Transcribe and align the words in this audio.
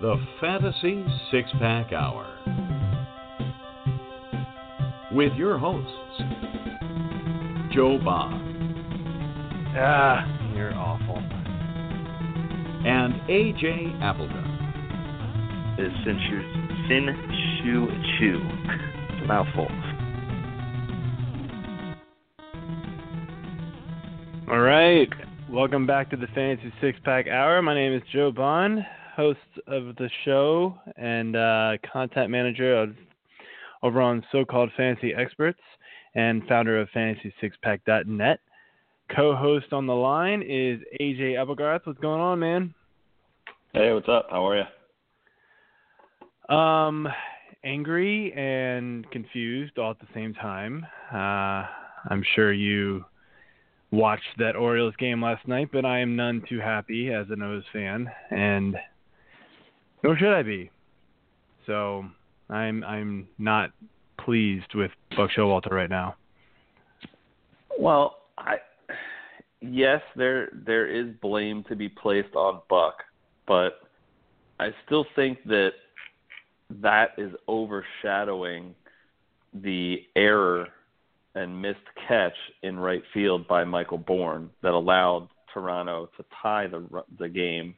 the 0.00 0.16
Fantasy 0.40 1.04
Six 1.30 1.48
Pack 1.58 1.92
Hour. 1.92 2.26
With 5.12 5.32
your 5.34 5.56
hosts, 5.58 5.90
Joe 7.74 7.98
Bob 8.04 8.32
Ah, 9.78 10.24
you're 10.54 10.74
awful. 10.74 11.18
and 12.86 13.14
AJ 13.28 14.00
Appleton. 14.02 14.52
is 15.78 15.92
Sin 16.04 16.18
Shu 16.28 16.42
Sin 16.88 17.06
Shu 17.62 17.86
Chu. 18.18 18.40
It's 19.10 19.24
a 19.24 19.26
mouthful. 19.26 19.68
All 24.48 24.60
right. 24.60 25.08
Welcome 25.50 25.86
back 25.86 26.10
to 26.10 26.16
the 26.16 26.26
Fantasy 26.28 26.72
Six 26.80 26.98
Pack 27.04 27.26
Hour. 27.28 27.60
My 27.62 27.74
name 27.74 27.92
is 27.92 28.02
Joe 28.12 28.30
Bond, 28.32 28.84
host 29.16 29.40
of 29.66 29.96
the 29.96 30.10
show 30.24 30.78
and 30.96 31.34
uh, 31.34 31.72
content 31.90 32.30
manager 32.30 32.76
of 32.76 32.90
over 33.82 34.00
on 34.00 34.22
so-called 34.30 34.70
Fantasy 34.76 35.14
Experts 35.14 35.60
and 36.14 36.42
founder 36.46 36.80
of 36.80 36.88
FantasySixPack.net. 36.94 38.40
Co-host 39.14 39.72
on 39.72 39.86
the 39.86 39.94
line 39.94 40.42
is 40.42 40.80
AJ 41.00 41.38
Applegarth. 41.38 41.82
What's 41.84 42.00
going 42.00 42.20
on, 42.20 42.38
man? 42.38 42.74
Hey, 43.72 43.92
what's 43.92 44.08
up? 44.08 44.26
How 44.30 44.46
are 44.48 44.66
you? 46.50 46.54
Um, 46.54 47.08
angry 47.64 48.32
and 48.34 49.08
confused 49.10 49.78
all 49.78 49.90
at 49.90 49.98
the 49.98 50.06
same 50.14 50.34
time. 50.34 50.86
Uh, 51.12 51.64
I'm 52.10 52.24
sure 52.34 52.52
you 52.52 53.04
watched 53.90 54.38
that 54.38 54.56
Orioles 54.56 54.94
game 54.98 55.22
last 55.22 55.46
night, 55.46 55.68
but 55.72 55.84
I 55.84 56.00
am 56.00 56.16
none 56.16 56.42
too 56.48 56.58
happy 56.58 57.12
as 57.12 57.26
an 57.30 57.42
O's 57.42 57.64
fan, 57.72 58.10
and 58.30 58.76
nor 60.02 60.16
should 60.16 60.32
I 60.32 60.42
be. 60.42 60.70
So 61.66 62.04
I'm 62.48 62.84
I'm 62.84 63.28
not 63.38 63.70
pleased 64.18 64.74
with 64.74 64.90
Buck 65.16 65.30
Showalter 65.36 65.70
right 65.70 65.90
now. 65.90 66.16
Well, 67.78 68.18
I 68.38 68.56
yes, 69.60 70.00
there 70.14 70.48
there 70.66 70.86
is 70.86 71.14
blame 71.20 71.64
to 71.68 71.76
be 71.76 71.88
placed 71.88 72.34
on 72.34 72.60
Buck, 72.68 73.02
but 73.46 73.80
I 74.58 74.70
still 74.84 75.06
think 75.14 75.38
that 75.44 75.72
that 76.70 77.10
is 77.18 77.32
overshadowing 77.48 78.74
the 79.54 80.02
error 80.16 80.68
and 81.34 81.60
missed 81.60 81.78
catch 82.08 82.34
in 82.62 82.78
right 82.78 83.02
field 83.12 83.46
by 83.46 83.64
Michael 83.64 83.98
Bourn 83.98 84.50
that 84.62 84.72
allowed 84.72 85.28
Toronto 85.52 86.10
to 86.16 86.24
tie 86.42 86.66
the 86.66 86.86
the 87.18 87.28
game, 87.28 87.74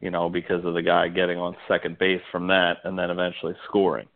you 0.00 0.10
know, 0.10 0.28
because 0.28 0.64
of 0.64 0.74
the 0.74 0.82
guy 0.82 1.08
getting 1.08 1.38
on 1.38 1.56
second 1.68 1.98
base 1.98 2.22
from 2.32 2.46
that 2.48 2.78
and 2.84 2.98
then 2.98 3.10
eventually 3.10 3.54
scoring. 3.68 4.08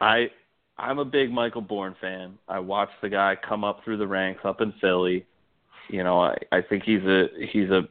I 0.00 0.30
I'm 0.76 0.98
a 0.98 1.04
big 1.04 1.30
Michael 1.30 1.60
Bourn 1.60 1.94
fan. 2.00 2.36
I 2.48 2.58
watched 2.58 3.00
the 3.00 3.08
guy 3.08 3.36
come 3.48 3.64
up 3.64 3.84
through 3.84 3.98
the 3.98 4.06
ranks 4.06 4.40
up 4.44 4.60
in 4.60 4.72
Philly. 4.80 5.24
You 5.88 6.04
know, 6.04 6.20
I 6.20 6.36
I 6.52 6.62
think 6.62 6.84
he's 6.84 7.02
a 7.02 7.26
he's 7.52 7.70
a 7.70 7.82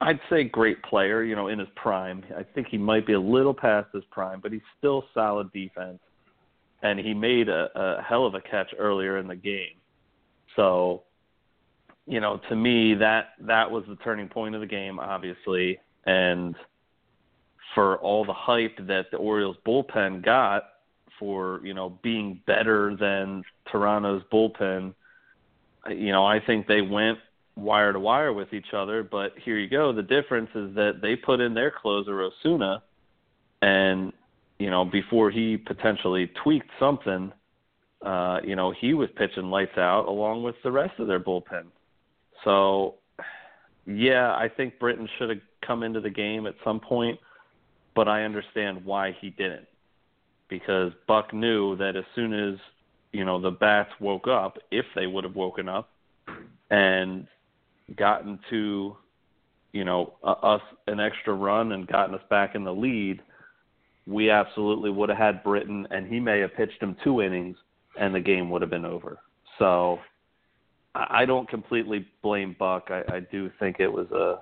I'd 0.00 0.20
say 0.28 0.44
great 0.44 0.82
player, 0.82 1.22
you 1.22 1.34
know, 1.34 1.48
in 1.48 1.58
his 1.58 1.68
prime. 1.74 2.22
I 2.36 2.42
think 2.42 2.68
he 2.68 2.76
might 2.76 3.06
be 3.06 3.14
a 3.14 3.20
little 3.20 3.54
past 3.54 3.88
his 3.94 4.04
prime, 4.10 4.40
but 4.42 4.52
he's 4.52 4.60
still 4.78 5.04
solid 5.14 5.50
defense. 5.52 5.98
And 6.82 6.98
he 6.98 7.14
made 7.14 7.48
a, 7.48 7.68
a 7.74 8.02
hell 8.02 8.26
of 8.26 8.34
a 8.34 8.40
catch 8.42 8.74
earlier 8.78 9.16
in 9.16 9.26
the 9.26 9.36
game. 9.36 9.76
So, 10.54 11.04
you 12.06 12.20
know, 12.20 12.40
to 12.48 12.56
me 12.56 12.94
that 12.94 13.30
that 13.40 13.70
was 13.70 13.84
the 13.88 13.96
turning 13.96 14.28
point 14.28 14.54
of 14.54 14.60
the 14.60 14.66
game, 14.66 14.98
obviously. 14.98 15.78
And 16.04 16.54
for 17.74 17.96
all 17.98 18.24
the 18.24 18.32
hype 18.32 18.78
that 18.86 19.06
the 19.10 19.16
Orioles 19.16 19.56
bullpen 19.66 20.24
got 20.24 20.64
for, 21.18 21.60
you 21.64 21.74
know, 21.74 21.98
being 22.02 22.40
better 22.46 22.96
than 22.96 23.42
Toronto's 23.70 24.22
bullpen, 24.32 24.94
you 25.90 26.12
know, 26.12 26.24
I 26.24 26.40
think 26.40 26.66
they 26.66 26.82
went 26.82 27.18
wire 27.56 27.92
to 27.92 27.98
wire 27.98 28.32
with 28.32 28.52
each 28.52 28.72
other. 28.72 29.02
But 29.02 29.32
here 29.44 29.58
you 29.58 29.68
go. 29.68 29.92
The 29.92 30.02
difference 30.02 30.50
is 30.54 30.74
that 30.74 31.00
they 31.02 31.16
put 31.16 31.40
in 31.40 31.54
their 31.54 31.70
closer 31.70 32.22
Osuna, 32.22 32.82
and 33.62 34.12
you 34.58 34.70
know 34.70 34.84
before 34.84 35.30
he 35.30 35.56
potentially 35.56 36.30
tweaked 36.42 36.70
something, 36.78 37.32
uh, 38.02 38.40
you 38.44 38.56
know 38.56 38.72
he 38.78 38.94
was 38.94 39.08
pitching 39.16 39.50
lights 39.50 39.76
out 39.76 40.06
along 40.06 40.42
with 40.42 40.56
the 40.62 40.70
rest 40.70 40.98
of 40.98 41.08
their 41.08 41.20
bullpen. 41.20 41.66
So, 42.46 42.94
yeah, 43.86 44.32
I 44.34 44.48
think 44.48 44.78
Britton 44.78 45.08
should 45.18 45.30
have 45.30 45.40
come 45.66 45.82
into 45.82 46.00
the 46.00 46.10
game 46.10 46.46
at 46.46 46.54
some 46.64 46.78
point, 46.78 47.18
but 47.94 48.06
I 48.08 48.22
understand 48.22 48.84
why 48.84 49.16
he 49.20 49.30
didn't 49.30 49.66
because 50.48 50.92
Buck 51.08 51.34
knew 51.34 51.76
that 51.76 51.96
as 51.96 52.04
soon 52.14 52.32
as 52.32 52.58
you 53.12 53.24
know 53.24 53.40
the 53.40 53.50
bats 53.50 53.90
woke 54.00 54.28
up, 54.28 54.58
if 54.70 54.84
they 54.94 55.08
would 55.08 55.24
have 55.24 55.34
woken 55.34 55.68
up, 55.68 55.90
and 56.70 57.26
gotten 57.96 58.38
to, 58.50 58.96
you 59.72 59.84
know, 59.84 60.14
uh, 60.22 60.32
us 60.42 60.62
an 60.86 61.00
extra 61.00 61.34
run 61.34 61.72
and 61.72 61.86
gotten 61.88 62.14
us 62.14 62.22
back 62.30 62.54
in 62.54 62.62
the 62.62 62.72
lead, 62.72 63.20
we 64.06 64.30
absolutely 64.30 64.90
would 64.90 65.08
have 65.08 65.18
had 65.18 65.42
Britton 65.42 65.86
and 65.90 66.06
he 66.06 66.20
may 66.20 66.40
have 66.40 66.54
pitched 66.54 66.80
him 66.80 66.96
two 67.02 67.22
innings, 67.22 67.56
and 67.98 68.14
the 68.14 68.20
game 68.20 68.50
would 68.50 68.62
have 68.62 68.70
been 68.70 68.84
over. 68.84 69.18
So 69.58 69.98
I 71.10 71.24
don't 71.26 71.48
completely 71.48 72.06
blame 72.22 72.56
Buck. 72.58 72.88
I, 72.90 73.02
I 73.16 73.20
do 73.20 73.50
think 73.58 73.76
it 73.80 73.88
was 73.88 74.10
a 74.10 74.40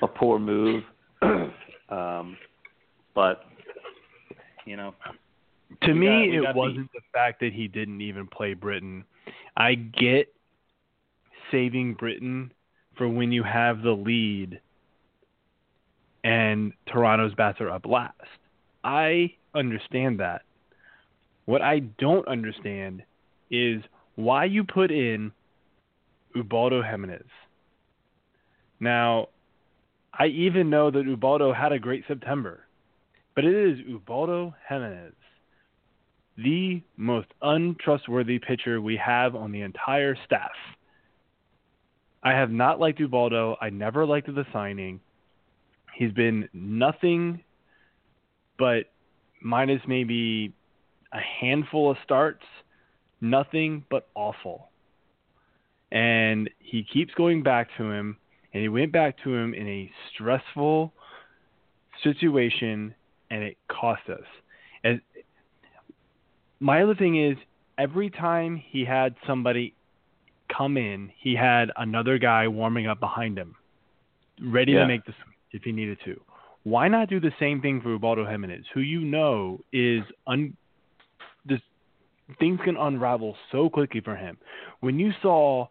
a 0.00 0.06
poor 0.08 0.38
move, 0.38 0.84
um, 1.88 2.36
but 3.14 3.44
you 4.64 4.76
know, 4.76 4.94
To 5.82 5.94
me, 5.94 6.06
got- 6.40 6.50
it 6.50 6.56
wasn't 6.56 6.90
the 6.92 7.00
fact 7.12 7.40
that 7.40 7.52
he 7.52 7.68
didn't 7.68 8.00
even 8.00 8.26
play 8.26 8.54
Britton. 8.54 9.04
I 9.56 9.74
get 9.74 10.32
saving 11.50 11.94
Britton 11.94 12.52
for 12.96 13.08
when 13.08 13.32
you 13.32 13.42
have 13.42 13.82
the 13.82 13.92
lead 13.92 14.60
and 16.24 16.72
Toronto's 16.86 17.34
bats 17.34 17.60
are 17.60 17.70
up 17.70 17.86
last. 17.86 18.14
I 18.84 19.34
understand 19.54 20.20
that. 20.20 20.42
What 21.46 21.62
I 21.62 21.80
don't 21.80 22.26
understand 22.28 23.02
is 23.50 23.82
why 24.18 24.44
you 24.44 24.64
put 24.64 24.90
in 24.90 25.32
Ubaldo 26.34 26.82
Jimenez. 26.82 27.22
Now, 28.80 29.28
I 30.12 30.26
even 30.26 30.70
know 30.70 30.90
that 30.90 31.06
Ubaldo 31.06 31.52
had 31.52 31.72
a 31.72 31.78
great 31.78 32.04
September, 32.08 32.66
but 33.34 33.44
it 33.44 33.54
is 33.54 33.78
Ubaldo 33.86 34.54
Jimenez 34.68 35.14
the 36.38 36.80
most 36.96 37.26
untrustworthy 37.42 38.38
pitcher 38.38 38.80
we 38.80 38.96
have 38.96 39.34
on 39.34 39.50
the 39.50 39.62
entire 39.62 40.16
staff. 40.24 40.52
I 42.22 42.30
have 42.30 42.50
not 42.50 42.78
liked 42.78 43.00
Ubaldo. 43.00 43.56
I 43.60 43.70
never 43.70 44.06
liked 44.06 44.32
the 44.32 44.46
signing. 44.52 45.00
He's 45.96 46.12
been 46.12 46.48
nothing 46.52 47.42
but 48.56 48.84
minus 49.42 49.82
maybe 49.88 50.52
a 51.12 51.18
handful 51.40 51.90
of 51.90 51.96
starts, 52.04 52.44
nothing 53.20 53.84
but 53.90 54.08
awful. 54.14 54.70
And 55.90 56.50
he 56.58 56.84
keeps 56.84 57.14
going 57.14 57.42
back 57.42 57.68
to 57.78 57.90
him, 57.90 58.16
and 58.52 58.62
he 58.62 58.68
went 58.68 58.92
back 58.92 59.16
to 59.24 59.34
him 59.34 59.54
in 59.54 59.66
a 59.66 59.90
stressful 60.12 60.92
situation, 62.02 62.94
and 63.30 63.42
it 63.42 63.56
cost 63.68 64.02
us. 64.08 64.24
As 64.84 64.96
my 66.60 66.82
other 66.82 66.94
thing 66.94 67.22
is 67.22 67.36
every 67.78 68.10
time 68.10 68.56
he 68.56 68.84
had 68.84 69.14
somebody 69.26 69.74
come 70.54 70.76
in, 70.76 71.10
he 71.18 71.34
had 71.34 71.70
another 71.76 72.18
guy 72.18 72.48
warming 72.48 72.86
up 72.86 73.00
behind 73.00 73.38
him, 73.38 73.54
ready 74.40 74.72
Yeah. 74.72 74.80
to 74.80 74.86
make 74.86 75.04
the 75.04 75.12
switch 75.12 75.36
if 75.52 75.62
he 75.64 75.72
needed 75.72 75.98
to. 76.04 76.20
Why 76.64 76.88
not 76.88 77.08
do 77.08 77.20
the 77.20 77.32
same 77.38 77.60
thing 77.60 77.80
for 77.80 77.90
Ubaldo 77.90 78.26
Jimenez, 78.26 78.66
who 78.74 78.80
you 78.80 79.00
know 79.00 79.64
is 79.72 80.02
un 80.26 80.56
things 82.38 82.58
can 82.64 82.76
unravel 82.76 83.36
so 83.52 83.68
quickly 83.68 84.00
for 84.00 84.14
him. 84.16 84.36
When 84.80 84.98
you 84.98 85.12
saw 85.22 85.66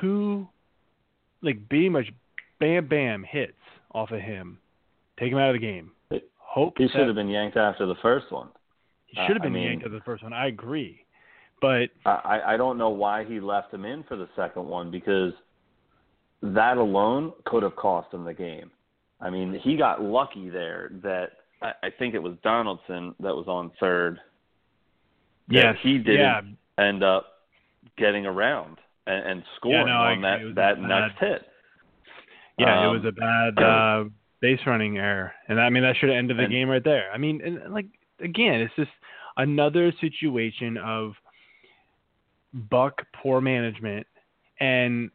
two 0.00 0.48
like 1.42 1.68
pretty 1.68 1.88
much 1.88 2.06
bam 2.60 2.86
bam 2.88 3.24
hits 3.24 3.52
off 3.92 4.10
of 4.10 4.20
him, 4.20 4.58
take 5.18 5.32
him 5.32 5.38
out 5.38 5.50
of 5.54 5.60
the 5.60 5.66
game. 5.66 5.90
Hope 6.38 6.74
he 6.78 6.88
should 6.88 7.06
have 7.06 7.14
been 7.14 7.28
yanked 7.28 7.56
after 7.56 7.84
the 7.86 7.96
first 8.00 8.30
one. 8.32 8.48
he 9.06 9.16
should 9.26 9.36
have 9.36 9.42
Uh, 9.42 9.44
I 9.44 9.46
been 9.46 9.52
mean- 9.52 9.62
yanked 9.64 9.84
after 9.84 9.98
the 9.98 10.04
first 10.04 10.22
one. 10.22 10.32
I 10.32 10.46
agree, 10.46 11.04
but 11.60 11.90
I, 12.06 12.40
I 12.46 12.56
don't 12.56 12.78
know 12.78 12.88
why 12.90 13.24
he 13.24 13.40
left 13.40 13.72
him 13.74 13.84
in 13.84 14.02
for 14.04 14.16
the 14.16 14.28
second 14.34 14.66
one 14.66 14.90
because 14.90 15.32
that 16.42 16.78
alone 16.78 17.32
could 17.44 17.62
have 17.62 17.76
cost 17.76 18.12
him 18.14 18.24
the 18.24 18.32
game. 18.34 18.70
I 19.20 19.30
mean, 19.30 19.58
he 19.62 19.76
got 19.76 20.02
lucky 20.02 20.48
there 20.48 20.90
that 21.02 21.32
I, 21.62 21.72
I 21.84 21.90
think 21.98 22.14
it 22.14 22.22
was 22.22 22.34
Donaldson 22.42 23.14
that 23.20 23.34
was 23.34 23.46
on 23.48 23.70
third. 23.80 24.18
That 25.48 25.54
yes, 25.54 25.76
he 25.82 25.98
didn't 25.98 26.20
yeah, 26.78 26.84
end 26.84 27.02
up 27.04 27.26
getting 27.96 28.26
around 28.26 28.78
and, 29.06 29.26
and 29.30 29.42
scoring 29.56 29.86
no, 29.86 29.92
I 29.92 30.12
on 30.12 30.22
that. 30.22 30.40
It 30.40 30.44
was 30.44 30.54
that 30.56 30.78
a 30.78 30.86
next 30.86 31.18
hit. 31.20 31.42
yeah, 32.58 32.82
it 32.84 32.86
Um, 32.88 32.96
was 32.96 33.04
a 33.04 33.12
bad 33.12 33.62
uh, 33.62 34.04
base 34.40 34.60
running 34.66 34.98
error, 34.98 35.32
and 35.48 35.60
I 35.60 35.70
mean 35.70 35.82
that 35.82 35.96
should 35.96 36.08
have 36.08 36.18
ended 36.18 36.38
the 36.38 36.44
And- 36.44 36.52
game 36.52 36.68
right 36.68 36.84
there. 36.84 37.10
I 37.12 37.18
mean, 37.18 37.40
and 37.44 37.72
like 37.72 37.86
again, 38.20 38.60
it's 38.60 38.74
just 38.76 38.90
another 39.36 39.92
situation 40.00 40.76
of 40.78 41.12
Buck 42.70 43.02
poor 43.22 43.40
management, 43.40 44.06
and 44.60 45.10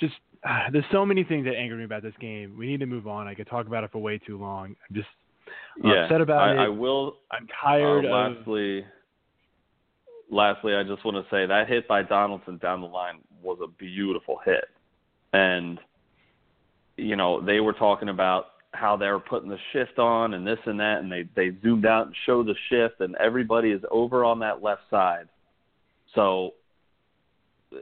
just 0.00 0.14
uh, 0.48 0.70
there's 0.72 0.84
so 0.92 1.04
many 1.04 1.24
things 1.24 1.44
that 1.44 1.54
angered 1.54 1.78
me 1.78 1.84
about 1.84 2.02
this 2.02 2.14
game. 2.20 2.56
We 2.58 2.66
need 2.66 2.80
to 2.80 2.86
move 2.86 3.06
on. 3.06 3.26
I 3.28 3.34
could 3.34 3.46
talk 3.48 3.66
about 3.66 3.84
it 3.84 3.92
for 3.92 3.98
way 3.98 4.18
too 4.18 4.38
long. 4.38 4.74
I'm 4.88 4.96
just 4.96 5.08
yeah, 5.82 6.04
upset 6.04 6.20
about 6.20 6.48
I, 6.48 6.52
it. 6.52 6.58
I 6.58 6.68
will. 6.68 7.16
I'm 7.30 7.46
tired 7.62 8.06
uh, 8.06 8.08
of. 8.30 8.46
Lastly, 10.34 10.74
I 10.74 10.82
just 10.82 11.04
want 11.04 11.16
to 11.16 11.30
say 11.34 11.46
that 11.46 11.68
hit 11.68 11.86
by 11.88 12.02
Donaldson 12.02 12.58
down 12.58 12.80
the 12.80 12.86
line 12.86 13.20
was 13.42 13.58
a 13.62 13.68
beautiful 13.68 14.38
hit, 14.44 14.64
and 15.32 15.78
you 16.96 17.16
know 17.16 17.40
they 17.40 17.60
were 17.60 17.72
talking 17.72 18.08
about 18.08 18.46
how 18.72 18.96
they 18.96 19.06
were 19.06 19.20
putting 19.20 19.48
the 19.48 19.58
shift 19.72 19.98
on 19.98 20.34
and 20.34 20.46
this 20.46 20.58
and 20.66 20.80
that, 20.80 20.98
and 20.98 21.10
they 21.10 21.28
they 21.34 21.56
zoomed 21.62 21.86
out 21.86 22.06
and 22.06 22.16
showed 22.26 22.46
the 22.46 22.56
shift, 22.68 23.00
and 23.00 23.14
everybody 23.16 23.70
is 23.70 23.82
over 23.90 24.24
on 24.24 24.40
that 24.40 24.62
left 24.62 24.82
side, 24.90 25.28
so 26.14 26.54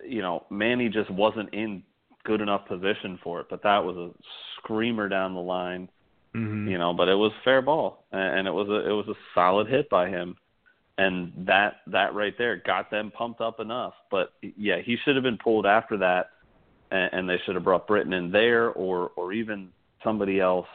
you 0.06 0.22
know 0.22 0.44
Manny 0.50 0.88
just 0.88 1.10
wasn't 1.10 1.52
in 1.54 1.82
good 2.24 2.40
enough 2.40 2.66
position 2.68 3.18
for 3.24 3.40
it, 3.40 3.46
but 3.50 3.62
that 3.62 3.84
was 3.84 3.96
a 3.96 4.10
screamer 4.58 5.08
down 5.08 5.34
the 5.34 5.40
line 5.40 5.88
Mhm. 6.34 6.70
you 6.70 6.78
know, 6.78 6.94
but 6.94 7.08
it 7.08 7.14
was 7.14 7.32
fair 7.44 7.60
ball, 7.60 8.04
and 8.10 8.46
it 8.46 8.50
was 8.50 8.68
a 8.68 8.88
it 8.88 8.92
was 8.92 9.06
a 9.08 9.14
solid 9.34 9.66
hit 9.66 9.90
by 9.90 10.08
him, 10.08 10.36
and 10.98 11.32
that 11.46 11.76
that 11.86 12.14
right 12.14 12.34
there 12.36 12.62
got 12.64 12.90
them 12.90 13.10
pumped 13.16 13.40
up 13.40 13.60
enough. 13.60 13.94
But 14.10 14.32
yeah, 14.42 14.80
he 14.84 14.96
should 15.04 15.16
have 15.16 15.22
been 15.22 15.38
pulled 15.38 15.66
after 15.66 15.96
that, 15.98 16.30
and, 16.90 17.10
and 17.12 17.28
they 17.28 17.38
should 17.44 17.54
have 17.54 17.64
brought 17.64 17.86
Britton 17.86 18.12
in 18.12 18.30
there, 18.30 18.70
or 18.70 19.12
or 19.16 19.32
even 19.32 19.68
somebody 20.04 20.40
else. 20.40 20.68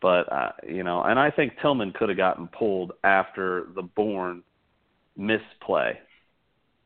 But 0.00 0.30
uh, 0.32 0.52
you 0.66 0.82
know, 0.82 1.02
and 1.02 1.18
I 1.18 1.30
think 1.30 1.54
Tillman 1.60 1.92
could 1.92 2.08
have 2.08 2.18
gotten 2.18 2.48
pulled 2.48 2.92
after 3.02 3.68
the 3.74 3.82
Bourn 3.82 4.42
misplay. 5.16 5.98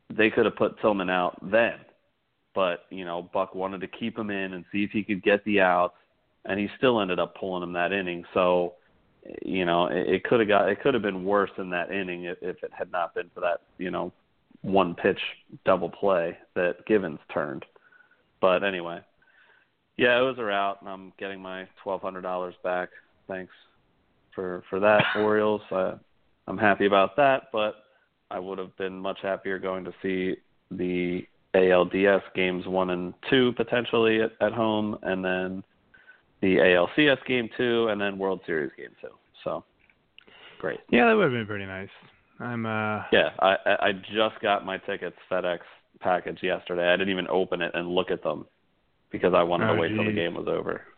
They 0.09 0.29
could 0.29 0.45
have 0.45 0.55
put 0.55 0.79
Tillman 0.81 1.09
out 1.09 1.37
then, 1.51 1.75
but 2.55 2.85
you 2.89 3.05
know, 3.05 3.29
Buck 3.33 3.53
wanted 3.53 3.81
to 3.81 3.87
keep 3.87 4.17
him 4.17 4.29
in 4.29 4.53
and 4.53 4.65
see 4.71 4.83
if 4.83 4.91
he 4.91 5.03
could 5.03 5.21
get 5.23 5.43
the 5.45 5.59
outs 5.61 5.95
and 6.45 6.59
he 6.59 6.67
still 6.77 6.99
ended 6.99 7.19
up 7.19 7.35
pulling 7.35 7.63
him 7.63 7.73
that 7.73 7.91
inning. 7.91 8.23
So, 8.33 8.73
you 9.43 9.65
know, 9.65 9.87
it, 9.87 10.07
it 10.07 10.23
could 10.23 10.39
have 10.39 10.49
got 10.49 10.69
it 10.69 10.81
could 10.81 10.93
have 10.93 11.03
been 11.03 11.23
worse 11.23 11.51
in 11.57 11.69
that 11.71 11.91
inning 11.91 12.25
if, 12.25 12.37
if 12.41 12.63
it 12.63 12.71
had 12.77 12.91
not 12.91 13.13
been 13.13 13.29
for 13.33 13.41
that, 13.41 13.61
you 13.77 13.91
know, 13.91 14.11
one 14.61 14.95
pitch 14.95 15.19
double 15.65 15.89
play 15.89 16.37
that 16.55 16.85
Givens 16.85 17.19
turned. 17.33 17.65
But 18.41 18.63
anyway, 18.63 19.01
yeah, 19.97 20.17
it 20.19 20.23
was 20.23 20.37
a 20.39 20.43
rout, 20.43 20.77
and 20.81 20.89
I'm 20.89 21.13
getting 21.17 21.41
my 21.41 21.67
twelve 21.83 22.01
hundred 22.01 22.21
dollars 22.21 22.55
back. 22.63 22.89
Thanks 23.27 23.53
for 24.33 24.63
for 24.69 24.79
that, 24.79 25.03
Orioles. 25.17 25.61
Uh, 25.71 25.95
I'm 26.47 26.57
happy 26.57 26.85
about 26.85 27.15
that, 27.17 27.43
but 27.51 27.75
I 28.31 28.39
would 28.39 28.57
have 28.57 28.75
been 28.77 28.99
much 28.99 29.19
happier 29.21 29.59
going 29.59 29.85
to 29.85 29.93
see 30.01 30.35
the 30.71 31.21
ALDS 31.55 32.21
games 32.35 32.65
one 32.67 32.91
and 32.91 33.13
two 33.29 33.53
potentially 33.53 34.21
at, 34.21 34.31
at 34.41 34.53
home, 34.53 34.97
and 35.03 35.23
then 35.23 35.63
the 36.41 36.57
ALCS 36.57 37.17
game 37.27 37.49
two, 37.57 37.87
and 37.89 37.99
then 37.99 38.17
World 38.17 38.41
Series 38.45 38.71
game 38.77 38.91
two. 39.01 39.09
So 39.43 39.63
great. 40.59 40.79
Yeah, 40.89 41.07
that 41.07 41.13
would 41.15 41.23
have 41.23 41.31
been 41.31 41.45
pretty 41.47 41.65
nice. 41.65 41.89
I'm 42.39 42.65
uh 42.65 43.03
Yeah, 43.11 43.29
I 43.39 43.55
I 43.81 43.91
just 43.93 44.39
got 44.41 44.65
my 44.65 44.77
tickets 44.77 45.17
FedEx 45.29 45.59
package 45.99 46.39
yesterday. 46.41 46.87
I 46.87 46.95
didn't 46.95 47.09
even 47.11 47.27
open 47.29 47.61
it 47.61 47.71
and 47.73 47.87
look 47.89 48.11
at 48.11 48.23
them 48.23 48.45
because 49.11 49.33
I 49.35 49.43
wanted 49.43 49.69
Oh, 49.69 49.75
to 49.75 49.81
wait 49.81 49.89
till 49.95 50.05
the 50.05 50.11
game 50.13 50.35
was 50.35 50.47
over. 50.47 50.81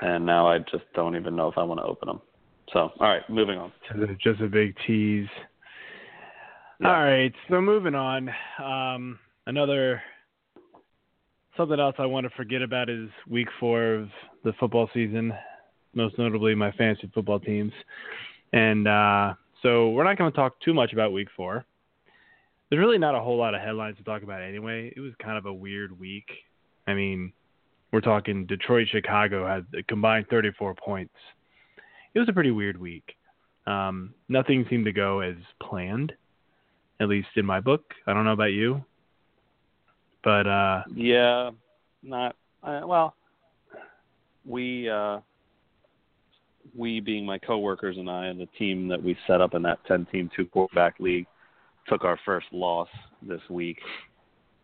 And 0.00 0.24
now 0.24 0.46
I 0.46 0.60
just 0.60 0.84
don't 0.94 1.16
even 1.16 1.34
know 1.36 1.48
if 1.48 1.58
I 1.58 1.62
want 1.64 1.78
to 1.80 1.84
open 1.84 2.06
them. 2.06 2.20
So, 2.72 2.92
all 3.00 3.08
right, 3.08 3.28
moving 3.28 3.58
on. 3.58 3.70
just 3.86 3.98
a, 4.10 4.14
just 4.14 4.40
a 4.40 4.46
big 4.46 4.74
tease. 4.86 5.26
Yeah. 6.80 6.88
All 6.88 7.04
right, 7.04 7.32
so 7.50 7.60
moving 7.60 7.94
on. 7.94 8.30
Um, 8.62 9.18
another 9.46 10.00
something 11.56 11.78
else 11.78 11.96
I 11.98 12.06
want 12.06 12.24
to 12.24 12.30
forget 12.36 12.62
about 12.62 12.88
is 12.90 13.08
week 13.28 13.48
four 13.60 13.94
of 13.94 14.08
the 14.42 14.52
football 14.54 14.88
season, 14.92 15.32
most 15.94 16.18
notably 16.18 16.54
my 16.54 16.72
fantasy 16.72 17.10
football 17.14 17.40
teams. 17.40 17.72
And 18.52 18.86
uh, 18.88 19.34
so 19.62 19.90
we're 19.90 20.04
not 20.04 20.18
going 20.18 20.30
to 20.30 20.36
talk 20.36 20.60
too 20.60 20.74
much 20.74 20.92
about 20.92 21.12
week 21.12 21.28
four. 21.36 21.64
There's 22.70 22.80
really 22.80 22.98
not 22.98 23.14
a 23.14 23.20
whole 23.20 23.36
lot 23.36 23.54
of 23.54 23.60
headlines 23.60 23.96
to 23.98 24.04
talk 24.04 24.22
about 24.22 24.42
anyway. 24.42 24.92
It 24.96 25.00
was 25.00 25.12
kind 25.22 25.38
of 25.38 25.46
a 25.46 25.52
weird 25.52 25.98
week. 25.98 26.28
I 26.86 26.94
mean, 26.94 27.32
we're 27.92 28.00
talking 28.00 28.46
Detroit, 28.46 28.88
Chicago 28.90 29.46
had 29.46 29.66
a 29.78 29.82
combined 29.84 30.26
34 30.28 30.74
points. 30.74 31.14
It 32.14 32.18
was 32.18 32.28
a 32.28 32.32
pretty 32.32 32.50
weird 32.50 32.80
week. 32.80 33.14
Um, 33.66 34.14
nothing 34.28 34.66
seemed 34.68 34.84
to 34.86 34.92
go 34.92 35.20
as 35.20 35.36
planned, 35.62 36.12
at 37.00 37.08
least 37.08 37.28
in 37.36 37.46
my 37.46 37.60
book. 37.60 37.82
I 38.06 38.12
don't 38.12 38.24
know 38.24 38.32
about 38.32 38.52
you, 38.52 38.84
but 40.24 40.46
uh, 40.46 40.82
Yeah, 40.94 41.50
not 42.02 42.36
uh, 42.62 42.80
well. 42.84 43.14
We 44.46 44.88
uh 44.88 45.20
we 46.76 47.00
being 47.00 47.24
my 47.24 47.38
coworkers 47.38 47.96
and 47.98 48.10
I 48.10 48.26
and 48.26 48.40
the 48.40 48.48
team 48.58 48.88
that 48.88 49.02
we 49.02 49.16
set 49.26 49.40
up 49.40 49.54
in 49.54 49.62
that 49.62 49.78
10 49.86 50.06
team 50.10 50.30
two 50.34 50.46
quarterback 50.46 50.98
league 50.98 51.26
took 51.88 52.04
our 52.04 52.18
first 52.24 52.46
loss 52.52 52.88
this 53.22 53.40
week 53.48 53.78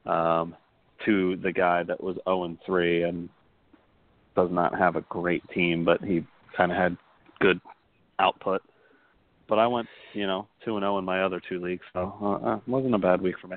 um 0.06 0.56
to 1.06 1.36
the 1.36 1.52
guy 1.52 1.82
that 1.82 2.02
was 2.02 2.16
0 2.24 2.44
and 2.44 2.58
3 2.66 3.04
and 3.04 3.28
does 4.34 4.50
not 4.50 4.76
have 4.78 4.96
a 4.96 5.02
great 5.02 5.42
team 5.50 5.84
but 5.84 6.02
he 6.02 6.26
kind 6.56 6.72
of 6.72 6.78
had 6.78 6.96
good 7.40 7.60
output. 8.18 8.62
But 9.48 9.58
I 9.58 9.66
went, 9.66 9.88
you 10.12 10.26
know, 10.26 10.46
2 10.64 10.76
and 10.76 10.84
0 10.84 10.98
in 10.98 11.04
my 11.04 11.22
other 11.22 11.40
two 11.48 11.60
leagues, 11.60 11.82
so 11.92 12.14
uh, 12.22 12.46
uh, 12.46 12.60
wasn't 12.66 12.94
a 12.94 12.98
bad 12.98 13.20
week 13.20 13.34
for 13.40 13.48
me. 13.48 13.56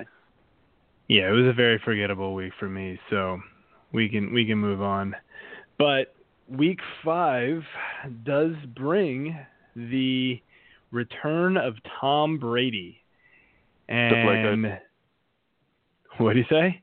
Yeah, 1.07 1.29
it 1.29 1.31
was 1.31 1.45
a 1.45 1.53
very 1.53 1.81
forgettable 1.83 2.33
week 2.33 2.53
for 2.59 2.69
me. 2.69 3.00
So 3.09 3.39
we 3.91 4.09
can 4.09 4.33
we 4.33 4.45
can 4.45 4.57
move 4.57 4.81
on. 4.81 5.15
But 5.77 6.15
week 6.50 6.79
five 7.03 7.63
does 8.23 8.53
bring 8.75 9.38
the 9.75 10.41
return 10.91 11.57
of 11.57 11.75
Tom 12.00 12.38
Brady. 12.38 13.00
And 13.89 14.79
what 16.17 16.33
do 16.33 16.39
you 16.39 16.45
say? 16.50 16.81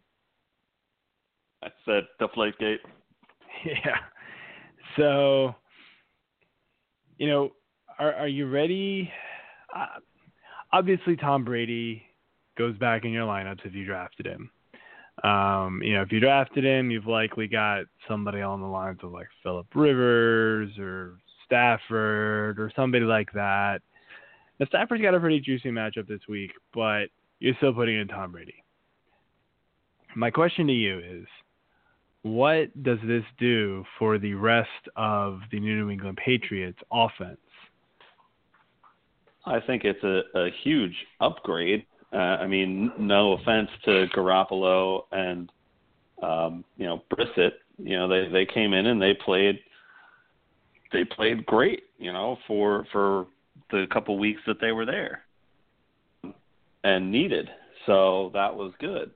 I 1.63 1.69
said 1.85 2.05
Deflategate. 2.21 2.79
Yeah. 3.63 3.97
So, 4.97 5.55
you 7.19 7.29
know, 7.29 7.51
are 7.99 8.15
are 8.15 8.29
you 8.29 8.49
ready? 8.49 9.13
Uh, 9.75 10.01
obviously, 10.73 11.17
Tom 11.17 11.45
Brady 11.45 12.03
goes 12.61 12.77
back 12.77 13.07
in 13.07 13.11
your 13.11 13.27
lineups 13.27 13.65
if 13.65 13.75
you 13.75 13.87
drafted 13.87 14.27
him. 14.27 14.51
Um, 15.25 15.81
you 15.83 15.95
know, 15.95 16.03
if 16.03 16.13
you 16.13 16.21
drafted 16.21 16.63
him, 16.63 16.91
you've 16.91 17.07
likely 17.07 17.47
got 17.47 17.85
somebody 18.07 18.43
on 18.43 18.61
the 18.61 18.67
lines 18.67 19.01
of 19.03 19.13
like 19.13 19.29
Philip 19.43 19.67
Rivers 19.75 20.71
or 20.79 21.17
Stafford 21.47 22.61
or 22.61 22.71
somebody 22.77 23.05
like 23.05 23.33
that. 23.33 23.81
Now, 24.59 24.67
Stafford's 24.67 25.03
got 25.03 25.15
a 25.15 25.21
pretty 25.21 25.41
juicy 25.41 25.71
matchup 25.71 26.07
this 26.07 26.21
week, 26.29 26.51
but 26.75 27.07
you're 27.39 27.55
still 27.57 27.73
putting 27.73 27.99
in 27.99 28.09
Tom 28.09 28.33
Brady. 28.33 28.63
My 30.15 30.31
question 30.31 30.67
to 30.67 30.73
you 30.73 30.99
is 30.99 31.27
what 32.23 32.83
does 32.83 32.99
this 33.07 33.25
do 33.39 33.85
for 33.99 34.19
the 34.19 34.35
rest 34.35 34.69
of 34.97 35.41
the 35.51 35.61
New 35.61 35.89
England 35.89 36.19
Patriots 36.23 36.79
offense? 36.93 37.39
I 39.47 39.61
think 39.61 39.85
it's 39.85 40.05
a, 40.05 40.39
a 40.39 40.51
huge 40.63 40.95
upgrade. 41.23 41.87
Uh, 42.13 42.17
I 42.17 42.47
mean, 42.47 42.93
no 42.99 43.33
offense 43.35 43.69
to 43.85 44.07
Garoppolo 44.15 45.03
and 45.13 45.51
um, 46.23 46.65
you 46.77 46.87
know 46.87 47.03
Brissett. 47.13 47.53
You 47.79 47.97
know 47.97 48.09
they 48.09 48.29
they 48.31 48.47
came 48.47 48.73
in 48.73 48.87
and 48.87 49.01
they 49.01 49.15
played 49.15 49.61
they 50.93 51.05
played 51.05 51.47
great. 51.47 51.85
You 51.99 52.13
know 52.13 52.37
for 52.47 52.87
for 52.93 53.27
the 53.71 53.87
couple 53.93 54.19
weeks 54.19 54.41
that 54.47 54.61
they 54.61 54.73
were 54.73 54.87
there 54.87 55.23
and 56.83 57.13
needed. 57.13 57.49
So 57.87 58.31
that 58.35 58.55
was 58.55 58.73
good. 58.81 59.13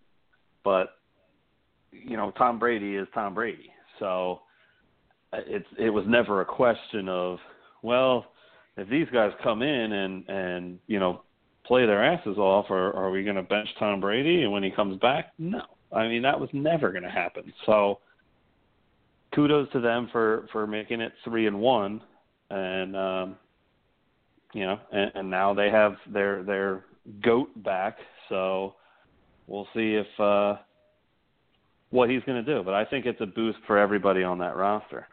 But 0.63 0.97
you 1.91 2.17
know 2.17 2.31
Tom 2.33 2.59
Brady 2.59 2.97
is 2.97 3.09
Tom 3.13 3.35
Brady. 3.35 3.71
So 3.99 4.41
uh, 5.33 5.39
it's 5.47 5.67
it 5.79 5.91
was 5.91 6.05
never 6.07 6.41
a 6.41 6.47
question 6.47 7.09
of 7.09 7.39
well 7.83 8.27
if 8.77 8.89
these 8.89 9.07
guys 9.13 9.33
come 9.43 9.63
in 9.63 9.93
and 9.93 10.29
and 10.29 10.79
you 10.87 10.99
know 10.99 11.23
play 11.67 11.87
their 11.87 12.05
asses 12.05 12.39
off, 12.39 12.67
or 12.69 12.95
are 12.95 13.11
we 13.11 13.25
going 13.25 13.37
to 13.37 13.43
bench 13.43 13.69
Tom 13.79 14.01
Brady? 14.01 14.43
And 14.43 14.53
when 14.53 14.63
he 14.63 14.71
comes 14.71 14.99
back, 15.01 15.33
no. 15.39 15.63
I 15.93 16.09
mean 16.09 16.23
that 16.23 16.39
was 16.39 16.51
never 16.53 16.91
going 16.91 17.05
to 17.05 17.11
happen. 17.11 17.53
So 17.67 18.01
kudos 19.35 19.71
to 19.73 19.81
them 19.81 20.09
for 20.13 20.47
for 20.53 20.67
making 20.67 21.01
it 21.01 21.13
three 21.25 21.47
and 21.47 21.61
one, 21.61 22.01
and 22.51 22.97
um, 22.97 23.37
you 24.53 24.65
know, 24.65 24.79
and, 24.93 25.13
and 25.15 25.31
now 25.31 25.55
they 25.55 25.71
have 25.71 25.97
their 26.13 26.43
their 26.43 26.85
goat 27.23 27.51
back. 27.63 27.99
So 28.29 28.75
we'll 29.47 29.69
see 29.75 29.95
if 29.95 30.21
uh, 30.21 30.57
what 31.91 32.11
he's 32.11 32.23
going 32.25 32.45
to 32.45 32.55
do. 32.55 32.63
But 32.63 32.75
I 32.75 32.85
think 32.85 33.07
it's 33.07 33.21
a 33.21 33.27
boost 33.27 33.59
for 33.67 33.79
everybody 33.79 34.23
on 34.23 34.39
that 34.39 34.57
roster. 34.57 35.07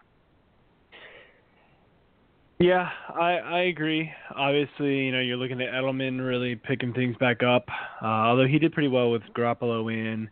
Yeah, 2.61 2.89
I 3.09 3.31
I 3.37 3.59
agree. 3.61 4.11
Obviously, 4.35 5.05
you 5.05 5.11
know, 5.11 5.19
you're 5.19 5.37
looking 5.37 5.59
at 5.61 5.73
Edelman 5.73 6.23
really 6.25 6.55
picking 6.55 6.93
things 6.93 7.17
back 7.17 7.41
up. 7.41 7.65
Uh, 8.01 8.05
although 8.05 8.45
he 8.45 8.59
did 8.59 8.71
pretty 8.71 8.87
well 8.87 9.09
with 9.09 9.23
Garoppolo 9.35 9.91
in. 9.91 10.29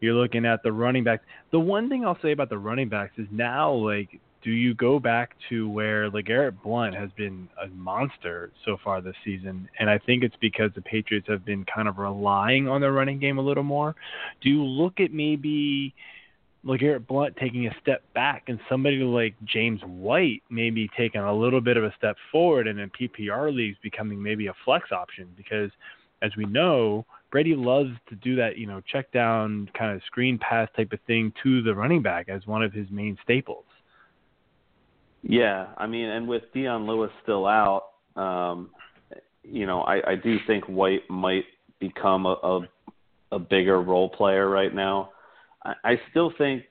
You're 0.00 0.14
looking 0.14 0.44
at 0.44 0.62
the 0.64 0.72
running 0.72 1.04
backs. 1.04 1.24
The 1.52 1.60
one 1.60 1.88
thing 1.88 2.04
I'll 2.04 2.18
say 2.20 2.32
about 2.32 2.50
the 2.50 2.58
running 2.58 2.88
backs 2.88 3.12
is 3.18 3.28
now, 3.30 3.72
like, 3.72 4.20
do 4.42 4.50
you 4.50 4.74
go 4.74 4.98
back 4.98 5.36
to 5.48 5.70
where 5.70 6.10
LeGarrette 6.10 6.60
Blunt 6.60 6.96
has 6.96 7.08
been 7.16 7.48
a 7.62 7.68
monster 7.68 8.50
so 8.64 8.76
far 8.82 9.00
this 9.00 9.14
season? 9.24 9.68
And 9.78 9.88
I 9.88 9.98
think 9.98 10.24
it's 10.24 10.34
because 10.40 10.72
the 10.74 10.82
Patriots 10.82 11.28
have 11.28 11.44
been 11.44 11.64
kind 11.72 11.86
of 11.86 11.98
relying 11.98 12.66
on 12.68 12.80
their 12.80 12.92
running 12.92 13.20
game 13.20 13.38
a 13.38 13.42
little 13.42 13.62
more. 13.62 13.94
Do 14.40 14.50
you 14.50 14.64
look 14.64 14.98
at 14.98 15.12
maybe 15.12 15.94
LeGarrette 16.64 17.06
Blunt 17.06 17.36
taking 17.36 17.66
a 17.66 17.74
step 17.80 18.02
back 18.14 18.44
and 18.46 18.58
somebody 18.68 18.98
like 18.98 19.34
James 19.44 19.80
White 19.84 20.42
maybe 20.48 20.88
taking 20.96 21.20
a 21.20 21.34
little 21.34 21.60
bit 21.60 21.76
of 21.76 21.84
a 21.84 21.92
step 21.96 22.16
forward 22.30 22.68
and 22.68 22.78
in 22.78 22.90
PPR 22.90 23.54
leagues 23.54 23.76
becoming 23.82 24.22
maybe 24.22 24.46
a 24.46 24.54
flex 24.64 24.92
option 24.92 25.28
because 25.36 25.70
as 26.22 26.30
we 26.36 26.44
know, 26.44 27.04
Brady 27.32 27.56
loves 27.56 27.90
to 28.08 28.14
do 28.14 28.36
that, 28.36 28.56
you 28.58 28.66
know, 28.66 28.80
check 28.80 29.10
down 29.10 29.68
kind 29.76 29.96
of 29.96 30.02
screen 30.06 30.38
pass 30.38 30.68
type 30.76 30.92
of 30.92 31.00
thing 31.06 31.32
to 31.42 31.62
the 31.62 31.74
running 31.74 32.00
back 32.00 32.28
as 32.28 32.46
one 32.46 32.62
of 32.62 32.72
his 32.72 32.86
main 32.90 33.18
staples. 33.24 33.64
Yeah, 35.22 35.68
I 35.76 35.86
mean, 35.86 36.06
and 36.06 36.28
with 36.28 36.42
Dion 36.52 36.86
Lewis 36.86 37.10
still 37.22 37.46
out, 37.46 37.90
um, 38.16 38.70
you 39.42 39.66
know, 39.66 39.82
I, 39.82 40.12
I 40.12 40.14
do 40.14 40.36
think 40.46 40.64
White 40.64 41.08
might 41.08 41.44
become 41.80 42.26
a, 42.26 42.36
a 42.42 42.60
a 43.32 43.38
bigger 43.38 43.80
role 43.80 44.10
player 44.10 44.48
right 44.48 44.72
now. 44.72 45.10
I, 45.64 45.74
I 45.84 46.00
still 46.10 46.32
think 46.36 46.64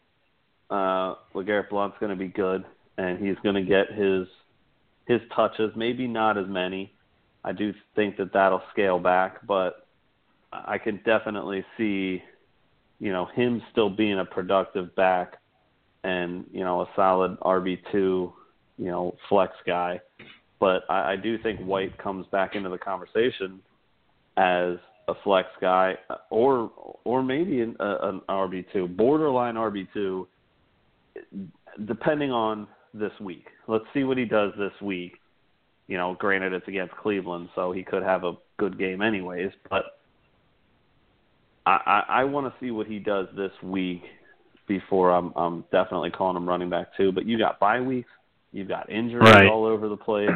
uh, 0.70 1.16
LeGarrette 1.36 1.70
Blunt's 1.70 1.98
going 2.00 2.12
to 2.12 2.16
be 2.16 2.28
good, 2.28 2.64
and 2.98 3.20
he's 3.26 3.38
going 3.44 3.56
to 3.56 3.64
get 3.64 3.92
his 3.92 4.28
his 5.08 5.22
touches. 5.36 5.72
Maybe 5.76 6.08
not 6.08 6.38
as 6.38 6.48
many. 6.48 6.94
I 7.44 7.52
do 7.52 7.74
think 7.96 8.18
that 8.18 8.34
that'll 8.34 8.62
scale 8.72 9.00
back, 9.00 9.46
but 9.46 9.88
I 10.54 10.78
can 10.78 11.02
definitely 11.06 11.66
see, 11.78 12.22
you 13.00 13.12
know, 13.12 13.26
him 13.34 13.62
still 13.72 13.90
being 13.90 14.20
a 14.20 14.26
productive 14.26 14.96
back, 14.96 15.38
and 16.04 16.46
you 16.52 16.64
know, 16.64 16.82
a 16.82 16.90
solid 16.96 17.40
RB 17.40 17.80
two, 17.92 18.34
you 18.78 18.92
know, 18.92 19.16
flex 19.28 19.54
guy. 19.66 20.00
But 20.60 20.84
I, 20.90 21.14
I 21.14 21.16
do 21.16 21.38
think 21.40 21.60
White 21.62 21.98
comes 21.98 22.28
back 22.28 22.56
into 22.56 22.70
the 22.70 22.78
conversation 22.78 23.62
as 24.38 24.78
a 25.12 25.24
flex 25.24 25.50
guy, 25.60 25.96
or 26.30 26.72
or 27.04 27.22
maybe 27.22 27.62
an, 27.62 27.76
an 27.80 28.22
RB 28.30 28.66
two, 28.72 28.88
borderline 28.88 29.56
RB 29.56 29.88
two, 29.94 30.28
depending 31.86 32.32
on 32.32 32.68
this 32.94 33.12
week. 33.20 33.46
Let's 33.68 33.86
see 33.94 34.04
what 34.04 34.18
he 34.18 34.26
does 34.26 34.54
this 34.58 34.74
week. 34.82 35.14
You 35.88 35.98
know, 35.98 36.16
granted 36.18 36.54
it's 36.54 36.68
against 36.68 36.96
Cleveland, 36.96 37.50
so 37.56 37.72
he 37.72 37.84
could 37.84 38.04
have 38.04 38.24
a 38.24 38.34
good 38.58 38.80
game 38.80 39.02
anyways. 39.02 39.52
But 39.70 39.84
I 41.66 41.80
I, 41.86 42.04
I 42.22 42.24
want 42.24 42.48
to 42.48 42.66
see 42.66 42.72
what 42.72 42.88
he 42.88 43.00
does 43.00 43.28
this 43.36 43.52
week 43.62 44.04
before 44.68 45.12
I'm 45.12 45.34
I'm 45.36 45.66
definitely 45.72 46.12
calling 46.12 46.38
him 46.38 46.48
running 46.48 46.70
back 46.70 46.96
too. 46.96 47.12
But 47.12 47.26
you 47.26 47.38
got 47.38 47.60
bye 47.60 47.82
weeks, 47.82 48.10
you've 48.54 48.70
got 48.70 48.90
injuries 48.90 49.34
right. 49.34 49.48
all 49.48 49.66
over 49.66 49.90
the 49.90 49.98
place. 49.98 50.30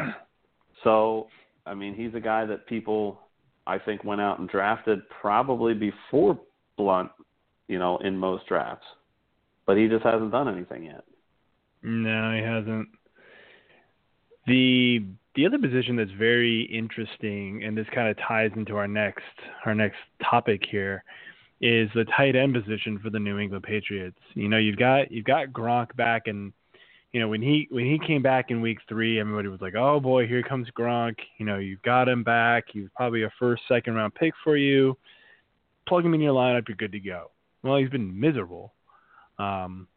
So 0.84 1.28
I 1.64 1.74
mean, 1.74 1.94
he's 1.94 2.14
a 2.14 2.20
guy 2.20 2.44
that 2.44 2.66
people 2.66 3.18
I 3.66 3.78
think 3.78 4.04
went 4.04 4.20
out 4.20 4.38
and 4.38 4.48
drafted 4.48 5.00
probably 5.20 5.74
before 5.74 6.38
Blunt, 6.76 7.10
you 7.68 7.78
know, 7.78 7.98
in 7.98 8.16
most 8.16 8.46
drafts. 8.46 8.86
But 9.66 9.76
he 9.76 9.88
just 9.88 10.04
hasn't 10.04 10.30
done 10.30 10.48
anything 10.48 10.84
yet. 10.84 11.04
No, 11.82 12.32
he 12.32 12.42
hasn't. 12.42 12.88
The 14.46 15.04
the 15.34 15.46
other 15.46 15.58
position 15.58 15.96
that's 15.96 16.10
very 16.12 16.62
interesting, 16.62 17.62
and 17.64 17.76
this 17.76 17.86
kind 17.94 18.08
of 18.08 18.16
ties 18.26 18.50
into 18.56 18.76
our 18.76 18.88
next 18.88 19.24
our 19.64 19.74
next 19.74 19.98
topic 20.22 20.62
here, 20.70 21.02
is 21.60 21.88
the 21.94 22.04
tight 22.16 22.36
end 22.36 22.54
position 22.54 22.98
for 23.02 23.10
the 23.10 23.18
New 23.18 23.38
England 23.38 23.64
Patriots. 23.64 24.18
You 24.34 24.48
know, 24.48 24.58
you've 24.58 24.78
got 24.78 25.10
you've 25.10 25.24
got 25.24 25.48
Gronk 25.48 25.94
back, 25.96 26.26
and 26.26 26.52
you 27.16 27.22
know 27.22 27.28
when 27.28 27.40
he 27.40 27.66
when 27.70 27.86
he 27.86 27.98
came 28.06 28.20
back 28.20 28.50
in 28.50 28.60
Week 28.60 28.76
Three, 28.90 29.18
everybody 29.18 29.48
was 29.48 29.62
like, 29.62 29.74
"Oh 29.74 29.98
boy, 29.98 30.26
here 30.26 30.42
comes 30.42 30.68
Gronk." 30.78 31.14
You 31.38 31.46
know, 31.46 31.56
you've 31.56 31.80
got 31.80 32.10
him 32.10 32.22
back. 32.22 32.64
He's 32.70 32.88
probably 32.94 33.22
a 33.22 33.32
first, 33.38 33.62
second 33.68 33.94
round 33.94 34.14
pick 34.14 34.34
for 34.44 34.58
you. 34.58 34.98
Plug 35.88 36.04
him 36.04 36.12
in 36.12 36.20
your 36.20 36.34
lineup, 36.34 36.68
you're 36.68 36.76
good 36.76 36.92
to 36.92 37.00
go. 37.00 37.30
Well, 37.62 37.78
he's 37.78 37.88
been 37.88 38.20
miserable. 38.20 38.74
Um, 39.38 39.88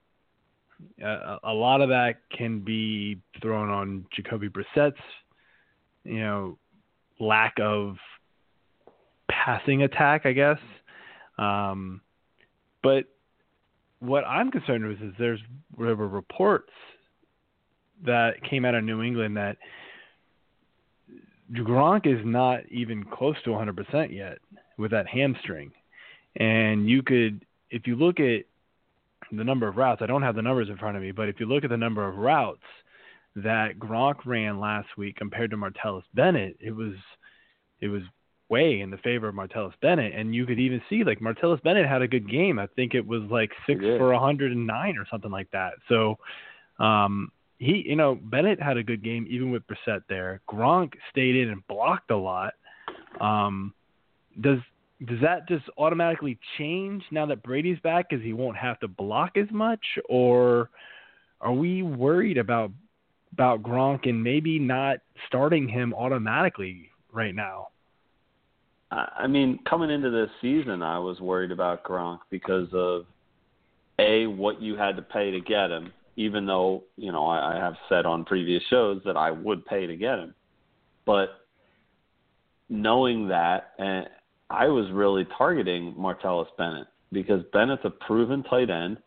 a, 1.04 1.40
a 1.44 1.52
lot 1.52 1.82
of 1.82 1.90
that 1.90 2.22
can 2.32 2.62
be 2.62 3.20
thrown 3.42 3.70
on 3.70 4.06
Jacoby 4.16 4.48
Brissett's, 4.48 4.96
you 6.06 6.22
know, 6.22 6.58
lack 7.20 7.54
of 7.60 7.98
passing 9.30 9.84
attack, 9.84 10.26
I 10.26 10.32
guess. 10.32 10.60
Um, 11.38 12.00
but 12.82 13.04
what 14.00 14.24
I'm 14.24 14.52
concerned 14.52 14.86
with 14.88 15.02
is 15.02 15.14
there's 15.20 15.42
there 15.78 15.98
were 15.98 16.08
reports 16.08 16.72
that 18.06 18.44
came 18.50 18.66
out 18.66 18.76
of 18.76 18.84
New 18.84 19.02
England 19.02 19.38
that 19.38 19.58
Gronk 21.54 22.06
is 22.06 22.24
not 22.26 22.62
even 22.70 23.04
close 23.04 23.36
to 23.44 23.50
100% 23.52 24.14
yet 24.14 24.38
with 24.78 24.92
that 24.92 25.08
hamstring. 25.08 25.72
And 26.36 26.88
you 26.88 27.02
could, 27.02 27.46
if 27.70 27.88
you 27.88 27.96
look 27.96 28.20
at 28.20 28.44
the 29.32 29.44
number 29.44 29.68
of 29.68 29.78
routes, 29.78 30.02
I 30.02 30.06
don't 30.06 30.22
have 30.22 30.36
the 30.36 30.42
numbers 30.42 30.70
in 30.70 30.78
front 30.78 30.96
of 30.96 31.04
me, 31.04 31.12
but 31.12 31.28
if 31.28 31.40
you 31.40 31.46
look 31.46 31.64
at 31.64 31.70
the 31.70 31.78
number 31.78 32.08
of 32.08 32.18
routes 32.18 32.64
that 33.36 33.80
Gronk 33.80 34.26
ran 34.26 34.60
last 34.60 34.90
week 34.98 35.16
compared 35.16 35.52
to 35.52 35.58
Martellus 35.58 36.04
Bennett, 36.14 36.58
it 36.60 36.72
was 36.72 36.94
it 37.82 37.88
was 37.88 38.02
way 38.50 38.82
in 38.82 38.90
the 38.90 38.98
favor 38.98 39.30
of 39.30 39.36
Martellus 39.36 39.74
Bennett, 39.82 40.14
and 40.14 40.34
you 40.34 40.46
could 40.46 40.60
even 40.60 40.82
see 40.90 41.04
like 41.04 41.20
Martellus 41.20 41.62
Bennett 41.64 41.88
had 41.88 42.02
a 42.02 42.08
good 42.08 42.30
game. 42.30 42.60
I 42.60 42.68
think 42.76 42.96
it 42.96 43.06
was 43.06 43.22
like 43.30 43.52
six 43.68 43.80
for 43.82 44.12
109 44.12 44.98
or 44.98 45.06
something 45.10 45.32
like 45.32 45.50
that. 45.52 45.74
So 45.88 46.18
um, 46.80 47.32
he, 47.60 47.84
you 47.86 47.96
know, 47.96 48.16
Bennett 48.16 48.62
had 48.62 48.78
a 48.78 48.84
good 48.84 49.04
game 49.04 49.28
even 49.30 49.52
with 49.52 49.64
Brissett 49.68 50.04
there. 50.10 50.42
Gronk 50.50 50.94
stayed 51.12 51.36
in 51.36 51.50
and 51.50 51.66
blocked 51.68 52.10
a 52.10 52.18
lot. 52.18 52.54
Um, 53.20 53.74
does 54.42 54.60
does 55.06 55.20
that 55.22 55.48
just 55.48 55.66
automatically 55.78 56.38
change 56.58 57.04
now 57.12 57.26
that 57.26 57.44
Brady's 57.44 57.80
back 57.80 58.10
because 58.10 58.24
he 58.24 58.34
won't 58.34 58.58
have 58.58 58.80
to 58.82 58.88
block 58.88 59.38
as 59.38 59.48
much, 59.52 59.84
or 60.10 60.70
are 61.42 61.54
we 61.54 61.84
worried 61.84 62.38
about 62.38 62.72
about 63.34 63.62
Gronk 63.62 64.10
and 64.10 64.22
maybe 64.22 64.58
not 64.58 64.98
starting 65.28 65.68
him 65.68 65.94
automatically 65.94 66.90
right 67.14 67.36
now? 67.36 67.68
I 68.92 69.28
mean, 69.28 69.60
coming 69.70 69.92
into 69.92 70.10
this 70.10 70.30
season, 70.42 70.82
I 70.82 70.98
was 70.98 71.20
worried 71.20 71.52
about 71.52 71.84
Gronk 71.84 72.20
because 72.32 72.68
of 72.74 73.06
a 74.00 74.26
what 74.26 74.62
you 74.62 74.76
had 74.76 74.96
to 74.96 75.02
pay 75.02 75.30
to 75.32 75.40
get 75.40 75.70
him. 75.70 75.94
Even 76.20 76.46
though 76.46 76.84
you 76.98 77.12
know 77.12 77.26
I, 77.26 77.56
I 77.56 77.56
have 77.56 77.76
said 77.88 78.06
on 78.06 78.26
previous 78.26 78.62
shows 78.70 79.02
that 79.06 79.16
I 79.16 79.32
would 79.32 79.66
pay 79.66 79.88
to 79.88 79.96
get 79.96 80.20
him, 80.20 80.36
but 81.06 81.30
knowing 82.70 83.30
that 83.30 83.72
and 83.80 84.08
I 84.50 84.68
was 84.68 84.92
really 84.92 85.26
targeting 85.38 85.94
Martellus 85.94 86.48
Bennett 86.58 86.88
because 87.12 87.42
Bennett's 87.54 87.86
a 87.86 87.90
proven 87.90 88.44
tight 88.44 88.70
end. 88.70 88.98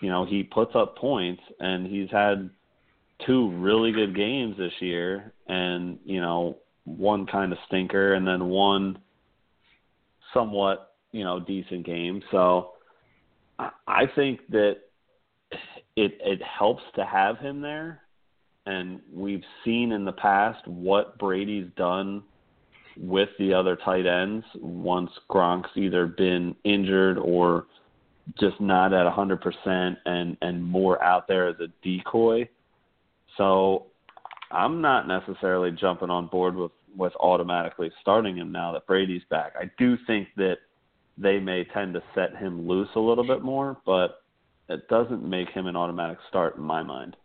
You 0.00 0.10
know, 0.10 0.24
he 0.24 0.42
puts 0.42 0.72
up 0.74 0.96
points 0.96 1.42
and 1.58 1.86
he's 1.86 2.10
had 2.10 2.50
two 3.26 3.50
really 3.58 3.92
good 3.92 4.14
games 4.14 4.56
this 4.58 4.72
year 4.80 5.32
and, 5.48 5.98
you 6.04 6.20
know, 6.20 6.58
one 6.84 7.26
kind 7.26 7.52
of 7.52 7.58
stinker 7.66 8.14
and 8.14 8.26
then 8.26 8.44
one 8.44 8.98
somewhat, 10.34 10.94
you 11.12 11.24
know, 11.24 11.40
decent 11.40 11.84
game. 11.84 12.22
So 12.30 12.72
I 13.58 14.04
think 14.14 14.40
that 14.50 14.76
it 15.96 16.18
it 16.20 16.40
helps 16.42 16.82
to 16.94 17.04
have 17.04 17.38
him 17.38 17.60
there 17.60 18.02
and 18.66 19.00
we've 19.12 19.44
seen 19.64 19.92
in 19.92 20.04
the 20.04 20.12
past 20.12 20.66
what 20.66 21.18
Brady's 21.18 21.68
done 21.76 22.22
with 22.98 23.28
the 23.38 23.54
other 23.54 23.76
tight 23.76 24.06
ends 24.06 24.44
once 24.56 25.10
Gronk's 25.30 25.70
either 25.76 26.06
been 26.06 26.56
injured 26.64 27.18
or 27.18 27.66
just 28.40 28.60
not 28.60 28.92
at 28.92 29.06
100% 29.06 29.96
and 30.04 30.36
and 30.42 30.62
more 30.62 31.02
out 31.02 31.28
there 31.28 31.48
as 31.48 31.56
a 31.60 31.68
decoy. 31.82 32.48
So 33.36 33.86
I'm 34.50 34.80
not 34.80 35.06
necessarily 35.06 35.70
jumping 35.70 36.10
on 36.10 36.26
board 36.26 36.56
with 36.56 36.72
with 36.96 37.12
automatically 37.20 37.90
starting 38.00 38.36
him 38.36 38.50
now 38.50 38.72
that 38.72 38.86
Brady's 38.86 39.22
back. 39.30 39.52
I 39.60 39.70
do 39.78 39.96
think 40.06 40.28
that 40.36 40.56
they 41.18 41.38
may 41.38 41.64
tend 41.64 41.94
to 41.94 42.02
set 42.14 42.36
him 42.36 42.66
loose 42.66 42.88
a 42.96 43.00
little 43.00 43.26
bit 43.26 43.42
more, 43.42 43.76
but 43.84 44.22
it 44.68 44.88
doesn't 44.88 45.22
make 45.28 45.48
him 45.50 45.66
an 45.66 45.76
automatic 45.76 46.18
start 46.28 46.56
in 46.56 46.62
my 46.62 46.82
mind. 46.82 47.16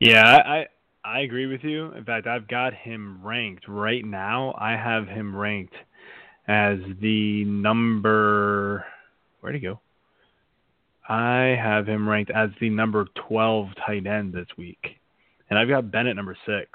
Yeah, 0.00 0.24
I 0.24 0.66
I 1.04 1.20
agree 1.20 1.46
with 1.46 1.62
you. 1.64 1.92
In 1.92 2.04
fact, 2.04 2.26
I've 2.26 2.48
got 2.48 2.74
him 2.74 3.20
ranked 3.24 3.64
right 3.68 4.04
now. 4.04 4.54
I 4.58 4.72
have 4.72 5.06
him 5.06 5.34
ranked 5.34 5.74
as 6.48 6.78
the 7.00 7.44
number. 7.44 8.84
Where'd 9.40 9.54
he 9.54 9.60
go? 9.60 9.80
I 11.08 11.56
have 11.60 11.86
him 11.88 12.08
ranked 12.08 12.30
as 12.30 12.50
the 12.60 12.70
number 12.70 13.06
12 13.28 13.68
tight 13.84 14.06
end 14.06 14.32
this 14.32 14.46
week. 14.56 14.98
and 15.50 15.58
I've 15.58 15.68
got 15.68 15.90
Bennett 15.90 16.16
number 16.16 16.36
six. 16.46 16.70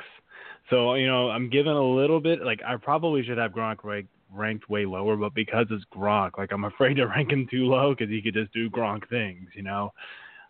So 0.69 0.93
you 0.95 1.07
know, 1.07 1.29
I'm 1.29 1.49
giving 1.49 1.71
a 1.71 1.81
little 1.95 2.19
bit. 2.19 2.41
Like 2.43 2.61
I 2.65 2.75
probably 2.77 3.23
should 3.23 3.37
have 3.37 3.51
Gronk 3.51 3.83
ranked 3.83 4.09
ranked 4.33 4.69
way 4.69 4.85
lower, 4.85 5.15
but 5.15 5.33
because 5.33 5.67
it's 5.69 5.85
Gronk, 5.93 6.37
like 6.37 6.51
I'm 6.51 6.65
afraid 6.65 6.95
to 6.95 7.05
rank 7.07 7.31
him 7.31 7.47
too 7.49 7.65
low 7.65 7.93
because 7.93 8.09
he 8.09 8.21
could 8.21 8.33
just 8.33 8.53
do 8.53 8.69
Gronk 8.69 9.07
things, 9.09 9.49
you 9.53 9.63
know. 9.63 9.93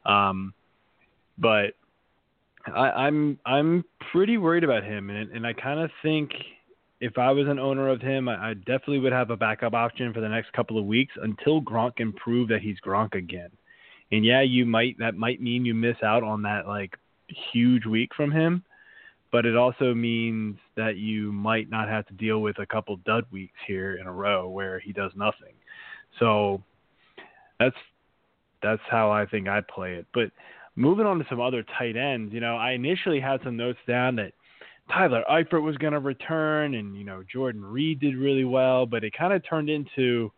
Um, 0.06 0.54
but 1.38 1.74
I, 2.68 2.90
I'm 2.90 3.40
I'm 3.46 3.84
pretty 4.12 4.38
worried 4.38 4.64
about 4.64 4.84
him, 4.84 5.10
and 5.10 5.32
and 5.32 5.46
I 5.46 5.54
kind 5.54 5.80
of 5.80 5.92
think 6.02 6.32
if 7.00 7.18
I 7.18 7.32
was 7.32 7.48
an 7.48 7.60
owner 7.60 7.90
of 7.90 8.02
him, 8.02 8.28
I, 8.28 8.50
I 8.50 8.54
definitely 8.54 9.00
would 9.00 9.14
have 9.14 9.30
a 9.30 9.38
backup 9.38 9.74
option 9.74 10.14
for 10.14 10.22
the 10.22 10.30
next 10.30 10.52
couple 10.54 10.78
of 10.78 10.86
weeks 10.86 11.14
until 11.22 11.62
Gronk 11.62 11.98
can 11.98 12.14
prove 12.14 12.50
that 12.50 12.62
he's 12.62 12.78
Gronk 12.86 13.14
again. 13.14 13.50
And 14.12 14.26
yeah, 14.26 14.42
you 14.42 14.66
might 14.66 14.98
that 15.00 15.16
might 15.16 15.42
mean 15.42 15.66
you 15.66 15.74
miss 15.74 15.98
out 16.04 16.24
on 16.24 16.42
that 16.44 16.68
like 16.68 16.98
huge 17.52 17.86
week 17.86 18.12
from 18.16 18.32
him, 18.32 18.64
but 19.32 19.46
it 19.46 19.56
also 19.56 19.94
means 19.94 20.58
that 20.76 20.98
you 20.98 21.32
might 21.32 21.70
not 21.70 21.90
have 21.90 22.06
to 22.08 22.14
deal 22.14 22.40
with 22.40 22.60
a 22.60 22.66
couple 22.66 22.96
dud 22.98 23.26
weeks 23.32 23.58
here 23.68 23.96
in 23.96 24.08
a 24.08 24.12
row 24.12 24.50
where 24.50 24.80
he 24.80 24.94
does 24.94 25.12
nothing. 25.16 25.54
So 26.20 26.64
that's 27.60 27.76
that's 28.62 28.82
how 28.90 29.12
I 29.12 29.26
think 29.26 29.48
I 29.48 29.62
play 29.62 29.96
it. 29.96 30.08
But 30.14 30.32
moving 30.76 31.06
on 31.06 31.20
to 31.20 31.26
some 31.30 31.42
other 31.42 31.64
tight 31.78 31.98
ends, 31.98 32.34
you 32.34 32.40
know, 32.40 32.56
I 32.56 32.72
initially 32.72 33.20
had 33.20 33.42
some 33.44 33.58
notes 33.58 33.80
down 33.88 34.16
that 34.18 34.34
Tyler 34.90 35.24
Eifert 35.30 35.62
was 35.62 35.78
going 35.78 35.94
to 35.94 36.00
return, 36.00 36.76
and 36.76 36.96
you 36.98 37.04
know 37.04 37.24
Jordan 37.32 37.64
Reed 37.64 38.00
did 38.00 38.16
really 38.16 38.46
well, 38.46 38.86
but 38.86 39.04
it 39.04 39.14
kind 39.18 39.34
of 39.34 39.48
turned 39.48 39.70
into, 39.70 40.32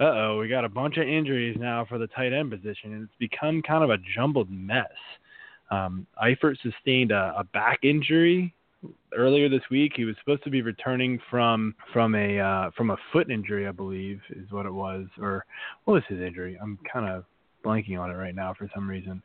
uh 0.00 0.04
oh, 0.04 0.38
we 0.40 0.48
got 0.48 0.64
a 0.64 0.70
bunch 0.70 0.96
of 0.96 1.06
injuries 1.06 1.56
now 1.58 1.84
for 1.84 1.98
the 1.98 2.06
tight 2.06 2.32
end 2.32 2.50
position, 2.50 2.94
and 2.94 3.02
it's 3.04 3.18
become 3.18 3.62
kind 3.62 3.84
of 3.84 3.90
a 3.90 3.98
jumbled 4.16 4.50
mess. 4.50 4.86
Um, 5.70 6.06
Eifert 6.22 6.56
sustained 6.62 7.12
a, 7.12 7.34
a 7.38 7.44
back 7.44 7.80
injury 7.82 8.54
earlier 9.16 9.48
this 9.48 9.62
week. 9.70 9.92
He 9.96 10.04
was 10.04 10.16
supposed 10.20 10.44
to 10.44 10.50
be 10.50 10.62
returning 10.62 11.18
from 11.30 11.74
from 11.92 12.14
a 12.14 12.38
uh, 12.38 12.70
from 12.76 12.90
a 12.90 12.96
foot 13.12 13.30
injury, 13.30 13.66
I 13.66 13.72
believe, 13.72 14.20
is 14.30 14.50
what 14.50 14.66
it 14.66 14.72
was, 14.72 15.06
or 15.20 15.44
what 15.84 15.94
was 15.94 16.02
his 16.08 16.20
injury? 16.20 16.58
I'm 16.60 16.78
kind 16.90 17.08
of 17.08 17.24
blanking 17.64 17.98
on 17.98 18.10
it 18.10 18.14
right 18.14 18.34
now 18.34 18.54
for 18.54 18.70
some 18.74 18.88
reason. 18.88 19.22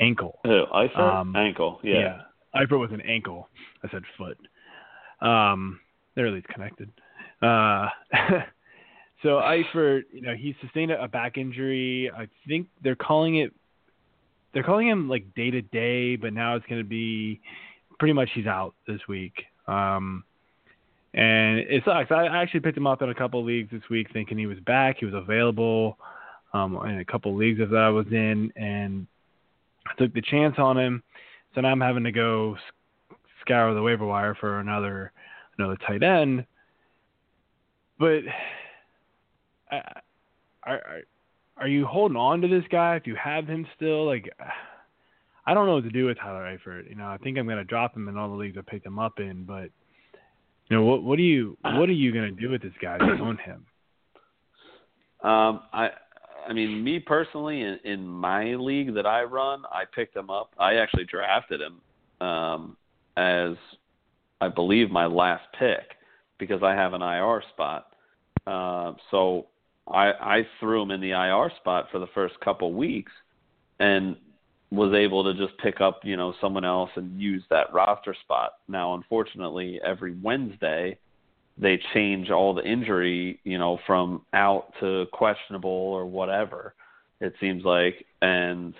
Ankle. 0.00 0.38
Who? 0.44 0.64
Eifert? 0.74 0.98
Um, 0.98 1.34
ankle. 1.36 1.80
Yeah. 1.82 1.94
yeah. 1.94 2.20
Eifert 2.54 2.78
was 2.78 2.90
an 2.92 3.00
ankle. 3.02 3.48
I 3.82 3.90
said 3.90 4.02
foot. 4.16 4.38
Um, 5.26 5.80
they're 6.14 6.26
at 6.26 6.32
least 6.32 6.48
connected. 6.48 6.90
Uh, 7.42 7.88
so 9.22 9.40
Eifert, 9.40 10.02
you 10.12 10.22
know, 10.22 10.34
he 10.34 10.54
sustained 10.60 10.90
a 10.90 11.08
back 11.08 11.38
injury. 11.38 12.10
I 12.14 12.28
think 12.48 12.68
they're 12.82 12.96
calling 12.96 13.36
it. 13.38 13.52
They're 14.56 14.62
calling 14.62 14.88
him 14.88 15.06
like 15.06 15.34
day 15.34 15.50
to 15.50 15.60
day, 15.60 16.16
but 16.16 16.32
now 16.32 16.56
it's 16.56 16.64
going 16.64 16.80
to 16.80 16.88
be 16.88 17.42
pretty 17.98 18.14
much 18.14 18.30
he's 18.32 18.46
out 18.46 18.74
this 18.88 19.00
week. 19.06 19.34
Um, 19.68 20.24
and 21.12 21.58
it 21.58 21.82
sucks. 21.84 22.10
I 22.10 22.28
actually 22.28 22.60
picked 22.60 22.78
him 22.78 22.86
up 22.86 23.02
in 23.02 23.10
a 23.10 23.14
couple 23.14 23.44
leagues 23.44 23.70
this 23.70 23.82
week, 23.90 24.06
thinking 24.14 24.38
he 24.38 24.46
was 24.46 24.58
back. 24.60 24.96
He 24.98 25.04
was 25.04 25.12
available 25.12 25.98
um, 26.54 26.74
in 26.86 27.00
a 27.00 27.04
couple 27.04 27.36
leagues 27.36 27.58
that 27.58 27.76
I 27.76 27.90
was 27.90 28.06
in, 28.10 28.50
and 28.56 29.06
I 29.88 30.02
took 30.02 30.14
the 30.14 30.22
chance 30.22 30.54
on 30.56 30.78
him. 30.78 31.02
So 31.54 31.60
now 31.60 31.68
I'm 31.68 31.82
having 31.82 32.04
to 32.04 32.12
go 32.12 32.56
scour 33.42 33.74
the 33.74 33.82
waiver 33.82 34.06
wire 34.06 34.34
for 34.40 34.60
another 34.60 35.12
another 35.58 35.76
tight 35.86 36.02
end. 36.02 36.46
But 37.98 38.22
I, 39.70 40.00
I, 40.64 40.70
are 40.70 41.02
are 41.58 41.68
you 41.68 41.86
holding 41.86 42.16
on 42.16 42.40
to 42.42 42.48
this 42.48 42.64
guy 42.70 42.96
if 42.96 43.06
you 43.06 43.16
have 43.16 43.46
him 43.46 43.66
still? 43.76 44.06
Like, 44.06 44.30
I 45.46 45.54
don't 45.54 45.66
know 45.66 45.74
what 45.74 45.84
to 45.84 45.90
do 45.90 46.06
with 46.06 46.18
Tyler 46.18 46.42
Eifert. 46.42 46.88
You 46.88 46.96
know, 46.96 47.06
I 47.06 47.18
think 47.18 47.38
I'm 47.38 47.46
going 47.46 47.58
to 47.58 47.64
drop 47.64 47.96
him 47.96 48.08
in 48.08 48.16
all 48.16 48.28
the 48.28 48.36
leagues 48.36 48.56
I 48.58 48.62
picked 48.68 48.86
him 48.86 48.98
up 48.98 49.18
in. 49.18 49.44
But 49.44 49.70
you 50.68 50.76
know, 50.76 50.82
what 50.82 51.02
what 51.02 51.18
are 51.18 51.22
you 51.22 51.56
what 51.62 51.88
are 51.88 51.92
you 51.92 52.12
going 52.12 52.34
to 52.34 52.40
do 52.40 52.50
with 52.50 52.62
this 52.62 52.72
guy 52.80 52.98
own 53.00 53.38
him? 53.38 53.66
Um, 55.22 55.62
I 55.72 55.88
I 56.48 56.52
mean, 56.52 56.82
me 56.84 57.00
personally, 57.00 57.62
in, 57.62 57.78
in 57.84 58.06
my 58.06 58.54
league 58.54 58.94
that 58.94 59.06
I 59.06 59.22
run, 59.24 59.62
I 59.70 59.84
picked 59.92 60.16
him 60.16 60.30
up. 60.30 60.50
I 60.58 60.74
actually 60.74 61.04
drafted 61.04 61.60
him 61.60 62.26
um, 62.26 62.76
as, 63.16 63.56
I 64.40 64.48
believe, 64.48 64.90
my 64.90 65.06
last 65.06 65.44
pick 65.58 65.96
because 66.38 66.62
I 66.62 66.74
have 66.74 66.92
an 66.92 67.02
IR 67.02 67.42
spot. 67.52 67.86
Uh, 68.46 68.92
so 69.10 69.46
I, 69.88 70.10
I 70.12 70.46
threw 70.60 70.82
him 70.82 70.90
in 70.90 71.00
the 71.00 71.12
IR 71.12 71.50
spot 71.60 71.86
for 71.92 71.98
the 71.98 72.08
first 72.08 72.38
couple 72.40 72.72
weeks, 72.72 73.12
and 73.78 74.16
was 74.70 74.92
able 74.94 75.22
to 75.24 75.34
just 75.34 75.56
pick 75.58 75.80
up, 75.80 76.00
you 76.02 76.16
know, 76.16 76.34
someone 76.40 76.64
else 76.64 76.90
and 76.96 77.20
use 77.20 77.42
that 77.50 77.72
roster 77.72 78.14
spot. 78.24 78.54
Now, 78.68 78.94
unfortunately, 78.94 79.80
every 79.84 80.16
Wednesday 80.20 80.98
they 81.58 81.80
change 81.94 82.30
all 82.30 82.52
the 82.52 82.64
injury, 82.64 83.40
you 83.44 83.58
know, 83.58 83.78
from 83.86 84.22
out 84.34 84.72
to 84.80 85.06
questionable 85.12 85.70
or 85.70 86.04
whatever. 86.04 86.74
It 87.20 87.34
seems 87.40 87.64
like, 87.64 88.04
and 88.20 88.74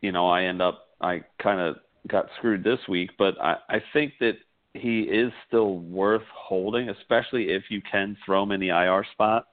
you 0.00 0.12
know, 0.12 0.28
I 0.28 0.44
end 0.44 0.62
up 0.62 0.86
I 1.00 1.22
kind 1.42 1.60
of 1.60 1.76
got 2.08 2.26
screwed 2.38 2.64
this 2.64 2.78
week, 2.88 3.10
but 3.18 3.38
I 3.40 3.56
I 3.68 3.82
think 3.92 4.14
that 4.20 4.38
he 4.74 5.00
is 5.00 5.32
still 5.46 5.78
worth 5.78 6.22
holding, 6.34 6.88
especially 6.88 7.50
if 7.50 7.64
you 7.68 7.82
can 7.82 8.16
throw 8.24 8.44
him 8.44 8.52
in 8.52 8.60
the 8.60 8.70
IR 8.70 9.04
spot 9.12 9.48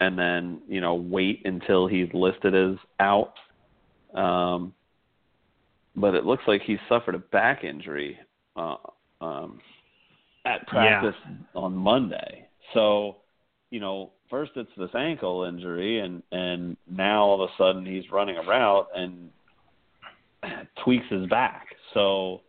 and 0.00 0.18
then 0.18 0.60
you 0.68 0.80
know 0.80 0.94
wait 0.94 1.42
until 1.44 1.86
he's 1.86 2.08
listed 2.12 2.54
as 2.54 2.76
out. 3.00 3.34
Um, 4.14 4.72
but 5.94 6.14
it 6.14 6.24
looks 6.24 6.44
like 6.46 6.62
he 6.62 6.76
suffered 6.88 7.14
a 7.14 7.18
back 7.18 7.64
injury. 7.64 8.18
Uh, 8.54 8.76
um, 9.20 9.60
at 10.46 10.66
practice 10.66 11.14
yeah. 11.28 11.60
on 11.60 11.74
Monday. 11.74 12.46
So, 12.72 13.16
you 13.70 13.80
know, 13.80 14.12
first 14.30 14.52
it's 14.56 14.70
this 14.76 14.90
ankle 14.94 15.44
injury, 15.44 15.98
and 16.00 16.22
and 16.32 16.76
now 16.90 17.24
all 17.24 17.42
of 17.42 17.50
a 17.50 17.52
sudden 17.58 17.84
he's 17.84 18.04
running 18.10 18.36
a 18.36 18.42
route 18.42 18.88
and 18.94 19.30
tweaks 20.84 21.06
his 21.10 21.26
back. 21.26 21.66
So, 21.94 22.42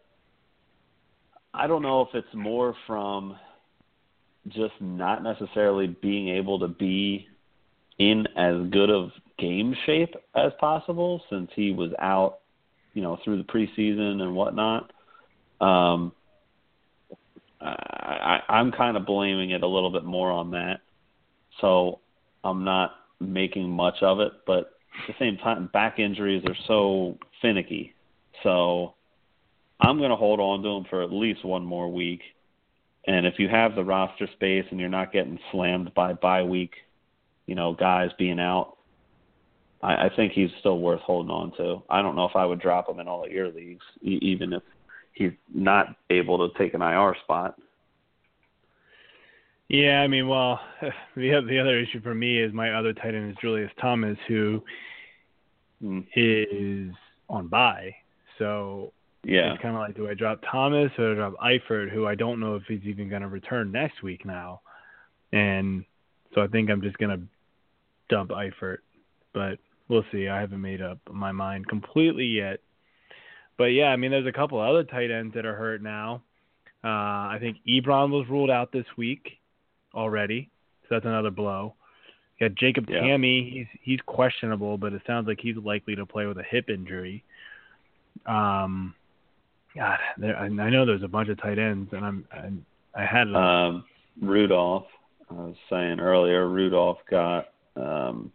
I 1.53 1.67
don't 1.67 1.81
know 1.81 2.01
if 2.01 2.09
it's 2.13 2.33
more 2.33 2.75
from 2.85 3.35
just 4.49 4.73
not 4.79 5.23
necessarily 5.23 5.87
being 5.87 6.29
able 6.29 6.59
to 6.59 6.67
be 6.67 7.27
in 7.99 8.27
as 8.35 8.55
good 8.69 8.89
of 8.89 9.11
game 9.39 9.75
shape 9.85 10.15
as 10.35 10.51
possible 10.59 11.21
since 11.29 11.49
he 11.55 11.71
was 11.71 11.91
out, 11.99 12.39
you 12.93 13.01
know, 13.01 13.17
through 13.23 13.37
the 13.37 13.43
preseason 13.43 14.21
and 14.21 14.35
whatnot. 14.35 14.91
Um, 15.59 16.11
I, 17.59 18.41
I'm 18.47 18.71
kind 18.71 18.97
of 18.97 19.05
blaming 19.05 19.51
it 19.51 19.63
a 19.63 19.67
little 19.67 19.91
bit 19.91 20.03
more 20.03 20.31
on 20.31 20.51
that. 20.51 20.81
So 21.59 21.99
I'm 22.43 22.63
not 22.63 22.91
making 23.19 23.69
much 23.69 23.95
of 24.01 24.19
it, 24.19 24.31
but 24.45 24.73
at 25.01 25.07
the 25.07 25.13
same 25.19 25.37
time, 25.37 25.69
back 25.73 25.99
injuries 25.99 26.43
are 26.47 26.55
so 26.67 27.17
finicky. 27.41 27.93
So 28.43 28.93
I'm 29.79 29.97
going 29.97 30.11
to 30.11 30.15
hold 30.15 30.39
on 30.39 30.61
to 30.63 30.69
him 30.69 30.85
for 30.89 31.01
at 31.01 31.11
least 31.11 31.43
one 31.43 31.65
more 31.65 31.91
week. 31.91 32.21
And 33.07 33.25
if 33.25 33.35
you 33.39 33.47
have 33.47 33.73
the 33.75 33.83
roster 33.83 34.27
space 34.33 34.65
and 34.69 34.79
you're 34.79 34.89
not 34.89 35.13
getting 35.13 35.39
slammed 35.51 35.93
by 35.93 36.13
bye 36.13 36.43
week, 36.43 36.73
you 37.47 37.55
know, 37.55 37.73
guys 37.73 38.11
being 38.19 38.39
out, 38.39 38.77
I, 39.81 40.05
I 40.05 40.09
think 40.15 40.33
he's 40.33 40.49
still 40.59 40.79
worth 40.79 41.01
holding 41.01 41.31
on 41.31 41.51
to. 41.57 41.81
I 41.89 42.01
don't 42.01 42.15
know 42.15 42.25
if 42.25 42.35
I 42.35 42.45
would 42.45 42.61
drop 42.61 42.89
him 42.89 42.99
in 42.99 43.07
all 43.07 43.25
of 43.25 43.31
your 43.31 43.49
leagues, 43.49 43.83
e- 44.01 44.19
even 44.21 44.53
if 44.53 44.63
he's 45.13 45.31
not 45.53 45.95
able 46.09 46.47
to 46.47 46.57
take 46.57 46.73
an 46.73 46.81
IR 46.81 47.15
spot. 47.23 47.59
Yeah, 49.69 50.01
I 50.01 50.07
mean, 50.07 50.27
well, 50.27 50.59
the 51.15 51.41
the 51.47 51.59
other 51.59 51.79
issue 51.79 52.01
for 52.01 52.15
me 52.15 52.41
is 52.41 52.53
my 52.53 52.73
other 52.73 52.93
tight 52.93 53.15
end 53.15 53.31
is 53.31 53.37
Julius 53.41 53.71
Thomas, 53.81 54.17
who 54.27 54.63
mm. 55.83 56.05
is 56.15 56.93
on 57.29 57.47
bye. 57.47 57.95
So 58.37 58.93
yeah, 59.23 59.53
it's 59.53 59.61
kind 59.61 59.75
of 59.75 59.81
like, 59.81 59.95
do 59.95 60.09
I 60.09 60.13
drop 60.13 60.41
Thomas 60.49 60.91
or 60.97 61.15
drop 61.15 61.33
Eifert, 61.43 61.91
who 61.91 62.07
I 62.07 62.15
don't 62.15 62.39
know 62.39 62.55
if 62.55 62.63
he's 62.67 62.83
even 62.85 63.09
going 63.09 63.23
to 63.23 63.27
return 63.27 63.71
next 63.71 64.03
week 64.03 64.25
now, 64.25 64.61
and 65.33 65.83
so 66.33 66.41
I 66.41 66.47
think 66.47 66.69
I'm 66.69 66.81
just 66.81 66.97
going 66.97 67.19
to 67.19 67.27
dump 68.09 68.31
Eifert, 68.31 68.79
but 69.33 69.59
we'll 69.87 70.05
see. 70.11 70.27
I 70.27 70.39
haven't 70.39 70.61
made 70.61 70.81
up 70.81 70.99
my 71.11 71.31
mind 71.31 71.67
completely 71.67 72.25
yet. 72.25 72.59
But 73.57 73.65
yeah, 73.65 73.85
I 73.85 73.95
mean, 73.95 74.11
there's 74.11 74.27
a 74.27 74.31
couple 74.31 74.59
other 74.59 74.83
tight 74.83 75.11
ends 75.11 75.33
that 75.33 75.45
are 75.45 75.55
hurt 75.55 75.81
now. 75.81 76.21
Uh, 76.83 76.87
I 76.87 77.37
think 77.39 77.57
Ebron 77.67 78.11
was 78.11 78.27
ruled 78.29 78.51
out 78.51 78.71
this 78.71 78.85
week 78.97 79.39
already, 79.93 80.49
so 80.83 80.87
that's 80.91 81.05
another 81.05 81.31
blow. 81.31 81.73
You 82.39 82.49
got 82.49 82.57
Jacob 82.57 82.85
yeah. 82.87 82.99
Tamme. 82.99 83.51
He's 83.51 83.65
he's 83.81 83.99
questionable, 84.05 84.77
but 84.77 84.93
it 84.93 85.01
sounds 85.07 85.27
like 85.27 85.39
he's 85.41 85.57
likely 85.57 85.95
to 85.95 86.05
play 86.05 86.27
with 86.27 86.37
a 86.37 86.43
hip 86.43 86.69
injury. 86.69 87.23
Um, 88.27 88.93
God, 89.75 89.97
there, 90.17 90.37
I, 90.37 90.45
I 90.45 90.69
know 90.69 90.85
there's 90.85 91.03
a 91.03 91.07
bunch 91.07 91.29
of 91.29 91.41
tight 91.41 91.57
ends, 91.57 91.89
and 91.93 92.05
I'm, 92.05 92.25
I'm 92.31 92.65
I 92.95 93.05
had 93.05 93.33
um, 93.33 93.85
Rudolph. 94.21 94.85
I 95.29 95.33
was 95.33 95.55
saying 95.69 95.99
earlier, 95.99 96.47
Rudolph 96.47 96.99
got 97.09 97.47
um, 97.77 98.31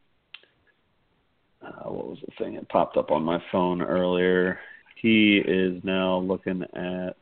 uh, 1.62 1.90
what 1.90 2.08
was 2.08 2.18
the 2.26 2.32
thing? 2.44 2.54
It 2.54 2.68
popped 2.68 2.96
up 2.96 3.10
on 3.10 3.22
my 3.22 3.42
phone 3.50 3.82
earlier 3.82 4.58
he 5.02 5.38
is 5.44 5.82
now 5.84 6.18
looking 6.18 6.62
at 6.62 7.16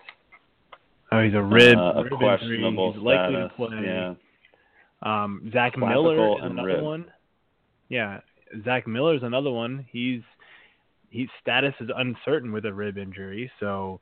Oh, 1.12 1.24
he's 1.24 1.34
a 1.34 1.42
rib, 1.42 1.76
uh, 1.76 1.94
a 1.96 2.04
rib 2.04 2.12
questionable 2.12 2.88
injury. 2.88 3.00
He's 3.00 3.02
likely 3.02 3.34
status. 3.34 3.50
to 3.50 3.56
play. 3.56 3.84
Yeah, 3.84 4.14
Um, 5.02 5.50
Zach 5.52 5.72
Clavicle 5.74 6.02
Miller 6.14 6.38
is 6.38 6.44
another 6.52 6.68
rib. 6.68 6.84
one. 6.84 7.12
Yeah, 7.88 8.20
Zach 8.64 8.86
Miller 8.86 9.16
is 9.16 9.22
another 9.24 9.50
one. 9.50 9.86
He's 9.90 10.20
his 11.08 11.26
status 11.40 11.74
is 11.80 11.90
uncertain 11.96 12.52
with 12.52 12.64
a 12.66 12.72
rib 12.72 12.96
injury, 12.96 13.50
so 13.58 13.98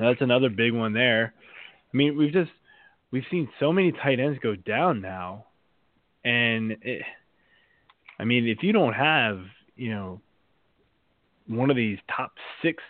that's 0.00 0.20
another 0.20 0.48
big 0.48 0.72
one 0.72 0.92
there. 0.92 1.32
I 1.92 1.96
mean, 1.96 2.16
we've 2.16 2.32
just 2.32 2.50
we've 3.12 3.26
seen 3.30 3.48
so 3.60 3.72
many 3.72 3.92
tight 3.92 4.18
ends 4.18 4.40
go 4.42 4.56
down 4.56 5.00
now, 5.00 5.44
and 6.24 6.72
it, 6.82 7.02
I 8.18 8.24
mean, 8.24 8.46
if 8.46 8.62
you 8.62 8.72
don't 8.72 8.94
have 8.94 9.40
you 9.76 9.90
know 9.90 10.20
one 11.46 11.70
of 11.70 11.76
these 11.76 11.98
top 12.14 12.32
six 12.62 12.82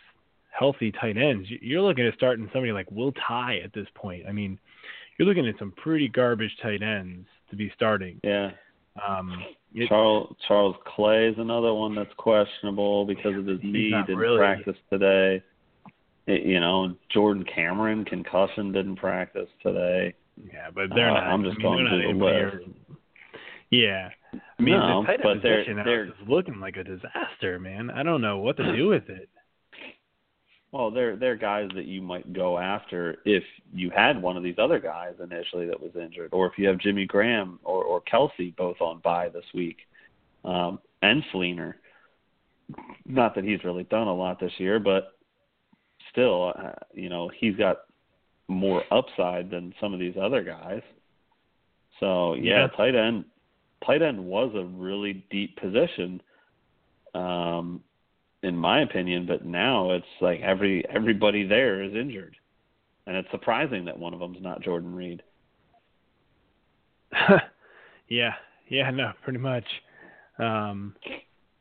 healthy 0.51 0.91
tight 0.93 1.17
ends, 1.19 1.51
you- 1.51 1.59
you're 1.61 1.83
looking 1.83 2.07
at 2.07 2.15
starting 2.15 2.49
somebody 2.53 2.73
like 2.73 2.91
Will 2.91 3.13
Tye 3.13 3.59
at 3.63 3.73
this 3.75 3.89
point. 3.95 4.25
I 4.27 4.33
mean, 4.33 4.59
you're 5.19 5.29
looking 5.29 5.47
at 5.47 5.59
some 5.59 5.73
pretty 5.73 6.09
garbage 6.09 6.57
tight 6.63 6.83
ends 6.83 7.29
to 7.51 7.57
be 7.57 7.69
starting. 7.71 8.21
yeah. 8.25 8.53
Um, 9.07 9.45
it- 9.75 9.89
Charles 9.89 10.35
Charles 10.49 10.77
Clay 10.87 11.27
is 11.27 11.37
another 11.39 11.75
one 11.75 11.95
that's 11.95 12.15
questionable 12.15 13.05
because 13.05 13.37
of 13.37 13.45
his 13.45 13.63
knee. 13.63 13.91
Didn't 13.91 14.17
really. 14.17 14.39
practice 14.39 14.79
today. 14.91 15.43
It- 16.27 16.43
you 16.45 16.59
know, 16.61 16.97
Jordan 17.11 17.45
Cameron 17.45 18.07
concussion 18.07 18.73
didn't 18.73 18.97
practice 18.97 19.51
today. 19.63 20.15
yeah, 20.53 20.71
but 20.71 20.95
they're 20.95 21.11
Uh, 21.11 21.15
not. 21.15 21.23
I'm 21.25 21.45
just 21.45 21.57
I 21.57 21.63
mean, 21.63 21.63
going 21.63 21.89
through 21.89 21.99
the 21.99 22.05
anywhere- 22.09 22.61
Yeah, 23.71 24.11
I 24.33 24.63
mean, 24.63 24.75
No, 24.79 25.01
the 25.03 25.07
tight 25.07 25.13
end 25.15 25.23
but 25.23 25.43
they're- 25.43 25.59
position 25.65 25.77
they're- 25.85 26.05
is 26.07 26.29
looking 26.29 26.61
like 26.61 26.77
a 26.77 26.85
disaster, 26.85 27.59
man. 27.59 27.91
I 27.91 28.03
don't 28.03 28.21
know 28.21 28.39
what 28.39 28.57
to 28.59 28.77
do 28.77 28.89
with 28.89 29.09
it. 29.09 29.29
Well, 30.73 30.91
they're 30.91 31.17
they're 31.17 31.37
guys 31.37 31.71
that 31.75 31.87
you 31.87 32.03
might 32.03 32.31
go 32.35 32.59
after 32.59 33.19
if 33.25 33.45
you 33.73 33.89
had 33.89 34.21
one 34.21 34.37
of 34.37 34.43
these 34.43 34.59
other 34.59 34.79
guys 34.79 35.15
initially 35.23 35.65
that 35.69 35.81
was 35.81 35.93
injured, 35.97 36.31
or 36.33 36.47
if 36.47 36.59
you 36.59 36.67
have 36.69 36.77
Jimmy 36.79 37.07
Graham 37.07 37.59
or 37.65 37.83
or 37.85 38.03
Kelce 38.03 38.55
both 38.57 38.79
on 38.83 38.99
bye 38.99 39.31
this 39.31 39.45
week, 39.55 39.79
um, 40.45 40.79
and 41.01 41.23
Fleener. 41.33 41.75
Not 43.07 43.35
that 43.37 43.45
he's 43.45 43.63
really 43.65 43.85
done 43.85 44.09
a 44.09 44.15
lot 44.15 44.39
this 44.41 44.53
year, 44.59 44.79
but 44.79 45.17
still, 46.11 46.53
uh, 46.59 46.73
you 46.93 47.09
know, 47.09 47.29
he's 47.29 47.57
got 47.57 47.83
more 48.49 48.83
upside 48.91 49.49
than 49.49 49.73
some 49.81 49.95
of 49.95 50.01
these 50.01 50.17
other 50.21 50.43
guys. 50.43 50.83
So 52.01 52.35
yeah, 52.35 52.63
Yeah. 52.63 52.67
tight 52.77 52.97
end, 52.97 53.25
tight 53.87 54.03
end 54.03 54.25
was 54.25 54.53
a 54.55 54.65
really 54.65 55.25
deep 55.31 55.57
position. 55.57 56.21
Um, 57.15 57.83
in 58.43 58.57
my 58.57 58.83
opinion, 58.83 59.27
but 59.27 59.45
now 59.45 59.91
it's 59.93 60.05
like 60.21 60.41
every 60.41 60.85
everybody 60.89 61.47
there 61.47 61.83
is 61.83 61.95
injured, 61.95 62.37
and 63.07 63.17
it's 63.17 63.31
surprising 63.31 63.87
that 63.87 63.99
one 63.99 64.13
of 64.15 64.21
them's 64.21 64.39
not 64.41 64.63
Jordan 64.63 64.95
Reed. 64.95 65.23
yeah, 68.09 68.35
yeah, 68.69 68.91
no, 68.91 69.13
pretty 69.23 69.39
much. 69.39 69.65
Um, 70.39 70.95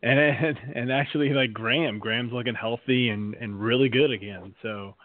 and 0.03 0.57
and 0.75 0.91
actually, 0.91 1.29
like 1.29 1.53
Graham, 1.53 1.99
Graham's 1.99 2.33
looking 2.33 2.55
healthy 2.55 3.09
and 3.09 3.33
and 3.35 3.59
really 3.59 3.89
good 3.89 4.11
again. 4.11 4.53
So 4.61 4.95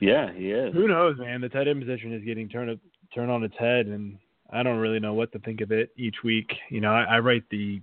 Yeah, 0.00 0.32
he 0.32 0.50
is. 0.50 0.72
who 0.74 0.88
knows, 0.88 1.18
man? 1.18 1.40
The 1.40 1.48
tight 1.48 1.68
end 1.68 1.80
position 1.80 2.12
is 2.12 2.24
getting 2.24 2.48
turned 2.48 2.70
up, 2.70 2.78
turned 3.14 3.30
on 3.30 3.44
its 3.44 3.56
head, 3.58 3.86
and 3.86 4.18
I 4.52 4.62
don't 4.62 4.78
really 4.78 5.00
know 5.00 5.14
what 5.14 5.32
to 5.32 5.38
think 5.38 5.60
of 5.60 5.70
it 5.70 5.90
each 5.96 6.16
week. 6.24 6.52
You 6.70 6.80
know, 6.80 6.92
I, 6.92 7.04
I 7.04 7.18
write 7.20 7.44
the 7.50 7.80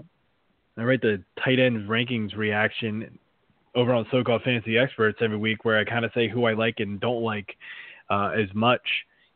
I 0.78 0.84
write 0.84 1.02
the 1.02 1.24
tight 1.44 1.60
end 1.60 1.90
rankings 1.90 2.36
reaction 2.36 3.18
over 3.76 3.94
on 3.94 4.06
so-called 4.12 4.44
fantasy 4.44 4.78
experts 4.78 5.20
every 5.22 5.38
week, 5.38 5.66
where 5.66 5.80
I 5.80 5.84
kind 5.84 6.06
of 6.06 6.12
say 6.14 6.28
who 6.28 6.46
I 6.46 6.54
like 6.54 6.80
and 6.80 7.00
don't 7.00 7.22
like 7.22 7.56
uh, 8.10 8.32
as 8.36 8.54
much 8.54 8.82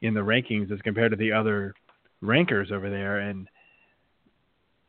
in 0.01 0.13
the 0.13 0.19
rankings 0.19 0.71
as 0.71 0.79
compared 0.81 1.11
to 1.11 1.17
the 1.17 1.31
other 1.31 1.73
rankers 2.21 2.71
over 2.71 2.89
there. 2.89 3.19
And 3.19 3.47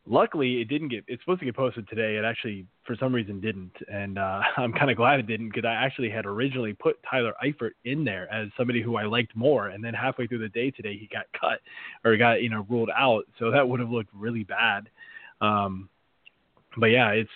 luckily, 0.06 0.60
it 0.60 0.68
didn't 0.68 0.88
get. 0.88 1.04
It's 1.06 1.22
supposed 1.22 1.40
to 1.40 1.46
get 1.46 1.56
posted 1.56 1.88
today. 1.88 2.16
It 2.16 2.24
actually, 2.24 2.66
for 2.84 2.96
some 2.96 3.14
reason, 3.14 3.40
didn't, 3.40 3.72
and 3.88 4.18
uh, 4.18 4.40
I'm 4.56 4.72
kind 4.72 4.90
of 4.90 4.96
glad 4.96 5.20
it 5.20 5.26
didn't 5.26 5.48
because 5.48 5.64
I 5.64 5.72
actually 5.72 6.10
had 6.10 6.26
originally 6.26 6.72
put 6.72 6.96
Tyler 7.08 7.34
Eifert 7.44 7.72
in 7.84 8.04
there 8.04 8.32
as 8.32 8.48
somebody 8.56 8.82
who 8.82 8.96
I 8.96 9.04
liked 9.04 9.34
more, 9.36 9.68
and 9.68 9.82
then 9.82 9.94
halfway 9.94 10.26
through 10.26 10.40
the 10.40 10.48
day 10.48 10.70
today, 10.70 10.96
he 10.96 11.08
got 11.12 11.26
cut 11.38 11.60
or 12.04 12.16
got 12.16 12.42
you 12.42 12.50
know 12.50 12.66
ruled 12.68 12.90
out. 12.96 13.24
So 13.38 13.50
that 13.50 13.66
would 13.66 13.80
have 13.80 13.90
looked 13.90 14.10
really 14.14 14.44
bad. 14.44 14.88
Um, 15.40 15.88
but 16.76 16.86
yeah, 16.86 17.10
it's 17.10 17.30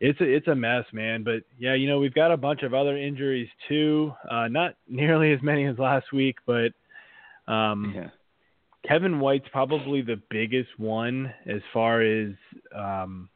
it's 0.00 0.20
a, 0.20 0.24
it's 0.24 0.48
a 0.48 0.54
mess, 0.54 0.84
man. 0.92 1.22
But 1.22 1.42
yeah, 1.58 1.74
you 1.74 1.88
know 1.88 1.98
we've 1.98 2.14
got 2.14 2.32
a 2.32 2.36
bunch 2.36 2.62
of 2.62 2.74
other 2.74 2.96
injuries 2.96 3.48
too. 3.68 4.12
Uh, 4.30 4.48
not 4.48 4.74
nearly 4.88 5.32
as 5.32 5.42
many 5.42 5.66
as 5.66 5.78
last 5.78 6.12
week, 6.12 6.36
but 6.46 6.72
um, 7.52 7.92
Yeah. 7.94 8.08
Kevin 8.86 9.20
White's 9.20 9.48
probably 9.52 10.02
the 10.02 10.20
biggest 10.30 10.70
one 10.78 11.32
as 11.46 11.60
far 11.72 12.02
as 12.02 12.32
um 12.76 13.28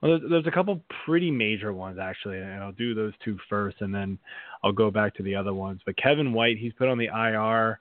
well 0.00 0.18
there's, 0.18 0.30
there's 0.30 0.46
a 0.46 0.50
couple 0.50 0.80
pretty 1.04 1.30
major 1.30 1.72
ones 1.72 1.98
actually 2.00 2.38
and 2.38 2.62
I'll 2.62 2.72
do 2.72 2.94
those 2.94 3.12
two 3.24 3.38
first 3.48 3.80
and 3.80 3.94
then 3.94 4.18
I'll 4.62 4.72
go 4.72 4.90
back 4.90 5.14
to 5.16 5.22
the 5.22 5.34
other 5.34 5.54
ones. 5.54 5.80
But 5.84 5.96
Kevin 5.96 6.32
White, 6.32 6.58
he's 6.58 6.72
put 6.74 6.88
on 6.88 6.98
the 6.98 7.06
IR. 7.06 7.78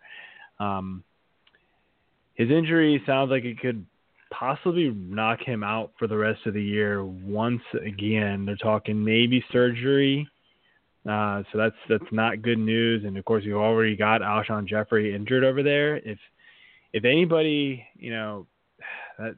Um 0.59 1.03
his 2.35 2.49
injury 2.49 3.01
sounds 3.05 3.29
like 3.29 3.43
it 3.43 3.59
could 3.59 3.85
possibly 4.31 4.89
knock 4.89 5.41
him 5.41 5.63
out 5.63 5.91
for 5.99 6.07
the 6.07 6.17
rest 6.17 6.39
of 6.47 6.53
the 6.53 6.63
year 6.63 7.05
once 7.05 7.61
again. 7.85 8.45
They're 8.45 8.55
talking 8.55 9.03
maybe 9.03 9.43
surgery. 9.51 10.27
Uh, 11.07 11.43
so 11.51 11.57
that's 11.57 11.75
that's 11.89 12.11
not 12.11 12.41
good 12.41 12.59
news. 12.59 13.03
And 13.05 13.17
of 13.17 13.25
course, 13.25 13.43
you've 13.43 13.57
already 13.57 13.95
got 13.95 14.21
Alshon 14.21 14.67
Jeffery 14.67 15.13
injured 15.13 15.43
over 15.43 15.61
there. 15.61 15.97
If 15.97 16.17
if 16.93 17.05
anybody, 17.05 17.85
you 17.95 18.11
know, 18.11 18.47
that 19.17 19.35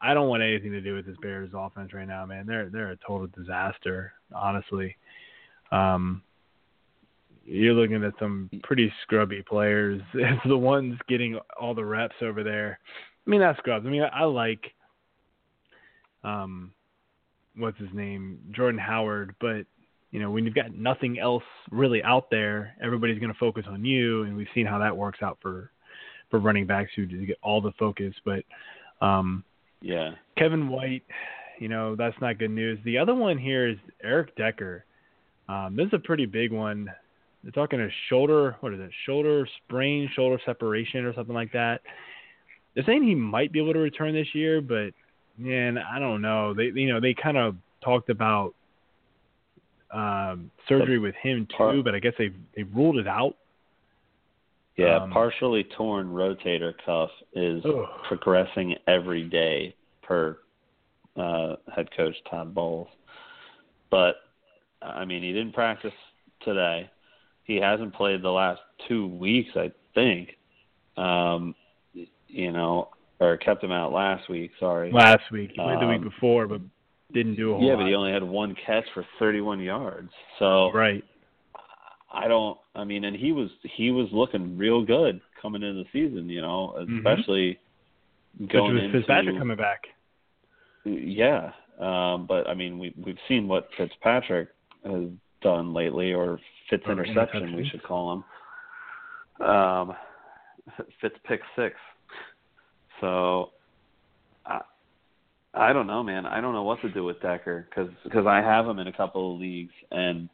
I 0.00 0.14
don't 0.14 0.28
want 0.28 0.42
anything 0.42 0.72
to 0.72 0.80
do 0.80 0.94
with 0.94 1.06
this 1.06 1.16
Bears 1.22 1.50
offense 1.54 1.92
right 1.92 2.06
now, 2.06 2.26
man. 2.26 2.46
They're 2.46 2.68
they're 2.70 2.90
a 2.90 2.98
total 3.06 3.28
disaster, 3.28 4.12
honestly. 4.34 4.96
Um, 5.72 6.22
you're 7.44 7.74
looking 7.74 8.02
at 8.04 8.12
some 8.18 8.50
pretty 8.62 8.92
scrubby 9.02 9.42
players. 9.42 10.02
It's 10.14 10.42
the 10.46 10.56
ones 10.56 10.98
getting 11.08 11.38
all 11.60 11.74
the 11.74 11.84
reps 11.84 12.16
over 12.20 12.42
there. 12.42 12.78
I 13.26 13.30
mean, 13.30 13.40
not 13.40 13.56
scrubs. 13.58 13.86
I 13.86 13.88
mean, 13.88 14.02
I, 14.02 14.08
I 14.08 14.24
like, 14.24 14.72
um, 16.24 16.72
what's 17.56 17.78
his 17.78 17.88
name, 17.92 18.38
Jordan 18.50 18.80
Howard, 18.80 19.34
but 19.40 19.66
you 20.10 20.20
know, 20.20 20.30
when 20.30 20.44
you've 20.44 20.54
got 20.54 20.74
nothing 20.74 21.18
else 21.18 21.42
really 21.70 22.02
out 22.02 22.30
there, 22.30 22.74
everybody's 22.82 23.18
going 23.18 23.32
to 23.32 23.38
focus 23.38 23.64
on 23.68 23.84
you, 23.84 24.22
and 24.22 24.36
we've 24.36 24.46
seen 24.54 24.66
how 24.66 24.78
that 24.78 24.96
works 24.96 25.18
out 25.22 25.38
for 25.42 25.70
for 26.30 26.38
running 26.38 26.66
backs 26.66 26.90
who 26.96 27.06
just 27.06 27.26
get 27.26 27.38
all 27.42 27.60
the 27.60 27.72
focus. 27.78 28.14
But 28.24 28.44
um, 29.00 29.44
Yeah. 29.80 30.12
Kevin 30.36 30.68
White, 30.68 31.04
you 31.58 31.68
know, 31.68 31.96
that's 31.96 32.16
not 32.20 32.38
good 32.38 32.50
news. 32.50 32.78
The 32.84 32.98
other 32.98 33.14
one 33.14 33.38
here 33.38 33.68
is 33.68 33.76
Eric 34.02 34.36
Decker. 34.36 34.84
Um, 35.48 35.76
this 35.76 35.86
is 35.86 35.92
a 35.94 35.98
pretty 35.98 36.26
big 36.26 36.52
one. 36.52 36.90
They're 37.42 37.52
talking 37.52 37.80
a 37.80 37.88
shoulder, 38.08 38.56
what 38.60 38.74
is 38.74 38.80
it, 38.80 38.90
shoulder 39.04 39.46
sprain, 39.64 40.10
shoulder 40.14 40.40
separation, 40.44 41.04
or 41.04 41.14
something 41.14 41.34
like 41.34 41.52
that. 41.52 41.80
They're 42.74 42.84
saying 42.84 43.04
he 43.04 43.14
might 43.14 43.52
be 43.52 43.60
able 43.60 43.72
to 43.74 43.78
return 43.78 44.14
this 44.14 44.34
year, 44.34 44.60
but 44.60 44.90
man, 45.38 45.78
I 45.78 45.98
don't 45.98 46.20
know. 46.20 46.54
They, 46.54 46.72
you 46.74 46.92
know, 46.92 47.00
they 47.00 47.14
kind 47.14 47.36
of 47.36 47.54
talked 47.84 48.10
about 48.10 48.54
um, 49.92 50.50
surgery 50.68 50.98
with 50.98 51.14
him 51.22 51.46
too, 51.56 51.82
but 51.84 51.94
I 51.94 52.00
guess 52.00 52.14
they 52.18 52.30
they 52.56 52.64
ruled 52.64 52.98
it 52.98 53.06
out. 53.06 53.36
Yeah, 54.76 54.96
Um, 54.98 55.10
partially 55.10 55.64
torn 55.64 56.08
rotator 56.08 56.74
cuff 56.84 57.10
is 57.32 57.64
Ugh. 57.64 57.86
progressing 58.08 58.74
every 58.86 59.24
day 59.24 59.74
per 60.02 60.38
uh, 61.16 61.56
head 61.74 61.88
coach 61.96 62.14
Todd 62.30 62.54
Bowles. 62.54 62.88
But 63.90 64.16
I 64.82 65.04
mean, 65.06 65.22
he 65.22 65.32
didn't 65.32 65.52
practice 65.54 65.94
today. 66.42 66.90
He 67.44 67.56
hasn't 67.56 67.94
played 67.94 68.20
the 68.22 68.30
last 68.30 68.60
two 68.86 69.06
weeks, 69.06 69.50
I 69.56 69.72
think. 69.94 70.36
Um, 70.98 71.54
you 72.28 72.52
know, 72.52 72.88
or 73.20 73.36
kept 73.38 73.64
him 73.64 73.72
out 73.72 73.92
last 73.92 74.28
week. 74.28 74.50
Sorry. 74.60 74.92
Last 74.92 75.30
week, 75.32 75.50
he 75.50 75.56
played 75.56 75.80
the 75.80 75.86
week 75.86 75.98
Um, 75.98 76.04
before, 76.04 76.46
but 76.46 76.60
didn't 77.14 77.36
do 77.36 77.52
a 77.52 77.56
whole 77.56 77.64
yeah, 77.64 77.72
lot. 77.74 77.78
but 77.82 77.86
he 77.86 77.94
only 77.94 78.12
had 78.12 78.22
one 78.22 78.54
catch 78.66 78.84
for 78.92 79.06
31 79.18 79.60
yards. 79.60 80.10
So 80.38 80.70
right. 80.72 81.02
I 82.12 82.28
don't. 82.28 82.58
I 82.74 82.84
mean, 82.84 83.04
and 83.04 83.16
he 83.16 83.32
was 83.32 83.50
he 83.62 83.90
was 83.90 84.08
looking 84.12 84.56
real 84.56 84.84
good 84.84 85.20
coming 85.40 85.62
into 85.62 85.82
the 85.82 85.88
season. 85.92 86.28
You 86.28 86.40
know, 86.40 86.74
Mhm. 86.78 86.98
especially 86.98 87.58
Which 88.38 88.50
going 88.50 88.74
was 88.74 88.84
into 88.84 88.98
Fitzpatrick 88.98 89.38
coming 89.38 89.56
back. 89.56 89.88
yeah. 90.84 91.52
Um, 91.78 92.26
but 92.26 92.48
I 92.48 92.54
mean, 92.54 92.78
we 92.78 92.94
we've 92.96 93.18
seen 93.28 93.48
what 93.48 93.68
Fitzpatrick 93.76 94.48
has 94.84 95.08
done 95.42 95.74
lately, 95.74 96.14
or 96.14 96.40
Fitz 96.70 96.84
Or 96.86 96.92
interception, 96.92 97.54
we 97.54 97.68
should 97.68 97.82
call 97.82 98.12
him. 99.38 99.46
Um, 99.46 99.96
Fitz 101.00 101.16
pick 101.24 101.40
six. 101.54 101.76
So, 103.00 103.50
I 104.46 104.62
I 105.54 105.72
don't 105.72 105.86
know, 105.86 106.02
man. 106.02 106.24
I 106.24 106.40
don't 106.40 106.54
know 106.54 106.62
what 106.62 106.80
to 106.82 106.88
do 106.88 107.04
with 107.04 107.20
Decker 107.20 107.66
because 107.68 107.90
because 108.04 108.26
I 108.26 108.36
have 108.40 108.66
him 108.66 108.78
in 108.78 108.86
a 108.86 108.92
couple 108.92 109.34
of 109.34 109.40
leagues, 109.40 109.74
and 109.90 110.28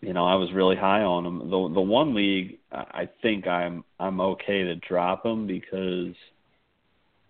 you 0.00 0.14
know, 0.14 0.26
I 0.26 0.34
was 0.34 0.52
really 0.52 0.76
high 0.76 1.02
on 1.02 1.26
him. 1.26 1.38
The 1.38 1.70
the 1.74 1.80
one 1.80 2.14
league, 2.14 2.58
I 2.72 3.08
think 3.22 3.46
I'm 3.46 3.84
I'm 3.98 4.20
okay 4.20 4.62
to 4.62 4.76
drop 4.76 5.24
him 5.26 5.46
because 5.46 6.14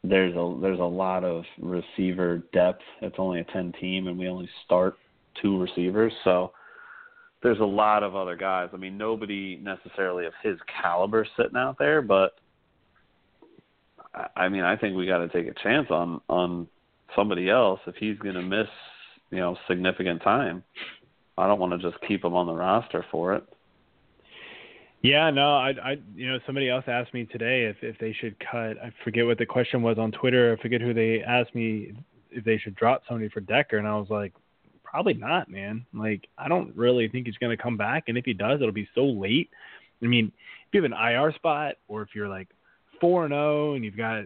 there's 0.05 0.35
a 0.35 0.59
there's 0.61 0.79
a 0.79 0.83
lot 0.83 1.25
of 1.25 1.45
receiver 1.61 2.43
depth. 2.53 2.83
It's 3.03 3.17
only 3.19 3.41
a 3.41 3.45
ten 3.45 3.73
team, 3.81 4.07
and 4.07 4.19
we 4.19 4.29
only 4.29 4.49
start 4.65 4.97
two 5.43 5.61
receivers, 5.61 6.13
so 6.25 6.53
there's 7.43 7.61
a 7.61 7.65
lot 7.65 8.03
of 8.03 8.15
other 8.15 8.37
guys. 8.37 8.69
I 8.73 8.77
mean, 8.77 8.97
nobody 8.97 9.57
necessarily 9.63 10.27
of 10.27 10.33
his 10.43 10.59
caliber 10.81 11.27
sitting 11.37 11.57
out 11.57 11.77
there, 11.79 12.03
but 12.03 12.35
I 14.37 14.49
mean, 14.49 14.63
I 14.63 14.77
think 14.77 14.97
we 14.97 15.07
got 15.07 15.19
to 15.19 15.29
take 15.29 15.47
a 15.47 15.63
chance 15.63 15.89
on 15.91 16.21
on 16.29 16.69
somebody 17.17 17.51
else 17.51 17.81
if 17.87 17.97
he's 17.97 18.19
going 18.19 18.37
to 18.37 18.43
miss, 18.43 18.69
you 19.31 19.39
know, 19.39 19.57
significant 19.69 20.23
time. 20.23 20.63
I 21.41 21.47
don't 21.47 21.59
want 21.59 21.73
to 21.73 21.91
just 21.91 22.03
keep 22.07 22.25
him 22.25 22.35
on 22.35 22.47
the 22.47 22.53
roster 22.53 23.05
for 23.11 23.35
it. 23.35 23.45
Yeah, 25.03 25.31
no, 25.31 25.55
I, 25.57 25.71
I, 25.83 25.97
you 26.15 26.31
know, 26.31 26.39
somebody 26.45 26.69
else 26.69 26.85
asked 26.87 27.15
me 27.15 27.25
today 27.25 27.65
if 27.65 27.77
if 27.83 27.99
they 27.99 28.13
should 28.13 28.37
cut. 28.39 28.77
I 28.79 28.93
forget 29.03 29.25
what 29.25 29.39
the 29.39 29.47
question 29.47 29.83
was 29.83 29.99
on 29.99 30.13
Twitter. 30.13 30.55
I 30.57 30.63
forget 30.63 30.83
who 30.83 30.93
they 30.93 31.23
asked 31.23 31.55
me 31.55 31.95
if 32.31 32.45
they 32.45 32.59
should 32.59 32.75
drop 32.75 33.03
somebody 33.09 33.31
for 33.31 33.41
Decker, 33.41 33.79
and 33.79 33.89
I 33.89 33.97
was 33.97 34.11
like, 34.11 34.35
probably 34.85 35.15
not, 35.15 35.51
man. 35.51 35.87
Like, 35.95 36.29
I 36.37 36.49
don't 36.49 36.77
really 36.77 37.09
think 37.09 37.27
he's 37.27 37.37
going 37.39 37.57
to 37.57 37.63
come 37.63 37.79
back, 37.79 38.05
and 38.09 38.19
if 38.19 38.27
he 38.27 38.35
does, 38.35 38.61
it'll 38.61 38.73
be 38.73 38.89
so 38.95 39.05
late. 39.05 39.49
I 40.03 40.07
mean, 40.07 40.27
if 40.27 40.75
you 40.75 40.83
have 40.83 40.93
an 40.93 40.99
IR 40.99 41.33
spot, 41.33 41.77
or 41.89 42.03
if 42.03 42.11
you're 42.15 42.29
like 42.29 42.49
four 43.01 43.25
and 43.25 43.33
zero, 43.33 43.71
oh 43.71 43.75
and 43.75 43.85
you've 43.85 43.97
got 43.97 44.25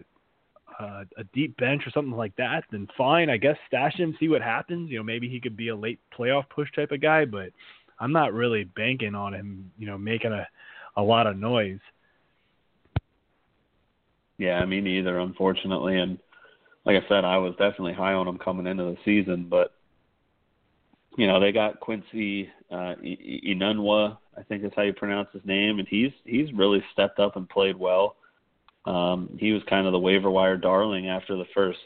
uh, 0.79 1.03
a 1.17 1.23
deep 1.33 1.57
bench 1.57 1.83
or 1.85 1.91
something 1.91 2.15
like 2.15 2.35
that, 2.35 2.63
then 2.71 2.87
fine. 2.97 3.29
I 3.29 3.37
guess 3.37 3.57
stash 3.67 3.95
him, 3.95 4.15
see 4.19 4.27
what 4.27 4.41
happens. 4.41 4.89
You 4.89 4.97
know, 4.97 5.03
maybe 5.03 5.29
he 5.29 5.39
could 5.39 5.55
be 5.55 5.69
a 5.69 5.75
late 5.75 5.99
playoff 6.17 6.49
push 6.49 6.69
type 6.75 6.91
of 6.91 7.01
guy, 7.01 7.25
but 7.25 7.49
I'm 7.99 8.11
not 8.11 8.33
really 8.33 8.63
banking 8.63 9.15
on 9.15 9.33
him. 9.33 9.71
You 9.77 9.87
know, 9.87 9.97
making 9.97 10.31
a 10.31 10.47
a 10.97 11.01
lot 11.01 11.27
of 11.27 11.37
noise. 11.37 11.79
Yeah, 14.37 14.63
me 14.65 14.81
neither, 14.81 15.19
unfortunately. 15.19 15.99
And 15.99 16.17
like 16.85 17.01
I 17.01 17.07
said, 17.07 17.25
I 17.25 17.37
was 17.37 17.53
definitely 17.53 17.93
high 17.93 18.13
on 18.13 18.27
him 18.27 18.37
coming 18.37 18.67
into 18.67 18.83
the 18.83 18.97
season, 19.05 19.47
but 19.49 19.73
you 21.17 21.27
know 21.27 21.39
they 21.39 21.51
got 21.51 21.79
Quincy 21.79 22.49
uh, 22.71 22.95
Enunwa, 23.03 24.17
I 24.37 24.43
think 24.43 24.63
is 24.63 24.71
how 24.75 24.83
you 24.83 24.93
pronounce 24.93 25.29
his 25.33 25.45
name, 25.45 25.79
and 25.79 25.87
he's 25.87 26.11
he's 26.25 26.51
really 26.53 26.83
stepped 26.91 27.19
up 27.19 27.35
and 27.35 27.47
played 27.47 27.77
well. 27.77 28.15
Um, 28.85 29.35
he 29.39 29.51
was 29.51 29.63
kind 29.69 29.87
of 29.87 29.93
the 29.93 29.99
waiver 29.99 30.29
wire 30.29 30.57
darling 30.57 31.09
after 31.09 31.35
the 31.35 31.45
first 31.53 31.79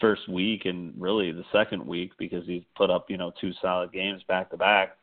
first 0.00 0.28
week 0.28 0.64
and 0.64 0.92
really 1.00 1.30
the 1.30 1.44
second 1.52 1.86
week 1.86 2.10
because 2.18 2.44
he's 2.46 2.64
put 2.76 2.90
up 2.90 3.08
you 3.08 3.16
know 3.16 3.32
two 3.40 3.52
solid 3.60 3.92
games 3.92 4.22
back 4.26 4.50
to 4.50 4.56
back, 4.56 4.96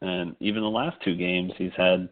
and 0.00 0.34
even 0.40 0.62
the 0.62 0.68
last 0.68 0.96
two 1.04 1.16
games 1.16 1.52
he's 1.56 1.72
had 1.76 2.08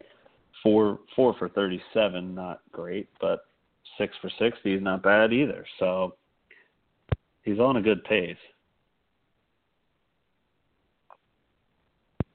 four 0.62 1.00
four 1.16 1.34
for 1.38 1.48
thirty 1.48 1.82
seven, 1.92 2.34
not 2.34 2.60
great, 2.70 3.08
but 3.20 3.46
six 3.96 4.14
for 4.20 4.30
sixty 4.38 4.74
is 4.74 4.82
not 4.82 5.02
bad 5.02 5.32
either. 5.32 5.66
So 5.78 6.14
he's 7.42 7.58
on 7.58 7.76
a 7.76 7.82
good 7.82 8.04
pace. 8.04 8.36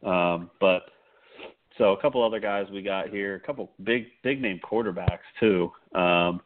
Um, 0.03 0.49
but 0.59 0.83
so 1.77 1.93
a 1.93 2.01
couple 2.01 2.23
other 2.23 2.39
guys 2.39 2.67
we 2.71 2.81
got 2.81 3.09
here, 3.09 3.35
a 3.35 3.39
couple 3.39 3.71
big 3.83 4.05
big 4.23 4.41
name 4.41 4.59
quarterbacks 4.63 5.19
too. 5.39 5.71
Um, 5.95 6.41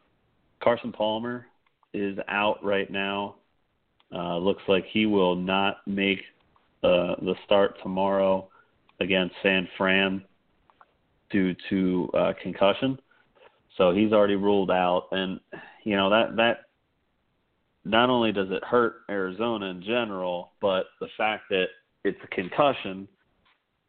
Carson 0.62 0.92
Palmer 0.92 1.46
is 1.92 2.18
out 2.28 2.64
right 2.64 2.90
now. 2.90 3.36
Uh, 4.14 4.38
looks 4.38 4.62
like 4.68 4.84
he 4.90 5.06
will 5.06 5.36
not 5.36 5.78
make 5.86 6.20
uh, 6.82 7.14
the 7.20 7.34
start 7.44 7.76
tomorrow 7.82 8.48
against 9.00 9.34
San 9.42 9.68
Fran 9.76 10.22
due 11.30 11.54
to 11.68 12.10
uh, 12.14 12.32
concussion. 12.42 12.98
So 13.76 13.92
he's 13.92 14.12
already 14.12 14.36
ruled 14.36 14.70
out, 14.70 15.08
and 15.12 15.38
you 15.84 15.94
know 15.94 16.10
that 16.10 16.36
that 16.36 16.58
not 17.84 18.10
only 18.10 18.32
does 18.32 18.48
it 18.50 18.64
hurt 18.64 18.96
Arizona 19.10 19.66
in 19.66 19.82
general, 19.82 20.52
but 20.60 20.86
the 21.00 21.08
fact 21.16 21.44
that 21.50 21.66
it's 22.04 22.18
a 22.24 22.34
concussion 22.34 23.06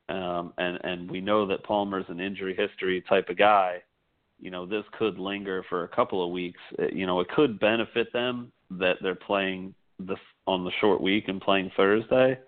um, 0.09 0.53
and 0.57 0.79
and 0.83 1.09
we 1.09 1.21
know 1.21 1.45
that 1.47 1.63
Palmer's 1.63 2.05
an 2.09 2.19
injury 2.19 2.55
history 2.55 3.03
type 3.07 3.29
of 3.29 3.37
guy. 3.37 3.81
You 4.39 4.51
know, 4.51 4.65
this 4.65 4.85
could 4.97 5.19
linger 5.19 5.63
for 5.69 5.83
a 5.83 5.87
couple 5.87 6.23
of 6.23 6.31
weeks. 6.31 6.59
It, 6.77 6.93
you 6.93 7.05
know, 7.05 7.19
it 7.19 7.29
could 7.29 7.59
benefit 7.59 8.11
them 8.13 8.51
that 8.71 8.97
they're 9.01 9.15
playing 9.15 9.73
the 9.99 10.15
on 10.47 10.63
the 10.63 10.71
short 10.79 11.01
week 11.01 11.27
and 11.27 11.41
playing 11.41 11.71
Thursday, 11.75 12.39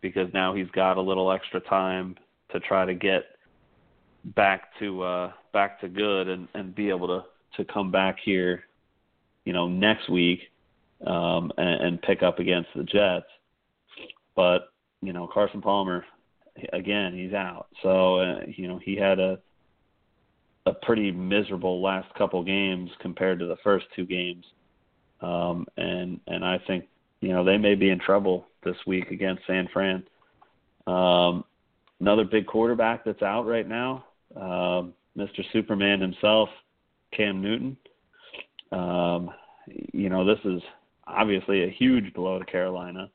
because 0.00 0.28
now 0.32 0.54
he's 0.54 0.70
got 0.70 0.96
a 0.96 1.00
little 1.00 1.32
extra 1.32 1.60
time 1.60 2.16
to 2.52 2.60
try 2.60 2.84
to 2.84 2.94
get 2.94 3.24
back 4.36 4.68
to 4.78 5.02
uh, 5.02 5.32
back 5.52 5.80
to 5.80 5.88
good 5.88 6.28
and 6.28 6.48
and 6.54 6.74
be 6.74 6.90
able 6.90 7.08
to 7.08 7.24
to 7.56 7.72
come 7.72 7.90
back 7.90 8.16
here, 8.24 8.64
you 9.44 9.52
know, 9.52 9.66
next 9.66 10.08
week 10.08 10.40
um, 11.06 11.50
and, 11.56 11.82
and 11.82 12.02
pick 12.02 12.22
up 12.22 12.38
against 12.38 12.68
the 12.76 12.84
Jets. 12.84 13.26
But 14.36 14.72
you 15.02 15.12
know, 15.12 15.26
Carson 15.26 15.60
Palmer, 15.60 16.04
again, 16.72 17.14
he's 17.14 17.32
out. 17.32 17.68
So 17.82 18.20
uh, 18.20 18.40
you 18.46 18.68
know 18.68 18.78
he 18.82 18.96
had 18.96 19.18
a 19.18 19.38
a 20.66 20.72
pretty 20.72 21.10
miserable 21.10 21.82
last 21.82 22.12
couple 22.14 22.42
games 22.42 22.90
compared 23.00 23.38
to 23.38 23.46
the 23.46 23.56
first 23.64 23.86
two 23.96 24.04
games, 24.04 24.44
um, 25.20 25.66
and 25.76 26.20
and 26.26 26.44
I 26.44 26.58
think 26.66 26.86
you 27.20 27.30
know 27.30 27.44
they 27.44 27.58
may 27.58 27.74
be 27.74 27.90
in 27.90 27.98
trouble 27.98 28.46
this 28.64 28.76
week 28.86 29.10
against 29.10 29.42
San 29.46 29.68
Fran. 29.72 30.04
Um, 30.86 31.44
another 32.00 32.24
big 32.24 32.46
quarterback 32.46 33.04
that's 33.04 33.22
out 33.22 33.46
right 33.46 33.68
now, 33.68 34.04
um, 34.36 34.94
Mr. 35.16 35.42
Superman 35.52 36.00
himself, 36.00 36.48
Cam 37.12 37.40
Newton. 37.42 37.76
Um, 38.72 39.30
you 39.92 40.08
know 40.08 40.24
this 40.24 40.38
is 40.44 40.62
obviously 41.06 41.64
a 41.64 41.70
huge 41.70 42.12
blow 42.14 42.38
to 42.38 42.44
Carolina. 42.44 43.10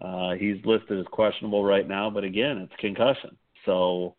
Uh, 0.00 0.34
he's 0.34 0.56
listed 0.64 1.00
as 1.00 1.06
questionable 1.10 1.64
right 1.64 1.88
now, 1.88 2.10
but 2.10 2.24
again, 2.24 2.58
it's 2.58 2.80
concussion. 2.80 3.36
So 3.64 4.14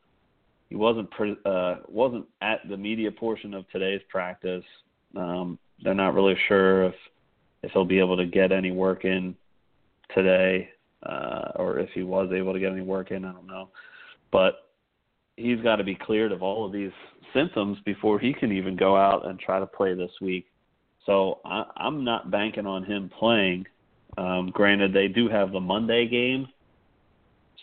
he 0.70 0.76
wasn't 0.76 1.10
pre- 1.12 1.38
uh, 1.46 1.76
wasn't 1.88 2.26
at 2.42 2.68
the 2.68 2.78
media 2.78 3.12
portion 3.12 3.54
of 3.54 3.70
today's 3.70 4.02
practice. 4.10 4.64
Um, 5.16 5.60
they're 5.84 5.94
not 5.94 6.14
really 6.14 6.36
sure 6.48 6.86
if 6.86 6.96
if 7.64 7.72
he'll 7.72 7.86
be 7.86 8.00
able 8.00 8.18
to 8.18 8.26
get 8.26 8.52
any 8.52 8.72
work 8.72 9.06
in 9.06 9.36
today, 10.14 10.70
uh, 11.04 11.52
or 11.56 11.80
if 11.80 11.90
he 11.94 12.04
was 12.04 12.32
able 12.34 12.54
to 12.54 12.60
get 12.60 12.72
any 12.72 12.82
work 12.82 13.12
in. 13.12 13.24
I 13.24 13.32
don't 13.32 13.48
know, 13.48 13.70
but 14.32 14.70
he's 15.38 15.62
got 15.62 15.78
to 15.78 15.84
be 15.84 15.96
cleared 15.96 16.32
of 16.32 16.42
all 16.42 16.66
of 16.66 16.72
these 16.72 16.92
symptoms 17.34 17.78
before 17.86 18.20
he 18.20 18.34
can 18.34 18.52
even 18.52 18.76
go 18.76 18.96
out 18.96 19.28
and 19.28 19.40
try 19.40 19.60
to 19.60 19.68
play 19.68 19.94
this 19.94 20.12
week. 20.22 20.48
So 21.06 21.40
I, 21.46 21.66
I'm 21.78 22.04
not 22.04 22.32
banking 22.32 22.66
on 22.66 22.84
him 22.84 23.10
playing 23.18 23.66
um, 24.18 24.52
granted, 24.52 24.94
they 24.94 25.08
do 25.08 25.30
have 25.30 25.52
the 25.52 25.60
Monday 25.60 26.08
game, 26.08 26.48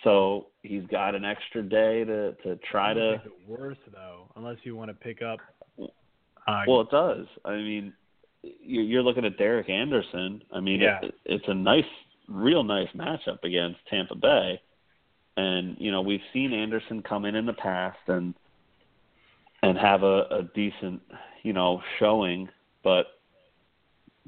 so 0.03 0.47
he's 0.63 0.85
got 0.87 1.15
an 1.15 1.25
extra 1.25 1.63
day 1.63 2.05
to 2.05 2.33
to 2.45 2.57
try 2.71 2.95
to. 2.95 3.13
Make 3.13 3.27
it 3.27 3.49
worse 3.49 3.79
though, 3.93 4.29
unless 4.37 4.59
you 4.63 4.77
want 4.77 4.91
to 4.91 4.95
pick 4.95 5.21
up. 5.23 5.41
Uh, 6.47 6.63
well, 6.69 6.83
it 6.83 6.91
does. 6.91 7.27
I 7.45 7.57
mean, 7.57 7.93
you're 8.43 9.03
looking 9.03 9.25
at 9.25 9.37
Derek 9.37 9.69
Anderson. 9.69 10.43
I 10.53 10.61
mean, 10.61 10.81
yeah. 10.81 11.01
it, 11.03 11.15
it's 11.25 11.45
a 11.49 11.55
nice, 11.55 11.85
real 12.29 12.63
nice 12.63 12.89
matchup 12.95 13.43
against 13.43 13.79
Tampa 13.91 14.15
Bay, 14.15 14.61
and 15.37 15.77
you 15.79 15.91
know 15.91 16.03
we've 16.03 16.21
seen 16.33 16.53
Anderson 16.53 17.03
come 17.03 17.25
in 17.25 17.35
in 17.35 17.47
the 17.47 17.53
past 17.53 17.99
and 18.07 18.35
and 19.63 19.79
have 19.79 20.03
a, 20.03 20.27
a 20.31 20.43
decent, 20.55 21.01
you 21.43 21.55
know, 21.55 21.81
showing, 21.99 22.49
but 22.83 23.07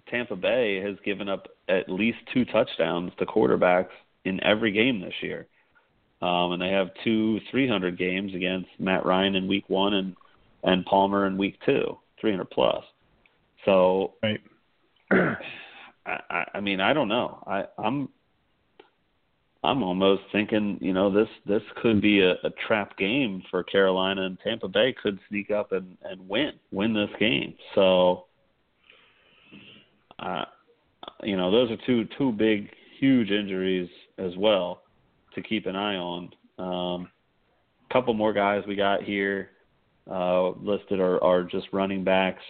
Tampa 0.08 0.34
Bay 0.34 0.80
has 0.80 0.96
given 1.04 1.28
up 1.28 1.48
at 1.68 1.88
least 1.88 2.18
two 2.32 2.44
touchdowns 2.44 3.12
to 3.18 3.26
quarterbacks 3.26 3.90
in 4.24 4.42
every 4.44 4.72
game 4.72 5.00
this 5.00 5.14
year. 5.20 5.46
Um, 6.22 6.52
and 6.52 6.62
they 6.62 6.70
have 6.70 6.88
two 7.04 7.40
300 7.50 7.98
games 7.98 8.34
against 8.34 8.68
Matt 8.78 9.04
Ryan 9.04 9.34
in 9.34 9.48
week 9.48 9.68
one 9.68 9.94
and, 9.94 10.16
and 10.62 10.84
Palmer 10.86 11.26
in 11.26 11.36
week 11.36 11.58
two, 11.66 11.98
300 12.20 12.48
plus. 12.50 12.84
So, 13.64 14.14
right. 14.22 14.40
I, 16.06 16.44
I 16.54 16.60
mean, 16.60 16.80
I 16.80 16.92
don't 16.92 17.08
know. 17.08 17.42
I, 17.46 17.64
I'm, 17.78 18.08
I'm 19.66 19.82
almost 19.82 20.22
thinking, 20.30 20.78
you 20.80 20.92
know, 20.92 21.12
this 21.12 21.28
this 21.44 21.62
could 21.82 22.00
be 22.00 22.20
a, 22.20 22.32
a 22.32 22.50
trap 22.66 22.96
game 22.96 23.42
for 23.50 23.64
Carolina, 23.64 24.22
and 24.22 24.38
Tampa 24.44 24.68
Bay 24.68 24.94
could 25.02 25.18
sneak 25.28 25.50
up 25.50 25.72
and 25.72 25.96
and 26.04 26.28
win 26.28 26.52
win 26.70 26.94
this 26.94 27.10
game. 27.18 27.54
So, 27.74 28.26
uh, 30.20 30.44
you 31.22 31.36
know, 31.36 31.50
those 31.50 31.70
are 31.70 31.76
two 31.86 32.06
two 32.18 32.32
big, 32.32 32.68
huge 33.00 33.30
injuries 33.30 33.88
as 34.18 34.32
well 34.36 34.82
to 35.34 35.42
keep 35.42 35.66
an 35.66 35.76
eye 35.76 35.96
on. 35.96 36.30
Um, 36.58 37.08
a 37.88 37.92
couple 37.92 38.14
more 38.14 38.32
guys 38.32 38.62
we 38.66 38.74
got 38.74 39.02
here 39.02 39.50
uh, 40.10 40.50
listed 40.50 41.00
are, 41.00 41.22
are 41.22 41.42
just 41.42 41.66
running 41.72 42.04
backs. 42.04 42.42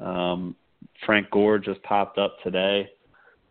Um, 0.00 0.54
Frank 1.04 1.30
Gore 1.30 1.58
just 1.58 1.82
popped 1.82 2.18
up 2.18 2.36
today. 2.44 2.88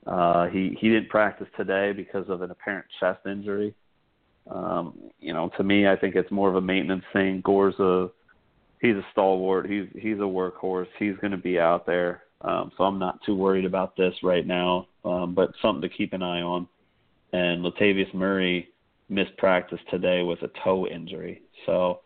Uh, 0.05 0.47
he 0.47 0.77
he 0.79 0.87
didn't 0.87 1.09
practice 1.09 1.47
today 1.57 1.91
because 1.91 2.29
of 2.29 2.41
an 2.41 2.51
apparent 2.51 2.85
chest 2.99 3.19
injury, 3.25 3.75
Um, 4.49 4.93
you 5.19 5.33
know, 5.33 5.49
to 5.57 5.63
me, 5.63 5.87
I 5.87 5.95
think 5.95 6.15
it's 6.15 6.31
more 6.31 6.49
of 6.49 6.55
a 6.55 6.61
maintenance 6.61 7.03
thing. 7.11 7.41
Gore's 7.43 7.77
a 7.79 8.09
he's 8.81 8.95
a 8.95 9.05
stalwart. 9.11 9.69
He's 9.69 9.87
he's 9.93 10.17
a 10.17 10.21
workhorse. 10.21 10.87
He's 10.97 11.15
going 11.21 11.31
to 11.31 11.37
be 11.37 11.59
out 11.59 11.85
there. 11.85 12.23
Um, 12.41 12.71
so 12.77 12.83
I'm 12.83 12.99
not 12.99 13.23
too 13.25 13.35
worried 13.35 13.65
about 13.65 13.95
this 13.95 14.13
right 14.23 14.45
now. 14.45 14.87
Um, 15.03 15.33
but 15.33 15.51
something 15.61 15.81
to 15.81 15.95
keep 15.95 16.13
an 16.13 16.21
eye 16.21 16.41
on. 16.41 16.67
And 17.33 17.63
Latavius 17.63 18.13
Murray 18.13 18.69
missed 19.09 19.35
practice 19.37 19.79
today 19.89 20.23
with 20.23 20.41
a 20.43 20.51
toe 20.63 20.87
injury. 20.87 21.41
So 21.65 22.01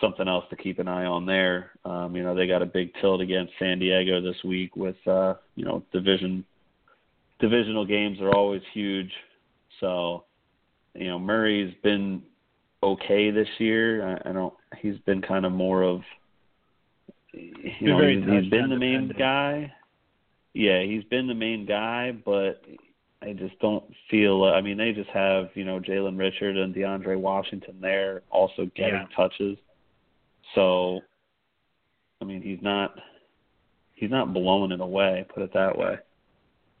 something 0.00 0.28
else 0.28 0.44
to 0.50 0.56
keep 0.56 0.78
an 0.78 0.88
eye 0.88 1.04
on 1.04 1.26
there. 1.26 1.72
Um, 1.84 2.14
you 2.14 2.22
know, 2.22 2.34
they 2.34 2.46
got 2.46 2.62
a 2.62 2.66
big 2.66 2.92
tilt 3.00 3.20
against 3.20 3.52
San 3.58 3.78
Diego 3.78 4.20
this 4.20 4.36
week 4.44 4.76
with 4.76 4.96
uh, 5.06 5.34
you 5.54 5.64
know, 5.64 5.82
division 5.92 6.44
divisional 7.40 7.86
games 7.86 8.20
are 8.20 8.34
always 8.34 8.62
huge. 8.72 9.12
So, 9.80 10.24
you 10.94 11.06
know, 11.06 11.18
Murray's 11.18 11.74
been 11.82 12.22
okay 12.82 13.30
this 13.30 13.48
year. 13.58 14.20
I, 14.24 14.30
I 14.30 14.32
don't 14.32 14.54
he's 14.80 14.98
been 15.06 15.22
kind 15.22 15.46
of 15.46 15.52
more 15.52 15.82
of 15.82 16.00
you 17.32 17.88
know, 17.88 18.06
he's, 18.06 18.24
he's 18.24 18.50
been 18.50 18.70
the 18.70 18.78
main 18.78 19.12
guy. 19.18 19.72
Yeah, 20.54 20.82
he's 20.82 21.04
been 21.04 21.26
the 21.26 21.34
main 21.34 21.66
guy, 21.66 22.12
but 22.24 22.62
I 23.22 23.32
just 23.32 23.58
don't 23.60 23.84
feel. 24.10 24.42
Like. 24.42 24.54
I 24.54 24.60
mean, 24.60 24.78
they 24.78 24.92
just 24.92 25.10
have 25.10 25.48
you 25.54 25.64
know 25.64 25.80
Jalen 25.80 26.18
Richard 26.18 26.56
and 26.56 26.74
DeAndre 26.74 27.18
Washington 27.18 27.76
there 27.80 28.22
also 28.30 28.70
getting 28.74 28.94
yeah. 28.94 29.16
touches. 29.16 29.58
So, 30.54 31.00
I 32.20 32.24
mean, 32.24 32.42
he's 32.42 32.62
not 32.62 32.94
he's 33.94 34.10
not 34.10 34.32
blowing 34.32 34.72
it 34.72 34.80
away. 34.80 35.26
Put 35.32 35.42
it 35.42 35.52
that 35.54 35.76
way. 35.76 35.96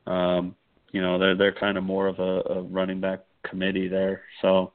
Um, 0.06 0.54
you 0.92 1.02
know, 1.02 1.18
they're 1.18 1.36
they're 1.36 1.54
kind 1.54 1.76
of 1.76 1.84
more 1.84 2.06
of 2.06 2.18
a, 2.18 2.40
a 2.50 2.62
running 2.62 3.00
back 3.00 3.20
committee 3.48 3.88
there. 3.88 4.22
So, 4.40 4.72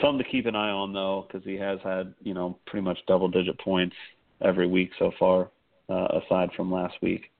something 0.00 0.24
to 0.24 0.30
keep 0.30 0.46
an 0.46 0.56
eye 0.56 0.70
on 0.70 0.92
though, 0.92 1.26
because 1.26 1.46
he 1.46 1.54
has 1.54 1.78
had 1.84 2.12
you 2.22 2.34
know 2.34 2.58
pretty 2.66 2.84
much 2.84 2.98
double 3.06 3.28
digit 3.28 3.58
points 3.60 3.94
every 4.42 4.66
week 4.66 4.90
so 4.98 5.12
far, 5.18 5.50
uh, 5.88 6.20
aside 6.24 6.50
from 6.56 6.72
last 6.72 6.94
week, 7.02 7.30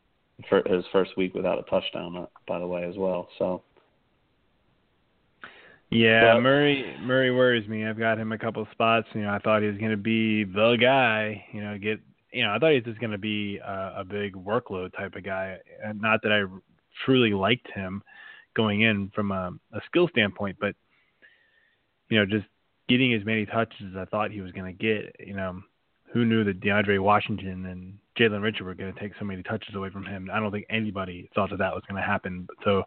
for 0.49 0.63
his 0.67 0.85
first 0.93 1.17
week 1.17 1.35
without 1.35 1.59
a 1.59 1.63
touchdown, 1.63 2.17
uh, 2.17 2.27
by 2.47 2.59
the 2.59 2.67
way, 2.67 2.85
as 2.85 2.97
well. 2.97 3.29
So. 3.39 3.63
Yeah, 5.91 6.35
but, 6.35 6.41
Murray 6.41 6.97
Murray 7.01 7.31
worries 7.31 7.69
me. 7.69 7.87
I've 7.87 7.99
got 7.99 8.19
him 8.19 8.33
a 8.33 8.39
couple 8.39 8.63
of 8.63 8.69
spots. 8.73 9.07
You 9.15 9.23
know, 9.23 9.31
I 9.31 9.39
thought 9.39 9.63
he 9.63 9.69
was 9.69 9.79
going 9.79 9.93
to 9.93 9.97
be 9.97 10.43
the 10.43 10.77
guy. 10.81 11.45
You 11.53 11.63
know, 11.63 11.79
get 11.79 12.01
you 12.33 12.43
know, 12.43 12.53
I 12.53 12.59
thought 12.59 12.71
he 12.71 12.77
was 12.77 12.85
just 12.85 13.01
going 13.01 13.13
to 13.13 13.19
be 13.19 13.59
a, 13.59 13.95
a 13.99 14.05
big 14.05 14.35
workload 14.35 14.95
type 14.97 15.15
of 15.15 15.25
guy. 15.25 15.59
And 15.83 16.01
not 16.01 16.21
that 16.23 16.33
I 16.33 16.43
truly 17.05 17.33
liked 17.33 17.69
him 17.73 18.03
going 18.55 18.83
in 18.83 19.11
from 19.15 19.31
a, 19.31 19.53
a 19.73 19.81
skill 19.87 20.09
standpoint, 20.09 20.57
but 20.61 20.75
you 22.09 22.19
know, 22.19 22.27
just 22.27 22.47
getting 22.89 23.15
as 23.15 23.25
many 23.25 23.47
touches 23.47 23.87
as 23.91 23.97
I 23.97 24.05
thought 24.07 24.31
he 24.31 24.41
was 24.41 24.53
going 24.53 24.77
to 24.77 24.85
get. 24.85 25.17
You 25.19 25.35
know, 25.35 25.61
who 26.16 26.24
knew 26.24 26.44
that 26.44 26.61
DeAndre 26.61 26.98
Washington 26.98 27.66
and 27.66 27.98
Jalen 28.18 28.40
Richard 28.40 28.64
were 28.64 28.74
going 28.74 28.92
to 28.92 28.98
take 28.98 29.12
so 29.18 29.26
many 29.26 29.42
touches 29.42 29.74
away 29.74 29.90
from 29.90 30.07
him? 30.07 30.31
I 30.33 30.40
don't 30.40 30.50
think 30.50 30.64
anybody 30.70 31.29
thought 31.35 31.50
that 31.50 31.59
that 31.59 31.74
was 31.74 31.83
going 31.87 32.00
to 32.00 32.07
happen. 32.07 32.48
So 32.64 32.85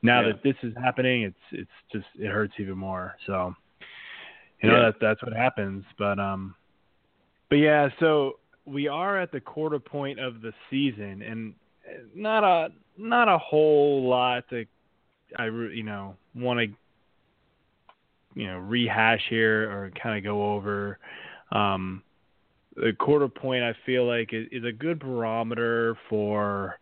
now 0.00 0.22
yeah. 0.22 0.28
that 0.28 0.42
this 0.42 0.54
is 0.62 0.72
happening, 0.82 1.24
it's 1.24 1.36
it's 1.52 1.70
just 1.92 2.06
it 2.18 2.28
hurts 2.28 2.54
even 2.58 2.78
more. 2.78 3.14
So 3.26 3.54
you 4.62 4.70
know 4.70 4.76
yeah. 4.76 4.84
that 4.86 4.94
that's 5.02 5.22
what 5.22 5.34
happens. 5.34 5.84
But 5.98 6.18
um, 6.18 6.54
but 7.50 7.56
yeah. 7.56 7.90
So 8.00 8.38
we 8.64 8.88
are 8.88 9.20
at 9.20 9.32
the 9.32 9.40
quarter 9.40 9.78
point 9.78 10.18
of 10.18 10.40
the 10.40 10.54
season, 10.70 11.20
and 11.20 11.52
not 12.14 12.42
a 12.42 12.70
not 12.96 13.28
a 13.28 13.36
whole 13.36 14.08
lot 14.08 14.48
to 14.48 14.64
I 15.38 15.44
you 15.44 15.82
know 15.82 16.16
want 16.34 16.58
to 16.58 18.40
you 18.40 18.46
know 18.46 18.60
rehash 18.60 19.20
here 19.28 19.70
or 19.70 19.90
kind 20.02 20.16
of 20.16 20.24
go 20.24 20.54
over. 20.54 20.98
Um, 21.50 22.02
the 22.76 22.92
quarter 22.98 23.28
point 23.28 23.62
I 23.62 23.74
feel 23.84 24.06
like 24.06 24.32
is, 24.32 24.46
is 24.50 24.64
a 24.64 24.72
good 24.72 24.98
barometer 24.98 25.96
for 26.08 26.78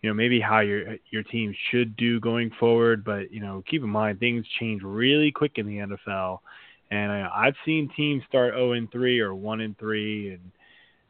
you 0.00 0.10
know 0.10 0.14
maybe 0.14 0.40
how 0.40 0.60
your 0.60 0.96
your 1.10 1.22
team 1.22 1.54
should 1.70 1.96
do 1.96 2.20
going 2.20 2.50
forward. 2.58 3.04
But 3.04 3.32
you 3.32 3.40
know 3.40 3.62
keep 3.68 3.82
in 3.82 3.88
mind 3.88 4.20
things 4.20 4.44
change 4.58 4.82
really 4.82 5.30
quick 5.30 5.52
in 5.56 5.66
the 5.66 5.78
NFL, 5.78 6.38
and 6.90 7.12
I, 7.12 7.30
I've 7.34 7.56
seen 7.64 7.90
teams 7.96 8.22
start 8.28 8.54
0 8.54 8.72
and 8.72 8.90
3 8.90 9.20
or 9.20 9.34
1 9.34 9.60
and 9.60 9.78
3, 9.78 10.30
and 10.30 10.50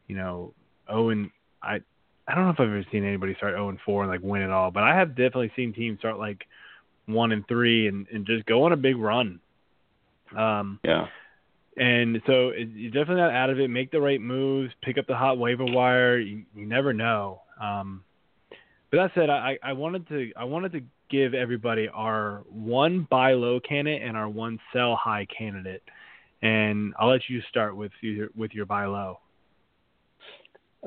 you 0.07 0.15
know 0.15 0.53
0 0.87 1.09
and 1.09 1.29
I 1.61 1.79
I 2.27 2.35
don't 2.35 2.45
know 2.45 2.51
if 2.51 2.59
I've 2.59 2.67
ever 2.67 2.85
seen 2.91 3.03
anybody 3.03 3.35
start 3.35 3.53
0 3.53 3.69
and 3.69 3.79
4 3.85 4.03
and 4.03 4.11
like 4.11 4.21
win 4.21 4.41
it 4.41 4.51
all, 4.51 4.71
but 4.71 4.83
I 4.83 4.95
have 4.95 5.09
definitely 5.09 5.51
seen 5.55 5.73
teams 5.73 5.99
start 5.99 6.19
like 6.19 6.45
1 7.07 7.31
and 7.31 7.47
3 7.47 7.87
and 7.87 8.07
and 8.13 8.25
just 8.25 8.45
go 8.45 8.63
on 8.63 8.73
a 8.73 8.77
big 8.77 8.97
run. 8.97 9.39
Um, 10.37 10.79
yeah. 10.83 11.07
And 11.75 12.21
so 12.27 12.51
you're 12.51 12.91
definitely 12.91 13.21
not 13.21 13.33
out 13.33 13.49
of 13.49 13.59
it. 13.59 13.67
Make 13.69 13.91
the 13.91 14.01
right 14.01 14.21
moves. 14.21 14.71
Pick 14.83 14.97
up 14.97 15.07
the 15.07 15.15
hot 15.15 15.37
waiver 15.37 15.65
wire. 15.65 16.19
You, 16.19 16.43
you 16.55 16.65
never 16.65 16.93
know. 16.93 17.41
Um, 17.61 18.03
but 18.91 18.97
that 18.97 19.11
said, 19.15 19.29
I, 19.31 19.57
I 19.63 19.73
wanted 19.73 20.07
to 20.09 20.31
I 20.37 20.43
wanted 20.43 20.73
to 20.73 20.81
give 21.09 21.33
everybody 21.33 21.87
our 21.91 22.43
one 22.49 23.07
buy 23.09 23.33
low 23.33 23.59
candidate 23.59 24.07
and 24.07 24.15
our 24.15 24.29
one 24.29 24.59
sell 24.71 24.95
high 24.95 25.25
candidate, 25.35 25.81
and 26.43 26.93
I'll 26.99 27.09
let 27.09 27.21
you 27.27 27.41
start 27.49 27.75
with 27.75 27.91
your 28.01 28.29
with 28.35 28.51
your 28.53 28.67
buy 28.67 28.85
low. 28.85 29.19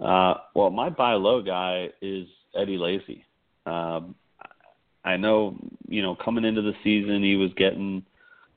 Uh, 0.01 0.35
well, 0.55 0.71
my 0.71 0.89
buy 0.89 1.15
low 1.15 1.43
guy 1.43 1.89
is 2.01 2.29
Eddie 2.55 2.77
Lacy. 2.79 3.25
Um, 3.65 4.15
I 5.05 5.17
know, 5.17 5.57
you 5.89 6.03
know, 6.03 6.17
coming 6.17 6.45
into 6.45 6.63
the 6.63 6.75
season, 6.85 7.23
he 7.23 7.37
was 7.37 7.51
getting 7.57 8.05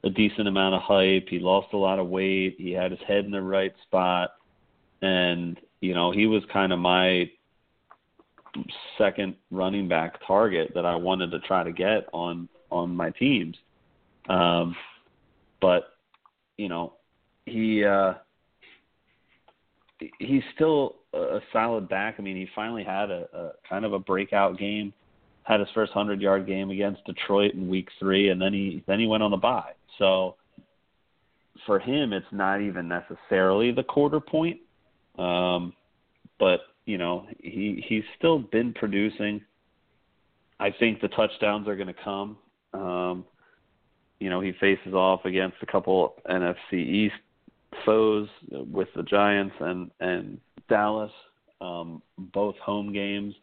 a 0.04 0.10
decent 0.10 0.48
amount 0.48 0.76
of 0.76 0.82
hype. 0.82 1.28
He 1.30 1.40
lost 1.40 1.74
a 1.74 1.78
lot 1.78 2.00
of 2.00 2.08
weight. 2.08 2.56
He 2.58 2.72
had 2.72 2.92
his 2.92 3.00
head 3.08 3.26
in 3.26 3.32
the 3.32 3.42
right 3.42 3.74
spot, 3.84 4.32
and 5.02 5.60
you 5.82 5.94
know 5.94 6.12
he 6.12 6.26
was 6.26 6.44
kind 6.52 6.72
of 6.72 6.80
my 6.80 7.30
second 8.98 9.36
running 9.52 9.88
back 9.88 10.16
target 10.26 10.72
that 10.74 10.86
I 10.86 10.96
wanted 10.96 11.32
to 11.32 11.40
try 11.40 11.64
to 11.64 11.72
get 11.72 12.08
on 12.14 12.48
on 12.72 12.96
my 12.96 13.12
teams. 13.12 13.56
Um, 14.28 14.76
but 15.62 15.96
you 16.58 16.70
know 16.70 16.94
he 17.46 17.84
uh, 17.84 18.14
he's 20.20 20.44
still 20.56 20.96
a 21.14 21.40
solid 21.52 21.90
back. 21.90 22.16
I 22.20 22.22
mean, 22.22 22.38
he 22.38 22.48
finally 22.56 22.84
had 22.84 23.10
a, 23.10 23.28
a 23.34 23.52
kind 23.68 23.86
of 23.86 23.94
a 23.94 24.00
breakout 24.00 24.58
game. 24.58 24.94
Had 25.44 25.60
his 25.60 25.70
first 25.74 25.92
hundred 25.94 26.22
yard 26.22 26.46
game 26.46 26.70
against 26.70 27.04
Detroit 27.06 27.54
in 27.56 27.68
Week 27.68 27.88
Three, 27.98 28.30
and 28.30 28.40
then 28.40 28.54
he 28.54 28.84
then 28.88 29.00
he 29.00 29.08
went 29.08 29.24
on 29.24 29.32
the 29.32 29.38
bye. 29.38 29.74
So 30.00 30.36
for 31.66 31.80
him, 31.80 32.14
it's 32.14 32.26
not 32.32 32.62
even 32.62 32.88
necessarily 32.88 33.72
the 33.72 33.84
quarter 33.84 34.20
point. 34.20 34.58
Um, 35.18 35.74
but 36.40 36.62
you 36.86 36.98
know, 36.98 37.28
he 37.40 37.84
he's 37.88 38.04
still 38.18 38.40
been 38.40 38.74
producing. 38.74 39.42
I 40.60 40.72
think 40.72 41.02
the 41.02 41.10
touchdowns 41.10 41.68
are 41.68 41.76
going 41.76 41.88
to 41.88 41.94
come. 42.04 42.38
Um, 42.74 43.26
you 44.20 44.30
know, 44.30 44.42
he 44.42 44.54
faces 44.60 44.94
off 44.94 45.26
against 45.26 45.58
a 45.62 45.66
couple 45.66 46.16
NFC 46.30 46.74
East 46.74 47.16
foes 47.86 48.28
with 48.52 48.88
the 48.96 49.04
Giants 49.04 49.56
and 49.60 49.92
and 50.00 50.40
Dallas, 50.70 51.12
um, 51.62 52.02
both 52.18 52.56
home 52.58 52.94
games, 52.94 53.36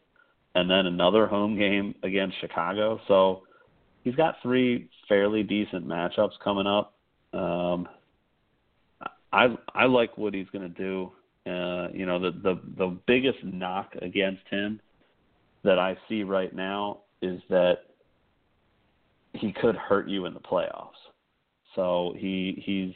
and 0.55 0.69
then 0.69 0.85
another 0.85 1.27
home 1.27 1.57
game 1.57 1.95
against 2.03 2.39
Chicago. 2.41 2.99
So 3.07 3.43
he's 4.07 4.15
got 4.15 4.35
three 4.41 4.89
fairly 5.09 5.43
decent 5.43 5.85
matchups 5.85 6.39
coming 6.41 6.65
up. 6.65 6.93
Um, 7.33 7.89
I 9.33 9.47
I 9.75 9.85
like 9.85 10.17
what 10.17 10.33
he's 10.33 10.47
going 10.53 10.73
to 10.73 10.81
do. 10.81 11.11
Uh, 11.45 11.89
you 11.93 12.05
know, 12.05 12.17
the 12.17 12.31
the 12.31 12.59
the 12.77 12.97
biggest 13.05 13.43
knock 13.43 13.93
against 14.01 14.43
him 14.49 14.79
that 15.63 15.77
I 15.77 15.97
see 16.07 16.23
right 16.23 16.55
now 16.55 16.99
is 17.21 17.41
that 17.49 17.79
he 19.33 19.51
could 19.51 19.75
hurt 19.75 20.07
you 20.07 20.25
in 20.25 20.33
the 20.33 20.39
playoffs. 20.39 20.91
So 21.75 22.13
he 22.17 22.63
he's 22.65 22.93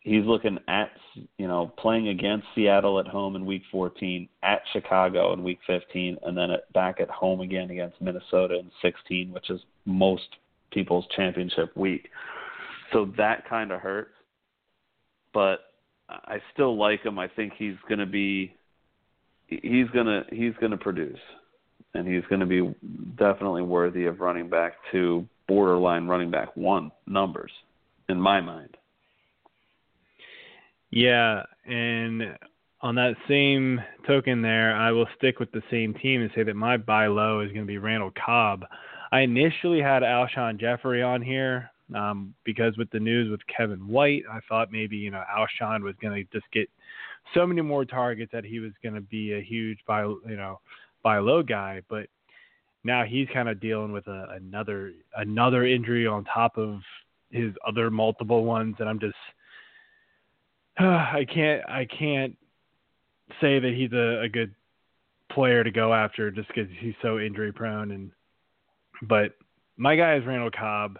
he's 0.00 0.24
looking 0.24 0.58
at 0.66 0.90
you 1.38 1.46
know 1.46 1.51
playing 1.82 2.08
against 2.08 2.46
Seattle 2.54 3.00
at 3.00 3.08
home 3.08 3.34
in 3.34 3.44
Week 3.44 3.62
14, 3.70 4.28
at 4.44 4.62
Chicago 4.72 5.32
in 5.32 5.42
Week 5.42 5.58
15, 5.66 6.16
and 6.22 6.38
then 6.38 6.52
at, 6.52 6.72
back 6.72 7.00
at 7.00 7.10
home 7.10 7.40
again 7.40 7.70
against 7.70 8.00
Minnesota 8.00 8.58
in 8.58 8.70
16, 8.80 9.32
which 9.32 9.50
is 9.50 9.60
most 9.84 10.22
people's 10.70 11.04
championship 11.14 11.76
week. 11.76 12.08
So 12.92 13.12
that 13.18 13.48
kind 13.48 13.72
of 13.72 13.80
hurts, 13.80 14.12
but 15.34 15.60
I 16.08 16.38
still 16.52 16.78
like 16.78 17.04
him. 17.04 17.18
I 17.18 17.26
think 17.26 17.54
he's 17.58 17.76
going 17.88 17.98
to 17.98 18.06
be 18.06 18.54
he's 19.48 19.88
going 19.92 20.06
to 20.06 20.22
he's 20.30 20.54
going 20.60 20.72
to 20.72 20.76
produce, 20.76 21.18
and 21.94 22.06
he's 22.06 22.24
going 22.28 22.40
to 22.40 22.46
be 22.46 22.74
definitely 23.18 23.62
worthy 23.62 24.06
of 24.06 24.20
running 24.20 24.48
back 24.48 24.74
to 24.92 25.26
borderline 25.48 26.06
running 26.06 26.30
back 26.30 26.54
one 26.56 26.92
numbers 27.06 27.50
in 28.08 28.20
my 28.20 28.40
mind. 28.40 28.76
Yeah, 30.92 31.42
and 31.64 32.36
on 32.82 32.94
that 32.96 33.14
same 33.26 33.80
token 34.06 34.42
there, 34.42 34.76
I 34.76 34.92
will 34.92 35.08
stick 35.16 35.40
with 35.40 35.50
the 35.50 35.62
same 35.70 35.94
team 35.94 36.20
and 36.20 36.30
say 36.34 36.42
that 36.42 36.54
my 36.54 36.76
buy 36.76 37.06
low 37.06 37.40
is 37.40 37.48
going 37.48 37.62
to 37.62 37.66
be 37.66 37.78
Randall 37.78 38.12
Cobb. 38.24 38.66
I 39.10 39.20
initially 39.20 39.80
had 39.80 40.02
Alshon 40.02 40.60
Jeffery 40.60 41.02
on 41.02 41.22
here, 41.22 41.70
um, 41.94 42.34
because 42.44 42.76
with 42.76 42.90
the 42.90 43.00
news 43.00 43.30
with 43.30 43.40
Kevin 43.46 43.88
White, 43.88 44.24
I 44.30 44.40
thought 44.48 44.70
maybe 44.70 44.98
you 44.98 45.10
know 45.10 45.22
Alshon 45.34 45.82
was 45.82 45.94
going 46.02 46.14
to 46.14 46.38
just 46.38 46.50
get 46.52 46.68
so 47.32 47.46
many 47.46 47.62
more 47.62 47.86
targets 47.86 48.32
that 48.32 48.44
he 48.44 48.58
was 48.58 48.72
going 48.82 48.94
to 48.94 49.00
be 49.00 49.32
a 49.32 49.40
huge 49.40 49.78
buy 49.86 50.02
you 50.02 50.36
know 50.36 50.60
buy 51.02 51.18
low 51.18 51.42
guy, 51.42 51.80
but 51.88 52.06
now 52.84 53.02
he's 53.04 53.28
kind 53.32 53.48
of 53.48 53.60
dealing 53.60 53.92
with 53.92 54.06
a, 54.08 54.26
another 54.32 54.92
another 55.16 55.66
injury 55.66 56.06
on 56.06 56.24
top 56.24 56.58
of 56.58 56.80
his 57.30 57.52
other 57.66 57.90
multiple 57.90 58.44
ones, 58.44 58.76
and 58.78 58.90
I'm 58.90 59.00
just 59.00 59.14
I 60.78 61.26
can't 61.32 61.68
I 61.68 61.86
can't 61.86 62.36
say 63.40 63.58
that 63.58 63.72
he's 63.74 63.92
a, 63.92 64.22
a 64.22 64.28
good 64.28 64.54
player 65.30 65.64
to 65.64 65.70
go 65.70 65.94
after 65.94 66.30
just 66.30 66.48
because 66.48 66.68
he's 66.78 66.94
so 67.00 67.18
injury 67.18 67.52
prone 67.52 67.90
and 67.92 68.10
but 69.02 69.32
my 69.76 69.96
guy 69.96 70.16
is 70.16 70.26
Randall 70.26 70.50
Cobb 70.50 70.98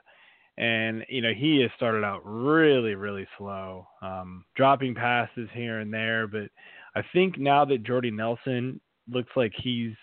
and 0.57 1.05
you 1.09 1.21
know 1.21 1.33
he 1.37 1.61
has 1.61 1.71
started 1.77 2.05
out 2.05 2.23
really 2.25 2.95
really 2.95 3.27
slow 3.37 3.87
um, 4.01 4.45
dropping 4.57 4.95
passes 4.95 5.49
here 5.53 5.81
and 5.81 5.93
there 5.93 6.27
but 6.27 6.51
I 6.95 7.03
think 7.13 7.39
now 7.39 7.65
that 7.67 7.85
Jordy 7.85 8.11
Nelson 8.11 8.81
looks 9.09 9.31
like 9.37 9.53
he's 9.63 9.95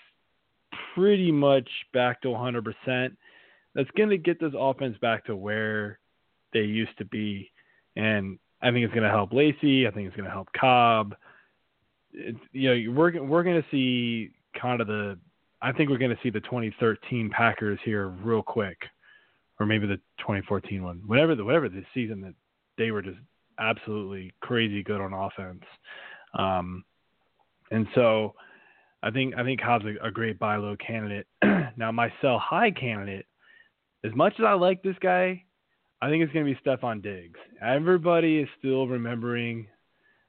pretty 0.95 1.31
much 1.31 1.69
back 1.93 2.21
to 2.21 2.29
100% 2.29 3.11
that's 3.75 3.89
going 3.95 4.09
to 4.09 4.17
get 4.17 4.39
this 4.39 4.53
offense 4.57 4.97
back 5.01 5.25
to 5.25 5.35
where 5.35 5.99
they 6.53 6.61
used 6.61 6.97
to 6.97 7.05
be. 7.05 7.51
And 7.95 8.39
I 8.61 8.71
think 8.71 8.83
it's 8.83 8.93
going 8.93 9.03
to 9.03 9.09
help 9.09 9.33
Lacy 9.33 9.87
I 9.87 9.91
think 9.91 10.07
it's 10.07 10.15
going 10.15 10.25
to 10.25 10.31
help 10.31 10.49
Cobb 10.53 11.15
it's, 12.13 12.39
you 12.51 12.69
know, 12.69 12.91
we're 12.93 13.23
we're 13.23 13.43
going 13.43 13.61
to 13.61 13.67
see 13.69 14.31
kind 14.59 14.81
of 14.81 14.87
the. 14.87 15.17
I 15.61 15.71
think 15.73 15.89
we're 15.89 15.97
going 15.97 16.15
to 16.15 16.21
see 16.23 16.29
the 16.29 16.39
2013 16.41 17.29
Packers 17.29 17.79
here 17.83 18.07
real 18.07 18.41
quick, 18.41 18.77
or 19.59 19.65
maybe 19.65 19.87
the 19.87 19.97
2014 20.19 20.83
one. 20.83 21.01
Whatever 21.05 21.35
the 21.35 21.43
whatever 21.43 21.69
the 21.69 21.83
season 21.93 22.21
that 22.21 22.33
they 22.77 22.91
were 22.91 23.01
just 23.01 23.17
absolutely 23.59 24.33
crazy 24.41 24.83
good 24.83 25.01
on 25.01 25.13
offense. 25.13 25.63
Um, 26.33 26.83
and 27.71 27.87
so, 27.93 28.35
I 29.03 29.11
think 29.11 29.35
I 29.35 29.43
think 29.43 29.61
Cobb's 29.61 29.85
a, 29.85 30.07
a 30.07 30.11
great 30.11 30.39
buy 30.39 30.55
low 30.55 30.75
candidate. 30.75 31.27
now, 31.77 31.91
my 31.91 32.11
sell 32.21 32.39
high 32.39 32.71
candidate, 32.71 33.25
as 34.03 34.13
much 34.15 34.33
as 34.39 34.45
I 34.45 34.53
like 34.53 34.81
this 34.81 34.97
guy, 35.01 35.43
I 36.01 36.09
think 36.09 36.23
it's 36.23 36.31
going 36.31 36.45
to 36.45 36.53
be 36.53 36.59
Stefon 36.69 37.01
Diggs. 37.03 37.39
Everybody 37.61 38.39
is 38.39 38.47
still 38.57 38.87
remembering 38.87 39.67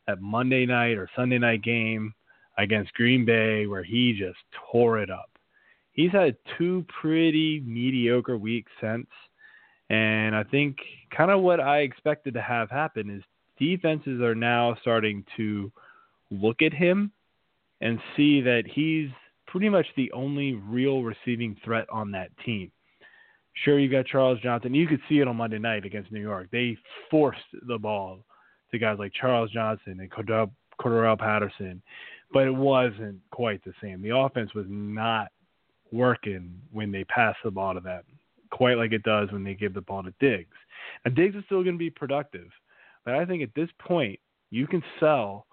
that 0.06 0.20
Monday 0.20 0.66
night 0.66 0.98
or 0.98 1.08
Sunday 1.14 1.38
night 1.38 1.62
game 1.62 2.12
against 2.58 2.92
Green 2.94 3.24
Bay 3.24 3.66
where 3.66 3.84
he 3.84 4.12
just 4.18 4.38
tore 4.72 4.98
it 4.98 5.10
up. 5.10 5.30
He's 5.92 6.10
had 6.10 6.36
two 6.58 6.84
pretty 7.00 7.60
mediocre 7.60 8.36
weeks 8.36 8.72
since. 8.80 9.06
And 9.90 10.34
I 10.34 10.42
think 10.44 10.78
kind 11.16 11.30
of 11.30 11.40
what 11.40 11.60
I 11.60 11.78
expected 11.80 12.34
to 12.34 12.42
have 12.42 12.70
happen 12.70 13.08
is 13.10 13.22
defenses 13.58 14.20
are 14.20 14.34
now 14.34 14.76
starting 14.80 15.24
to 15.36 15.70
look 16.30 16.62
at 16.62 16.72
him 16.72 17.12
and 17.80 17.98
see 18.16 18.40
that 18.40 18.64
he's 18.66 19.10
pretty 19.46 19.68
much 19.68 19.86
the 19.96 20.10
only 20.12 20.54
real 20.54 21.02
receiving 21.02 21.56
threat 21.64 21.86
on 21.90 22.10
that 22.12 22.30
team. 22.44 22.70
Sure, 23.54 23.78
you 23.78 23.90
got 23.90 24.06
Charles 24.06 24.40
Johnson. 24.40 24.74
You 24.74 24.86
could 24.86 25.00
see 25.08 25.18
it 25.18 25.28
on 25.28 25.36
Monday 25.36 25.58
night 25.58 25.84
against 25.84 26.12
New 26.12 26.20
York. 26.20 26.48
They 26.50 26.76
forced 27.10 27.40
the 27.66 27.78
ball 27.78 28.24
to 28.70 28.78
guys 28.78 28.98
like 28.98 29.12
Charles 29.12 29.50
Johnson 29.50 30.00
and 30.00 30.10
Cordarrelle 30.10 31.18
Patterson, 31.18 31.82
but 32.32 32.46
it 32.46 32.54
wasn't 32.54 33.18
quite 33.30 33.62
the 33.64 33.72
same. 33.82 34.00
The 34.02 34.16
offense 34.16 34.54
was 34.54 34.66
not 34.68 35.28
working 35.92 36.60
when 36.72 36.92
they 36.92 37.04
pass 37.04 37.34
the 37.44 37.50
ball 37.50 37.74
to 37.74 37.80
them, 37.80 38.02
quite 38.50 38.76
like 38.76 38.92
it 38.92 39.02
does 39.02 39.30
when 39.32 39.42
they 39.42 39.54
give 39.54 39.74
the 39.74 39.80
ball 39.80 40.04
to 40.04 40.14
Diggs. 40.20 40.56
And 41.04 41.14
Diggs 41.14 41.34
is 41.34 41.44
still 41.46 41.64
going 41.64 41.74
to 41.74 41.78
be 41.78 41.90
productive, 41.90 42.48
but 43.04 43.14
I 43.14 43.24
think 43.24 43.42
at 43.42 43.54
this 43.54 43.70
point 43.80 44.18
you 44.50 44.66
can 44.66 44.82
sell 45.00 45.46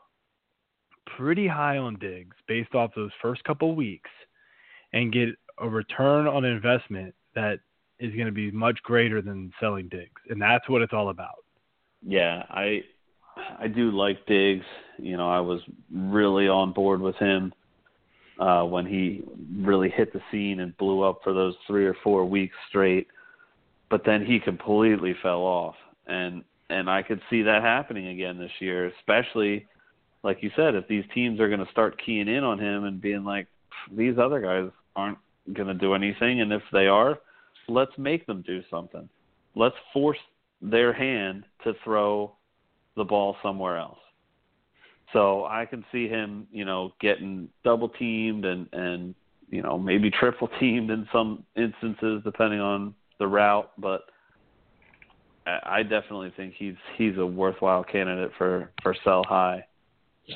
pretty 1.18 1.48
high 1.48 1.78
on 1.78 1.98
Diggs 2.00 2.36
based 2.48 2.76
off 2.76 2.92
those 2.96 3.12
first 3.22 3.44
couple 3.44 3.76
weeks 3.76 4.10
and 4.94 5.12
get 5.12 5.30
a 5.60 5.68
return 5.68 6.28
on 6.28 6.46
investment 6.46 7.16
that 7.34 7.60
is 8.00 8.14
going 8.14 8.28
to 8.28 8.32
be 8.32 8.52
much 8.52 8.82
greater 8.84 9.22
than 9.22 9.52
selling 9.60 9.88
Diggs, 9.88 10.22
and 10.30 10.42
that's 10.42 10.68
what 10.70 10.82
it's 10.82 10.94
all 10.94 11.10
about. 11.10 11.44
Yeah, 12.06 12.44
I 12.50 12.82
I 13.60 13.68
do 13.68 13.92
like 13.92 14.26
Diggs. 14.26 14.66
You 14.98 15.18
know, 15.18 15.30
I 15.30 15.40
was 15.40 15.62
really 15.92 16.48
on 16.48 16.74
board 16.74 17.02
with 17.02 17.16
him 17.16 17.54
uh, 18.40 18.64
when 18.64 18.86
he 18.86 19.24
really 19.58 19.90
hit 19.90 20.14
the 20.14 20.22
scene 20.32 20.60
and 20.60 20.78
blew 20.78 21.02
up 21.02 21.22
for 21.24 21.34
those 21.34 21.56
three 21.66 21.86
or 21.86 21.96
four 22.04 22.26
weeks 22.26 22.56
straight. 22.70 23.08
But 23.90 24.04
then 24.06 24.26
he 24.26 24.40
completely 24.40 25.16
fell 25.22 25.42
off, 25.42 25.76
and 26.08 26.44
and 26.70 26.90
I 26.90 27.02
could 27.02 27.22
see 27.30 27.44
that 27.44 27.64
happening 27.64 28.08
again 28.08 28.38
this 28.38 28.52
year, 28.60 28.92
especially 29.00 29.66
like 30.24 30.44
you 30.44 30.52
said, 30.56 30.76
if 30.76 30.88
these 30.88 31.06
teams 31.14 31.40
are 31.40 31.48
going 31.48 31.64
to 31.64 31.72
start 31.72 32.02
keying 32.04 32.28
in 32.28 32.44
on 32.44 32.60
him 32.60 32.84
and 32.84 33.02
being 33.02 33.24
like, 33.24 33.48
these 33.96 34.18
other 34.18 34.42
guys 34.42 34.70
aren't 34.96 35.20
going 35.54 35.68
to 35.68 35.74
do 35.74 35.94
anything, 35.94 36.42
and 36.42 36.52
if 36.52 36.62
they 36.74 36.88
are, 36.88 37.20
let's 37.68 37.92
make 37.98 38.26
them 38.26 38.44
do 38.46 38.62
something. 38.70 39.08
Let's 39.56 39.76
force 39.94 40.18
their 40.62 40.94
hand 40.94 41.44
to 41.64 41.74
throw 41.84 42.34
the 42.96 43.04
ball 43.04 43.38
somewhere 43.44 43.78
else. 43.78 44.00
So 45.14 45.46
I 45.46 45.66
can 45.66 45.86
see 45.92 46.08
him, 46.08 46.48
you 46.52 46.66
know, 46.66 46.94
getting 47.00 47.50
double 47.64 47.90
teamed 47.90 48.46
and 48.46 48.68
and 48.74 49.16
you 49.50 49.62
know 49.62 49.78
maybe 49.78 50.12
triple 50.12 50.50
teamed 50.60 50.90
in 50.92 51.08
some 51.12 51.44
instances 51.56 52.22
depending 52.24 52.60
on 52.60 52.94
the 53.20 53.28
route, 53.28 53.72
but 53.78 54.02
I 55.46 55.84
definitely 55.84 56.34
think 56.36 56.56
he's 56.58 56.76
he's 56.98 57.18
a 57.18 57.26
worthwhile 57.26 57.84
candidate 57.84 58.32
for 58.38 58.72
for 58.84 58.96
sell 59.04 59.24
high. 59.24 59.66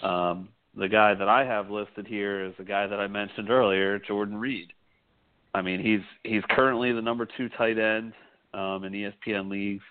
Um, 0.03 0.49
the 0.75 0.87
guy 0.87 1.13
that 1.13 1.27
I 1.27 1.43
have 1.43 1.69
listed 1.69 2.07
here 2.07 2.45
is 2.45 2.53
the 2.57 2.63
guy 2.63 2.87
that 2.87 2.99
I 2.99 3.07
mentioned 3.07 3.49
earlier, 3.49 3.99
Jordan 3.99 4.37
Reed. 4.37 4.71
I 5.53 5.61
mean, 5.61 5.81
he's 5.81 6.01
he's 6.23 6.43
currently 6.49 6.91
the 6.93 7.01
number 7.01 7.27
two 7.37 7.49
tight 7.49 7.77
end 7.77 8.13
um, 8.53 8.83
in 8.83 8.93
ESPN 8.93 9.49
leagues. 9.49 9.83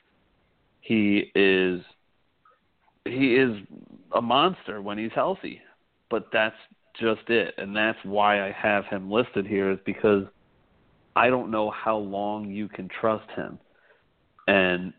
He 0.81 1.31
is 1.35 1.83
he 3.05 3.37
is 3.37 3.57
a 4.15 4.23
monster 4.23 4.81
when 4.81 4.99
he's 4.99 5.13
healthy, 5.15 5.61
but 6.11 6.27
that's 6.33 6.57
just 6.99 7.29
it, 7.29 7.55
and 7.59 7.77
that's 7.77 7.99
why 8.05 8.47
I 8.47 8.53
have 8.53 8.85
him 8.87 9.11
listed 9.11 9.47
here 9.47 9.71
is 9.71 9.79
because 9.85 10.25
I 11.15 11.29
don't 11.29 11.51
know 11.51 11.71
how 11.71 11.97
long 11.97 12.51
you 12.51 12.69
can 12.69 12.89
trust 13.01 13.31
him, 13.33 13.59
and 14.49 14.93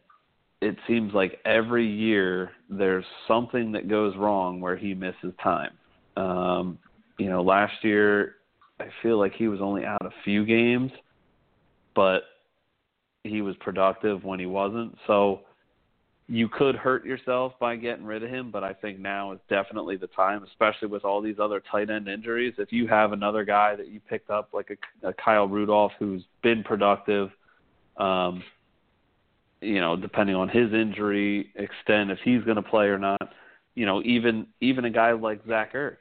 it 0.62 0.78
seems 0.88 1.14
like 1.14 1.40
every 1.44 1.88
year 1.88 2.52
there's 2.70 3.06
something 3.28 3.72
that 3.72 3.90
goes 3.90 4.16
wrong 4.16 4.62
where 4.62 4.78
he 4.78 4.94
misses 4.94 5.34
time. 5.44 5.72
Um, 6.18 6.78
you 7.18 7.30
know, 7.30 7.42
last 7.42 7.74
year 7.84 8.36
I 8.82 8.90
feel 9.02 9.18
like 9.18 9.34
he 9.34 9.48
was 9.48 9.62
only 9.62 9.86
out 9.86 10.06
a 10.06 10.12
few 10.24 10.46
games, 10.46 10.92
but 11.96 12.24
he 13.24 13.42
was 13.42 13.56
productive 13.60 14.24
when 14.24 14.40
he 14.40 14.46
wasn't. 14.46 14.98
So 15.08 15.42
you 16.28 16.48
could 16.48 16.76
hurt 16.76 17.06
yourself 17.06 17.54
by 17.60 17.76
getting 17.76 18.06
rid 18.06 18.24
of 18.24 18.30
him, 18.30 18.52
but 18.52 18.64
I 18.64 18.74
think 18.74 19.00
now 19.00 19.34
is 19.34 19.40
definitely 19.50 19.98
the 19.98 20.08
time, 20.08 20.44
especially 20.44 20.88
with 20.88 21.04
all 21.04 21.22
these 21.22 21.40
other 21.40 21.62
tight 21.72 21.90
end 21.90 22.08
injuries. 22.08 22.54
If 22.58 22.72
you 22.72 22.88
have 22.88 23.12
another 23.12 23.44
guy 23.44 23.76
that 23.76 23.90
you 23.90 24.00
picked 24.00 24.30
up, 24.30 24.50
like 24.54 24.70
a, 25.04 25.08
a 25.10 25.14
Kyle 25.14 25.48
Rudolph, 25.48 25.92
who's 26.00 26.24
been 26.42 26.64
productive, 26.64 27.32
um, 27.98 28.44
you 29.60 29.80
know, 29.82 29.96
depending 29.96 30.36
on 30.36 30.50
his 30.50 30.74
injury 30.74 31.52
extent, 31.56 32.12
if 32.12 32.20
he's 32.24 32.44
going 32.44 32.56
to 32.56 32.62
play 32.62 32.86
or 32.86 32.98
not, 32.98 33.34
you 33.76 33.86
know, 33.86 34.02
even 34.04 34.48
even 34.62 34.86
a 34.86 34.90
guy 34.90 35.12
like 35.12 35.46
Zach 35.48 35.74
Ertz, 35.74 35.98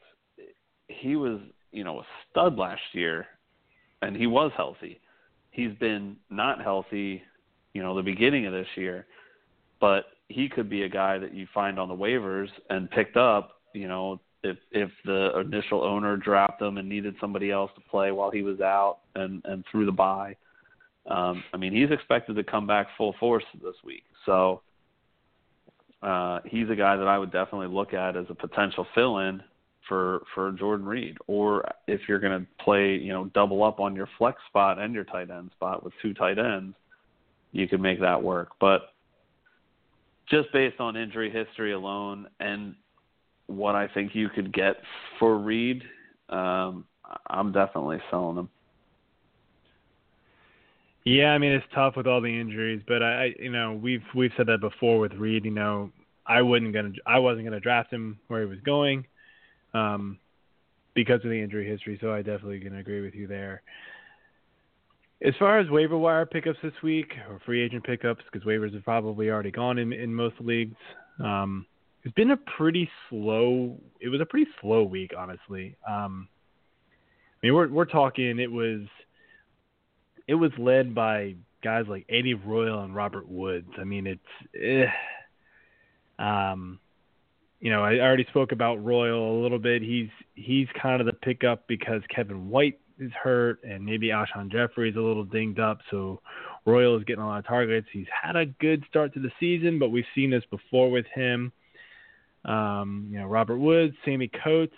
he 0.88 1.16
was, 1.16 1.40
you 1.72 1.84
know, 1.84 2.00
a 2.00 2.06
stud 2.30 2.56
last 2.56 2.82
year, 2.92 3.26
and 4.02 4.16
he 4.16 4.26
was 4.26 4.52
healthy. 4.56 5.00
He's 5.50 5.72
been 5.78 6.16
not 6.30 6.62
healthy, 6.62 7.22
you 7.72 7.82
know, 7.82 7.94
the 7.94 8.02
beginning 8.02 8.46
of 8.46 8.52
this 8.52 8.68
year, 8.76 9.06
but 9.80 10.06
he 10.28 10.48
could 10.48 10.70
be 10.70 10.82
a 10.82 10.88
guy 10.88 11.18
that 11.18 11.34
you 11.34 11.46
find 11.52 11.78
on 11.78 11.88
the 11.88 11.94
waivers 11.94 12.48
and 12.68 12.90
picked 12.90 13.16
up, 13.16 13.60
you 13.74 13.88
know, 13.88 14.20
if 14.42 14.56
if 14.70 14.90
the 15.04 15.38
initial 15.40 15.82
owner 15.82 16.16
dropped 16.16 16.62
him 16.62 16.78
and 16.78 16.88
needed 16.88 17.14
somebody 17.20 17.50
else 17.50 17.70
to 17.74 17.80
play 17.90 18.10
while 18.10 18.30
he 18.30 18.42
was 18.42 18.60
out 18.60 18.98
and 19.14 19.42
and 19.44 19.64
through 19.70 19.86
the 19.86 19.92
bye. 19.92 20.36
Um, 21.06 21.42
I 21.52 21.56
mean, 21.56 21.72
he's 21.74 21.90
expected 21.90 22.36
to 22.36 22.44
come 22.44 22.66
back 22.66 22.86
full 22.96 23.14
force 23.18 23.44
this 23.62 23.74
week, 23.84 24.04
so 24.26 24.62
uh, 26.02 26.40
he's 26.44 26.70
a 26.70 26.76
guy 26.76 26.96
that 26.96 27.08
I 27.08 27.18
would 27.18 27.32
definitely 27.32 27.68
look 27.68 27.92
at 27.94 28.16
as 28.16 28.26
a 28.28 28.34
potential 28.34 28.86
fill-in 28.94 29.42
for 29.90 30.22
for 30.34 30.52
Jordan 30.52 30.86
Reed. 30.86 31.18
Or 31.26 31.64
if 31.86 32.00
you're 32.08 32.20
going 32.20 32.40
to 32.40 32.64
play, 32.64 32.94
you 32.94 33.12
know, 33.12 33.26
double 33.34 33.62
up 33.62 33.80
on 33.80 33.94
your 33.94 34.08
flex 34.16 34.38
spot 34.48 34.78
and 34.78 34.94
your 34.94 35.04
tight 35.04 35.30
end 35.30 35.50
spot 35.56 35.84
with 35.84 35.92
two 36.00 36.14
tight 36.14 36.38
ends, 36.38 36.74
you 37.52 37.68
could 37.68 37.80
make 37.80 38.00
that 38.00 38.22
work. 38.22 38.50
But 38.60 38.92
just 40.30 40.50
based 40.52 40.78
on 40.80 40.96
injury 40.96 41.30
history 41.30 41.72
alone 41.72 42.28
and 42.38 42.76
what 43.48 43.74
I 43.74 43.88
think 43.88 44.14
you 44.14 44.28
could 44.28 44.52
get 44.52 44.76
for 45.18 45.36
Reed, 45.36 45.82
um, 46.28 46.84
I'm 47.28 47.50
definitely 47.50 47.98
selling 48.10 48.38
him. 48.38 48.48
Yeah, 51.04 51.30
I 51.30 51.38
mean 51.38 51.50
it's 51.50 51.66
tough 51.74 51.96
with 51.96 52.06
all 52.06 52.20
the 52.20 52.28
injuries, 52.28 52.82
but 52.86 53.02
I, 53.02 53.34
you 53.40 53.50
know, 53.50 53.74
we've 53.74 54.04
we've 54.14 54.30
said 54.36 54.46
that 54.46 54.60
before 54.60 55.00
with 55.00 55.14
Reed. 55.14 55.44
You 55.44 55.50
know, 55.50 55.90
I 56.26 56.42
wouldn't 56.42 56.72
gonna 56.72 56.92
I 57.06 57.18
wasn't 57.18 57.46
gonna 57.46 57.58
draft 57.58 57.92
him 57.92 58.20
where 58.28 58.42
he 58.42 58.46
was 58.46 58.60
going, 58.60 59.04
um, 59.74 60.18
because 60.94 61.20
of 61.24 61.30
the 61.30 61.40
injury 61.40 61.68
history. 61.68 61.98
So 62.00 62.12
I 62.12 62.18
definitely 62.18 62.60
can 62.60 62.76
agree 62.76 63.00
with 63.00 63.14
you 63.14 63.26
there. 63.26 63.62
As 65.22 65.34
far 65.38 65.58
as 65.58 65.68
waiver 65.68 65.98
wire 65.98 66.24
pickups 66.24 66.58
this 66.62 66.72
week 66.82 67.12
or 67.28 67.40
free 67.44 67.62
agent 67.62 67.84
pickups, 67.84 68.24
because 68.30 68.46
waivers 68.46 68.72
have 68.72 68.84
probably 68.84 69.28
already 69.28 69.50
gone 69.50 69.78
in 69.78 69.92
in 69.92 70.14
most 70.14 70.36
leagues. 70.40 70.76
Um, 71.22 71.66
it's 72.04 72.14
been 72.14 72.30
a 72.30 72.38
pretty 72.56 72.88
slow. 73.08 73.76
It 74.00 74.08
was 74.08 74.22
a 74.22 74.24
pretty 74.24 74.50
slow 74.60 74.82
week, 74.82 75.12
honestly. 75.16 75.76
Um, 75.86 76.26
I 77.42 77.46
mean, 77.46 77.54
we're 77.54 77.68
we're 77.68 77.84
talking. 77.84 78.38
It 78.38 78.50
was 78.50 78.80
it 80.26 80.34
was 80.34 80.52
led 80.58 80.94
by 80.94 81.34
guys 81.62 81.84
like 81.88 82.06
Eddie 82.08 82.34
Royal 82.34 82.82
and 82.82 82.94
Robert 82.94 83.28
Woods. 83.28 83.68
I 83.78 83.84
mean, 83.84 84.06
it's 84.06 84.20
eh. 84.58 84.86
um, 86.22 86.78
you 87.60 87.70
know, 87.70 87.84
I 87.84 87.98
already 88.00 88.24
spoke 88.30 88.52
about 88.52 88.82
Royal 88.82 89.38
a 89.38 89.42
little 89.42 89.58
bit. 89.58 89.82
He's 89.82 90.08
he's 90.34 90.66
kind 90.80 91.00
of 91.00 91.06
the 91.06 91.12
pickup 91.12 91.66
because 91.68 92.00
Kevin 92.14 92.48
White 92.48 92.80
is 92.98 93.12
hurt 93.12 93.62
and 93.62 93.84
maybe 93.84 94.08
Alshon 94.08 94.50
Jeffery 94.50 94.90
is 94.90 94.96
a 94.96 95.00
little 95.00 95.24
dinged 95.24 95.60
up, 95.60 95.78
so 95.90 96.20
Royal 96.64 96.96
is 96.96 97.04
getting 97.04 97.22
a 97.22 97.26
lot 97.26 97.38
of 97.38 97.46
targets. 97.46 97.86
He's 97.92 98.06
had 98.22 98.36
a 98.36 98.46
good 98.46 98.82
start 98.88 99.14
to 99.14 99.20
the 99.20 99.30
season, 99.38 99.78
but 99.78 99.90
we've 99.90 100.04
seen 100.14 100.30
this 100.30 100.44
before 100.50 100.90
with 100.90 101.06
him. 101.14 101.52
Um, 102.44 103.08
you 103.10 103.18
know, 103.18 103.26
Robert 103.26 103.58
Woods, 103.58 103.94
Sammy 104.04 104.30
Coates. 104.42 104.74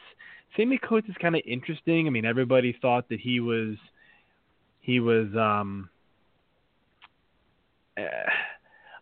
Sammy 0.57 0.79
Coates 0.79 1.09
is 1.09 1.15
kind 1.21 1.37
of 1.37 1.43
interesting. 1.47 2.07
I 2.07 2.11
mean, 2.11 2.25
everybody 2.25 2.77
thought 2.83 3.09
that 3.09 3.21
he 3.21 3.41
was 3.41 3.77
he 4.81 4.99
was 4.99 5.29
um 5.37 5.89
uh, 7.97 8.03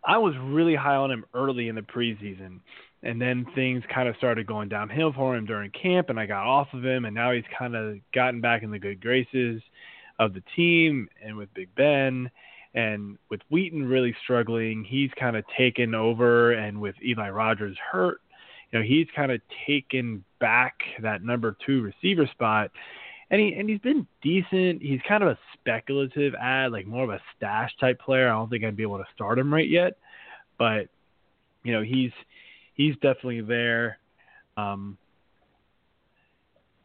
I 0.05 0.19
was 0.19 0.35
really 0.39 0.75
high 0.75 0.95
on 0.95 1.09
him 1.09 1.25
early 1.33 1.67
in 1.67 1.75
the 1.75 1.81
preseason 1.81 2.59
and 3.03 3.21
then 3.21 3.45
things 3.55 3.83
kind 3.93 4.07
of 4.07 4.15
started 4.17 4.45
going 4.45 4.69
downhill 4.69 5.11
for 5.13 5.35
him 5.35 5.45
during 5.45 5.71
camp 5.71 6.09
and 6.09 6.19
I 6.19 6.25
got 6.25 6.45
off 6.45 6.67
of 6.73 6.85
him 6.85 7.05
and 7.05 7.15
now 7.15 7.31
he's 7.31 7.43
kind 7.57 7.75
of 7.75 7.97
gotten 8.13 8.41
back 8.41 8.63
in 8.63 8.71
the 8.71 8.79
good 8.79 9.01
graces 9.01 9.61
of 10.19 10.33
the 10.33 10.43
team 10.55 11.09
and 11.23 11.35
with 11.35 11.53
Big 11.53 11.73
Ben 11.75 12.29
and 12.73 13.17
with 13.29 13.41
Wheaton 13.49 13.85
really 13.85 14.15
struggling 14.23 14.83
he's 14.83 15.11
kind 15.19 15.35
of 15.35 15.43
taken 15.57 15.95
over 15.95 16.51
and 16.51 16.79
with 16.79 16.95
Eli 17.03 17.29
Rogers 17.29 17.77
hurt 17.91 18.21
you 18.71 18.79
know 18.79 18.85
he's 18.85 19.07
kind 19.15 19.31
of 19.31 19.41
taken 19.65 20.23
back 20.39 20.75
that 21.01 21.23
number 21.23 21.57
2 21.65 21.81
receiver 21.81 22.27
spot 22.27 22.71
and 23.31 23.39
he 23.39 23.53
and 23.53 23.69
he's 23.69 23.79
been 23.79 24.05
decent. 24.21 24.81
He's 24.81 24.99
kind 25.07 25.23
of 25.23 25.29
a 25.29 25.39
speculative 25.53 26.35
ad, 26.35 26.73
like 26.73 26.85
more 26.85 27.05
of 27.05 27.09
a 27.09 27.21
stash 27.35 27.71
type 27.79 27.99
player. 27.99 28.27
I 28.27 28.33
don't 28.33 28.49
think 28.49 28.65
I'd 28.65 28.75
be 28.75 28.83
able 28.83 28.97
to 28.97 29.07
start 29.15 29.39
him 29.39 29.53
right 29.53 29.67
yet, 29.67 29.93
but 30.59 30.89
you 31.63 31.71
know 31.71 31.81
he's 31.81 32.11
he's 32.81 32.95
definitely 32.95 33.41
there. 33.41 33.97
Um, 34.57 34.97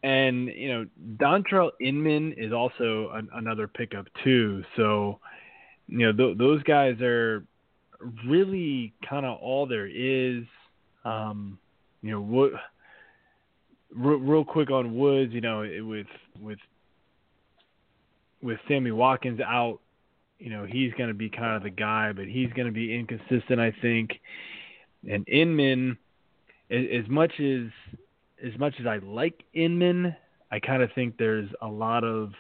and 0.02 0.48
you 0.48 0.68
know 0.68 0.86
Dontrelle 1.16 1.70
Inman 1.80 2.34
is 2.36 2.52
also 2.52 3.10
an, 3.14 3.28
another 3.34 3.66
pickup 3.66 4.06
too. 4.22 4.62
So 4.76 5.18
you 5.88 6.06
know 6.06 6.12
th- 6.12 6.38
those 6.38 6.62
guys 6.62 7.00
are 7.00 7.44
really 8.26 8.92
kind 9.08 9.26
of 9.26 9.38
all 9.38 9.66
there 9.66 9.86
is. 9.86 10.44
Um, 11.04 11.58
you 12.02 12.10
know 12.10 12.20
what 12.20 12.52
real, 13.96 14.44
quick 14.44 14.70
on 14.70 14.96
Woods, 14.96 15.32
you 15.32 15.40
know, 15.40 15.62
it, 15.62 15.80
with 15.80 16.06
with 16.40 16.58
with 18.42 18.58
Sammy 18.68 18.90
Watkins 18.90 19.40
out, 19.40 19.80
you 20.38 20.50
know, 20.50 20.66
he's 20.66 20.92
going 20.92 21.08
to 21.08 21.14
be 21.14 21.30
kind 21.30 21.56
of 21.56 21.62
the 21.62 21.70
guy, 21.70 22.12
but 22.12 22.26
he's 22.26 22.52
going 22.52 22.66
to 22.66 22.72
be 22.72 22.94
inconsistent, 22.94 23.58
I 23.58 23.74
think. 23.80 24.20
And 25.10 25.28
Inman, 25.28 25.98
as, 26.70 27.08
much 27.08 27.32
as 27.40 27.68
as 28.44 28.58
much 28.58 28.74
as 28.80 28.86
I 28.86 28.98
like 28.98 29.44
Inman, 29.54 30.14
I 30.50 30.60
kind 30.60 30.82
of 30.82 30.90
think 30.94 31.16
there's 31.18 31.48
a 31.62 31.68
lot 31.68 32.04
of 32.04 32.32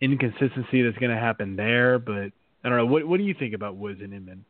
inconsistency 0.00 0.82
that's 0.82 0.98
going 0.98 1.14
to 1.14 1.20
happen 1.20 1.56
there. 1.56 1.98
But 1.98 2.32
I 2.64 2.68
don't 2.68 2.76
know. 2.76 2.86
What 2.86 3.06
what 3.06 3.18
do 3.18 3.24
you 3.24 3.34
think 3.38 3.54
about 3.54 3.76
Woods 3.76 4.00
and 4.02 4.14
Inman? 4.14 4.44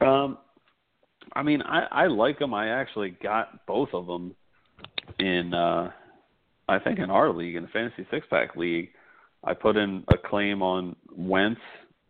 Um, 0.00 0.38
I 1.34 1.42
mean, 1.42 1.62
I 1.62 1.86
I 1.90 2.06
like 2.06 2.38
them. 2.38 2.54
I 2.54 2.68
actually 2.68 3.16
got 3.22 3.66
both 3.66 3.90
of 3.92 4.06
them 4.06 4.34
in 5.18 5.54
uh 5.54 5.90
I 6.68 6.78
think 6.78 6.98
in 6.98 7.10
our 7.10 7.32
league, 7.32 7.56
in 7.56 7.64
the 7.64 7.68
fantasy 7.68 8.06
six 8.10 8.26
pack 8.30 8.56
league, 8.56 8.90
I 9.42 9.54
put 9.54 9.76
in 9.76 10.04
a 10.08 10.16
claim 10.16 10.62
on 10.62 10.96
Wentz 11.14 11.60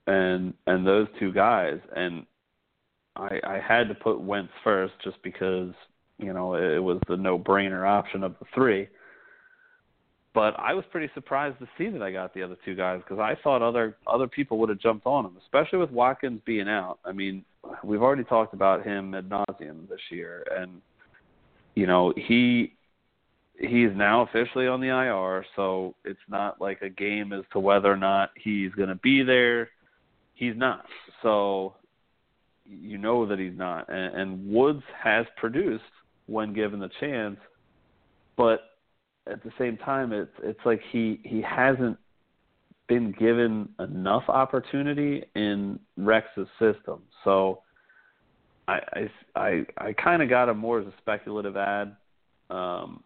and 0.06 0.54
and 0.66 0.86
those 0.86 1.08
two 1.18 1.32
guys 1.32 1.78
and 1.96 2.26
I 3.16 3.40
I 3.44 3.60
had 3.66 3.88
to 3.88 3.94
put 3.94 4.20
Wentz 4.20 4.52
first 4.62 4.94
just 5.02 5.22
because, 5.22 5.72
you 6.18 6.32
know, 6.32 6.54
it, 6.54 6.78
was 6.78 7.00
the 7.08 7.16
no 7.16 7.38
brainer 7.38 7.88
option 7.88 8.22
of 8.22 8.34
the 8.38 8.46
three. 8.54 8.88
But 10.32 10.58
I 10.58 10.74
was 10.74 10.84
pretty 10.90 11.12
surprised 11.14 11.60
to 11.60 11.68
see 11.78 11.88
that 11.90 12.02
I 12.02 12.10
got 12.10 12.34
the 12.34 12.42
other 12.42 12.56
two 12.64 12.74
guys 12.74 13.00
because 13.04 13.20
I 13.20 13.36
thought 13.42 13.62
other 13.62 13.96
other 14.06 14.26
people 14.26 14.58
would 14.58 14.68
have 14.68 14.80
jumped 14.80 15.06
on 15.06 15.24
him, 15.24 15.36
especially 15.42 15.78
with 15.78 15.90
Watkins 15.90 16.40
being 16.44 16.68
out. 16.68 16.98
I 17.04 17.12
mean, 17.12 17.44
we've 17.84 18.02
already 18.02 18.24
talked 18.24 18.52
about 18.52 18.84
him 18.84 19.14
ad 19.14 19.28
nauseum 19.28 19.88
this 19.88 20.00
year, 20.10 20.44
and 20.56 20.82
you 21.76 21.86
know 21.86 22.12
he 22.16 22.74
he's 23.58 23.90
now 23.94 24.22
officially 24.22 24.66
on 24.66 24.80
the 24.80 24.88
IR, 24.88 25.44
so 25.54 25.94
it's 26.04 26.18
not 26.28 26.60
like 26.60 26.82
a 26.82 26.88
game 26.88 27.32
as 27.32 27.44
to 27.52 27.60
whether 27.60 27.90
or 27.90 27.96
not 27.96 28.30
he's 28.36 28.72
going 28.72 28.88
to 28.88 28.96
be 28.96 29.22
there. 29.22 29.70
He's 30.34 30.56
not. 30.56 30.84
So 31.22 31.74
you 32.66 32.98
know 32.98 33.26
that 33.26 33.38
he's 33.38 33.56
not. 33.56 33.88
And, 33.88 34.14
and 34.14 34.48
Woods 34.48 34.82
has 35.02 35.26
produced 35.36 35.84
when 36.26 36.52
given 36.52 36.80
the 36.80 36.90
chance, 37.00 37.38
but 38.36 38.60
at 39.26 39.42
the 39.42 39.50
same 39.58 39.76
time, 39.78 40.12
it's 40.12 40.32
it's 40.42 40.60
like 40.64 40.80
he 40.90 41.20
he 41.24 41.42
hasn't 41.42 41.98
been 42.86 43.12
given 43.12 43.68
enough 43.78 44.24
opportunity 44.28 45.24
in 45.34 45.78
Rex's 45.96 46.48
system. 46.58 47.02
So 47.24 47.62
I 48.68 48.80
I 48.92 49.10
I, 49.34 49.66
I 49.78 49.92
kind 49.92 50.22
of 50.22 50.28
got 50.28 50.48
him 50.48 50.58
more 50.58 50.80
as 50.80 50.86
a 50.86 50.94
speculative 51.00 51.56
ad. 51.56 51.96
Um, 52.50 53.02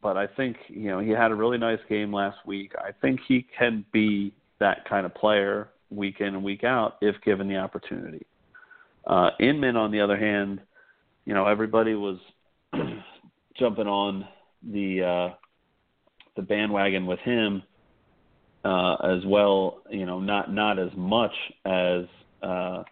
but 0.00 0.16
I 0.16 0.26
think 0.26 0.56
you 0.68 0.88
know 0.88 1.00
he 1.00 1.10
had 1.10 1.30
a 1.30 1.34
really 1.34 1.58
nice 1.58 1.80
game 1.88 2.12
last 2.12 2.38
week. 2.46 2.72
I 2.78 2.92
think 2.92 3.20
he 3.26 3.46
can 3.58 3.84
be 3.92 4.32
that 4.58 4.88
kind 4.88 5.04
of 5.04 5.14
player 5.14 5.68
week 5.90 6.20
in 6.20 6.28
and 6.28 6.42
week 6.42 6.64
out 6.64 6.96
if 7.02 7.16
given 7.24 7.48
the 7.48 7.56
opportunity. 7.56 8.24
Uh, 9.06 9.30
Inman, 9.40 9.76
on 9.76 9.90
the 9.90 10.00
other 10.00 10.16
hand, 10.16 10.60
you 11.24 11.34
know 11.34 11.46
everybody 11.46 11.94
was 11.94 12.18
jumping 13.58 13.86
on 13.86 14.26
the 14.62 15.02
uh, 15.02 15.34
the 16.36 16.42
bandwagon 16.42 17.06
with 17.06 17.20
him 17.20 17.62
uh, 18.64 18.94
as 18.94 19.24
well. 19.26 19.82
You 19.90 20.06
know, 20.06 20.20
not 20.20 20.52
not 20.52 20.78
as 20.78 20.90
much 20.96 21.34
as 21.64 22.04
uh, 22.42 22.82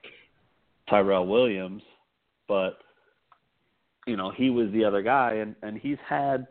Tyrell 0.88 1.26
Williams, 1.26 1.82
but 2.48 2.78
you 4.06 4.16
know 4.16 4.32
he 4.36 4.50
was 4.50 4.70
the 4.72 4.84
other 4.84 5.02
guy, 5.02 5.34
and 5.34 5.54
and 5.62 5.78
he's 5.78 5.98
had 6.08 6.46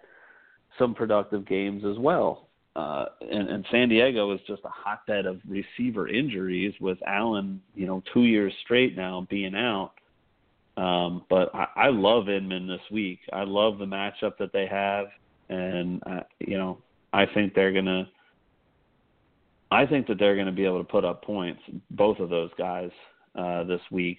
some 0.77 0.93
productive 0.93 1.45
games 1.47 1.83
as 1.85 1.97
well. 1.97 2.48
Uh, 2.75 3.05
and, 3.21 3.49
and 3.49 3.65
San 3.71 3.89
Diego 3.89 4.31
is 4.33 4.39
just 4.47 4.61
a 4.63 4.69
hotbed 4.69 5.25
of 5.25 5.41
receiver 5.47 6.07
injuries 6.07 6.73
with 6.79 6.97
Allen, 7.05 7.61
you 7.75 7.85
know, 7.85 8.01
two 8.13 8.23
years 8.23 8.53
straight 8.63 8.95
now 8.95 9.27
being 9.29 9.55
out. 9.55 9.93
Um, 10.77 11.25
but 11.29 11.53
I, 11.53 11.67
I 11.75 11.87
love 11.89 12.29
Inman 12.29 12.67
this 12.67 12.81
week. 12.91 13.19
I 13.33 13.43
love 13.43 13.79
the 13.79 13.85
matchup 13.85 14.37
that 14.37 14.53
they 14.53 14.65
have, 14.67 15.07
and 15.49 16.01
uh, 16.05 16.21
you 16.39 16.57
know, 16.57 16.77
I 17.11 17.25
think 17.25 17.53
they're 17.53 17.73
gonna. 17.73 18.07
I 19.71 19.85
think 19.85 20.07
that 20.07 20.17
they're 20.17 20.35
going 20.35 20.47
to 20.47 20.53
be 20.53 20.65
able 20.65 20.79
to 20.79 20.89
put 20.89 21.05
up 21.05 21.23
points, 21.23 21.61
both 21.91 22.19
of 22.19 22.29
those 22.29 22.49
guys, 22.57 22.89
uh, 23.35 23.63
this 23.65 23.81
week 23.91 24.17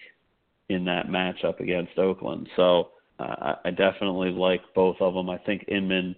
in 0.69 0.85
that 0.85 1.09
matchup 1.09 1.61
against 1.61 1.99
Oakland. 1.99 2.49
So 2.55 2.91
uh, 3.19 3.55
I 3.65 3.71
definitely 3.71 4.31
like 4.31 4.61
both 4.75 4.97
of 5.01 5.15
them. 5.15 5.29
I 5.29 5.39
think 5.39 5.65
Inman 5.69 6.15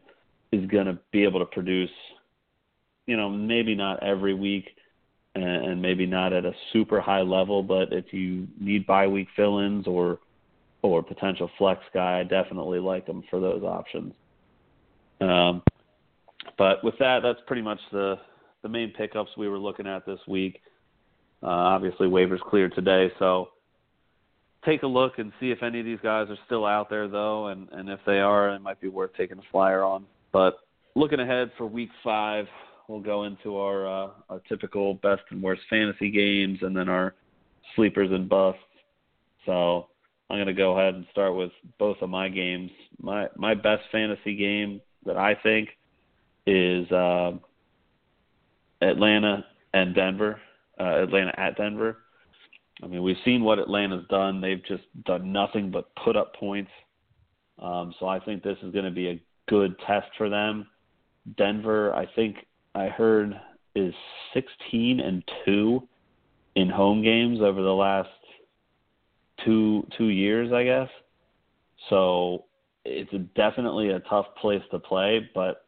is 0.53 0.67
going 0.67 0.87
to 0.87 0.99
be 1.11 1.25
able 1.25 1.41
to 1.41 1.47
produce, 1.47 1.91
you 3.07 3.17
know, 3.17 3.29
maybe 3.29 3.75
not 3.75 4.03
every 4.03 4.35
week 4.35 4.69
and 5.35 5.81
maybe 5.81 6.07
not 6.07 6.33
at 6.33 6.45
a 6.45 6.53
super 6.73 7.01
high 7.01 7.23
level, 7.23 7.63
but 7.63 7.93
if 7.93 8.13
you 8.13 8.47
need 8.61 8.87
bye 8.87 9.07
week 9.07 9.29
fill-ins 9.35 9.87
or 9.87 10.19
or 10.83 11.03
potential 11.03 11.49
flex 11.59 11.81
guy, 11.95 12.21
I 12.21 12.25
definitely 12.25 12.81
like 12.81 13.07
them 13.07 13.23
for 13.31 13.41
those 13.41 13.63
options. 13.63 14.13
Um, 15.21 15.63
but 16.59 16.83
with 16.83 16.95
that, 16.99 17.21
that's 17.23 17.39
pretty 17.47 17.63
much 17.63 17.79
the 17.93 18.17
the 18.63 18.69
main 18.69 18.91
pickups 18.91 19.31
we 19.37 19.49
were 19.49 19.59
looking 19.59 19.87
at 19.87 20.05
this 20.05 20.21
week. 20.29 20.61
Uh, 21.43 21.47
obviously, 21.47 22.07
waivers 22.07 22.41
cleared 22.41 22.75
today, 22.75 23.11
so 23.19 23.49
take 24.65 24.83
a 24.83 24.87
look 24.87 25.19
and 25.19 25.33
see 25.41 25.51
if 25.51 25.63
any 25.63 25.81
of 25.81 25.87
these 25.87 25.99
guys 26.03 26.29
are 26.31 26.39
still 26.47 26.65
out 26.65 26.91
there, 26.91 27.09
though, 27.09 27.49
and 27.49 27.69
and 27.73 27.89
if 27.89 28.01
they 28.07 28.21
are, 28.21 28.51
it 28.51 28.61
might 28.61 28.81
be 28.81 28.89
worth 28.89 29.11
taking 29.17 29.39
a 29.39 29.43
flyer 29.51 29.83
on. 29.83 30.05
But 30.33 30.59
looking 30.95 31.21
ahead 31.21 31.51
for 31.57 31.67
week 31.67 31.91
five, 32.05 32.47
we'll 32.89 33.01
go 33.01 33.25
into 33.25 33.57
our 33.57 33.87
uh, 33.87 34.11
our 34.29 34.41
typical 34.49 34.95
best 34.95 35.23
and 35.31 35.43
worst 35.43 35.63
fantasy 35.69 36.11
games, 36.11 36.59
and 36.63 36.77
then 36.77 36.89
our 36.89 37.15
sleepers 37.77 38.11
and 38.11 38.29
busts. 38.29 38.61
So 39.47 39.89
I'm 40.31 40.37
going 40.37 40.47
to 40.47 40.53
go 40.53 40.79
ahead 40.79 40.95
and 40.95 41.07
start 41.11 41.35
with 41.35 41.53
both 41.79 41.97
of 42.01 42.11
my 42.11 42.29
games. 42.29 42.71
My 43.01 43.29
my 43.37 43.55
best 43.55 43.83
fantasy 43.91 44.37
game 44.37 44.81
that 45.05 45.17
I 45.17 45.35
think 45.35 45.69
is 46.47 46.91
uh, 46.91 47.33
Atlanta 48.81 49.45
and 49.75 49.95
Denver. 49.95 50.41
Uh, 50.81 51.03
Atlanta 51.03 51.33
at 51.39 51.57
Denver. 51.57 51.99
I 52.83 52.87
mean, 52.87 53.03
we've 53.03 53.17
seen 53.25 53.45
what 53.45 53.59
Atlanta's 53.59 54.07
done. 54.09 54.41
They've 54.41 54.65
just 54.67 54.85
done 55.05 55.33
nothing 55.33 55.71
but 55.71 55.95
put 56.03 56.17
up 56.17 56.35
points. 56.35 56.71
Um, 57.59 57.95
so 58.01 58.07
I 58.07 58.19
think 58.19 58.43
this 58.43 58.57
is 58.63 58.73
going 58.73 58.87
to 58.87 58.91
be 58.91 59.09
a 59.09 59.23
good 59.49 59.79
test 59.87 60.09
for 60.17 60.29
them. 60.29 60.67
Denver, 61.37 61.95
I 61.95 62.07
think 62.17 62.37
I 62.75 62.87
heard 62.87 63.39
is 63.75 63.95
16 64.35 65.01
and 65.01 65.23
2 65.45 65.89
in 66.57 66.69
home 66.69 67.03
games 67.03 67.41
over 67.41 67.63
the 67.63 67.73
last 67.75 68.09
two 69.45 69.87
two 69.97 70.09
years, 70.09 70.53
I 70.53 70.65
guess. 70.65 70.89
So 71.91 72.45
it's 72.85 73.11
definitely 73.35 73.91
a 73.91 74.01
tough 74.01 74.27
place 74.41 74.63
to 74.71 74.79
play, 74.79 75.29
but 75.35 75.65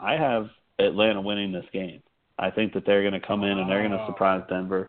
I 0.00 0.12
have 0.14 0.48
Atlanta 0.78 1.20
winning 1.20 1.52
this 1.52 1.64
game. 1.72 2.02
I 2.38 2.50
think 2.50 2.72
that 2.74 2.84
they're 2.86 3.02
going 3.02 3.20
to 3.20 3.26
come 3.26 3.42
in 3.42 3.58
and 3.58 3.68
they're 3.68 3.86
going 3.86 3.98
to 3.98 4.06
surprise 4.06 4.42
Denver. 4.48 4.88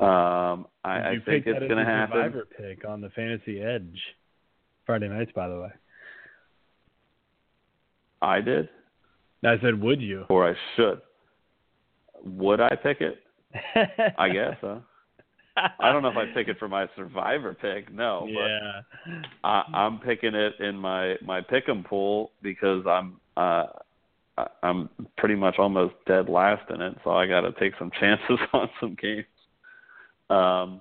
Um, 0.00 0.66
I, 0.84 1.00
I 1.00 1.16
think 1.24 1.46
it's 1.46 1.58
going 1.58 1.76
to 1.76 1.84
happen. 1.84 2.16
Survivor 2.16 2.46
pick 2.56 2.88
on 2.88 3.00
the 3.00 3.10
Fantasy 3.10 3.60
Edge 3.60 3.98
Friday 4.86 5.08
nights, 5.08 5.32
by 5.34 5.48
the 5.48 5.60
way. 5.60 5.70
I 8.22 8.40
did. 8.40 8.68
I 9.44 9.60
said, 9.60 9.80
would 9.80 10.00
you? 10.00 10.24
Or 10.28 10.48
I 10.48 10.54
should. 10.76 11.00
Would 12.24 12.60
I 12.60 12.76
pick 12.82 13.00
it? 13.00 13.18
I 14.18 14.28
guess, 14.32 14.56
huh? 14.60 14.78
I 15.80 15.92
don't 15.92 16.02
know 16.02 16.10
if 16.10 16.16
I 16.16 16.26
pick 16.34 16.48
it 16.48 16.58
for 16.58 16.68
my 16.68 16.86
survivor 16.96 17.54
pick. 17.54 17.92
No, 17.92 18.26
yeah. 18.28 18.82
but 19.42 19.48
I, 19.48 19.62
I'm 19.74 19.98
picking 19.98 20.34
it 20.34 20.54
in 20.60 20.76
my 20.76 21.16
my 21.24 21.40
pick'em 21.40 21.84
pool 21.84 22.30
because 22.42 22.84
I'm 22.86 23.20
uh 23.36 23.66
I'm 24.62 24.88
pretty 25.16 25.34
much 25.34 25.56
almost 25.58 25.94
dead 26.06 26.28
last 26.28 26.70
in 26.70 26.80
it, 26.80 26.96
so 27.04 27.10
I 27.10 27.26
got 27.26 27.40
to 27.40 27.52
take 27.52 27.72
some 27.78 27.90
chances 28.00 28.38
on 28.52 28.68
some 28.80 28.96
games. 29.00 29.26
Um, 30.30 30.80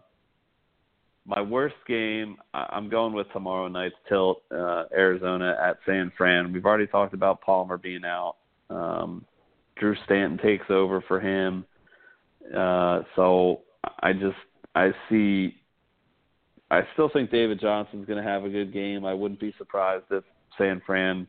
my 1.26 1.42
worst 1.42 1.76
game, 1.88 2.38
I'm 2.54 2.90
going 2.90 3.14
with 3.14 3.28
tomorrow 3.34 3.68
night's 3.68 3.96
tilt, 4.08 4.44
uh, 4.52 4.84
Arizona 4.94 5.58
at 5.62 5.78
San 5.86 6.12
Fran. 6.18 6.54
We've 6.54 6.66
already 6.66 6.88
talked 6.88 7.14
about 7.14 7.42
Palmer 7.42 7.78
being 7.78 8.06
out. 8.06 8.36
Um, 8.70 9.26
Drew 9.78 9.96
Stanton 10.06 10.38
takes 10.38 10.66
over 10.70 11.02
for 11.08 11.20
him. 11.20 11.66
Uh, 12.56 13.02
so 13.16 13.62
I 14.02 14.14
just 14.14 14.38
I 14.76 14.92
see. 15.10 15.56
I 16.70 16.82
still 16.94 17.10
think 17.10 17.32
David 17.32 17.62
Johnson's 17.62 18.06
going 18.06 18.22
to 18.22 18.30
have 18.30 18.44
a 18.44 18.50
good 18.50 18.74
game. 18.74 19.06
I 19.06 19.14
wouldn't 19.14 19.40
be 19.40 19.54
surprised 19.58 20.04
if 20.12 20.24
San 20.58 20.82
Fran, 20.86 21.26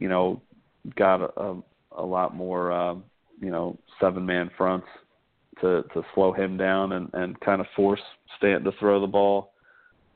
you 0.00 0.08
know, 0.08 0.42
got 0.96 1.20
a, 1.20 1.40
a, 1.40 1.62
a 1.98 2.04
lot 2.04 2.34
more, 2.34 2.72
uh, 2.72 2.94
you 3.40 3.50
know, 3.50 3.78
seven 4.00 4.26
man 4.26 4.50
fronts 4.56 4.86
to 5.60 5.84
to 5.94 6.02
slow 6.14 6.32
him 6.32 6.56
down 6.56 6.92
and 6.92 7.10
and 7.12 7.38
kind 7.40 7.60
of 7.60 7.66
force 7.76 8.00
Stanton 8.38 8.64
to 8.64 8.78
throw 8.78 9.00
the 9.00 9.06
ball. 9.06 9.52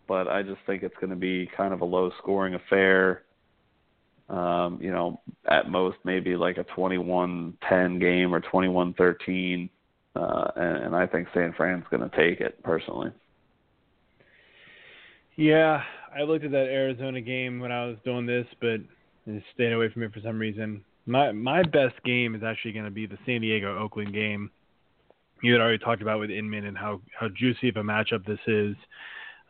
But 0.06 0.26
I 0.26 0.42
just 0.42 0.60
think 0.66 0.82
it's 0.82 0.96
going 0.96 1.10
to 1.10 1.16
be 1.16 1.48
kind 1.56 1.74
of 1.74 1.82
a 1.82 1.84
low 1.84 2.10
scoring 2.18 2.54
affair. 2.54 3.22
Um, 4.28 4.78
you 4.80 4.90
know, 4.90 5.20
at 5.50 5.70
most 5.70 5.96
maybe 6.04 6.36
like 6.36 6.58
a 6.58 6.64
21-10 6.64 8.00
game 8.00 8.34
or 8.34 8.40
21-13, 8.42 9.70
uh, 10.14 10.50
and, 10.56 10.84
and 10.84 10.96
I 10.96 11.06
think 11.06 11.28
San 11.32 11.54
Fran's 11.56 11.84
going 11.90 12.08
to 12.08 12.14
take 12.16 12.40
it 12.40 12.62
personally. 12.62 13.10
Yeah, 15.36 15.82
I 16.14 16.22
looked 16.24 16.44
at 16.44 16.50
that 16.50 16.66
Arizona 16.66 17.20
game 17.22 17.58
when 17.58 17.72
I 17.72 17.86
was 17.86 17.96
doing 18.04 18.26
this, 18.26 18.46
but 18.60 18.80
it 19.26 19.42
stayed 19.54 19.72
away 19.72 19.88
from 19.90 20.02
it 20.02 20.12
for 20.12 20.20
some 20.20 20.38
reason. 20.38 20.84
My 21.06 21.32
my 21.32 21.62
best 21.62 21.94
game 22.04 22.34
is 22.34 22.42
actually 22.42 22.72
going 22.72 22.84
to 22.84 22.90
be 22.90 23.06
the 23.06 23.16
San 23.24 23.40
Diego 23.40 23.78
Oakland 23.78 24.12
game 24.12 24.50
you 25.42 25.52
had 25.52 25.60
already 25.60 25.78
talked 25.78 26.02
about 26.02 26.20
with 26.20 26.30
Inman 26.30 26.66
and 26.66 26.76
how 26.76 27.00
how 27.18 27.28
juicy 27.28 27.68
of 27.68 27.76
a 27.76 27.82
matchup 27.82 28.24
this 28.26 28.38
is. 28.46 28.76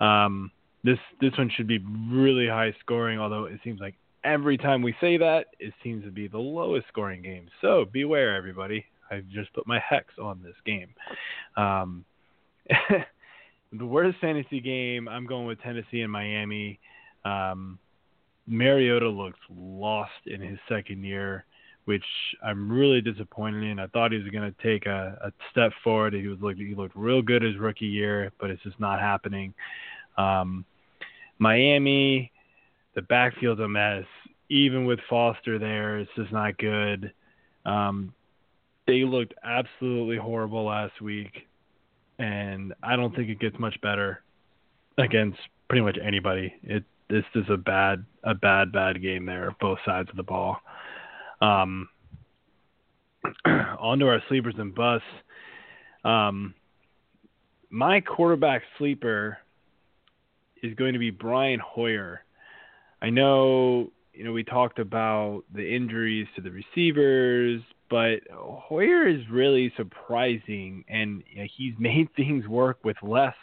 Um, 0.01 0.51
this 0.85 0.99
this 1.21 1.33
one 1.39 1.51
should 1.57 1.67
be 1.67 1.79
really 2.11 2.47
high 2.47 2.75
scoring, 2.81 3.19
although 3.19 3.45
it 3.45 3.61
seems 3.65 3.81
like 3.81 3.95
every 4.25 4.57
time 4.57 4.83
we 4.83 4.95
say 5.01 5.17
that, 5.17 5.47
it 5.59 5.73
seems 5.83 6.05
to 6.05 6.11
be 6.11 6.29
the 6.29 6.39
lowest 6.39 6.89
scoring 6.89 7.23
game. 7.23 7.49
So 7.61 7.87
beware, 7.93 8.37
everybody. 8.37 8.85
I 9.11 9.23
just 9.33 9.53
put 9.55 9.67
my 9.67 9.81
hex 9.89 10.07
on 10.21 10.43
this 10.43 10.57
game. 10.67 10.89
Um, 11.57 12.05
the 13.73 13.87
worst 13.87 14.19
fantasy 14.21 14.61
game, 14.61 15.09
I'm 15.09 15.27
going 15.27 15.47
with 15.47 15.61
Tennessee 15.63 16.03
and 16.03 16.13
Miami. 16.13 16.79
Um, 17.25 17.79
Mariota 18.47 19.09
looks 19.09 19.39
lost 19.51 20.11
in 20.27 20.41
his 20.41 20.59
second 20.69 21.05
year 21.05 21.45
which 21.89 22.05
I'm 22.45 22.71
really 22.71 23.01
disappointed 23.01 23.63
in. 23.63 23.79
I 23.79 23.87
thought 23.87 24.13
he 24.13 24.19
was 24.19 24.29
going 24.29 24.53
to 24.53 24.63
take 24.63 24.85
a, 24.85 25.19
a 25.25 25.33
step 25.51 25.73
forward. 25.83 26.13
He 26.13 26.29
was 26.29 26.39
looked 26.39 26.59
he 26.59 26.75
looked 26.75 26.95
real 26.95 27.23
good 27.23 27.41
his 27.41 27.57
rookie 27.57 27.87
year, 27.87 28.31
but 28.39 28.51
it's 28.51 28.63
just 28.63 28.79
not 28.79 29.01
happening. 29.01 29.55
Um, 30.19 30.67
Miami, 31.39 32.31
the 32.95 33.03
backfield's 33.03 33.61
a 33.61 33.69
mess. 33.69 34.05
Even 34.51 34.87
with 34.87 34.99
Foster 35.11 35.59
there, 35.59 35.99
it's 35.99 36.11
just 36.17 36.33
not 36.33 36.57
good. 36.57 37.13
Um, 37.67 38.15
they 38.87 39.05
looked 39.05 39.35
absolutely 39.45 40.17
horrible 40.17 40.65
last 40.65 41.01
week, 41.03 41.47
and 42.19 42.73
I 42.83 42.97
don't 42.97 43.15
think 43.15 43.29
it 43.29 43.39
gets 43.39 43.59
much 43.59 43.79
better 43.83 44.23
against 44.97 45.39
pretty 45.69 45.83
much 45.83 45.99
anybody. 46.03 46.55
It 46.63 46.85
this 47.11 47.25
is 47.35 47.45
a 47.51 47.57
bad 47.57 48.05
a 48.25 48.35
bad 48.35 48.73
bad 48.73 49.03
game 49.03 49.27
there, 49.27 49.55
both 49.61 49.79
sides 49.85 50.09
of 50.11 50.17
the 50.17 50.23
ball. 50.23 50.57
Um, 51.41 51.89
on 53.45 53.99
to 53.99 54.07
our 54.07 54.23
sleepers 54.29 54.55
and 54.59 54.75
busts. 54.75 55.07
Um, 56.05 56.55
my 57.71 58.01
quarterback 58.01 58.63
sleeper 58.79 59.39
is 60.63 60.75
going 60.75 60.95
to 60.95 60.99
be 60.99 61.11
Brian 61.11 61.61
Hoyer. 61.61 62.25
I 63.01 63.11
know, 63.11 63.91
you 64.13 64.25
know, 64.25 64.33
we 64.33 64.45
talked 64.45 64.79
about 64.79 65.45
the 65.55 65.75
injuries 65.75 66.27
to 66.37 66.43
the 66.43 66.51
receivers, 66.51 67.63
but 67.89 68.21
Hoyer 68.33 69.07
is 69.07 69.23
really 69.31 69.73
surprising, 69.77 70.85
and 70.89 71.23
you 71.31 71.43
know, 71.43 71.49
he's 71.57 71.75
made 71.79 72.09
things 72.17 72.47
work 72.47 72.79
with 72.85 72.97
less 73.03 73.35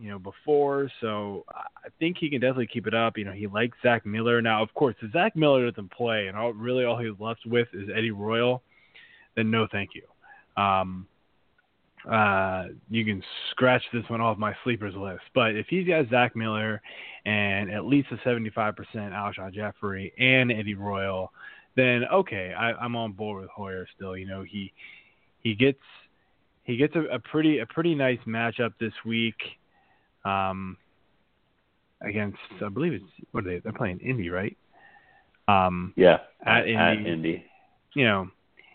you 0.00 0.08
know, 0.08 0.18
before. 0.18 0.90
So 1.00 1.44
I 1.50 1.88
think 1.98 2.16
he 2.18 2.30
can 2.30 2.40
definitely 2.40 2.68
keep 2.68 2.86
it 2.86 2.94
up. 2.94 3.18
You 3.18 3.26
know, 3.26 3.32
he 3.32 3.46
likes 3.46 3.76
Zach 3.82 4.06
Miller. 4.06 4.40
Now, 4.40 4.62
of 4.62 4.72
course, 4.72 4.96
if 5.02 5.12
Zach 5.12 5.36
Miller 5.36 5.70
doesn't 5.70 5.92
play 5.92 6.26
and 6.26 6.36
all, 6.36 6.54
really 6.54 6.84
all 6.84 6.98
he's 6.98 7.18
left 7.20 7.40
with 7.44 7.68
is 7.74 7.90
Eddie 7.94 8.10
Royal, 8.10 8.62
then 9.36 9.50
no 9.50 9.68
thank 9.70 9.90
you. 9.94 10.02
Um, 10.60 11.06
uh, 12.08 12.66
you 12.88 13.04
can 13.04 13.22
scratch 13.50 13.82
this 13.92 14.04
one 14.08 14.20
off 14.20 14.38
my 14.38 14.54
sleepers 14.64 14.94
list. 14.94 15.22
But 15.34 15.56
if 15.56 15.66
he's 15.68 15.86
got 15.86 16.08
Zach 16.08 16.34
Miller 16.34 16.80
and 17.24 17.70
at 17.70 17.84
least 17.84 18.08
a 18.12 18.16
75% 18.28 18.74
Alshon 18.94 19.52
Jeffery 19.52 20.12
and 20.18 20.50
Eddie 20.50 20.74
Royal, 20.74 21.32
then 21.76 22.04
okay, 22.12 22.52
I, 22.56 22.72
I'm 22.72 22.96
on 22.96 23.12
board 23.12 23.42
with 23.42 23.50
Hoyer 23.50 23.86
still. 23.96 24.16
You 24.16 24.26
know, 24.26 24.42
he 24.42 24.72
he 25.40 25.54
gets 25.54 25.78
he 26.64 26.76
gets 26.76 26.94
a, 26.96 27.02
a 27.14 27.18
pretty 27.18 27.58
a 27.58 27.66
pretty 27.66 27.94
nice 27.94 28.18
matchup 28.26 28.72
this 28.80 28.92
week 29.04 29.36
um, 30.24 30.76
against 32.02 32.38
I 32.64 32.68
believe 32.68 32.94
it's 32.94 33.04
what 33.32 33.46
are 33.46 33.50
they? 33.50 33.58
They're 33.60 33.72
playing 33.72 34.00
Indy, 34.00 34.30
right? 34.30 34.56
Um, 35.48 35.92
yeah, 35.96 36.18
at 36.44 36.66
Indy. 36.66 36.76
At 36.76 37.06
Indy. 37.06 37.44
You 37.94 38.04
know, 38.04 38.30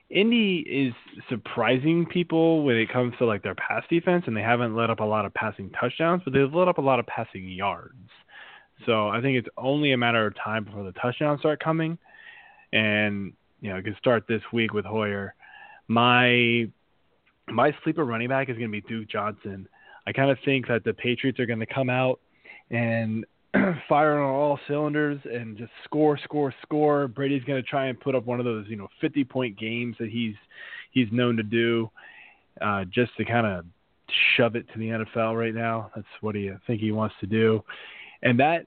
Indy 0.10 0.58
is 0.60 0.94
surprising 1.30 2.06
people 2.06 2.64
when 2.64 2.76
it 2.76 2.92
comes 2.92 3.14
to 3.18 3.26
like 3.26 3.42
their 3.42 3.56
pass 3.56 3.84
defense, 3.90 4.26
and 4.28 4.38
they 4.38 4.42
haven't 4.42 4.76
let 4.76 4.90
up 4.90 5.00
a 5.00 5.04
lot 5.06 5.26
of 5.26 5.34
passing 5.34 5.72
touchdowns, 5.72 6.22
but 6.24 6.34
they've 6.34 6.54
let 6.54 6.68
up 6.68 6.78
a 6.78 6.82
lot 6.82 7.00
of 7.00 7.08
passing 7.08 7.50
yards. 7.50 8.10
So 8.86 9.08
I 9.08 9.22
think 9.22 9.38
it's 9.38 9.48
only 9.58 9.94
a 9.94 9.98
matter 9.98 10.26
of 10.28 10.36
time 10.36 10.66
before 10.66 10.84
the 10.84 10.92
touchdowns 10.94 11.40
start 11.40 11.60
coming, 11.64 11.98
and 12.72 13.34
you 13.62 13.70
know, 13.70 13.78
it 13.78 13.84
can 13.84 13.96
start 13.98 14.26
this 14.28 14.42
week 14.54 14.74
with 14.74 14.86
Hoyer. 14.86 15.34
My 15.88 16.70
my 17.48 17.76
sleeper 17.84 18.06
running 18.06 18.30
back 18.30 18.50
is 18.50 18.58
going 18.58 18.72
to 18.72 18.82
be 18.82 18.82
Duke 18.82 19.08
Johnson. 19.10 19.68
I 20.08 20.12
kind 20.12 20.30
of 20.30 20.38
think 20.46 20.68
that 20.68 20.84
the 20.84 20.94
Patriots 20.94 21.40
are 21.40 21.46
going 21.46 21.60
to 21.60 21.66
come 21.66 21.90
out 21.90 22.20
and 22.70 23.26
fire 23.90 24.20
on 24.20 24.30
all 24.30 24.60
cylinders 24.68 25.20
and 25.26 25.58
just 25.58 25.72
score, 25.84 26.18
score, 26.24 26.54
score. 26.62 27.08
Brady's 27.08 27.44
going 27.44 27.62
to 27.62 27.68
try 27.68 27.88
and 27.88 28.00
put 28.00 28.16
up 28.16 28.26
one 28.26 28.40
of 28.40 28.46
those, 28.46 28.66
you 28.68 28.76
know, 28.76 28.88
50 29.02 29.24
point 29.26 29.58
games 29.58 29.96
that 30.00 30.10
he's 30.10 30.36
he's 30.92 31.08
known 31.12 31.38
to 31.38 31.44
do, 31.44 31.90
uh, 32.62 32.86
just 32.86 33.16
to 33.18 33.26
kind 33.26 33.46
of 33.46 33.66
shove 34.36 34.56
it 34.56 34.66
to 34.74 34.80
the 34.80 34.90
NFL 34.90 35.38
right 35.38 35.54
now. 35.54 35.92
That's 35.96 36.08
what 36.22 36.36
he 36.36 36.50
I 36.50 36.58
think 36.68 36.82
he 36.82 36.92
wants 36.92 37.16
to 37.22 37.28
do, 37.28 37.64
and 38.22 38.40
that 38.40 38.66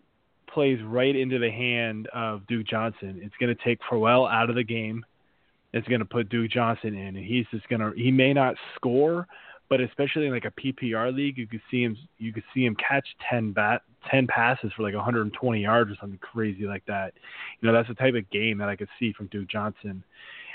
plays 0.53 0.79
right 0.85 1.15
into 1.15 1.39
the 1.39 1.51
hand 1.51 2.09
of 2.15 2.47
Duke 2.47 2.67
Johnson. 2.67 3.21
It's 3.23 3.35
going 3.39 3.55
to 3.55 3.65
take 3.65 3.79
Crowell 3.81 4.27
out 4.27 4.49
of 4.49 4.57
the 4.57 4.65
game, 4.65 5.05
It's 5.73 5.87
going 5.89 6.01
to 6.01 6.07
put 6.07 6.31
Duke 6.31 6.51
Johnson 6.51 6.95
in, 6.95 7.17
and 7.17 7.25
he's 7.25 7.47
just 7.51 7.69
going 7.69 7.81
to 7.81 7.93
he 7.97 8.11
may 8.11 8.33
not 8.33 8.55
score, 8.77 9.27
but 9.69 9.81
especially 9.81 10.27
in 10.27 10.33
like 10.33 10.45
a 10.45 10.61
PPR 10.61 11.15
league, 11.15 11.39
you 11.39 11.47
could 11.47 11.61
see 11.71 11.83
him 11.83 11.97
you 12.19 12.33
could 12.33 12.45
see 12.55 12.65
him 12.65 12.77
catch 12.77 13.07
10 13.31 13.53
bat 13.53 13.83
10 14.11 14.27
passes 14.27 14.73
for 14.77 14.83
like 14.83 14.95
120 14.95 15.61
yards 15.61 15.91
or 15.91 15.97
something 16.01 16.19
crazy 16.21 16.65
like 16.65 16.85
that. 16.87 17.13
You 17.61 17.67
know, 17.67 17.75
that's 17.75 17.89
the 17.89 17.95
type 17.95 18.15
of 18.15 18.29
game 18.31 18.59
that 18.59 18.69
I 18.69 18.77
could 18.77 18.89
see 18.99 19.13
from 19.13 19.27
Duke 19.27 19.49
Johnson. 19.49 20.03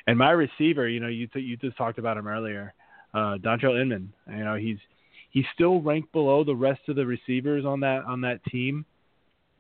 And 0.08 0.18
my 0.18 0.32
receiver, 0.32 0.88
you 0.88 1.00
know, 1.00 1.08
you 1.08 1.28
t- 1.28 1.40
you 1.40 1.58
just 1.58 1.78
talked 1.78 1.98
about 2.00 2.18
him 2.18 2.28
earlier, 2.28 2.74
uh, 3.14 3.38
Dontrelle 3.38 3.82
Inman. 3.82 4.12
You 4.30 4.44
know, 4.44 4.56
he's 4.56 4.78
he's 5.30 5.46
still 5.54 5.82
ranked 5.82 6.12
below 6.12 6.44
the 6.44 6.56
rest 6.56 6.82
of 6.88 6.96
the 6.96 7.06
receivers 7.06 7.66
on 7.66 7.80
that 7.82 8.04
on 8.06 8.22
that 8.22 8.44
team, 8.46 8.86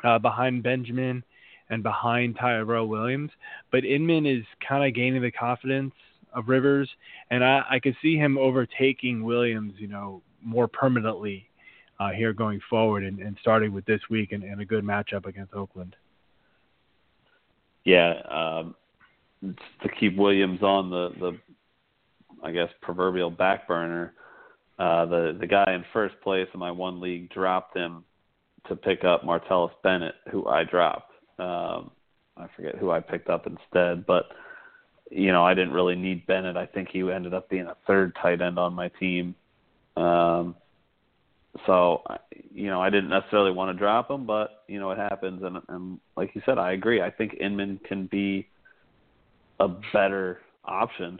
uh, 0.03 0.19
behind 0.19 0.63
Benjamin 0.63 1.23
and 1.69 1.81
behind 1.81 2.37
Tyrell 2.37 2.87
Williams. 2.87 3.31
But 3.71 3.85
Inman 3.85 4.25
is 4.25 4.43
kind 4.67 4.85
of 4.85 4.93
gaining 4.93 5.21
the 5.21 5.31
confidence 5.31 5.93
of 6.33 6.49
Rivers, 6.49 6.89
and 7.29 7.43
I, 7.43 7.63
I 7.69 7.79
could 7.79 7.95
see 8.01 8.15
him 8.15 8.37
overtaking 8.37 9.23
Williams, 9.23 9.73
you 9.77 9.87
know, 9.87 10.21
more 10.41 10.67
permanently 10.67 11.47
uh, 11.99 12.09
here 12.09 12.33
going 12.33 12.59
forward, 12.69 13.03
and, 13.03 13.19
and 13.19 13.37
starting 13.41 13.73
with 13.73 13.85
this 13.85 14.01
week 14.09 14.31
and, 14.31 14.43
and 14.43 14.61
a 14.61 14.65
good 14.65 14.83
matchup 14.83 15.25
against 15.25 15.53
Oakland. 15.53 15.95
Yeah, 17.85 18.13
um, 18.29 18.75
to 19.41 19.89
keep 19.99 20.15
Williams 20.17 20.61
on 20.61 20.89
the 20.89 21.09
the, 21.19 21.37
I 22.43 22.51
guess 22.51 22.69
proverbial 22.81 23.29
back 23.29 23.67
burner. 23.67 24.13
Uh, 24.79 25.05
the 25.05 25.37
the 25.39 25.47
guy 25.47 25.65
in 25.67 25.83
first 25.93 26.15
place 26.21 26.47
in 26.53 26.59
my 26.59 26.71
one 26.71 26.99
league 26.99 27.29
dropped 27.29 27.75
him 27.75 28.03
to 28.67 28.75
pick 28.75 29.03
up 29.03 29.23
Martellus 29.23 29.71
Bennett, 29.83 30.15
who 30.31 30.47
I 30.47 30.63
dropped. 30.63 31.11
Um, 31.39 31.91
I 32.37 32.47
forget 32.55 32.77
who 32.77 32.91
I 32.91 32.99
picked 32.99 33.29
up 33.29 33.45
instead, 33.45 34.05
but 34.05 34.25
you 35.15 35.31
know 35.31 35.43
I 35.43 35.53
didn't 35.53 35.73
really 35.73 35.95
need 35.95 36.25
Bennett. 36.25 36.57
I 36.57 36.65
think 36.65 36.89
he 36.89 37.09
ended 37.11 37.33
up 37.33 37.49
being 37.49 37.67
a 37.67 37.77
third 37.85 38.15
tight 38.21 38.41
end 38.41 38.57
on 38.57 38.73
my 38.73 38.89
team. 38.99 39.35
Um, 39.95 40.55
so 41.65 42.03
you 42.51 42.67
know 42.67 42.81
I 42.81 42.89
didn't 42.89 43.09
necessarily 43.09 43.51
want 43.51 43.75
to 43.75 43.79
drop 43.79 44.09
him, 44.09 44.25
but 44.25 44.63
you 44.67 44.79
know 44.79 44.91
it 44.91 44.97
happens, 44.97 45.43
and, 45.43 45.57
and 45.69 45.99
like 46.17 46.33
you 46.33 46.41
said, 46.45 46.57
I 46.57 46.73
agree. 46.73 47.01
I 47.01 47.11
think 47.11 47.35
Inman 47.39 47.79
can 47.87 48.07
be 48.07 48.47
a 49.59 49.67
better 49.93 50.39
option 50.65 51.19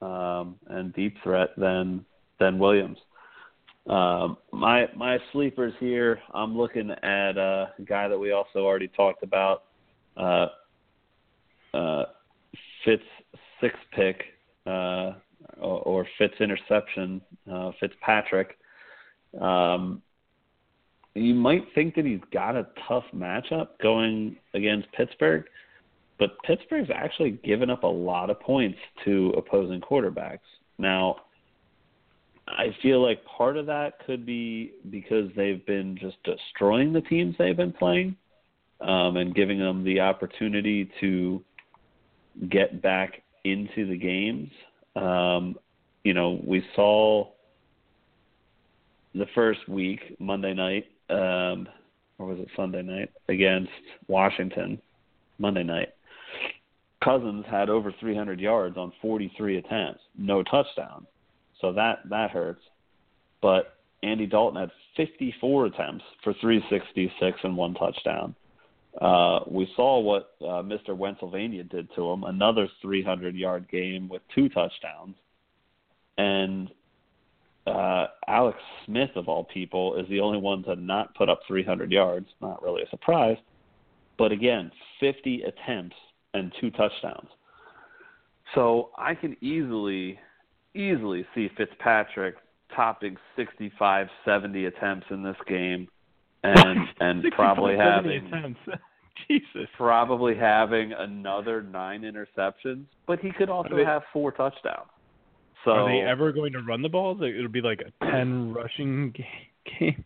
um, 0.00 0.56
and 0.68 0.92
deep 0.94 1.16
threat 1.22 1.50
than 1.56 2.04
than 2.40 2.58
Williams. 2.58 2.98
Um, 3.86 4.38
my 4.52 4.86
my 4.96 5.18
sleepers 5.32 5.74
here. 5.78 6.18
I'm 6.32 6.56
looking 6.56 6.90
at 6.90 7.36
a 7.36 7.72
guy 7.84 8.08
that 8.08 8.18
we 8.18 8.32
also 8.32 8.60
already 8.60 8.88
talked 8.88 9.22
about, 9.22 9.64
uh, 10.16 10.46
uh, 11.74 12.04
Fitz 12.84 13.02
six 13.60 13.74
pick 13.92 14.22
uh, 14.66 15.12
or, 15.58 15.80
or 15.80 16.06
Fitz 16.18 16.34
interception, 16.40 17.20
uh, 17.50 17.72
Fitzpatrick. 17.80 18.56
Um, 19.40 20.02
you 21.14 21.34
might 21.34 21.62
think 21.74 21.94
that 21.94 22.04
he's 22.04 22.20
got 22.32 22.56
a 22.56 22.66
tough 22.88 23.04
matchup 23.14 23.68
going 23.82 24.36
against 24.54 24.90
Pittsburgh, 24.92 25.44
but 26.18 26.30
Pittsburgh's 26.44 26.90
actually 26.92 27.32
given 27.44 27.70
up 27.70 27.84
a 27.84 27.88
lot 27.88 28.30
of 28.30 28.40
points 28.40 28.78
to 29.04 29.32
opposing 29.36 29.80
quarterbacks. 29.80 30.38
Now, 30.78 31.16
I 32.48 32.76
feel 32.82 33.02
like 33.02 33.24
part 33.24 33.56
of 33.56 33.66
that 33.66 34.04
could 34.06 34.26
be 34.26 34.72
because 34.90 35.30
they've 35.36 35.64
been 35.66 35.96
just 35.96 36.16
destroying 36.24 36.92
the 36.92 37.00
teams 37.02 37.34
they've 37.38 37.56
been 37.56 37.72
playing 37.72 38.16
um, 38.80 39.16
and 39.16 39.34
giving 39.34 39.58
them 39.58 39.84
the 39.84 40.00
opportunity 40.00 40.90
to 41.00 41.42
get 42.50 42.82
back 42.82 43.22
into 43.44 43.86
the 43.86 43.96
games. 43.96 44.50
Um, 44.96 45.56
you 46.02 46.14
know, 46.14 46.40
we 46.44 46.62
saw 46.74 47.28
the 49.14 49.26
first 49.34 49.68
week, 49.68 50.16
Monday 50.18 50.54
night, 50.54 50.86
um, 51.10 51.68
or 52.18 52.26
was 52.26 52.38
it 52.38 52.48
Sunday 52.56 52.82
night, 52.82 53.10
against 53.28 53.70
Washington, 54.08 54.80
Monday 55.38 55.62
night. 55.62 55.88
Cousins 57.02 57.44
had 57.50 57.68
over 57.68 57.92
300 58.00 58.40
yards 58.40 58.76
on 58.76 58.92
43 59.02 59.58
attempts, 59.58 60.00
no 60.16 60.42
touchdowns. 60.42 61.06
So 61.60 61.72
that 61.72 62.00
that 62.10 62.30
hurts. 62.30 62.62
But 63.42 63.74
Andy 64.02 64.26
Dalton 64.26 64.60
had 64.60 64.70
54 64.96 65.66
attempts 65.66 66.04
for 66.22 66.34
366 66.40 67.38
and 67.42 67.56
one 67.56 67.74
touchdown. 67.74 68.34
Uh, 69.00 69.40
we 69.48 69.68
saw 69.74 69.98
what 69.98 70.34
uh, 70.40 70.62
Mr. 70.62 70.98
Pennsylvania 70.98 71.64
did 71.64 71.88
to 71.96 72.10
him, 72.10 72.24
another 72.24 72.68
300 72.80 73.34
yard 73.34 73.68
game 73.70 74.08
with 74.08 74.22
two 74.34 74.48
touchdowns. 74.48 75.16
And 76.16 76.70
uh, 77.66 78.06
Alex 78.28 78.58
Smith, 78.86 79.10
of 79.16 79.28
all 79.28 79.44
people, 79.44 79.96
is 79.96 80.08
the 80.08 80.20
only 80.20 80.38
one 80.38 80.62
to 80.64 80.76
not 80.76 81.14
put 81.16 81.28
up 81.28 81.40
300 81.48 81.90
yards. 81.90 82.26
Not 82.40 82.62
really 82.62 82.82
a 82.82 82.88
surprise. 82.88 83.38
But 84.16 84.30
again, 84.30 84.70
50 85.00 85.42
attempts 85.42 85.96
and 86.34 86.52
two 86.60 86.70
touchdowns. 86.70 87.28
So 88.54 88.90
I 88.96 89.14
can 89.14 89.36
easily 89.40 90.18
easily 90.74 91.24
see 91.34 91.48
Fitzpatrick 91.56 92.34
topping 92.74 93.16
65, 93.36 94.08
70 94.24 94.66
attempts 94.66 95.06
in 95.10 95.22
this 95.22 95.36
game, 95.46 95.88
and 96.44 96.88
and 97.00 97.24
probably 97.32 97.76
having 97.76 98.28
Jesus. 99.28 99.68
probably 99.76 100.36
having 100.36 100.92
another 100.92 101.62
nine 101.62 102.02
interceptions, 102.02 102.84
but 103.06 103.18
he 103.20 103.30
could 103.32 103.48
also 103.48 103.76
they, 103.76 103.84
have 103.84 104.02
four 104.12 104.32
touchdowns. 104.32 104.88
So 105.64 105.70
are 105.70 105.88
they 105.88 106.00
ever 106.00 106.30
going 106.30 106.52
to 106.52 106.60
run 106.60 106.82
the 106.82 106.88
ball? 106.88 107.20
It'll 107.22 107.48
be 107.48 107.62
like 107.62 107.80
a 107.80 108.04
ten 108.10 108.52
rushing 108.52 109.14
game. 109.78 110.04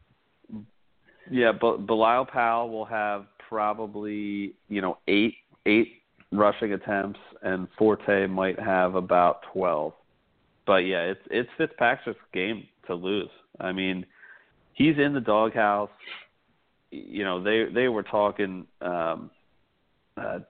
Yeah, 1.30 1.52
but 1.52 1.86
Bilal 1.86 2.26
Powell 2.26 2.70
will 2.70 2.84
have 2.84 3.26
probably 3.48 4.54
you 4.68 4.80
know 4.80 4.98
eight 5.08 5.34
eight 5.66 6.02
rushing 6.30 6.72
attempts, 6.72 7.20
and 7.42 7.66
Forte 7.76 8.26
might 8.28 8.58
have 8.58 8.94
about 8.94 9.40
twelve 9.52 9.92
but 10.68 10.84
yeah, 10.84 11.00
it's 11.00 11.20
it's 11.30 11.48
Fitzpatrick's 11.56 12.20
game 12.32 12.68
to 12.86 12.94
lose. 12.94 13.30
I 13.58 13.72
mean, 13.72 14.04
he's 14.74 14.98
in 14.98 15.14
the 15.14 15.20
doghouse. 15.20 15.88
You 16.90 17.24
know, 17.24 17.42
they 17.42 17.66
they 17.72 17.88
were 17.88 18.02
talking. 18.02 18.66
Um, 18.80 19.30
uh, 20.16 20.40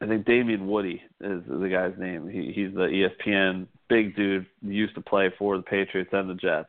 I 0.00 0.06
think 0.06 0.26
Damien 0.26 0.66
Woody 0.66 1.02
is 1.20 1.42
the 1.48 1.68
guy's 1.68 1.98
name. 1.98 2.28
He 2.28 2.52
he's 2.54 2.74
the 2.74 3.08
ESPN 3.26 3.66
big 3.88 4.14
dude. 4.14 4.46
Used 4.62 4.94
to 4.94 5.00
play 5.00 5.32
for 5.38 5.56
the 5.56 5.62
Patriots 5.62 6.10
and 6.12 6.28
the 6.28 6.34
Jets, 6.34 6.68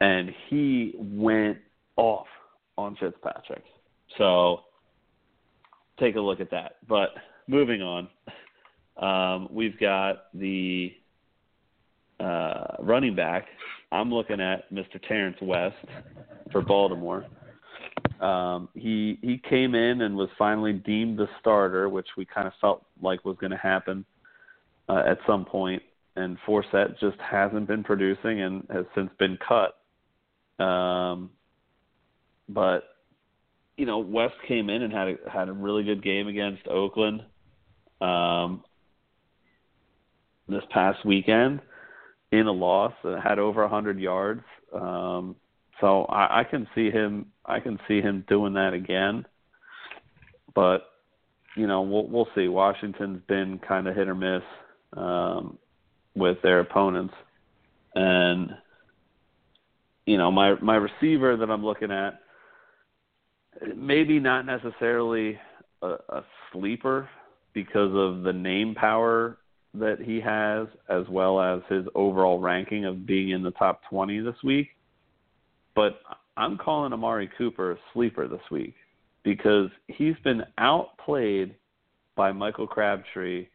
and 0.00 0.30
he 0.48 0.94
went 0.96 1.58
off 1.96 2.26
on 2.78 2.96
Fitzpatrick. 2.96 3.64
So 4.16 4.60
take 5.98 6.16
a 6.16 6.20
look 6.20 6.40
at 6.40 6.50
that. 6.50 6.76
But 6.88 7.10
moving 7.46 7.82
on, 7.82 8.08
um, 8.96 9.48
we've 9.52 9.78
got 9.78 10.32
the 10.32 10.94
uh, 12.20 12.76
running 12.80 13.14
back, 13.16 13.46
I'm 13.92 14.12
looking 14.12 14.40
at 14.40 14.70
Mr. 14.72 15.00
Terrance 15.08 15.38
West 15.40 15.76
for 16.52 16.60
Baltimore. 16.60 17.24
Um, 18.20 18.68
he 18.74 19.18
he 19.22 19.38
came 19.48 19.74
in 19.74 20.02
and 20.02 20.14
was 20.14 20.28
finally 20.38 20.74
deemed 20.74 21.18
the 21.18 21.28
starter, 21.40 21.88
which 21.88 22.08
we 22.16 22.26
kind 22.26 22.46
of 22.46 22.52
felt 22.60 22.84
like 23.00 23.24
was 23.24 23.36
going 23.40 23.52
to 23.52 23.56
happen 23.56 24.04
uh, 24.88 25.02
at 25.06 25.18
some 25.26 25.44
point. 25.44 25.82
And 26.16 26.36
Forsett 26.46 26.98
just 27.00 27.16
hasn't 27.18 27.66
been 27.66 27.82
producing 27.82 28.42
and 28.42 28.66
has 28.70 28.84
since 28.94 29.10
been 29.18 29.38
cut. 29.46 30.62
Um, 30.62 31.30
but 32.48 32.84
you 33.76 33.86
know, 33.86 33.98
West 33.98 34.34
came 34.46 34.68
in 34.68 34.82
and 34.82 34.92
had 34.92 35.08
a, 35.08 35.16
had 35.30 35.48
a 35.48 35.52
really 35.52 35.82
good 35.82 36.02
game 36.02 36.28
against 36.28 36.66
Oakland 36.68 37.22
um, 38.02 38.62
this 40.46 40.62
past 40.70 41.04
weekend 41.06 41.60
in 42.32 42.46
a 42.46 42.52
loss 42.52 42.92
had 43.22 43.38
over 43.38 43.62
a 43.62 43.68
hundred 43.68 43.98
yards. 43.98 44.44
Um, 44.74 45.36
so 45.80 46.04
I, 46.04 46.40
I 46.40 46.44
can 46.44 46.66
see 46.74 46.90
him. 46.90 47.26
I 47.50 47.60
can 47.60 47.78
see 47.88 48.00
him 48.00 48.24
doing 48.28 48.54
that 48.54 48.72
again. 48.72 49.26
But 50.54 50.86
you 51.56 51.66
know, 51.66 51.82
we'll 51.82 52.06
we'll 52.06 52.28
see. 52.34 52.48
Washington's 52.48 53.22
been 53.28 53.58
kind 53.66 53.88
of 53.88 53.96
hit 53.96 54.08
or 54.08 54.14
miss 54.14 54.42
um, 54.96 55.58
with 56.14 56.38
their 56.42 56.60
opponents, 56.60 57.14
and 57.94 58.50
you 60.06 60.16
know, 60.16 60.30
my 60.30 60.54
my 60.60 60.76
receiver 60.76 61.36
that 61.36 61.50
I'm 61.50 61.64
looking 61.64 61.90
at, 61.90 62.20
maybe 63.76 64.18
not 64.18 64.46
necessarily 64.46 65.38
a, 65.82 65.88
a 66.08 66.24
sleeper 66.52 67.08
because 67.52 67.92
of 67.94 68.22
the 68.22 68.32
name 68.32 68.74
power 68.74 69.38
that 69.74 69.98
he 70.00 70.20
has, 70.20 70.66
as 70.88 71.08
well 71.08 71.40
as 71.40 71.62
his 71.68 71.84
overall 71.94 72.38
ranking 72.38 72.84
of 72.84 73.06
being 73.06 73.30
in 73.30 73.42
the 73.42 73.52
top 73.52 73.82
20 73.88 74.20
this 74.20 74.34
week. 74.42 74.68
But 75.76 76.00
I'm 76.40 76.56
calling 76.56 76.94
Amari 76.94 77.28
Cooper 77.36 77.72
a 77.72 77.76
sleeper 77.92 78.26
this 78.26 78.40
week 78.50 78.74
because 79.24 79.68
he's 79.88 80.14
been 80.24 80.42
outplayed 80.56 81.54
by 82.16 82.32
Michael 82.32 82.66
Crabtree 82.66 83.46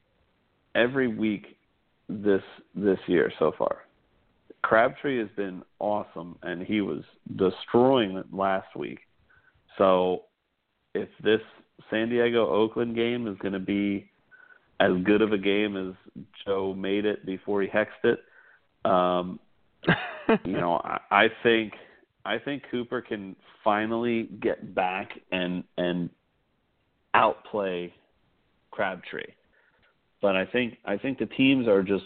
every 0.76 1.08
week 1.08 1.58
this 2.08 2.44
this 2.76 3.00
year 3.08 3.34
so 3.40 3.54
far. 3.58 3.78
Crabtree 4.62 5.18
has 5.18 5.30
been 5.36 5.64
awesome, 5.80 6.38
and 6.44 6.62
he 6.62 6.82
was 6.82 7.02
destroying 7.36 8.18
it 8.18 8.32
last 8.32 8.76
week. 8.76 9.00
So, 9.80 10.26
if 10.94 11.10
this 11.24 11.42
San 11.90 12.10
Diego 12.10 12.48
Oakland 12.48 12.96
game 12.96 13.28
is 13.28 13.36
going 13.40 13.54
to 13.54 13.60
be 13.60 14.12
as 14.80 14.92
good 15.04 15.24
of 15.24 15.34
a 15.34 15.40
game 15.40 15.76
as 15.76 16.22
Joe 16.46 16.76
made 16.76 17.06
it 17.06 17.26
before 17.26 17.64
he 17.64 17.68
hexed 17.68 18.04
it, 18.04 18.20
um, 18.88 19.40
you 20.46 20.54
know, 20.54 20.80
I, 20.84 21.00
I 21.10 21.28
think 21.42 21.74
I 22.26 22.40
think 22.40 22.64
Cooper 22.72 23.02
can 23.02 23.36
finally 23.64 24.30
get 24.42 24.74
back 24.74 25.12
and 25.32 25.64
and 25.78 26.10
outplay 27.14 27.94
Crabtree. 28.72 29.24
But 30.22 30.36
I 30.36 30.46
think 30.46 30.78
I 30.86 30.98
think 30.98 31.20
the 31.20 31.28
teams 31.28 31.68
are 31.68 31.84
just 31.84 32.06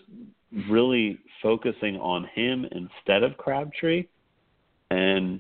really 0.70 1.20
focusing 1.42 1.96
on 1.98 2.28
him 2.36 2.66
instead 2.66 3.24
of 3.24 3.38
Crabtree, 3.38 4.08
and 4.92 5.40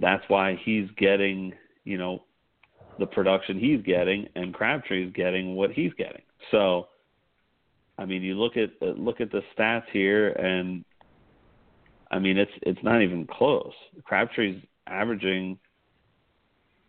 that's 0.00 0.24
why 0.28 0.58
he's 0.64 0.88
getting 0.96 1.52
you 1.84 1.96
know 1.96 2.24
the 2.98 3.06
production 3.06 3.58
he's 3.58 3.82
getting, 3.82 4.28
and 4.34 4.52
Crabtree's 4.52 5.12
getting 5.14 5.54
what 5.54 5.70
he's 5.70 5.92
getting. 5.94 6.22
So, 6.50 6.88
I 7.98 8.04
mean, 8.04 8.22
you 8.22 8.34
look 8.34 8.56
at 8.56 8.70
look 8.98 9.20
at 9.20 9.30
the 9.30 9.42
stats 9.56 9.84
here, 9.92 10.30
and 10.30 10.84
I 12.10 12.18
mean, 12.18 12.38
it's 12.38 12.52
it's 12.62 12.82
not 12.82 13.02
even 13.02 13.26
close. 13.26 13.72
Crabtree's 14.04 14.62
averaging, 14.86 15.58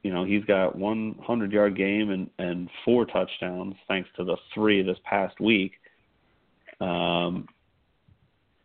you 0.03 0.13
know, 0.13 0.23
he's 0.23 0.43
got 0.45 0.77
one 0.77 1.15
hundred 1.21 1.51
yard 1.51 1.75
game 1.75 2.11
and 2.11 2.29
and 2.39 2.69
four 2.83 3.05
touchdowns 3.05 3.75
thanks 3.87 4.09
to 4.17 4.23
the 4.23 4.37
three 4.53 4.81
this 4.81 4.97
past 5.03 5.39
week. 5.39 5.73
Um, 6.81 7.47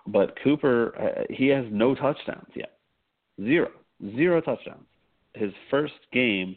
but 0.07 0.37
Cooper, 0.43 0.95
uh, 0.99 1.33
he 1.33 1.47
has 1.49 1.65
no 1.71 1.95
touchdowns 1.95 2.51
yet, 2.55 2.79
zero, 3.41 3.71
zero 4.17 4.41
touchdowns. 4.41 4.87
His 5.35 5.53
first 5.71 5.95
game 6.13 6.57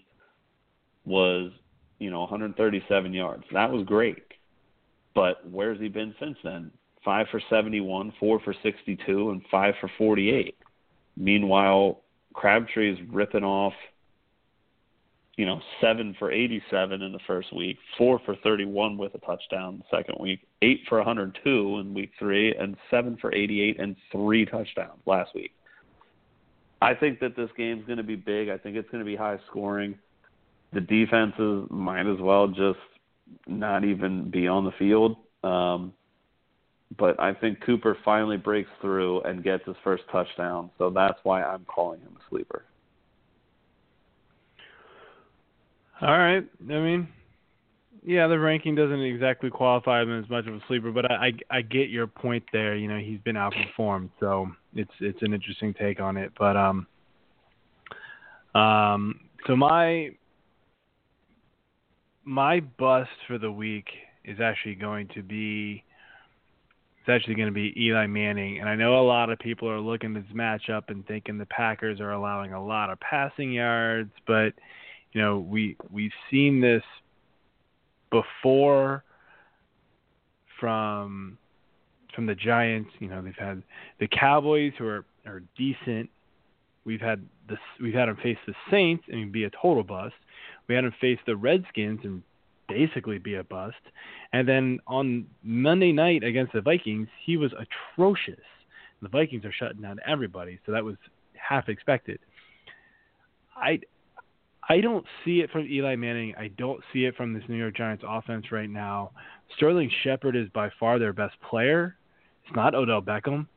was, 1.05 1.51
you 1.99 2.09
know, 2.09 2.21
137 2.21 3.13
yards. 3.13 3.43
That 3.51 3.71
was 3.71 3.85
great. 3.85 4.23
But 5.13 5.47
where's 5.49 5.79
he 5.79 5.89
been 5.89 6.15
since 6.19 6.37
then? 6.43 6.71
Five 7.03 7.27
for 7.31 7.41
71, 7.49 8.13
four 8.19 8.39
for 8.39 8.55
62, 8.63 9.29
and 9.29 9.41
five 9.51 9.73
for 9.81 9.91
48. 9.97 10.55
Meanwhile, 11.17 12.01
Crabtree 12.33 12.93
is 12.93 12.99
ripping 13.11 13.43
off, 13.43 13.73
you 15.35 15.45
know, 15.45 15.59
seven 15.81 16.15
for 16.17 16.31
87 16.31 17.01
in 17.01 17.11
the 17.11 17.19
first 17.27 17.53
week, 17.53 17.77
four 17.97 18.19
for 18.25 18.35
31 18.37 18.97
with 18.97 19.13
a 19.15 19.19
touchdown 19.19 19.83
the 19.83 19.97
second 19.97 20.15
week, 20.19 20.39
eight 20.61 20.81
for 20.87 20.97
102 20.99 21.79
in 21.79 21.93
week 21.93 22.11
three, 22.17 22.55
and 22.55 22.77
seven 22.89 23.17
for 23.19 23.33
88 23.33 23.79
and 23.79 23.95
three 24.11 24.45
touchdowns 24.45 25.01
last 25.05 25.35
week. 25.35 25.51
I 26.81 26.93
think 26.93 27.19
that 27.21 27.35
this 27.35 27.49
game's 27.55 27.85
going 27.85 27.97
to 27.97 28.03
be 28.03 28.15
big. 28.17 28.49
I 28.49 28.57
think 28.57 28.75
it's 28.75 28.89
going 28.89 29.03
to 29.03 29.09
be 29.09 29.15
high 29.15 29.39
scoring. 29.49 29.97
The 30.73 30.81
defenses 30.81 31.67
might 31.69 32.07
as 32.07 32.19
well 32.19 32.47
just 32.47 32.79
not 33.47 33.83
even 33.85 34.29
be 34.29 34.47
on 34.47 34.65
the 34.65 34.71
field. 34.77 35.15
Um, 35.43 35.93
but 36.97 37.19
I 37.19 37.33
think 37.33 37.61
Cooper 37.61 37.97
finally 38.03 38.37
breaks 38.37 38.69
through 38.81 39.21
and 39.21 39.43
gets 39.43 39.65
his 39.65 39.75
first 39.83 40.03
touchdown, 40.11 40.69
so 40.77 40.89
that's 40.89 41.19
why 41.23 41.43
I'm 41.43 41.65
calling 41.65 41.99
him 42.01 42.15
a 42.15 42.29
sleeper. 42.29 42.63
All 46.01 46.17
right. 46.17 46.43
I 46.69 46.73
mean, 46.79 47.07
yeah, 48.05 48.27
the 48.27 48.37
ranking 48.37 48.75
doesn't 48.75 49.01
exactly 49.01 49.49
qualify 49.49 50.01
him 50.01 50.21
as 50.21 50.29
much 50.29 50.45
of 50.47 50.55
a 50.55 50.59
sleeper, 50.67 50.91
but 50.91 51.09
I, 51.09 51.27
I 51.49 51.57
I 51.57 51.61
get 51.61 51.89
your 51.89 52.07
point 52.07 52.43
there. 52.51 52.75
You 52.75 52.89
know, 52.89 52.97
he's 52.97 53.19
been 53.21 53.37
outperformed, 53.37 54.09
so 54.19 54.51
it's 54.75 54.91
it's 54.99 55.21
an 55.21 55.33
interesting 55.33 55.73
take 55.73 56.01
on 56.01 56.17
it. 56.17 56.33
But 56.37 56.57
um, 56.57 56.87
um, 58.55 59.21
so 59.47 59.55
my 59.55 60.09
my 62.25 62.59
bust 62.59 63.09
for 63.27 63.37
the 63.37 63.51
week 63.51 63.87
is 64.25 64.39
actually 64.41 64.75
going 64.75 65.07
to 65.15 65.23
be 65.23 65.83
it's 67.03 67.09
actually 67.09 67.35
going 67.35 67.49
to 67.49 67.53
be 67.53 67.73
Eli 67.77 68.07
Manning. 68.07 68.61
And 68.61 68.69
I 68.69 68.75
know 68.75 68.97
a 68.97 69.03
lot 69.03 69.29
of 69.29 69.37
people 69.39 69.69
are 69.69 69.79
looking 69.79 70.15
at 70.15 70.23
this 70.23 70.33
matchup 70.33 70.83
and 70.87 71.05
thinking 71.05 71.37
the 71.37 71.45
Packers 71.47 71.99
are 71.99 72.11
allowing 72.13 72.53
a 72.53 72.65
lot 72.65 72.89
of 72.89 72.97
passing 73.01 73.51
yards, 73.51 74.11
but 74.25 74.53
you 75.11 75.21
know, 75.21 75.39
we 75.39 75.75
we've 75.91 76.13
seen 76.31 76.61
this 76.61 76.81
before 78.09 79.03
from 80.61 81.37
from 82.15 82.25
the 82.25 82.35
Giants, 82.35 82.91
you 82.99 83.09
know, 83.09 83.21
they've 83.21 83.35
had 83.37 83.63
the 83.99 84.07
Cowboys 84.07 84.71
who 84.77 84.87
are 84.87 85.05
are 85.25 85.43
decent. 85.57 86.09
We've 86.85 87.01
had 87.01 87.21
the 87.49 87.57
we've 87.81 87.93
had 87.93 88.07
them 88.07 88.17
face 88.23 88.37
the 88.47 88.53
Saints 88.71 89.03
and 89.09 89.29
be 89.29 89.43
a 89.43 89.49
total 89.49 89.83
bust. 89.83 90.15
We 90.69 90.75
had 90.75 90.85
them 90.85 90.93
face 91.01 91.19
the 91.25 91.35
Redskins 91.35 91.99
and 92.05 92.23
basically 92.67 93.17
be 93.17 93.35
a 93.35 93.43
bust. 93.43 93.75
And 94.31 94.47
then 94.47 94.79
on 94.87 95.25
Monday 95.43 95.91
night 95.91 96.23
against 96.23 96.53
the 96.53 96.61
Vikings, 96.61 97.07
he 97.25 97.37
was 97.37 97.51
atrocious. 97.53 98.43
The 99.01 99.09
Vikings 99.09 99.45
are 99.45 99.51
shutting 99.51 99.81
down 99.81 99.99
everybody, 100.07 100.59
so 100.65 100.71
that 100.71 100.83
was 100.83 100.95
half 101.35 101.69
expected. 101.69 102.19
I 103.55 103.79
I 104.69 104.79
don't 104.79 105.05
see 105.25 105.41
it 105.41 105.51
from 105.51 105.67
Eli 105.67 105.95
Manning. 105.95 106.33
I 106.37 106.47
don't 106.57 106.81
see 106.93 107.05
it 107.05 107.15
from 107.15 107.33
this 107.33 107.43
New 107.49 107.57
York 107.57 107.75
Giants 107.75 108.03
offense 108.07 108.51
right 108.51 108.69
now. 108.69 109.11
Sterling 109.57 109.91
Shepard 110.03 110.35
is 110.35 110.47
by 110.53 110.69
far 110.79 110.99
their 110.99 111.13
best 111.13 111.35
player. 111.49 111.97
It's 112.45 112.55
not 112.55 112.73
Odell 112.73 113.01
Beckham. 113.01 113.47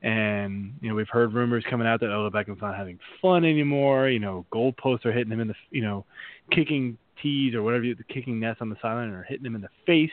And 0.00 0.74
you 0.80 0.88
know 0.88 0.94
we've 0.94 1.08
heard 1.08 1.34
rumors 1.34 1.64
coming 1.68 1.86
out 1.86 2.00
that 2.00 2.06
Odell 2.06 2.30
Beckham's 2.30 2.62
not 2.62 2.76
having 2.76 2.98
fun 3.20 3.44
anymore. 3.44 4.08
You 4.08 4.20
know 4.20 4.46
goalposts 4.52 5.04
are 5.04 5.12
hitting 5.12 5.32
him 5.32 5.40
in 5.40 5.48
the 5.48 5.54
you 5.70 5.82
know 5.82 6.06
kicking 6.50 6.96
tees 7.22 7.54
or 7.54 7.62
whatever, 7.62 7.84
the 7.84 8.04
kicking 8.12 8.40
nets 8.40 8.58
on 8.60 8.68
the 8.68 8.76
sideline 8.80 9.10
or 9.10 9.22
hitting 9.22 9.46
him 9.46 9.54
in 9.54 9.60
the 9.60 9.68
face. 9.86 10.10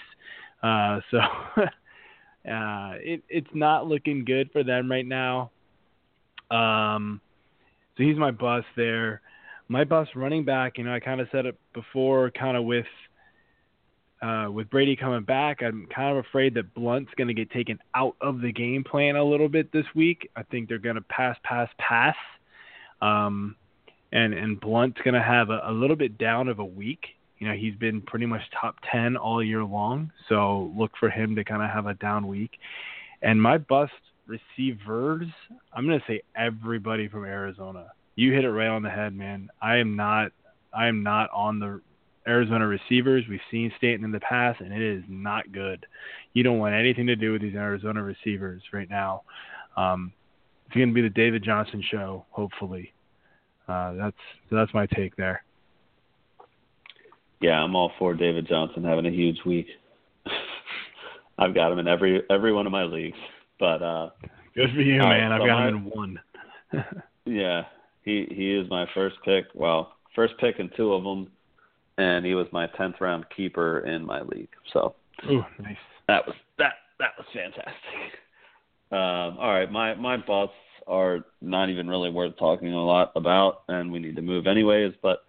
Uh, 0.64 1.00
so 1.12 1.18
uh, 2.52 2.94
it, 3.00 3.24
it's 3.30 3.54
not 3.54 3.88
looking 3.88 4.26
good 4.26 4.50
for 4.52 4.64
them 4.64 4.90
right 4.90 5.06
now. 5.06 5.52
Um, 6.52 7.22
so 7.98 8.04
he's 8.04 8.18
my 8.18 8.32
bust 8.32 8.68
there. 8.76 9.22
My 9.68 9.84
bust 9.84 10.12
running 10.16 10.46
back, 10.46 10.78
you 10.78 10.84
know, 10.84 10.94
I 10.94 11.00
kind 11.00 11.22
of 11.22 11.28
said 11.32 11.46
it 11.46 11.58
before, 11.74 12.30
kind 12.32 12.56
of 12.56 12.66
with 12.66 12.86
uh, 14.22 14.50
with 14.50 14.70
Brady 14.70 14.96
coming 14.96 15.24
back, 15.24 15.62
I'm 15.62 15.88
kind 15.94 16.18
of 16.18 16.26
afraid 16.26 16.54
that 16.56 16.74
Blount's 16.74 17.12
going 17.16 17.28
to 17.28 17.34
get 17.34 17.52
taken 17.52 17.78
out 17.94 18.16
of 18.22 18.42
the 18.42 18.52
game 18.52 18.84
plan 18.84 19.18
a 19.18 19.24
little 19.24 19.50
bit 19.50 19.72
this 19.72 19.86
week. 19.94 20.30
I 20.36 20.44
think 20.44 20.68
they're 20.68 20.80
going 20.80 20.96
to 20.96 21.02
pass, 21.02 21.38
pass, 21.44 21.70
pass. 21.78 22.16
Um, 23.02 23.56
and 24.16 24.34
and 24.34 24.60
Blount's 24.60 25.02
going 25.04 25.14
to 25.14 25.22
have 25.22 25.50
a, 25.50 25.62
a 25.66 25.72
little 25.72 25.98
bit 25.98 26.18
down 26.18 26.48
of 26.48 26.60
a 26.60 26.66
week. 26.66 27.06
You 27.38 27.50
know, 27.50 27.54
he's 27.54 27.76
been 27.76 28.02
pretty 28.02 28.26
much 28.26 28.42
top 28.60 28.78
10 28.90 29.18
all 29.18 29.44
year 29.44 29.64
long, 29.64 30.12
so 30.30 30.72
look 30.76 30.92
for 30.98 31.10
him 31.10 31.36
to 31.36 31.44
kind 31.44 31.62
of 31.62 31.70
have 31.70 31.86
a 31.86 31.94
down 31.96 32.28
week. 32.28 32.52
And 33.22 33.42
my 33.42 33.58
bust 33.58 33.92
receivers, 34.26 35.28
I'm 35.74 35.86
going 35.86 36.00
to 36.00 36.06
say 36.08 36.22
everybody 36.36 37.10
from 37.10 37.26
Arizona. 37.26 37.88
You 38.16 38.32
hit 38.32 38.46
it 38.46 38.52
right 38.52 38.70
on 38.70 38.84
the 38.84 38.90
head, 38.90 39.14
man. 39.14 39.50
I 39.62 39.76
am 39.78 39.98
not 39.98 40.32
I 40.74 40.88
am 40.88 41.04
not 41.04 41.30
on 41.34 41.60
the 41.60 41.82
Arizona 42.26 42.66
receivers. 42.66 43.26
We've 43.30 43.40
seen 43.52 43.72
Stanton 43.78 44.06
in 44.06 44.12
the 44.12 44.22
past, 44.22 44.62
and 44.62 44.72
it 44.72 44.82
is 44.82 45.04
not 45.10 45.52
good. 45.52 45.86
You 46.34 46.44
don't 46.44 46.60
want 46.60 46.74
anything 46.74 47.08
to 47.08 47.18
do 47.18 47.34
with 47.34 47.42
these 47.42 47.56
Arizona 47.56 48.02
receivers 48.02 48.62
right 48.72 48.90
now. 48.90 49.24
Um, 49.76 50.14
it's 50.66 50.76
going 50.76 50.88
to 50.88 50.94
be 50.94 51.02
the 51.02 51.10
David 51.10 51.44
Johnson 51.44 51.84
show, 51.92 52.26
hopefully. 52.32 52.94
Uh, 53.68 53.94
that's 53.94 54.18
that's 54.52 54.74
my 54.74 54.86
take 54.86 55.16
there. 55.16 55.44
Yeah, 57.42 57.62
I'm 57.62 57.76
all 57.76 57.92
for 58.00 58.14
David 58.14 58.48
Johnson 58.48 58.84
having 58.84 59.06
a 59.06 59.12
huge 59.12 59.38
week. 59.46 59.68
I've 61.38 61.54
got 61.54 61.72
him 61.72 61.80
in 61.80 61.88
every 61.88 62.24
every 62.30 62.54
one 62.54 62.66
of 62.66 62.72
my 62.72 62.84
leagues, 62.84 63.18
but 63.60 63.82
uh, 63.82 64.10
good 64.56 64.70
for 64.74 64.82
you, 64.82 65.00
man. 65.00 65.32
I've 65.32 65.46
got 65.46 65.68
him 65.68 65.76
in 65.78 65.86
one. 65.86 66.20
yeah, 67.26 67.64
he 68.04 68.28
he 68.30 68.54
is 68.56 68.70
my 68.70 68.86
first 68.94 69.18
pick. 69.26 69.46
Well, 69.54 69.94
first 70.16 70.36
pick 70.40 70.60
in 70.60 70.70
two 70.78 70.94
of 70.94 71.04
them, 71.04 71.30
and 71.98 72.26
he 72.26 72.36
was 72.36 72.48
my 72.52 72.68
tenth 72.78 72.96
round 73.00 73.26
keeper 73.36 73.80
in 73.80 74.06
my 74.06 74.22
league. 74.22 74.50
So, 74.72 74.96
Ooh, 75.30 75.44
nice. 75.62 75.76
That 76.08 76.26
was 76.26 76.36
that 76.58 76.74
that 77.00 77.12
was 77.18 77.28
fantastic. 77.34 77.64
Um, 78.92 79.40
all 79.40 79.52
right, 79.52 79.70
my 79.70 79.96
my 79.96 80.16
busts 80.16 80.54
are 80.88 81.20
not 81.42 81.70
even 81.70 81.88
really 81.88 82.10
worth 82.10 82.38
talking 82.38 82.74
a 82.74 82.84
lot 82.84 83.12
about, 83.16 83.64
and 83.68 83.92
we 83.92 84.00
need 84.00 84.16
to 84.16 84.22
move 84.22 84.48
anyways. 84.48 84.94
But 85.02 85.26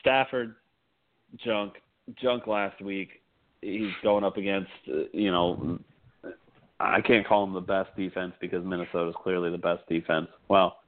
Stafford, 0.00 0.54
junk, 1.44 1.74
junk 2.20 2.46
last 2.46 2.80
week. 2.80 3.22
He's 3.62 3.92
going 4.02 4.24
up 4.24 4.36
against, 4.36 4.70
you 5.12 5.30
know, 5.30 5.78
I 6.80 7.02
can't 7.02 7.26
call 7.26 7.44
him 7.44 7.52
the 7.52 7.60
best 7.60 7.94
defense 7.94 8.32
because 8.40 8.64
Minnesota 8.64 9.10
is 9.10 9.14
clearly 9.22 9.50
the 9.50 9.58
best 9.58 9.86
defense. 9.86 10.28
Well, 10.48 10.78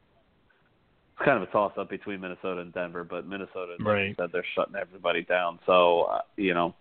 it's 1.14 1.24
kind 1.24 1.42
of 1.42 1.46
a 1.46 1.52
toss 1.52 1.72
up 1.76 1.90
between 1.90 2.20
Minnesota 2.20 2.62
and 2.62 2.72
Denver, 2.72 3.04
but 3.04 3.26
Minnesota, 3.26 3.76
right. 3.80 4.16
said, 4.18 4.30
they're 4.32 4.44
shutting 4.54 4.74
everybody 4.74 5.22
down. 5.22 5.58
So, 5.66 6.04
uh, 6.04 6.20
you 6.36 6.54
know, 6.54 6.74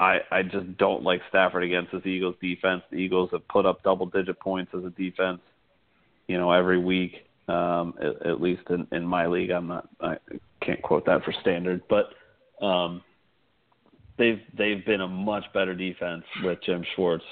I 0.00 0.18
I 0.30 0.42
just 0.42 0.78
don't 0.78 1.02
like 1.02 1.20
Stafford 1.28 1.64
against 1.64 1.92
this 1.92 2.06
Eagles 2.06 2.36
defense. 2.40 2.82
The 2.90 2.98
Eagles 2.98 3.30
have 3.32 3.46
put 3.48 3.66
up 3.66 3.82
double 3.82 4.06
digit 4.06 4.38
points 4.38 4.70
as 4.76 4.84
a 4.84 4.90
defense, 4.90 5.40
you 6.28 6.38
know, 6.38 6.52
every 6.52 6.78
week. 6.78 7.24
Um, 7.48 7.94
at, 7.98 8.26
at 8.26 8.40
least 8.42 8.62
in, 8.68 8.86
in 8.92 9.06
my 9.06 9.26
league, 9.26 9.50
I'm 9.50 9.66
not. 9.68 9.88
I 10.00 10.18
can't 10.60 10.82
quote 10.82 11.06
that 11.06 11.24
for 11.24 11.32
standard, 11.40 11.80
but 11.88 12.10
um, 12.64 13.02
they've 14.18 14.40
they've 14.56 14.84
been 14.84 15.00
a 15.00 15.08
much 15.08 15.44
better 15.54 15.74
defense 15.74 16.24
with 16.44 16.58
Jim 16.64 16.84
Schwartz. 16.94 17.24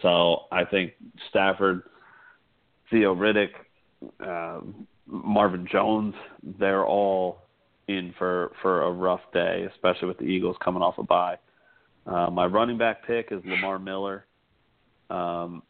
So 0.00 0.46
I 0.50 0.64
think 0.64 0.94
Stafford, 1.30 1.82
Theo 2.90 3.14
Riddick, 3.14 3.50
uh, 4.18 4.60
Marvin 5.06 5.68
Jones, 5.70 6.14
they're 6.58 6.84
all 6.84 7.42
in 7.86 8.12
for 8.18 8.52
for 8.62 8.82
a 8.82 8.90
rough 8.90 9.20
day, 9.32 9.66
especially 9.72 10.08
with 10.08 10.18
the 10.18 10.24
Eagles 10.24 10.56
coming 10.64 10.82
off 10.82 10.98
a 10.98 11.04
bye. 11.04 11.36
Uh, 12.04 12.30
my 12.30 12.46
running 12.46 12.78
back 12.78 13.06
pick 13.06 13.28
is 13.30 13.40
Lamar 13.44 13.78
Miller. 13.78 14.26
Um, 15.08 15.62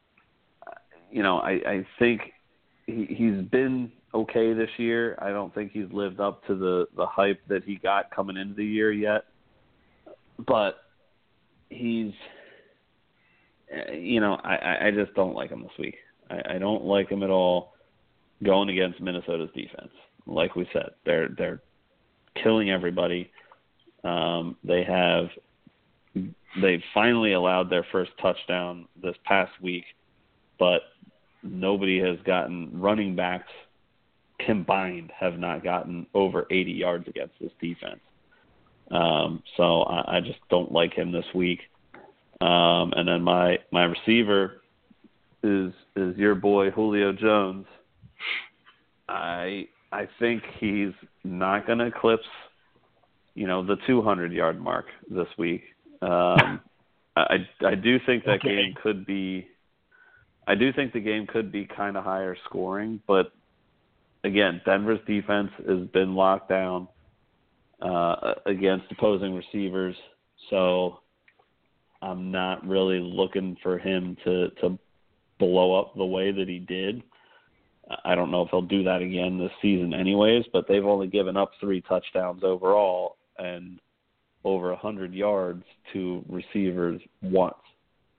you 1.10 1.22
know, 1.22 1.38
I, 1.38 1.50
I 1.66 1.86
think 1.98 2.22
he, 2.86 3.06
he's 3.08 3.42
been 3.50 3.90
okay 4.14 4.52
this 4.52 4.70
year. 4.76 5.18
I 5.20 5.30
don't 5.30 5.54
think 5.54 5.72
he's 5.72 5.90
lived 5.92 6.20
up 6.20 6.46
to 6.46 6.54
the 6.54 6.86
the 6.96 7.06
hype 7.06 7.40
that 7.48 7.64
he 7.64 7.76
got 7.76 8.10
coming 8.10 8.36
into 8.36 8.54
the 8.54 8.64
year 8.64 8.92
yet. 8.92 9.24
But 10.46 10.76
he's, 11.70 12.12
you 13.92 14.20
know, 14.20 14.34
I 14.44 14.88
I 14.88 14.90
just 14.90 15.14
don't 15.14 15.34
like 15.34 15.50
him 15.50 15.62
this 15.62 15.78
week. 15.78 15.96
I, 16.30 16.54
I 16.54 16.58
don't 16.58 16.84
like 16.84 17.08
him 17.08 17.22
at 17.22 17.30
all 17.30 17.72
going 18.42 18.68
against 18.68 19.00
Minnesota's 19.00 19.50
defense. 19.54 19.92
Like 20.26 20.56
we 20.56 20.68
said, 20.72 20.90
they're 21.04 21.28
they're 21.36 21.62
killing 22.42 22.70
everybody. 22.70 23.30
Um, 24.04 24.56
they 24.64 24.84
have 24.84 25.28
they 26.60 26.82
finally 26.92 27.32
allowed 27.32 27.70
their 27.70 27.86
first 27.92 28.10
touchdown 28.20 28.86
this 29.00 29.16
past 29.24 29.52
week, 29.62 29.84
but 30.58 30.82
nobody 31.43 32.01
has 32.01 32.18
gotten 32.24 32.70
running 32.72 33.14
backs 33.16 33.51
combined 34.38 35.11
have 35.18 35.38
not 35.38 35.62
gotten 35.62 36.07
over 36.14 36.47
80 36.51 36.72
yards 36.72 37.09
against 37.09 37.34
this 37.40 37.53
defense. 37.61 38.01
Um, 38.90 39.43
so 39.57 39.82
I, 39.82 40.16
I 40.16 40.20
just 40.20 40.40
don't 40.51 40.72
like 40.72 40.93
him 40.95 41.12
this 41.12 41.24
week. 41.34 41.61
Um, 42.40 42.93
and 42.97 43.07
then 43.07 43.22
my 43.22 43.59
my 43.70 43.84
receiver 43.84 44.62
is 45.43 45.72
is 45.97 46.16
your 46.16 46.34
boy 46.34 46.70
Julio 46.70 47.12
Jones. 47.12 47.66
I 49.09 49.68
I 49.93 50.09
think 50.18 50.43
he's 50.59 50.93
not 51.22 51.66
going 51.66 51.78
to 51.78 51.86
eclipse, 51.86 52.26
you 53.34 53.47
know, 53.47 53.64
the 53.64 53.76
200 53.86 54.32
yard 54.32 54.61
mark 54.61 54.86
this 55.09 55.28
week. 55.38 55.62
Um, 56.01 56.61
I 57.16 57.47
I 57.64 57.74
do 57.74 57.99
think 58.05 58.24
that 58.24 58.40
okay. 58.40 58.57
game 58.57 58.74
could 58.82 59.07
be. 59.07 59.47
I 60.47 60.55
do 60.55 60.72
think 60.72 60.93
the 60.93 61.01
game 61.01 61.26
could 61.26 61.53
be 61.53 61.66
kind 61.66 61.97
of 61.97 62.05
higher 62.05 62.36
scoring, 62.47 63.01
but 63.07 63.32
again, 64.24 64.61
Denver's 64.64 65.01
defense 65.07 65.51
has 65.68 65.86
been 65.88 66.14
locked 66.14 66.49
down 66.49 66.88
uh, 67.80 68.34
against 68.47 68.90
opposing 68.90 69.34
receivers, 69.34 69.97
so 70.51 71.01
I'm 72.01 72.30
not 72.30 72.66
really 72.66 72.99
looking 72.99 73.57
for 73.62 73.78
him 73.78 74.16
to 74.24 74.51
to 74.61 74.78
blow 75.38 75.78
up 75.78 75.95
the 75.97 76.05
way 76.05 76.30
that 76.30 76.49
he 76.49 76.59
did. 76.59 77.03
I 78.05 78.14
don't 78.14 78.30
know 78.30 78.43
if 78.43 78.51
he'll 78.51 78.62
do 78.62 78.84
that 78.84 79.03
again 79.03 79.38
this 79.38 79.51
season, 79.61 79.93
anyways. 79.93 80.45
But 80.53 80.66
they've 80.68 80.84
only 80.84 81.09
given 81.09 81.36
up 81.36 81.53
three 81.61 81.80
touchdowns 81.82 82.43
overall 82.45 83.16
and 83.38 83.80
over 84.45 84.72
a 84.72 84.76
hundred 84.76 85.12
yards 85.14 85.64
to 85.93 86.24
receivers 86.28 87.01
once, 87.22 87.55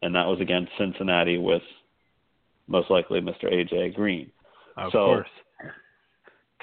and 0.01 0.15
that 0.15 0.27
was 0.27 0.39
against 0.41 0.71
Cincinnati 0.77 1.37
with 1.37 1.61
most 2.67 2.89
likely 2.89 3.19
Mr. 3.19 3.45
AJ 3.45 3.95
Green. 3.95 4.31
Of 4.77 4.91
so, 4.91 4.97
course. 4.97 5.29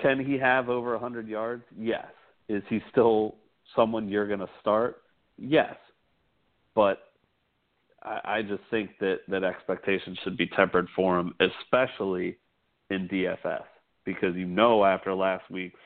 Can 0.00 0.24
he 0.24 0.38
have 0.38 0.68
over 0.68 0.98
hundred 0.98 1.28
yards? 1.28 1.64
Yes. 1.78 2.06
Is 2.48 2.62
he 2.68 2.80
still 2.90 3.36
someone 3.76 4.08
you're 4.08 4.26
going 4.26 4.40
to 4.40 4.50
start? 4.60 5.02
Yes. 5.36 5.74
But 6.74 6.98
I, 8.02 8.20
I 8.24 8.42
just 8.42 8.62
think 8.70 8.90
that 9.00 9.18
that 9.28 9.44
expectations 9.44 10.18
should 10.24 10.36
be 10.36 10.46
tempered 10.56 10.88
for 10.96 11.18
him, 11.18 11.34
especially 11.40 12.38
in 12.90 13.08
DFS 13.08 13.62
because 14.04 14.34
you 14.34 14.46
know 14.46 14.84
after 14.84 15.14
last 15.14 15.48
week's 15.50 15.78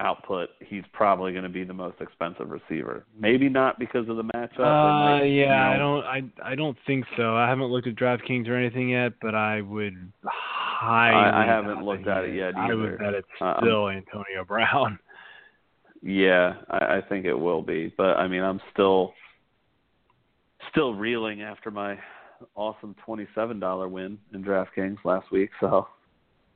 output, 0.00 0.48
he's 0.60 0.82
probably 0.92 1.32
going 1.32 1.44
to 1.44 1.50
be 1.50 1.62
the 1.62 1.74
most 1.74 2.00
expensive 2.00 2.50
receiver. 2.50 3.04
Maybe 3.18 3.48
not 3.48 3.78
because 3.78 4.08
of 4.08 4.16
the 4.16 4.24
matchup. 4.24 5.20
Uh, 5.20 5.24
yeah, 5.24 5.72
you 5.72 5.78
know, 5.78 6.00
I 6.00 6.20
don't, 6.20 6.34
I, 6.42 6.52
I 6.52 6.54
don't 6.54 6.76
think 6.86 7.04
so. 7.16 7.36
I 7.36 7.48
haven't 7.48 7.66
looked 7.66 7.86
at 7.86 7.94
DraftKings 7.94 8.48
or 8.48 8.56
anything 8.56 8.90
yet, 8.90 9.12
but 9.20 9.34
I 9.34 9.60
would 9.60 10.12
highly. 10.24 11.16
I, 11.16 11.44
I 11.44 11.46
haven't 11.46 11.84
looked 11.84 12.08
at 12.08 12.24
it 12.24 12.34
yet 12.34 12.56
either. 12.56 12.72
I 12.72 12.74
would 12.74 12.98
bet 12.98 13.14
it's 13.14 13.28
uh, 13.40 13.60
still 13.60 13.86
um, 13.86 13.96
Antonio 13.96 14.44
Brown. 14.46 14.98
Yeah, 16.02 16.54
I, 16.70 16.96
I 16.96 17.00
think 17.06 17.26
it 17.26 17.34
will 17.34 17.60
be, 17.60 17.92
but 17.94 18.16
I 18.16 18.26
mean, 18.26 18.42
I'm 18.42 18.58
still, 18.72 19.12
still 20.70 20.94
reeling 20.94 21.42
after 21.42 21.70
my 21.70 21.98
awesome 22.54 22.96
twenty-seven 23.04 23.60
dollar 23.60 23.86
win 23.86 24.16
in 24.32 24.42
DraftKings 24.42 24.96
last 25.04 25.30
week. 25.30 25.50
So 25.60 25.88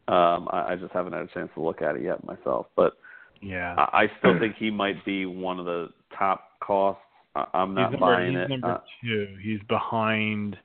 um, 0.09 0.49
I, 0.51 0.69
I 0.71 0.77
just 0.81 0.93
haven't 0.93 1.13
had 1.13 1.23
a 1.23 1.35
chance 1.35 1.51
to 1.57 1.63
look 1.63 1.83
at 1.83 1.97
it 1.97 2.03
yet 2.03 2.25
myself. 2.25 2.69
But 2.75 2.95
yeah, 3.41 3.75
I, 3.77 4.05
I 4.05 4.07
still 4.19 4.39
think 4.39 4.57
he 4.59 4.71
might 4.71 5.05
be 5.05 5.27
one 5.27 5.59
of 5.59 5.67
the 5.67 5.91
top 6.17 6.49
costs. 6.61 7.03
I, 7.35 7.47
I'm 7.55 7.75
not 7.75 7.91
he's 7.91 8.01
number, 8.01 8.15
buying 8.15 8.33
he's 8.33 8.41
it. 8.43 8.49
Number 8.49 8.71
uh, 8.73 8.79
two. 9.03 9.37
He's 9.43 9.61
behind. 9.69 10.57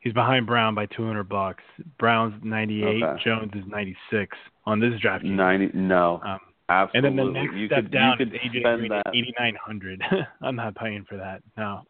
He's 0.00 0.14
behind 0.14 0.46
Brown 0.46 0.74
by 0.74 0.86
200 0.86 1.28
bucks. 1.28 1.62
Brown's 1.98 2.32
98. 2.42 3.02
Okay. 3.02 3.22
Jones 3.22 3.52
is 3.54 3.64
96 3.66 4.34
on 4.64 4.80
this 4.80 4.98
draft. 4.98 5.24
Ninety? 5.24 5.70
No. 5.74 6.22
Um, 6.24 6.38
Absolutely. 6.70 7.08
and 7.08 7.18
then 7.18 7.26
the 7.26 7.32
next 7.32 7.54
you 7.56 7.66
step 7.66 7.82
could, 7.82 7.92
down 7.92 8.16
you 8.18 8.26
could 8.26 8.34
is 8.34 8.40
AJ 8.40 8.60
spend 8.60 8.78
Green 8.78 8.90
that. 8.90 9.06
at 9.06 9.14
8900. 9.14 10.02
I'm 10.40 10.56
not 10.56 10.74
paying 10.76 11.04
for 11.08 11.16
that. 11.18 11.42
No, 11.56 11.82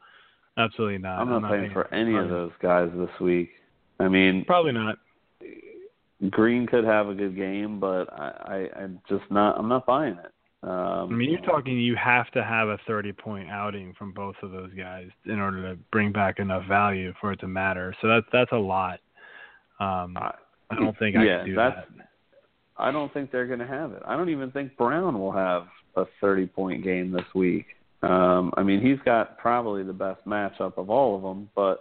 absolutely 0.57 0.99
not. 0.99 1.20
I'm 1.20 1.28
not, 1.28 1.43
not 1.43 1.53
paying, 1.53 1.70
for 1.72 1.93
any 1.93 2.16
of 2.16 2.28
those 2.31 2.53
guys 2.62 2.89
this 2.97 3.11
week. 3.20 3.51
I 4.01 4.09
mean, 4.09 4.45
Probably 4.47 4.72
not. 4.72 4.97
Green 6.29 6.66
could 6.66 6.85
have 6.85 7.09
a 7.09 7.14
good 7.14 7.35
game, 7.35 7.81
but 7.81 8.12
I, 8.12 8.68
I, 8.75 8.81
I'm 8.83 9.01
just 9.09 9.25
not. 9.31 9.59
I'm 9.59 9.68
not 9.68 9.87
buying 9.87 10.14
it. 10.14 10.33
Um, 10.62 11.09
I 11.11 11.12
mean, 11.12 11.31
you're 11.31 11.41
talking 11.41 11.79
you 11.79 11.97
have 11.97 12.31
to 12.33 12.45
have 12.45 12.68
a 12.68 12.79
30 12.87 13.12
point 13.12 13.49
outing 13.49 13.95
from 13.99 14.12
both 14.12 14.35
of 14.43 14.51
those 14.51 14.71
guys 14.75 15.09
in 15.25 15.41
order 15.41 15.62
to 15.71 15.79
bring 15.91 16.12
back 16.12 16.39
enough 16.39 16.66
value 16.68 17.14
for 17.18 17.33
it 17.33 17.41
to 17.41 17.49
matter. 17.49 17.95
So 18.03 18.09
that's 18.09 18.27
that's 18.33 18.53
a 18.53 18.59
lot. 18.59 19.01
Um, 19.79 20.18
I, 20.18 20.35
I 20.71 20.75
don't 20.75 20.99
think 20.99 21.16
I 21.16 21.25
yeah, 21.25 21.39
can 21.39 21.47
do 21.47 21.55
that's. 21.55 21.77
that. 21.97 22.07
I 22.77 22.91
don't 22.91 23.12
think 23.12 23.31
they're 23.31 23.47
going 23.47 23.59
to 23.59 23.66
have 23.66 23.93
it. 23.93 24.03
I 24.07 24.16
don't 24.16 24.29
even 24.29 24.51
think 24.51 24.77
Brown 24.77 25.18
will 25.18 25.33
have 25.33 25.66
a 25.97 26.05
30 26.21 26.47
point 26.47 26.85
game 26.85 27.11
this 27.11 27.27
week. 27.35 27.66
Um, 28.03 28.53
I 28.57 28.62
mean, 28.62 28.81
he's 28.81 28.99
got 29.05 29.39
probably 29.39 29.83
the 29.83 29.93
best 29.93 30.25
matchup 30.27 30.79
of 30.79 30.89
all 30.89 31.16
of 31.16 31.23
them, 31.23 31.51
but 31.55 31.81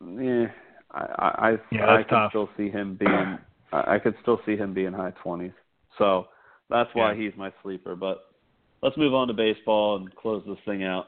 yeah, 0.00 0.46
I 0.92 1.50
I, 1.50 1.58
Yeah, 1.70 1.94
I 1.94 2.02
could 2.02 2.10
tough. 2.10 2.30
still 2.32 2.48
see 2.56 2.70
him 2.70 2.94
being 2.94 3.38
I 3.72 3.94
I 3.94 3.98
could 3.98 4.14
still 4.22 4.40
see 4.46 4.56
him 4.56 4.74
being 4.74 4.92
high 4.92 5.12
20s. 5.24 5.52
So 5.98 6.28
that's 6.68 6.90
why 6.94 7.12
Yeah. 7.12 7.22
he's 7.22 7.36
my 7.36 7.52
sleeper. 7.62 7.96
But 7.96 8.24
let's 8.82 8.96
move 8.96 9.14
on 9.14 9.28
to 9.28 9.34
baseball 9.34 9.96
and 9.96 10.14
close 10.16 10.42
this 10.46 10.58
thing 10.64 10.84
out. 10.84 11.06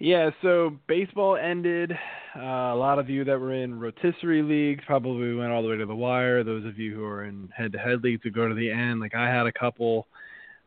Yeah, 0.00 0.30
so 0.40 0.76
baseball 0.88 1.36
ended. 1.36 1.92
Uh, 2.34 2.40
a 2.40 2.74
lot 2.74 2.98
of 2.98 3.10
you 3.10 3.22
that 3.24 3.38
were 3.38 3.52
in 3.52 3.78
rotisserie 3.78 4.42
leagues 4.42 4.82
probably 4.86 5.34
went 5.34 5.52
all 5.52 5.62
the 5.62 5.68
way 5.68 5.76
to 5.76 5.84
the 5.84 5.94
wire. 5.94 6.42
Those 6.42 6.64
of 6.64 6.78
you 6.78 6.94
who 6.94 7.04
are 7.04 7.24
in 7.24 7.50
head-to-head 7.54 8.02
leagues 8.02 8.22
to 8.22 8.30
go 8.30 8.48
to 8.48 8.54
the 8.54 8.70
end, 8.70 9.00
like 9.00 9.14
I 9.14 9.28
had 9.28 9.46
a 9.46 9.52
couple 9.52 10.06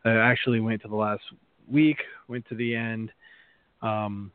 that 0.04 0.16
actually 0.16 0.60
went 0.60 0.82
to 0.82 0.88
the 0.88 0.94
last 0.94 1.22
week, 1.68 1.98
went 2.28 2.46
to 2.48 2.54
the 2.54 2.76
end. 2.76 3.10
Um, 3.82 4.30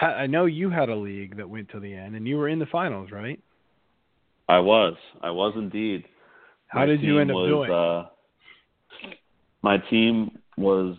I 0.00 0.26
know 0.26 0.46
you 0.46 0.70
had 0.70 0.88
a 0.88 0.96
league 0.96 1.36
that 1.36 1.48
went 1.48 1.70
to 1.70 1.80
the 1.80 1.92
end, 1.92 2.16
and 2.16 2.26
you 2.26 2.36
were 2.38 2.48
in 2.48 2.58
the 2.58 2.66
finals, 2.66 3.10
right? 3.10 3.40
I 4.48 4.58
was. 4.58 4.94
I 5.22 5.30
was 5.30 5.52
indeed. 5.56 6.04
How 6.68 6.80
My 6.80 6.86
did 6.86 7.02
you 7.02 7.18
end 7.18 7.30
up 7.30 7.34
was, 7.34 7.48
doing? 7.48 7.70
Uh, 7.70 8.06
my 9.62 9.78
team 9.90 10.38
was. 10.56 10.96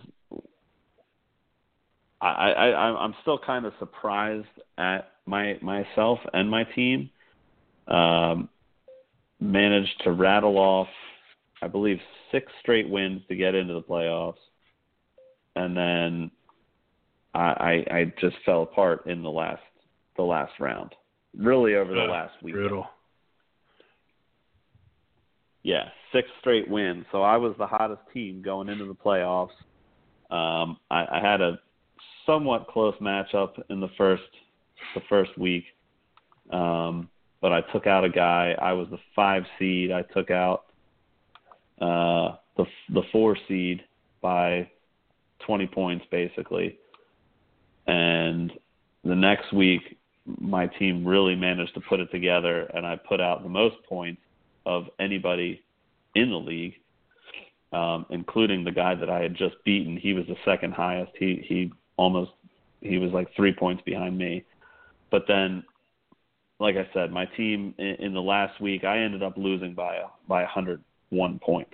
I, 2.22 2.28
I, 2.28 2.70
I 2.70 3.04
I'm 3.04 3.16
still 3.22 3.40
kind 3.40 3.66
of 3.66 3.74
surprised 3.80 4.46
at 4.78 5.12
my 5.26 5.58
myself 5.62 6.20
and 6.34 6.50
my 6.50 6.64
team. 6.64 7.10
Um, 7.88 8.50
managed 9.40 10.02
to 10.04 10.12
rattle 10.12 10.58
off, 10.58 10.88
I 11.62 11.68
believe, 11.68 12.00
six 12.32 12.52
straight 12.62 12.88
wins 12.88 13.22
to 13.28 13.36
get 13.36 13.56
into 13.56 13.74
the 13.74 13.82
playoffs, 13.82 14.36
and 15.56 15.76
then 15.76 16.32
I, 17.34 17.40
I, 17.90 17.96
I 17.96 18.14
just 18.20 18.36
fell 18.46 18.64
apart 18.64 19.06
in 19.08 19.24
the 19.24 19.30
last 19.30 19.62
the 20.18 20.24
last 20.24 20.54
round. 20.60 20.94
Really, 21.38 21.76
over 21.76 21.94
the 21.94 22.04
Ugh, 22.04 22.10
last 22.10 22.34
week. 22.44 22.54
Brutal. 22.54 22.88
Yeah, 25.64 25.90
six 26.12 26.28
straight 26.40 26.70
wins. 26.70 27.06
So 27.12 27.22
I 27.22 27.38
was 27.38 27.56
the 27.58 27.68
hottest 27.68 28.02
team 28.14 28.42
going 28.42 28.68
into 28.68 28.86
the 28.86 28.96
playoffs. 28.96 29.50
Um, 30.30 30.78
I, 30.90 31.06
I 31.12 31.20
had 31.22 31.42
a 31.42 31.60
somewhat 32.26 32.68
close 32.68 32.96
matchup 33.02 33.62
in 33.70 33.80
the 33.80 33.90
first 33.98 34.24
the 34.96 35.02
first 35.08 35.38
week, 35.38 35.66
um, 36.52 37.10
but 37.42 37.54
I 37.54 37.62
took 37.72 37.88
out 37.88 38.04
a 38.04 38.10
guy. 38.10 38.56
I 38.62 38.74
was 38.74 38.88
the 38.90 39.00
five 39.16 39.44
seed. 39.60 39.92
I 39.92 40.02
took 40.02 40.32
out 40.32 40.66
uh, 41.80 42.36
the 42.58 42.66
the 42.94 43.04
four 43.12 43.38
seed 43.48 43.84
by 44.22 44.70
20 45.46 45.68
points 45.68 46.06
basically, 46.12 46.78
and 47.92 48.54
the 49.04 49.16
next 49.16 49.52
week 49.52 49.98
my 50.40 50.68
team 50.68 51.06
really 51.06 51.36
managed 51.36 51.74
to 51.74 51.82
put 51.82 52.00
it 52.00 52.10
together, 52.12 52.70
and 52.74 52.86
I 52.86 52.96
put 52.96 53.20
out 53.20 53.44
the 53.44 53.50
most 53.50 53.76
points 53.88 54.22
of 54.66 54.86
anybody 55.00 55.62
in 56.16 56.30
the 56.30 56.38
league, 56.38 56.76
um, 57.74 58.06
including 58.10 58.64
the 58.64 58.72
guy 58.72 58.96
that 58.96 59.10
I 59.10 59.22
had 59.22 59.36
just 59.36 59.56
beaten. 59.66 59.98
He 59.98 60.14
was 60.14 60.26
the 60.28 60.38
second 60.46 60.74
highest. 60.74 61.12
He 61.18 61.44
he 61.48 61.72
almost 61.98 62.32
he 62.80 62.98
was 62.98 63.12
like 63.12 63.28
three 63.36 63.54
points 63.54 63.84
behind 63.86 64.18
me. 64.18 64.46
But 65.10 65.24
then, 65.28 65.64
like 66.60 66.76
I 66.78 66.88
said, 66.94 67.12
my 67.12 67.26
team 67.26 67.74
in, 67.78 67.96
in 68.00 68.14
the 68.14 68.22
last 68.22 68.62
week, 68.62 68.86
I 68.86 69.00
ended 69.00 69.22
up 69.24 69.34
losing 69.36 69.74
by 69.74 69.96
a, 69.96 70.06
by 70.30 70.44
101 70.44 71.40
points, 71.40 71.74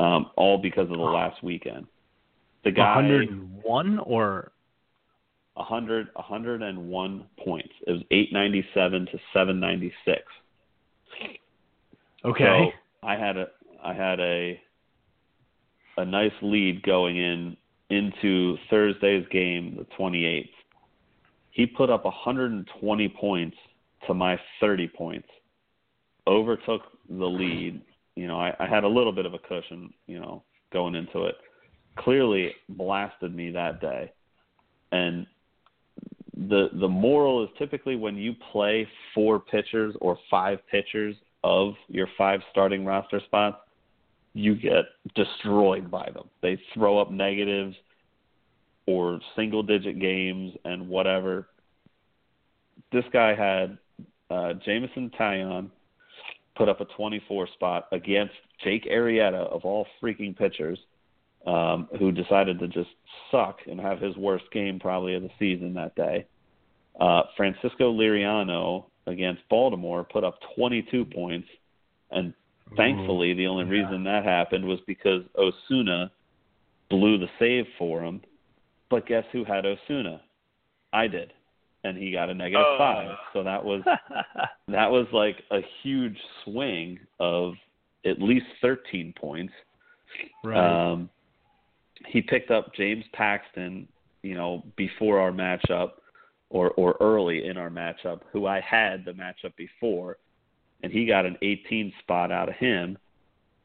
um, 0.00 0.30
all 0.36 0.58
because 0.58 0.90
of 0.90 0.96
the 0.96 1.02
last 1.02 1.40
weekend. 1.44 1.86
The 2.64 2.72
guy 2.72 2.96
101 2.96 3.98
or 4.00 4.50
100 5.60 6.08
101 6.14 7.24
points. 7.44 7.72
It 7.86 7.92
was 7.92 8.02
897 8.10 9.06
to 9.06 9.18
796. 9.32 10.22
Okay. 12.24 12.44
So 12.44 13.06
I 13.06 13.16
had 13.16 13.36
a 13.36 13.46
I 13.82 13.94
had 13.94 14.20
a 14.20 14.60
a 15.96 16.04
nice 16.04 16.32
lead 16.42 16.82
going 16.82 17.16
in 17.16 17.56
into 17.90 18.56
Thursday's 18.70 19.26
game, 19.30 19.76
the 19.76 19.86
28th. 19.98 20.48
He 21.50 21.66
put 21.66 21.90
up 21.90 22.04
120 22.04 23.08
points 23.08 23.56
to 24.06 24.14
my 24.14 24.38
30 24.60 24.88
points. 24.88 25.28
Overtook 26.26 26.82
the 27.08 27.26
lead. 27.26 27.80
You 28.14 28.28
know, 28.28 28.40
I, 28.40 28.54
I 28.60 28.66
had 28.66 28.84
a 28.84 28.88
little 28.88 29.12
bit 29.12 29.26
of 29.26 29.34
a 29.34 29.38
cushion, 29.38 29.92
you 30.06 30.20
know, 30.20 30.44
going 30.72 30.94
into 30.94 31.24
it. 31.24 31.34
Clearly 31.98 32.52
blasted 32.68 33.34
me 33.34 33.50
that 33.50 33.80
day. 33.80 34.12
And 34.92 35.26
the 36.48 36.68
the 36.80 36.88
moral 36.88 37.44
is 37.44 37.50
typically 37.58 37.96
when 37.96 38.16
you 38.16 38.34
play 38.52 38.88
four 39.14 39.38
pitchers 39.38 39.94
or 40.00 40.18
five 40.30 40.58
pitchers 40.70 41.14
of 41.44 41.74
your 41.88 42.08
five 42.16 42.40
starting 42.50 42.84
roster 42.84 43.20
spots, 43.26 43.58
you 44.32 44.54
get 44.54 44.84
destroyed 45.14 45.90
by 45.90 46.08
them. 46.10 46.28
They 46.42 46.58
throw 46.72 46.98
up 46.98 47.10
negatives 47.10 47.76
or 48.86 49.20
single 49.36 49.62
digit 49.62 50.00
games 50.00 50.52
and 50.64 50.88
whatever. 50.88 51.48
This 52.92 53.04
guy 53.12 53.34
had 53.34 53.78
uh, 54.30 54.54
Jameson 54.64 55.10
Taillon 55.18 55.70
put 56.56 56.68
up 56.68 56.80
a 56.80 56.84
24 56.96 57.48
spot 57.54 57.86
against 57.92 58.34
Jake 58.62 58.86
Arrieta 58.90 59.46
of 59.50 59.64
all 59.64 59.86
freaking 60.02 60.36
pitchers, 60.36 60.78
um, 61.46 61.88
who 61.98 62.12
decided 62.12 62.58
to 62.58 62.68
just 62.68 62.90
suck 63.30 63.58
and 63.66 63.80
have 63.80 64.00
his 64.00 64.16
worst 64.16 64.44
game 64.52 64.78
probably 64.78 65.14
of 65.14 65.22
the 65.22 65.30
season 65.38 65.74
that 65.74 65.94
day. 65.94 66.26
Uh, 67.00 67.22
Francisco 67.36 67.92
Liriano 67.92 68.84
against 69.06 69.42
Baltimore 69.48 70.04
put 70.04 70.24
up 70.24 70.38
22 70.56 71.04
points, 71.06 71.48
and 72.10 72.34
thankfully, 72.76 73.32
the 73.34 73.46
only 73.46 73.64
yeah. 73.64 73.82
reason 73.82 74.04
that 74.04 74.24
happened 74.24 74.64
was 74.64 74.78
because 74.86 75.22
Osuna 75.38 76.10
blew 76.90 77.18
the 77.18 77.28
save 77.38 77.64
for 77.78 78.02
him. 78.02 78.20
But 78.90 79.06
guess 79.06 79.24
who 79.32 79.44
had 79.44 79.64
Osuna? 79.64 80.20
I 80.92 81.06
did, 81.06 81.32
and 81.84 81.96
he 81.96 82.10
got 82.12 82.28
a 82.28 82.34
negative 82.34 82.66
Oh. 82.68 82.76
five. 82.78 83.16
So 83.32 83.42
that 83.44 83.64
was 83.64 83.82
that 84.68 84.90
was 84.90 85.06
like 85.12 85.36
a 85.52 85.60
huge 85.82 86.18
swing 86.44 86.98
of 87.18 87.54
at 88.04 88.20
least 88.20 88.46
13 88.60 89.14
points. 89.18 89.52
right. 90.44 90.90
Um, 90.90 91.08
he 92.06 92.22
picked 92.22 92.50
up 92.50 92.74
James 92.74 93.04
Paxton, 93.12 93.86
you 94.22 94.34
know, 94.34 94.64
before 94.76 95.18
our 95.18 95.32
matchup 95.32 95.92
or 96.50 96.70
or 96.70 96.96
early 97.00 97.46
in 97.46 97.56
our 97.56 97.70
matchup, 97.70 98.20
who 98.32 98.46
I 98.46 98.60
had 98.60 99.04
the 99.04 99.12
matchup 99.12 99.54
before, 99.56 100.18
and 100.82 100.92
he 100.92 101.06
got 101.06 101.26
an 101.26 101.36
18 101.42 101.92
spot 102.00 102.32
out 102.32 102.48
of 102.48 102.54
him. 102.56 102.98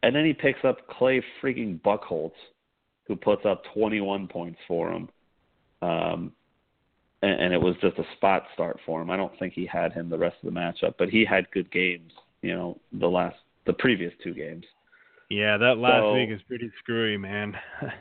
And 0.03 0.15
then 0.15 0.25
he 0.25 0.33
picks 0.33 0.63
up 0.63 0.88
Clay 0.88 1.23
freaking 1.41 1.81
Buchholz, 1.81 2.33
who 3.07 3.15
puts 3.15 3.43
up 3.45 3.63
21 3.73 4.27
points 4.27 4.59
for 4.67 4.91
him. 4.91 5.09
Um, 5.81 6.31
and, 7.23 7.41
and 7.41 7.53
it 7.53 7.61
was 7.61 7.75
just 7.81 7.97
a 7.97 8.03
spot 8.15 8.43
start 8.53 8.79
for 8.86 9.01
him. 9.01 9.09
I 9.09 9.17
don't 9.17 9.38
think 9.39 9.53
he 9.53 9.65
had 9.65 9.93
him 9.93 10.09
the 10.09 10.17
rest 10.17 10.38
of 10.43 10.53
the 10.53 10.59
matchup, 10.59 10.95
but 10.99 11.09
he 11.09 11.25
had 11.25 11.49
good 11.51 11.71
games. 11.71 12.11
You 12.43 12.53
know, 12.55 12.79
the 12.93 13.07
last 13.07 13.38
the 13.65 13.73
previous 13.73 14.13
two 14.23 14.36
games. 14.36 14.63
yeah, 15.31 15.57
that 15.57 15.79
last 15.79 16.01
so- 16.01 16.13
week 16.13 16.29
is 16.29 16.41
pretty 16.47 16.71
screwy, 16.83 17.17
man. 17.17 17.55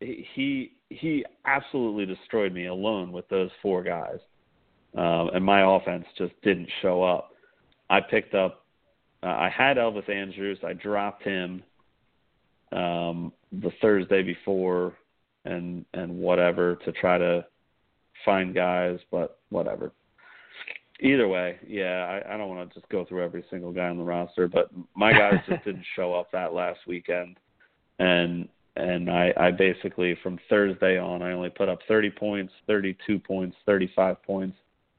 he 0.00 0.72
he 0.90 1.24
absolutely 1.44 2.06
destroyed 2.06 2.52
me 2.52 2.66
alone 2.66 3.12
with 3.12 3.28
those 3.28 3.50
four 3.62 3.82
guys, 3.82 4.18
um, 4.96 5.30
and 5.34 5.44
my 5.44 5.76
offense 5.76 6.04
just 6.16 6.32
didn't 6.42 6.68
show 6.82 7.02
up. 7.02 7.30
I 7.88 8.00
picked 8.00 8.34
up. 8.34 8.64
Uh, 9.22 9.26
I 9.26 9.48
had 9.48 9.76
Elvis 9.76 10.08
Andrus. 10.08 10.58
I 10.64 10.74
dropped 10.74 11.22
him 11.22 11.62
um, 12.72 13.32
the 13.52 13.70
Thursday 13.80 14.22
before, 14.22 14.94
and 15.44 15.84
and 15.94 16.18
whatever 16.18 16.76
to 16.84 16.92
try 16.92 17.18
to 17.18 17.44
find 18.24 18.54
guys, 18.54 18.98
but 19.10 19.38
whatever. 19.48 19.92
Either 21.00 21.28
way, 21.28 21.58
yeah, 21.66 22.20
I, 22.26 22.34
I 22.34 22.36
don't 22.38 22.48
want 22.48 22.70
to 22.70 22.74
just 22.74 22.88
go 22.90 23.04
through 23.04 23.22
every 23.22 23.44
single 23.50 23.70
guy 23.70 23.88
on 23.88 23.98
the 23.98 24.02
roster, 24.02 24.48
but 24.48 24.70
my 24.94 25.12
guys 25.12 25.34
just 25.46 25.64
didn't 25.64 25.84
show 25.94 26.14
up 26.14 26.30
that 26.32 26.54
last 26.54 26.80
weekend, 26.86 27.38
and 27.98 28.48
and 28.76 29.10
I, 29.10 29.32
I 29.36 29.50
basically 29.50 30.16
from 30.22 30.38
Thursday 30.48 30.98
on 30.98 31.22
I 31.22 31.32
only 31.32 31.50
put 31.50 31.68
up 31.68 31.78
30 31.88 32.10
points, 32.10 32.52
32 32.66 33.18
points, 33.18 33.56
35 33.66 34.22
points. 34.22 34.56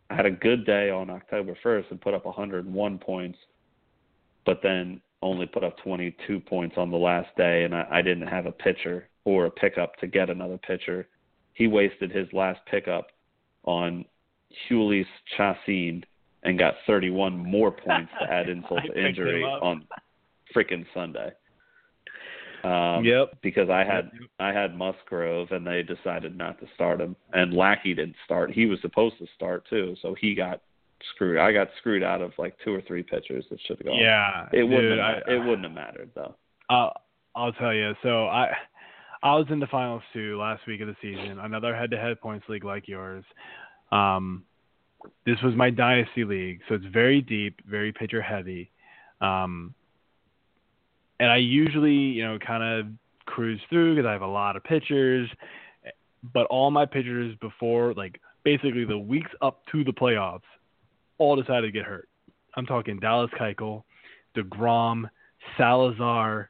I 0.09 0.15
had 0.15 0.25
a 0.25 0.31
good 0.31 0.65
day 0.65 0.89
on 0.89 1.09
October 1.09 1.57
1st 1.63 1.91
and 1.91 2.01
put 2.01 2.13
up 2.13 2.25
101 2.25 2.97
points, 2.99 3.37
but 4.45 4.61
then 4.63 5.01
only 5.21 5.45
put 5.45 5.63
up 5.63 5.77
22 5.83 6.39
points 6.41 6.75
on 6.77 6.91
the 6.91 6.97
last 6.97 7.35
day, 7.35 7.63
and 7.63 7.75
I, 7.75 7.87
I 7.91 8.01
didn't 8.01 8.27
have 8.27 8.45
a 8.45 8.51
pitcher 8.51 9.09
or 9.25 9.45
a 9.45 9.51
pickup 9.51 9.95
to 9.97 10.07
get 10.07 10.29
another 10.29 10.57
pitcher. 10.57 11.07
He 11.53 11.67
wasted 11.67 12.11
his 12.11 12.27
last 12.33 12.59
pickup 12.69 13.07
on 13.63 14.05
Jhoulys 14.69 15.05
Chacin 15.37 16.03
and 16.43 16.57
got 16.57 16.75
31 16.85 17.37
more 17.37 17.71
points 17.71 18.11
to 18.21 18.31
add 18.31 18.47
insult 18.47 18.81
to 18.93 19.07
injury 19.07 19.43
on 19.43 19.85
freaking 20.55 20.85
Sunday. 20.93 21.31
Um, 22.63 23.05
Yep. 23.05 23.37
Because 23.41 23.69
I 23.69 23.83
had 23.83 24.11
Yep. 24.13 24.29
I 24.39 24.51
had 24.51 24.75
Musgrove 24.75 25.51
and 25.51 25.65
they 25.65 25.83
decided 25.83 26.37
not 26.37 26.59
to 26.59 26.67
start 26.75 26.99
him, 26.99 27.15
and 27.33 27.53
Lackey 27.53 27.93
didn't 27.93 28.15
start. 28.25 28.51
He 28.51 28.65
was 28.65 28.79
supposed 28.81 29.17
to 29.19 29.27
start 29.35 29.67
too, 29.69 29.95
so 30.01 30.13
he 30.15 30.33
got 30.35 30.61
screwed. 31.13 31.37
I 31.37 31.51
got 31.51 31.69
screwed 31.77 32.03
out 32.03 32.21
of 32.21 32.33
like 32.37 32.55
two 32.63 32.73
or 32.73 32.81
three 32.81 33.03
pitchers 33.03 33.45
that 33.49 33.59
should 33.61 33.77
have 33.77 33.85
gone. 33.87 33.97
yeah, 33.97 34.47
it 34.51 34.63
wouldn't 34.63 34.81
dude, 34.81 34.99
have, 34.99 35.23
I, 35.27 35.31
it 35.33 35.39
wouldn't 35.39 35.63
have 35.63 35.73
mattered 35.73 36.09
though. 36.15 36.35
I'll, 36.69 36.93
I'll 37.35 37.53
tell 37.53 37.73
you. 37.73 37.93
So 38.01 38.27
I 38.27 38.51
I 39.23 39.35
was 39.35 39.47
in 39.49 39.59
the 39.59 39.67
finals 39.67 40.03
too 40.13 40.39
last 40.39 40.65
week 40.67 40.81
of 40.81 40.87
the 40.87 40.95
season. 41.01 41.39
Another 41.39 41.75
head-to-head 41.75 42.21
points 42.21 42.47
league 42.49 42.63
like 42.63 42.87
yours. 42.87 43.23
Um, 43.91 44.43
this 45.25 45.37
was 45.43 45.55
my 45.55 45.69
dynasty 45.69 46.23
league, 46.23 46.61
so 46.67 46.75
it's 46.75 46.85
very 46.85 47.21
deep, 47.21 47.59
very 47.67 47.91
pitcher 47.91 48.21
heavy. 48.21 48.71
Um, 49.21 49.73
and 51.19 51.29
I 51.31 51.37
usually, 51.37 51.93
you 51.93 52.23
know, 52.25 52.37
kind 52.39 52.63
of 52.63 52.87
cruise 53.25 53.61
through 53.69 53.95
because 53.95 54.07
I 54.07 54.11
have 54.11 54.21
a 54.21 54.27
lot 54.27 54.55
of 54.55 54.63
pitchers. 54.63 55.29
But 56.33 56.47
all 56.47 56.71
my 56.71 56.85
pitchers 56.85 57.35
before, 57.41 57.93
like 57.93 58.19
basically 58.43 58.85
the 58.85 58.97
weeks 58.97 59.31
up 59.41 59.61
to 59.71 59.83
the 59.83 59.91
playoffs, 59.93 60.41
all 61.17 61.35
decided 61.35 61.67
to 61.67 61.71
get 61.71 61.85
hurt. 61.85 62.09
I'm 62.55 62.65
talking 62.65 62.99
Dallas 62.99 63.31
Keuchel, 63.39 63.83
Degrom, 64.35 65.09
Salazar. 65.57 66.49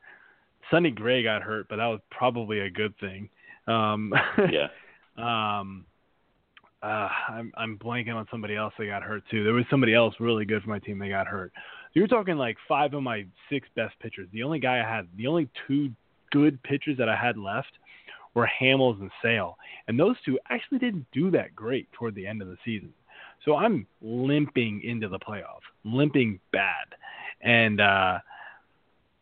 Sonny 0.72 0.91
Gray 0.91 1.23
got 1.23 1.41
hurt, 1.44 1.68
but 1.69 1.77
that 1.77 1.85
was 1.85 1.99
probably 2.11 2.60
a 2.60 2.69
good 2.69 2.94
thing. 2.99 3.30
Um, 3.68 4.14
Yeah. 4.52 4.68
um, 5.18 5.85
uh, 6.84 7.10
I'm 7.30 7.52
I'm 7.57 7.77
blanking 7.77 8.14
on 8.14 8.27
somebody 8.30 8.56
else 8.56 8.73
that 8.77 8.85
got 8.85 9.02
hurt 9.02 9.23
too. 9.31 9.44
There 9.44 9.53
was 9.53 9.65
somebody 9.69 9.94
else 9.95 10.14
really 10.19 10.45
good 10.45 10.61
for 10.61 10.69
my 10.69 10.80
team 10.80 10.99
that 10.99 11.10
got 11.10 11.27
hurt. 11.27 11.52
You're 11.98 12.06
talking 12.06 12.38
like 12.38 12.57
five 12.68 12.94
of 12.94 13.02
my 13.02 13.26
six 13.49 13.68
best 13.76 13.98
pitchers. 13.99 14.28
The 14.32 14.44
only 14.44 14.60
guy 14.60 14.80
I 14.80 14.88
had, 14.88 15.07
the 15.15 15.26
only 15.26 15.49
two 15.68 15.90
good 16.32 16.61
pitchers 16.61 16.95
that 16.99 17.10
I 17.10 17.15
had 17.15 17.38
left 17.38 17.72
were 18.36 18.48
Hamels 18.61 19.02
and 19.02 19.10
Sale, 19.24 19.57
and 19.88 19.99
those 19.99 20.15
two 20.24 20.38
actually 20.48 20.78
didn't 20.78 21.07
do 21.11 21.32
that 21.32 21.56
great 21.56 21.91
toward 21.94 22.14
the 22.14 22.28
end 22.28 22.44
of 22.44 22.49
the 22.49 22.57
season. 22.64 22.94
So 23.44 23.56
I'm 23.56 23.88
limping 24.03 24.84
into 24.84 25.10
the 25.10 25.18
playoffs, 25.18 25.65
limping 25.86 26.40
bad, 26.52 26.86
and 27.41 27.82
uh, 27.82 28.19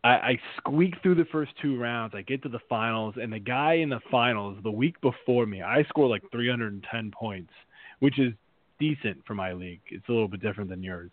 I, 0.04 0.10
I 0.10 0.40
squeak 0.58 0.96
through 1.02 1.14
the 1.14 1.24
first 1.32 1.52
two 1.62 1.80
rounds. 1.80 2.12
I 2.14 2.20
get 2.20 2.42
to 2.42 2.50
the 2.50 2.60
finals, 2.68 3.14
and 3.16 3.32
the 3.32 3.38
guy 3.38 3.76
in 3.76 3.88
the 3.88 4.00
finals 4.10 4.58
the 4.62 4.70
week 4.70 5.00
before 5.00 5.46
me, 5.46 5.62
I 5.62 5.82
score 5.84 6.10
like 6.10 6.30
310 6.30 7.10
points, 7.10 7.54
which 8.00 8.18
is 8.18 8.34
decent 8.78 9.24
for 9.26 9.34
my 9.34 9.54
league. 9.54 9.80
It's 9.88 10.06
a 10.10 10.12
little 10.12 10.28
bit 10.28 10.42
different 10.42 10.68
than 10.68 10.82
yours. 10.82 11.10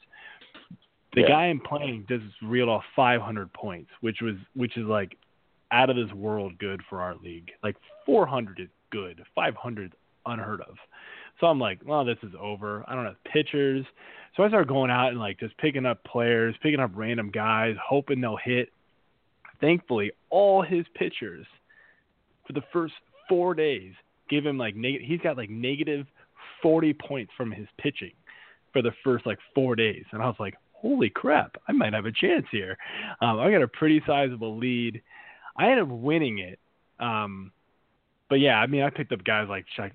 The 1.14 1.22
Yeah. 1.22 1.28
guy 1.28 1.46
I'm 1.48 1.60
playing 1.60 2.06
just 2.08 2.26
reeled 2.42 2.70
off 2.70 2.84
500 2.96 3.52
points, 3.54 3.92
which 4.02 4.22
was 4.22 4.36
which 4.56 4.78
is 4.78 4.86
like 4.86 5.18
out 5.72 5.90
of 5.90 5.96
this 5.96 6.12
world 6.14 6.58
good 6.58 6.82
for 6.90 7.02
our 7.02 7.16
league. 7.16 7.52
Like 7.64 7.76
400 8.06 8.60
is 8.60 8.70
good, 8.90 9.24
500 9.36 9.94
unheard 10.26 10.62
of. 10.62 10.78
So 11.40 11.48
I'm 11.48 11.60
like, 11.60 11.80
well, 11.84 12.06
this 12.06 12.18
is 12.24 12.32
over. 12.40 12.84
I 12.88 12.96
don't 12.96 13.06
have 13.06 13.24
pitchers. 13.26 13.86
So 14.36 14.44
I 14.44 14.48
started 14.48 14.68
going 14.68 14.92
out 14.92 15.10
and 15.10 15.20
like 15.20 15.40
just 15.40 15.58
picking 15.58 15.86
up 15.86 16.04
players, 16.04 16.56
picking 16.62 16.80
up 16.80 16.92
random 16.94 17.30
guys, 17.30 17.76
hoping 17.84 18.22
they'll 18.22 18.38
hit. 18.38 18.70
Thankfully, 19.62 20.12
all 20.30 20.62
his 20.62 20.86
pitchers 20.96 21.46
for 22.46 22.54
the 22.54 22.64
first 22.74 22.94
four 23.30 23.54
days 23.54 23.94
gave 24.30 24.46
him 24.46 24.58
like 24.58 24.76
neg- 24.76 25.02
he's 25.02 25.22
got 25.22 25.38
like 25.38 25.50
negative 25.50 26.06
40 26.62 26.94
points 26.94 27.32
from 27.38 27.52
his 27.52 27.68
pitching 27.78 28.12
for 28.72 28.82
the 28.82 28.92
first 29.04 29.26
like 29.26 29.40
four 29.54 29.76
days, 29.76 30.04
and 30.12 30.22
I 30.22 30.26
was 30.26 30.36
like, 30.40 30.56
holy 30.84 31.10
crap, 31.10 31.56
I 31.68 31.72
might 31.72 31.94
have 31.94 32.06
a 32.06 32.12
chance 32.12 32.46
here. 32.52 32.78
Um, 33.22 33.40
I 33.40 33.50
got 33.50 33.64
a 33.64 33.68
pretty 33.68 34.02
sizable 34.06 34.58
lead. 34.58 35.02
I 35.58 35.70
ended 35.70 35.86
up 35.86 35.90
winning 35.90 36.40
it. 36.40 36.60
Um, 37.00 37.52
but 38.30 38.40
yeah, 38.40 38.60
I 38.60 38.68
mean, 38.68 38.84
I 38.84 38.90
picked 38.90 39.14
up 39.14 39.24
guys 39.24 39.48
like 39.50 39.66
Sha- 39.76 39.90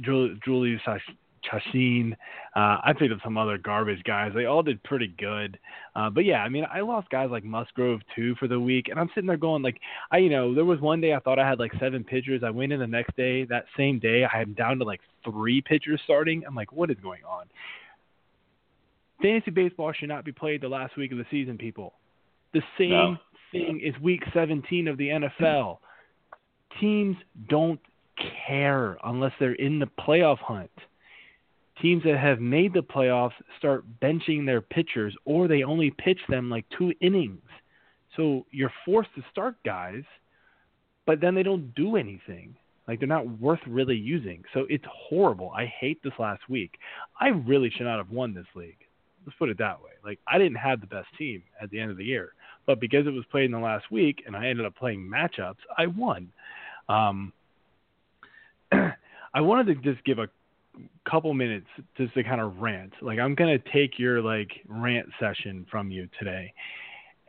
Jul- 0.00 0.36
Julius 0.44 0.80
Chash- 0.86 1.16
Chacin. 1.42 2.14
Uh, 2.54 2.78
I 2.84 2.92
picked 2.96 3.12
up 3.12 3.20
some 3.24 3.36
other 3.36 3.58
garbage 3.58 4.02
guys. 4.04 4.32
They 4.34 4.46
all 4.46 4.62
did 4.62 4.82
pretty 4.84 5.14
good. 5.18 5.58
Uh, 5.96 6.10
but 6.10 6.24
yeah, 6.24 6.42
I 6.42 6.48
mean, 6.48 6.66
I 6.72 6.80
lost 6.80 7.10
guys 7.10 7.30
like 7.30 7.44
Musgrove 7.44 8.00
too 8.14 8.34
for 8.36 8.46
the 8.48 8.60
week, 8.60 8.88
and 8.88 8.98
I'm 8.98 9.08
sitting 9.14 9.26
there 9.26 9.36
going 9.36 9.62
like, 9.62 9.80
I 10.12 10.18
you 10.18 10.30
know, 10.30 10.54
there 10.54 10.64
was 10.64 10.80
one 10.80 11.00
day 11.00 11.14
I 11.14 11.20
thought 11.20 11.38
I 11.38 11.48
had 11.48 11.58
like 11.58 11.72
seven 11.80 12.04
pitchers. 12.04 12.42
I 12.44 12.50
went 12.50 12.72
in 12.72 12.80
the 12.80 12.86
next 12.86 13.16
day. 13.16 13.44
That 13.44 13.64
same 13.76 13.98
day, 13.98 14.24
I 14.24 14.40
am 14.40 14.54
down 14.54 14.78
to 14.78 14.84
like 14.84 15.00
three 15.24 15.60
pitchers 15.60 16.00
starting. 16.04 16.44
I'm 16.46 16.54
like, 16.54 16.72
what 16.72 16.90
is 16.90 16.98
going 17.02 17.24
on? 17.24 17.46
Fantasy 19.22 19.50
baseball 19.50 19.92
should 19.92 20.08
not 20.08 20.24
be 20.24 20.32
played 20.32 20.60
the 20.60 20.68
last 20.68 20.96
week 20.96 21.12
of 21.12 21.18
the 21.18 21.26
season, 21.30 21.58
people. 21.58 21.94
The 22.52 22.62
same 22.76 22.90
No. 22.90 23.18
thing 23.52 23.80
is 23.80 23.98
week 24.00 24.22
17 24.32 24.88
of 24.88 24.96
the 24.96 25.08
NFL. 25.10 25.80
Teams 26.80 27.16
don't 27.48 27.80
care 28.46 28.96
unless 29.04 29.32
they're 29.38 29.52
in 29.54 29.78
the 29.78 29.86
playoff 29.86 30.38
hunt. 30.38 30.70
Teams 31.80 32.02
that 32.04 32.18
have 32.18 32.40
made 32.40 32.72
the 32.72 32.82
playoffs 32.82 33.34
start 33.56 33.84
benching 34.00 34.44
their 34.44 34.60
pitchers 34.60 35.16
or 35.24 35.46
they 35.46 35.62
only 35.62 35.90
pitch 35.90 36.20
them 36.28 36.50
like 36.50 36.68
two 36.70 36.92
innings. 37.00 37.42
So 38.16 38.46
you're 38.50 38.72
forced 38.84 39.14
to 39.14 39.22
start 39.30 39.56
guys, 39.64 40.02
but 41.06 41.20
then 41.20 41.34
they 41.34 41.44
don't 41.44 41.72
do 41.74 41.96
anything. 41.96 42.56
Like 42.88 42.98
they're 42.98 43.08
not 43.08 43.28
worth 43.38 43.60
really 43.66 43.96
using. 43.96 44.42
So 44.54 44.66
it's 44.68 44.84
horrible. 44.90 45.50
I 45.50 45.66
hate 45.66 46.02
this 46.02 46.14
last 46.18 46.48
week. 46.48 46.78
I 47.20 47.28
really 47.28 47.70
should 47.70 47.84
not 47.84 47.98
have 47.98 48.10
won 48.10 48.34
this 48.34 48.46
league. 48.54 48.78
Let's 49.28 49.36
put 49.38 49.50
it 49.50 49.58
that 49.58 49.78
way. 49.82 49.90
Like 50.02 50.18
I 50.26 50.38
didn't 50.38 50.56
have 50.56 50.80
the 50.80 50.86
best 50.86 51.08
team 51.18 51.42
at 51.60 51.68
the 51.68 51.78
end 51.78 51.90
of 51.90 51.98
the 51.98 52.04
year, 52.04 52.32
but 52.66 52.80
because 52.80 53.06
it 53.06 53.10
was 53.10 53.26
played 53.30 53.44
in 53.44 53.50
the 53.50 53.58
last 53.58 53.90
week 53.90 54.22
and 54.26 54.34
I 54.34 54.46
ended 54.46 54.64
up 54.64 54.74
playing 54.74 55.00
matchups, 55.06 55.58
I 55.76 55.86
won. 55.86 56.32
Um, 56.88 57.34
I 58.72 59.42
wanted 59.42 59.66
to 59.66 59.92
just 59.92 60.02
give 60.06 60.18
a 60.18 60.30
couple 61.06 61.34
minutes 61.34 61.66
just 61.98 62.14
to 62.14 62.24
kind 62.24 62.40
of 62.40 62.56
rant. 62.56 62.94
Like 63.02 63.18
I'm 63.18 63.34
gonna 63.34 63.58
take 63.70 63.98
your 63.98 64.22
like 64.22 64.50
rant 64.66 65.10
session 65.20 65.66
from 65.70 65.90
you 65.90 66.08
today, 66.18 66.54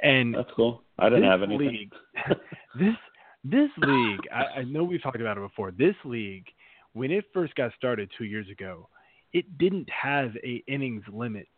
and 0.01 0.33
That's 0.33 0.51
cool. 0.55 0.81
I 0.99 1.09
didn't 1.09 1.25
have 1.25 1.43
anything. 1.43 1.67
League, 1.67 1.93
this 2.79 2.95
this 3.43 3.69
league, 3.79 4.21
I, 4.33 4.59
I 4.59 4.63
know 4.63 4.85
we've 4.85 5.03
talked 5.03 5.19
about 5.19 5.35
it 5.35 5.41
before. 5.41 5.71
This 5.71 5.95
league, 6.05 6.45
when 6.93 7.11
it 7.11 7.25
first 7.33 7.55
got 7.55 7.73
started 7.77 8.09
two 8.17 8.23
years 8.23 8.47
ago, 8.49 8.87
it 9.33 9.57
didn't 9.57 9.89
have 9.89 10.31
a 10.45 10.63
innings 10.69 11.03
limit 11.11 11.49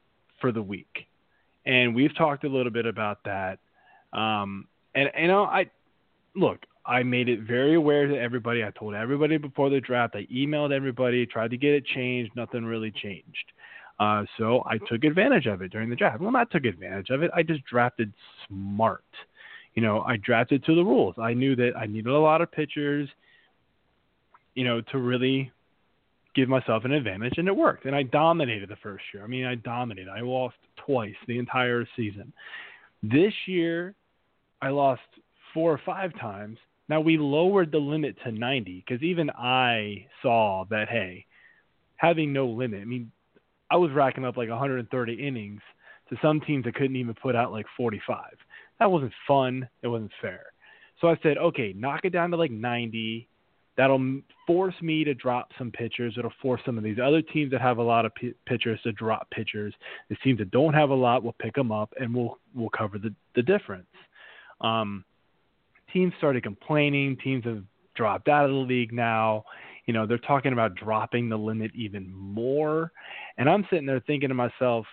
for 0.42 0.52
the 0.52 0.62
week, 0.62 1.08
and 1.66 1.96
we've 1.96 2.16
talked 2.18 2.44
a 2.44 2.50
little 2.50 2.72
bit 2.72 2.86
about 2.86 3.24
that. 3.24 3.60
Um, 4.12 4.68
and 4.94 5.10
you 5.18 5.28
know, 5.28 5.44
I 5.44 5.70
look, 6.36 6.66
I 6.86 7.04
made 7.04 7.30
it 7.30 7.42
very 7.42 7.76
aware 7.76 8.08
to 8.08 8.20
everybody. 8.20 8.64
I 8.64 8.72
told 8.72 8.96
everybody 8.96 9.38
before 9.38 9.70
the 9.70 9.80
draft. 9.80 10.16
I 10.16 10.26
emailed 10.34 10.74
everybody, 10.74 11.26
tried 11.26 11.52
to 11.52 11.58
get 11.58 11.74
it 11.74 11.86
changed. 11.86 12.32
Nothing 12.36 12.66
really 12.66 12.92
changed. 12.92 13.54
Uh, 14.00 14.26
so 14.38 14.64
I 14.66 14.80
took 14.80 15.04
advantage 15.04 15.46
of 15.46 15.62
it 15.62 15.72
during 15.72 15.90
the 15.90 15.96
draft. 15.96 16.20
Well, 16.22 16.32
not 16.32 16.50
took 16.50 16.66
advantage 16.66 17.12
of 17.12 17.22
it. 17.22 17.30
I 17.36 17.44
just 17.44 17.64
drafted 17.66 18.12
smart. 18.48 19.04
You 19.76 19.84
know, 19.84 20.02
I 20.02 20.18
drafted 20.18 20.66
to 20.66 20.76
the 20.76 20.84
rules. 20.84 21.16
I 21.22 21.34
knew 21.34 21.56
that 21.56 21.74
I 21.78 21.86
needed 21.86 22.12
a 22.12 22.20
lot 22.20 22.42
of 22.42 22.52
pitchers, 22.52 23.08
you 24.56 24.64
know, 24.66 24.82
to 24.82 24.98
really 24.98 25.52
give 26.36 26.50
myself 26.50 26.86
an 26.86 26.92
advantage, 26.92 27.34
and 27.38 27.48
it 27.48 27.56
worked. 27.56 27.86
And 27.86 27.96
I 27.96 28.04
dominated 28.04 28.70
the 28.70 28.78
first 28.78 29.04
year. 29.14 29.24
I 29.24 29.28
mean, 29.28 29.46
I 29.46 29.56
dominated. 29.56 30.10
I 30.10 30.22
lost 30.22 30.56
twice 30.86 31.16
the 31.28 31.38
entire 31.38 31.88
season. 31.96 32.32
This 33.04 33.34
year, 33.48 33.96
I 34.62 34.70
lost 34.70 35.02
four 35.54 35.72
or 35.72 35.82
five 35.86 36.18
times. 36.20 36.58
Now 36.88 37.02
we 37.02 37.18
lowered 37.18 37.72
the 37.72 37.80
limit 37.80 38.16
to 38.24 38.32
90 38.32 38.84
because 38.86 39.04
even 39.04 39.30
I 39.32 40.08
saw 40.22 40.66
that 40.70 40.90
hey, 40.90 41.26
having 41.98 42.34
no 42.34 42.48
limit. 42.48 42.82
I 42.82 42.86
mean, 42.86 43.12
I 43.70 43.78
was 43.78 43.92
racking 43.92 44.26
up 44.26 44.38
like 44.38 44.50
130 44.50 45.14
innings 45.14 45.62
to 46.10 46.18
some 46.22 46.42
teams 46.42 46.66
that 46.66 46.76
couldn't 46.76 46.96
even 46.96 47.16
put 47.16 47.36
out 47.36 47.52
like 47.52 47.66
45. 47.78 48.26
That 48.80 48.92
wasn't 48.92 49.14
fun. 49.28 49.68
It 49.82 49.88
wasn't 49.88 50.12
fair. 50.22 50.46
So 51.00 51.08
I 51.08 51.18
said, 51.24 51.38
okay, 51.38 51.74
knock 51.76 52.02
it 52.04 52.12
down 52.12 52.32
to 52.32 52.38
like 52.38 52.52
90. 52.52 53.28
That'll 53.82 54.22
force 54.46 54.76
me 54.80 55.04
to 55.06 55.16
drop 55.16 55.50
some 55.58 55.72
pitchers. 55.72 56.14
It'll 56.16 56.32
force 56.40 56.62
some 56.68 56.78
of 56.78 56.84
these 56.84 57.00
other 57.04 57.24
teams 57.24 57.50
that 57.50 57.62
have 57.62 57.80
a 57.80 57.82
lot 57.82 58.06
of 58.06 58.14
p- 58.14 58.36
pitchers 58.46 58.80
to 58.84 58.92
drop 58.92 59.28
pitchers. 59.32 59.74
The 60.08 60.16
teams 60.18 60.38
that 60.38 60.52
don't 60.52 60.76
have 60.76 60.92
a 60.92 60.94
lot 60.94 61.24
will 61.24 61.34
pick 61.40 61.56
them 61.56 61.72
up, 61.72 61.92
and 62.00 62.14
we'll 62.14 62.38
we'll 62.54 62.70
cover 62.70 63.00
the 63.00 63.12
the 63.34 63.42
difference. 63.42 63.88
Um, 64.62 65.04
teams 65.92 66.14
started 66.20 66.44
complaining. 66.44 67.18
Teams 67.24 67.44
have 67.46 67.64
dropped 67.96 68.28
out 68.28 68.46
of 68.46 68.52
the 68.52 68.58
league 68.58 68.94
now. 68.94 69.46
You 69.88 69.96
know, 69.96 70.06
they're 70.06 70.20
talking 70.20 70.54
about 70.54 70.76
dropping 70.76 71.28
the 71.28 71.38
limit 71.38 71.72
even 71.74 72.14
more. 72.14 72.92
And 73.40 73.50
I'm 73.50 73.66
sitting 73.72 73.88
there 73.88 74.00
thinking 74.02 74.30
to 74.30 74.36
myself, 74.36 74.86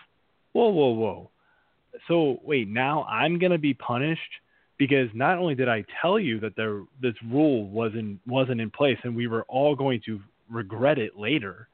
whoa, 0.52 0.70
whoa, 0.70 0.92
whoa. 0.92 1.30
So 2.08 2.40
wait, 2.42 2.68
now 2.68 3.04
I'm 3.04 3.38
going 3.38 3.52
to 3.52 3.58
be 3.58 3.74
punished 3.74 4.22
because 4.78 5.08
not 5.12 5.38
only 5.38 5.54
did 5.54 5.68
I 5.68 5.84
tell 6.00 6.18
you 6.18 6.40
that 6.40 6.56
there 6.56 6.82
this 7.02 7.14
rule 7.30 7.68
wasn't 7.68 8.20
wasn't 8.26 8.60
in 8.60 8.70
place 8.70 8.98
and 9.02 9.14
we 9.14 9.26
were 9.26 9.44
all 9.48 9.74
going 9.74 10.00
to 10.06 10.20
regret 10.50 10.98
it 10.98 11.16
later, 11.16 11.68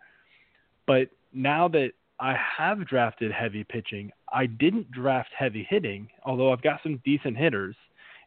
but 0.87 1.09
now 1.33 1.69
that 1.69 1.93
I 2.21 2.37
have 2.59 2.87
drafted 2.87 3.33
heavy 3.33 3.65
pitching, 3.65 4.11
I 4.33 4.47
didn't 4.47 4.91
draft 4.91 5.31
heavy 5.37 5.67
hitting, 5.69 6.09
although 6.25 6.53
I've 6.53 6.63
got 6.63 6.81
some 6.83 7.01
decent 7.05 7.37
hitters 7.37 7.77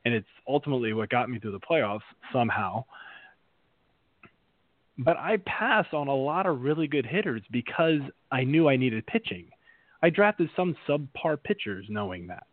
and 0.05 0.13
it's 0.13 0.27
ultimately 0.47 0.93
what 0.93 1.09
got 1.09 1.29
me 1.29 1.39
through 1.39 1.51
the 1.51 1.59
playoffs 1.59 1.99
somehow. 2.31 2.85
But 4.97 5.17
I 5.17 5.37
passed 5.45 5.93
on 5.93 6.07
a 6.07 6.15
lot 6.15 6.45
of 6.45 6.61
really 6.61 6.87
good 6.87 7.05
hitters 7.05 7.41
because 7.51 7.99
I 8.31 8.43
knew 8.43 8.67
I 8.67 8.77
needed 8.77 9.05
pitching. 9.05 9.47
I 10.01 10.09
drafted 10.09 10.49
some 10.55 10.75
subpar 10.87 11.41
pitchers 11.43 11.85
knowing 11.89 12.27
that. 12.27 12.46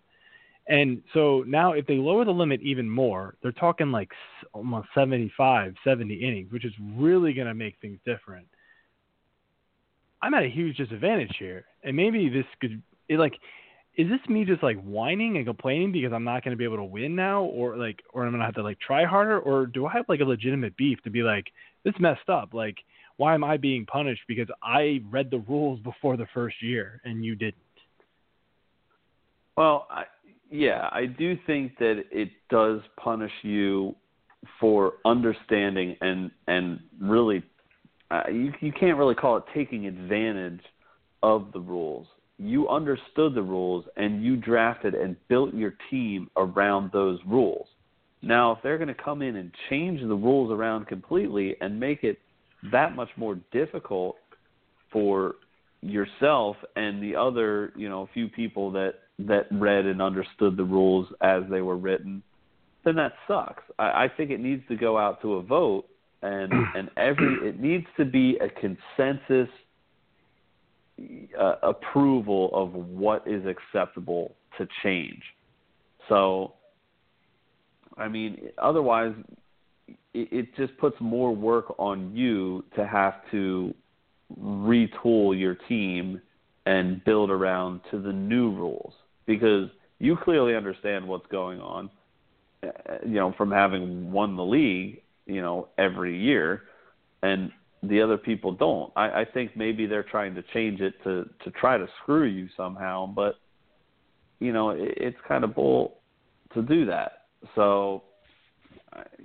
And 0.67 1.03
so 1.13 1.45
now 1.47 1.73
if 1.73 1.87
they 1.87 1.97
lower 1.97 2.25
the 2.25 2.31
limit 2.31 2.61
even 2.63 2.89
more, 2.89 3.35
they're 3.43 3.53
talking 3.53 3.93
like 3.93 4.11
almost 4.53 4.89
75, 4.95 5.75
70 5.85 6.15
innings, 6.15 6.53
which 6.53 6.65
is 6.65 6.73
really 6.97 7.35
going 7.35 7.49
to 7.49 7.55
make 7.55 7.77
things 7.81 7.99
different. 8.07 8.47
I'm 10.23 10.33
at 10.33 10.45
a 10.45 10.49
huge 10.49 10.79
disadvantage 10.79 11.37
here. 11.39 11.67
And 11.83 11.95
maybe 11.95 12.31
this 12.31 12.47
could 12.61 12.83
it 13.09 13.19
like 13.19 13.35
is 13.97 14.09
this 14.09 14.29
me 14.29 14.45
just 14.45 14.63
like 14.63 14.83
whining 14.83 15.37
and 15.37 15.47
complaining 15.47 15.93
because 15.93 16.13
I'm 16.13 16.25
not 16.25 16.43
going 16.43 16.53
to 16.53 16.59
be 16.59 16.65
able 16.65 16.79
to 16.79 16.85
win 16.85 17.15
now, 17.15 17.45
or 17.45 17.77
like, 17.77 18.03
or 18.13 18.25
I'm 18.25 18.33
going 18.33 18.41
to 18.41 18.47
have 18.47 18.57
to 18.57 18.63
like 18.63 18.79
try 18.81 19.05
harder, 19.05 19.39
or 19.39 19.67
do 19.67 19.87
I 19.87 19.93
have 19.93 20.07
like 20.09 20.21
a 20.21 20.25
legitimate 20.25 20.77
beef 20.77 21.01
to 21.05 21.11
be 21.11 21.23
like, 21.23 21.47
this 21.85 21.95
messed 22.01 22.29
up? 22.29 22.53
Like, 22.53 22.77
why 23.19 23.35
am 23.35 23.45
I 23.45 23.57
being 23.57 23.87
punished 23.87 24.23
because 24.27 24.49
I 24.63 25.01
read 25.11 25.31
the 25.31 25.45
rules 25.49 25.79
before 25.85 26.17
the 26.17 26.27
first 26.35 26.57
year 26.61 27.01
and 27.05 27.25
you 27.25 27.37
didn't? 27.37 27.55
Well, 29.57 29.87
I, 29.89 30.05
yeah, 30.51 30.89
I 30.93 31.07
do 31.07 31.37
think 31.47 31.79
that 31.79 32.05
it 32.11 32.31
does 32.51 32.81
punish 32.97 33.33
you 33.43 33.95
for 34.61 34.95
understanding 35.05 35.97
and 36.01 36.31
and 36.47 36.81
really, 37.01 37.43
uh, 38.11 38.25
you 38.31 38.53
you 38.61 38.73
can't 38.73 38.99
really 38.99 39.15
call 39.15 39.37
it 39.37 39.45
taking 39.55 39.87
advantage 39.87 40.61
of 41.23 41.53
the 41.53 41.61
rules. 41.61 42.07
You 42.39 42.69
understood 42.69 43.35
the 43.35 43.43
rules 43.43 43.85
and 43.97 44.23
you 44.23 44.37
drafted 44.37 44.95
and 44.95 45.17
built 45.29 45.55
your 45.55 45.75
team 45.91 46.29
around 46.37 46.91
those 46.93 47.19
rules. 47.27 47.67
Now, 48.23 48.53
if 48.53 48.59
they're 48.63 48.79
going 48.79 48.89
to 48.89 49.03
come 49.03 49.23
in 49.23 49.37
and 49.37 49.53
change 49.71 50.01
the 50.01 50.15
rules 50.15 50.51
around 50.51 50.87
completely 50.87 51.57
and 51.61 51.79
make 51.79 52.05
it 52.05 52.19
that 52.73 52.97
much 52.97 53.11
more 53.17 53.39
difficult 53.53 54.17
for 54.91 55.37
yourself 55.83 56.57
and 56.77 57.03
the 57.03 57.15
other, 57.15 57.73
you 57.77 57.89
know, 57.89 58.09
few 58.15 58.29
people 58.29 58.71
that 58.73 58.95
that 59.19 59.47
read 59.51 59.87
and 59.87 60.03
understood 60.03 60.57
the 60.57 60.65
rules 60.65 61.07
as 61.21 61.43
they 61.51 61.61
were 61.61 61.77
written, 61.77 62.23
then 62.85 62.97
that 62.97 63.13
sucks. 63.27 63.63
I, 63.79 64.05
I 64.05 64.11
think 64.15 64.31
it 64.31 64.41
needs 64.41 64.63
to 64.69 64.77
go 64.77 64.99
out 64.99 65.23
to 65.23 65.35
a 65.35 65.43
vote, 65.43 65.85
and 66.23 66.53
and 66.77 66.91
every 66.97 67.49
it 67.49 67.61
needs 67.61 67.87
to 67.97 68.05
be 68.05 68.39
a 68.39 68.49
consensus 68.49 69.49
uh, 71.39 71.55
approval 71.63 72.51
of 72.53 72.73
what 72.73 73.27
is 73.27 73.43
acceptable 73.47 74.35
to 74.59 74.69
change. 74.83 75.23
So, 76.09 76.53
I 77.97 78.09
mean, 78.09 78.51
otherwise, 78.59 79.15
it, 79.89 80.29
it 80.31 80.57
just 80.57 80.77
puts 80.79 80.97
more 81.01 81.35
work 81.35 81.75
on 81.79 82.15
you 82.15 82.65
to 82.77 82.87
have 82.87 83.15
to 83.31 83.75
retool 84.41 85.39
your 85.39 85.57
team 85.69 86.21
and 86.67 87.03
build 87.05 87.31
around 87.31 87.81
to 87.91 88.01
the 88.01 88.13
new 88.13 88.51
rules 88.51 88.95
because 89.27 89.69
you 89.99 90.17
clearly 90.17 90.55
understand 90.55 91.07
what's 91.07 91.27
going 91.27 91.61
on 91.61 91.91
uh, 92.63 92.69
you 93.05 93.15
know 93.15 93.33
from 93.37 93.51
having 93.51 94.11
won 94.11 94.37
the 94.37 94.45
league 94.45 95.03
you 95.27 95.41
know 95.41 95.69
every 95.79 96.19
year 96.19 96.63
and 97.23 97.51
the 97.83 98.01
other 98.01 98.17
people 98.17 98.53
don't. 98.53 98.91
I 98.97 99.21
i 99.21 99.25
think 99.25 99.57
maybe 99.57 99.87
they're 99.87 100.03
trying 100.03 100.35
to 100.37 100.43
change 100.55 100.81
it 100.81 100.95
to 101.05 101.29
to 101.45 101.51
try 101.51 101.77
to 101.77 101.87
screw 102.03 102.25
you 102.25 102.49
somehow 102.57 103.07
but 103.07 103.35
you 104.41 104.53
know 104.53 104.71
it, 104.71 104.95
it's 104.97 105.19
kind 105.29 105.45
of 105.45 105.55
bull 105.55 105.99
to 106.55 106.63
do 106.63 106.87
that. 106.87 107.25
So 107.55 108.05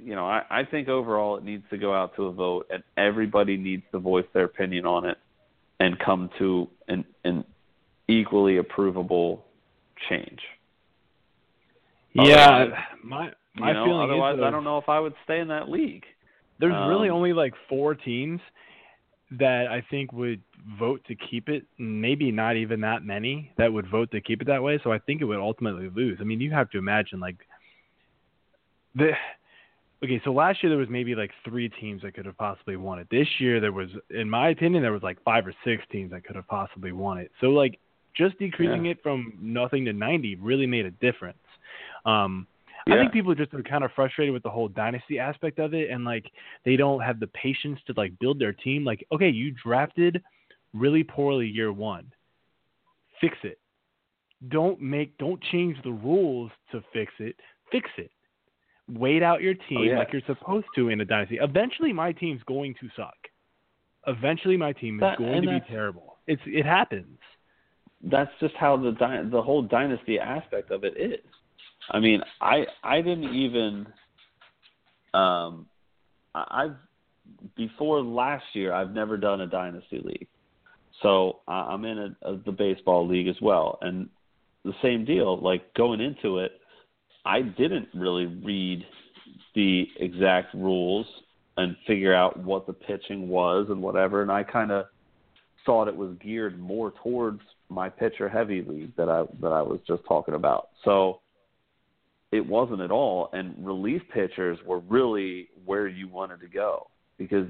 you 0.03 0.15
know, 0.15 0.25
I, 0.25 0.43
I 0.49 0.63
think 0.65 0.87
overall 0.87 1.37
it 1.37 1.43
needs 1.43 1.63
to 1.69 1.77
go 1.77 1.93
out 1.93 2.15
to 2.15 2.25
a 2.25 2.31
vote, 2.31 2.67
and 2.71 2.83
everybody 2.97 3.55
needs 3.55 3.83
to 3.91 3.99
voice 3.99 4.25
their 4.33 4.45
opinion 4.45 4.85
on 4.85 5.05
it 5.05 5.17
and 5.79 5.97
come 5.99 6.29
to 6.39 6.67
an, 6.87 7.05
an 7.23 7.43
equally 8.07 8.57
approvable 8.57 9.41
change. 10.09 10.39
Yeah, 12.13 12.23
otherwise, 12.23 12.79
my 13.03 13.31
my 13.55 13.67
you 13.69 13.73
know, 13.73 13.85
feeling 13.85 14.01
otherwise 14.01 14.37
is 14.37 14.43
I 14.43 14.51
don't 14.51 14.63
know 14.63 14.77
if 14.77 14.89
I 14.89 14.99
would 14.99 15.13
stay 15.23 15.39
in 15.39 15.47
that 15.49 15.69
league. 15.69 16.03
There's 16.59 16.73
um, 16.73 16.89
really 16.89 17.09
only 17.09 17.33
like 17.33 17.53
four 17.67 17.95
teams 17.95 18.39
that 19.37 19.67
I 19.67 19.83
think 19.89 20.11
would 20.11 20.41
vote 20.79 21.01
to 21.07 21.15
keep 21.15 21.49
it. 21.49 21.65
Maybe 21.77 22.31
not 22.31 22.55
even 22.55 22.81
that 22.81 23.03
many 23.03 23.51
that 23.57 23.71
would 23.71 23.89
vote 23.89 24.11
to 24.11 24.21
keep 24.21 24.41
it 24.41 24.45
that 24.47 24.61
way. 24.61 24.79
So 24.83 24.91
I 24.91 24.99
think 24.99 25.21
it 25.21 25.25
would 25.25 25.39
ultimately 25.39 25.89
lose. 25.93 26.17
I 26.19 26.23
mean, 26.23 26.41
you 26.41 26.51
have 26.51 26.69
to 26.71 26.77
imagine 26.77 27.19
like 27.19 27.37
the 28.95 29.11
okay, 30.03 30.21
so 30.23 30.31
last 30.31 30.63
year 30.63 30.69
there 30.69 30.79
was 30.79 30.89
maybe 30.89 31.15
like 31.15 31.31
three 31.47 31.69
teams 31.69 32.01
that 32.01 32.13
could 32.13 32.25
have 32.25 32.37
possibly 32.37 32.75
won 32.75 32.99
it. 32.99 33.07
This 33.11 33.27
year 33.39 33.59
there 33.59 33.71
was, 33.71 33.89
in 34.09 34.29
my 34.29 34.49
opinion, 34.49 34.81
there 34.81 34.93
was 34.93 35.03
like 35.03 35.21
five 35.23 35.45
or 35.45 35.53
six 35.63 35.83
teams 35.91 36.11
that 36.11 36.23
could 36.23 36.35
have 36.35 36.47
possibly 36.47 36.91
won 36.91 37.17
it. 37.17 37.31
So 37.41 37.47
like 37.47 37.79
just 38.15 38.37
decreasing 38.39 38.85
yeah. 38.85 38.91
it 38.91 39.03
from 39.03 39.33
nothing 39.41 39.85
to 39.85 39.93
90 39.93 40.35
really 40.35 40.65
made 40.65 40.85
a 40.85 40.91
difference. 40.91 41.37
Um, 42.05 42.47
yeah. 42.87 42.95
I 42.95 42.97
think 42.99 43.11
people 43.11 43.35
just 43.35 43.53
are 43.53 43.63
kind 43.63 43.83
of 43.83 43.91
frustrated 43.95 44.33
with 44.33 44.43
the 44.43 44.49
whole 44.49 44.67
dynasty 44.67 45.19
aspect 45.19 45.59
of 45.59 45.73
it, 45.73 45.89
and 45.89 46.05
like 46.05 46.25
they 46.65 46.75
don't 46.75 47.01
have 47.01 47.19
the 47.19 47.27
patience 47.27 47.79
to 47.87 47.93
like 47.95 48.17
build 48.19 48.39
their 48.39 48.53
team. 48.53 48.83
Like, 48.83 49.05
okay, 49.11 49.29
you 49.29 49.51
drafted 49.51 50.23
really 50.73 51.03
poorly 51.03 51.47
year 51.47 51.71
one, 51.71 52.11
fix 53.21 53.37
it. 53.43 53.59
Don't 54.47 54.81
make, 54.81 55.17
don't 55.17 55.41
change 55.51 55.77
the 55.83 55.91
rules 55.91 56.51
to 56.71 56.81
fix 56.93 57.11
it. 57.19 57.35
Fix 57.71 57.89
it 57.97 58.09
wait 58.93 59.23
out 59.23 59.41
your 59.41 59.53
team 59.53 59.77
oh, 59.79 59.83
yeah. 59.83 59.99
like 59.99 60.09
you're 60.11 60.21
supposed 60.25 60.65
to 60.75 60.89
in 60.89 61.01
a 61.01 61.05
dynasty. 61.05 61.37
Eventually, 61.41 61.93
my 61.93 62.11
team's 62.11 62.41
going 62.47 62.75
to 62.81 62.89
suck. 62.95 63.15
Eventually, 64.07 64.57
my 64.57 64.73
team 64.73 64.95
is 64.95 65.01
that, 65.01 65.17
going 65.17 65.41
to 65.43 65.47
be 65.47 65.59
terrible. 65.69 66.17
It's 66.27 66.41
it 66.45 66.65
happens. 66.65 67.17
That's 68.03 68.31
just 68.39 68.55
how 68.55 68.77
the 68.77 68.91
dy- 68.91 69.29
the 69.29 69.41
whole 69.41 69.61
dynasty 69.61 70.19
aspect 70.19 70.71
of 70.71 70.83
it 70.83 70.95
is. 70.97 71.19
I 71.91 71.99
mean, 71.99 72.21
I 72.41 72.65
I 72.83 73.01
didn't 73.01 73.33
even 73.35 73.87
um 75.13 75.65
I've 76.33 76.75
before 77.55 78.01
last 78.01 78.45
year 78.53 78.73
I've 78.73 78.91
never 78.91 79.17
done 79.17 79.41
a 79.41 79.47
dynasty 79.47 80.01
league. 80.03 80.27
So 81.01 81.39
I'm 81.47 81.85
in 81.85 81.97
a, 81.97 82.29
a, 82.29 82.37
the 82.37 82.51
baseball 82.51 83.07
league 83.07 83.27
as 83.27 83.37
well, 83.41 83.77
and 83.81 84.09
the 84.65 84.73
same 84.81 85.05
deal. 85.05 85.39
Like 85.39 85.73
going 85.73 86.01
into 86.01 86.39
it, 86.39 86.59
I 87.25 87.41
didn't 87.41 87.87
really 87.93 88.25
read 88.25 88.85
the 89.55 89.87
exact 89.97 90.53
rules 90.53 91.05
and 91.57 91.75
figure 91.87 92.13
out 92.13 92.37
what 92.37 92.67
the 92.67 92.73
pitching 92.73 93.29
was 93.29 93.67
and 93.69 93.81
whatever, 93.81 94.21
and 94.21 94.31
I 94.31 94.43
kind 94.43 94.71
of 94.71 94.85
thought 95.65 95.87
it 95.87 95.95
was 95.95 96.15
geared 96.21 96.59
more 96.59 96.93
towards 97.03 97.41
my 97.69 97.89
pitcher 97.89 98.27
heavy 98.27 98.61
league 98.61 98.95
that 98.95 99.09
I 99.09 99.23
that 99.41 99.53
I 99.53 99.61
was 99.61 99.79
just 99.87 100.03
talking 100.07 100.33
about. 100.33 100.69
So 100.83 101.21
it 102.31 102.45
wasn't 102.45 102.81
at 102.81 102.91
all, 102.91 103.29
and 103.33 103.55
relief 103.65 104.01
pitchers 104.13 104.59
were 104.65 104.79
really 104.79 105.49
where 105.65 105.87
you 105.87 106.07
wanted 106.07 106.41
to 106.41 106.47
go 106.47 106.87
because 107.17 107.47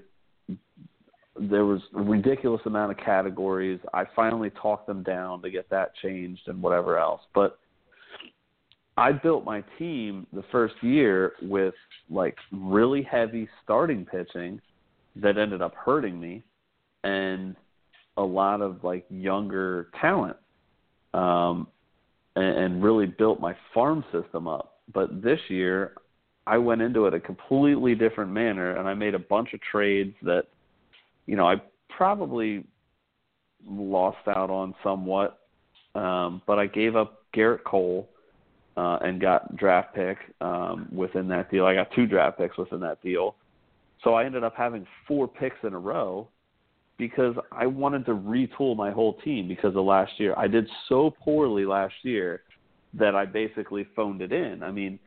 there 1.39 1.65
was 1.65 1.81
a 1.95 2.01
ridiculous 2.01 2.61
amount 2.65 2.91
of 2.91 2.97
categories. 2.97 3.79
I 3.93 4.03
finally 4.15 4.51
talked 4.61 4.87
them 4.87 5.03
down 5.03 5.41
to 5.41 5.49
get 5.49 5.69
that 5.69 5.95
changed 6.01 6.41
and 6.47 6.61
whatever 6.61 6.97
else, 6.97 7.21
but 7.33 7.59
I 8.97 9.13
built 9.13 9.45
my 9.45 9.63
team 9.77 10.27
the 10.33 10.43
first 10.51 10.75
year 10.81 11.33
with 11.41 11.73
like 12.09 12.35
really 12.51 13.01
heavy 13.01 13.47
starting 13.63 14.05
pitching 14.05 14.59
that 15.15 15.37
ended 15.37 15.61
up 15.61 15.73
hurting 15.73 16.19
me 16.19 16.43
and 17.03 17.55
a 18.19 18.23
lot 18.23 18.61
of 18.61 18.83
like 18.83 19.05
younger 19.09 19.89
talent 19.99 20.37
um 21.13 21.67
and, 22.35 22.57
and 22.57 22.83
really 22.83 23.07
built 23.07 23.39
my 23.39 23.55
farm 23.73 24.03
system 24.11 24.47
up 24.47 24.81
but 24.93 25.21
this 25.23 25.39
year 25.47 25.93
I 26.45 26.57
went 26.57 26.81
into 26.81 27.05
it 27.05 27.13
a 27.13 27.19
completely 27.19 27.95
different 27.95 28.31
manner 28.31 28.75
and 28.77 28.87
I 28.87 28.93
made 28.93 29.15
a 29.15 29.19
bunch 29.19 29.53
of 29.53 29.61
trades 29.61 30.15
that 30.23 30.43
you 31.25 31.35
know 31.35 31.47
I 31.47 31.55
probably 31.89 32.65
lost 33.67 34.27
out 34.27 34.49
on 34.49 34.75
somewhat 34.83 35.39
um 35.95 36.41
but 36.45 36.59
I 36.59 36.67
gave 36.67 36.95
up 36.95 37.23
Gerrit 37.35 37.63
Cole 37.63 38.09
uh, 38.77 38.97
and 39.01 39.19
got 39.19 39.55
draft 39.57 39.93
pick 39.93 40.17
um, 40.39 40.87
within 40.91 41.27
that 41.27 41.51
deal. 41.51 41.65
I 41.65 41.75
got 41.75 41.89
two 41.93 42.05
draft 42.05 42.37
picks 42.37 42.57
within 42.57 42.79
that 42.79 43.01
deal. 43.01 43.35
So 44.03 44.13
I 44.13 44.23
ended 44.23 44.43
up 44.43 44.53
having 44.55 44.87
four 45.05 45.27
picks 45.27 45.57
in 45.63 45.73
a 45.73 45.79
row 45.79 46.29
because 46.99 47.35
I 47.51 47.65
wanted 47.65 48.05
to 48.05 48.11
retool 48.11 48.76
my 48.76 48.91
whole 48.91 49.13
team 49.21 49.47
because 49.47 49.76
of 49.76 49.84
last 49.85 50.11
year. 50.19 50.35
I 50.38 50.47
did 50.47 50.67
so 50.88 51.15
poorly 51.23 51.65
last 51.65 51.95
year 52.03 52.41
that 52.93 53.15
I 53.15 53.26
basically 53.26 53.88
phoned 53.95 54.21
it 54.21 54.31
in. 54.31 54.61
I 54.61 54.69
mean, 54.69 54.99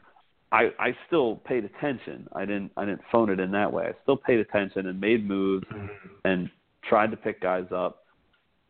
I 0.50 0.70
I 0.80 0.96
still 1.06 1.36
paid 1.36 1.64
attention. 1.64 2.26
I 2.34 2.40
didn't 2.46 2.72
I 2.76 2.84
didn't 2.86 3.02
phone 3.12 3.30
it 3.30 3.38
in 3.38 3.52
that 3.52 3.72
way. 3.72 3.84
I 3.84 3.92
still 4.02 4.16
paid 4.16 4.40
attention 4.40 4.86
and 4.86 5.00
made 5.00 5.28
moves 5.28 5.66
Mm-hmm. 5.72 6.06
and 6.24 6.50
tried 6.88 7.12
to 7.12 7.16
pick 7.16 7.40
guys 7.40 7.66
up. 7.72 8.04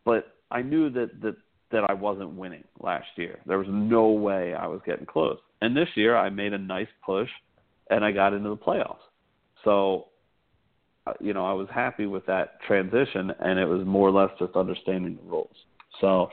But 0.05 0.35
I 0.51 0.61
knew 0.61 0.89
that 0.91 1.21
that 1.21 1.35
that 1.71 1.89
I 1.89 1.93
wasn't 1.93 2.31
winning 2.31 2.63
last 2.79 3.07
year. 3.15 3.39
There 3.47 3.57
was 3.57 3.67
no 3.69 4.09
way 4.09 4.53
I 4.53 4.67
was 4.67 4.81
getting 4.85 5.07
close. 5.07 5.39
And 5.61 5.75
this 5.75 5.89
year 5.95 6.15
I 6.15 6.29
made 6.29 6.53
a 6.53 6.57
nice 6.57 6.87
push 7.03 7.29
and 7.89 8.05
I 8.05 8.11
got 8.11 8.33
into 8.33 8.49
the 8.49 8.57
playoffs. 8.57 8.97
So 9.63 10.09
you 11.19 11.33
know, 11.33 11.45
I 11.45 11.53
was 11.53 11.67
happy 11.73 12.05
with 12.05 12.25
that 12.27 12.61
transition 12.61 13.31
and 13.39 13.59
it 13.59 13.65
was 13.65 13.85
more 13.85 14.07
or 14.07 14.11
less 14.11 14.29
just 14.39 14.55
understanding 14.55 15.17
the 15.17 15.29
rules. 15.29 15.55
So 15.99 16.29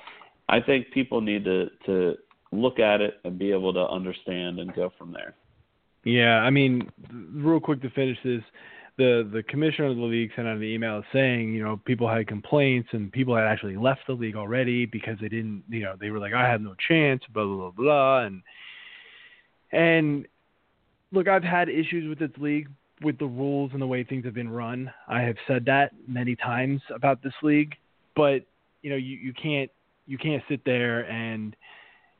I 0.48 0.60
think 0.60 0.90
people 0.92 1.20
need 1.20 1.44
to 1.44 1.70
to 1.86 2.16
look 2.52 2.78
at 2.78 3.00
it 3.00 3.14
and 3.24 3.38
be 3.38 3.52
able 3.52 3.72
to 3.72 3.86
understand 3.88 4.58
and 4.58 4.74
go 4.74 4.92
from 4.98 5.12
there. 5.12 5.34
Yeah, 6.04 6.38
I 6.38 6.50
mean, 6.50 6.88
real 7.32 7.60
quick 7.60 7.82
to 7.82 7.90
finish 7.90 8.18
this, 8.24 8.42
the 8.96 9.28
the 9.32 9.42
commissioner 9.44 9.88
of 9.88 9.96
the 9.96 10.02
league 10.02 10.30
sent 10.34 10.48
out 10.48 10.56
an 10.56 10.62
email 10.62 11.02
saying, 11.12 11.52
you 11.52 11.62
know, 11.62 11.80
people 11.84 12.08
had 12.08 12.26
complaints 12.26 12.88
and 12.92 13.12
people 13.12 13.36
had 13.36 13.44
actually 13.44 13.76
left 13.76 14.00
the 14.06 14.14
league 14.14 14.36
already 14.36 14.86
because 14.86 15.16
they 15.20 15.28
didn't, 15.28 15.64
you 15.68 15.80
know, 15.80 15.94
they 16.00 16.10
were 16.10 16.18
like, 16.18 16.32
I 16.32 16.48
have 16.48 16.60
no 16.60 16.74
chance, 16.88 17.22
blah 17.32 17.44
blah 17.44 17.56
blah 17.56 17.70
blah, 17.70 18.20
and 18.20 18.42
and 19.72 20.26
look, 21.12 21.28
I've 21.28 21.44
had 21.44 21.68
issues 21.68 22.08
with 22.08 22.18
this 22.18 22.36
league 22.38 22.68
with 23.02 23.18
the 23.18 23.26
rules 23.26 23.70
and 23.72 23.80
the 23.80 23.86
way 23.86 24.04
things 24.04 24.24
have 24.24 24.34
been 24.34 24.48
run. 24.48 24.92
I 25.08 25.22
have 25.22 25.36
said 25.46 25.64
that 25.66 25.92
many 26.06 26.36
times 26.36 26.80
about 26.94 27.22
this 27.22 27.32
league, 27.42 27.74
but 28.14 28.42
you 28.82 28.90
know, 28.90 28.96
you 28.96 29.16
you 29.16 29.32
can't 29.32 29.70
you 30.06 30.18
can't 30.18 30.42
sit 30.48 30.64
there 30.64 31.10
and 31.10 31.54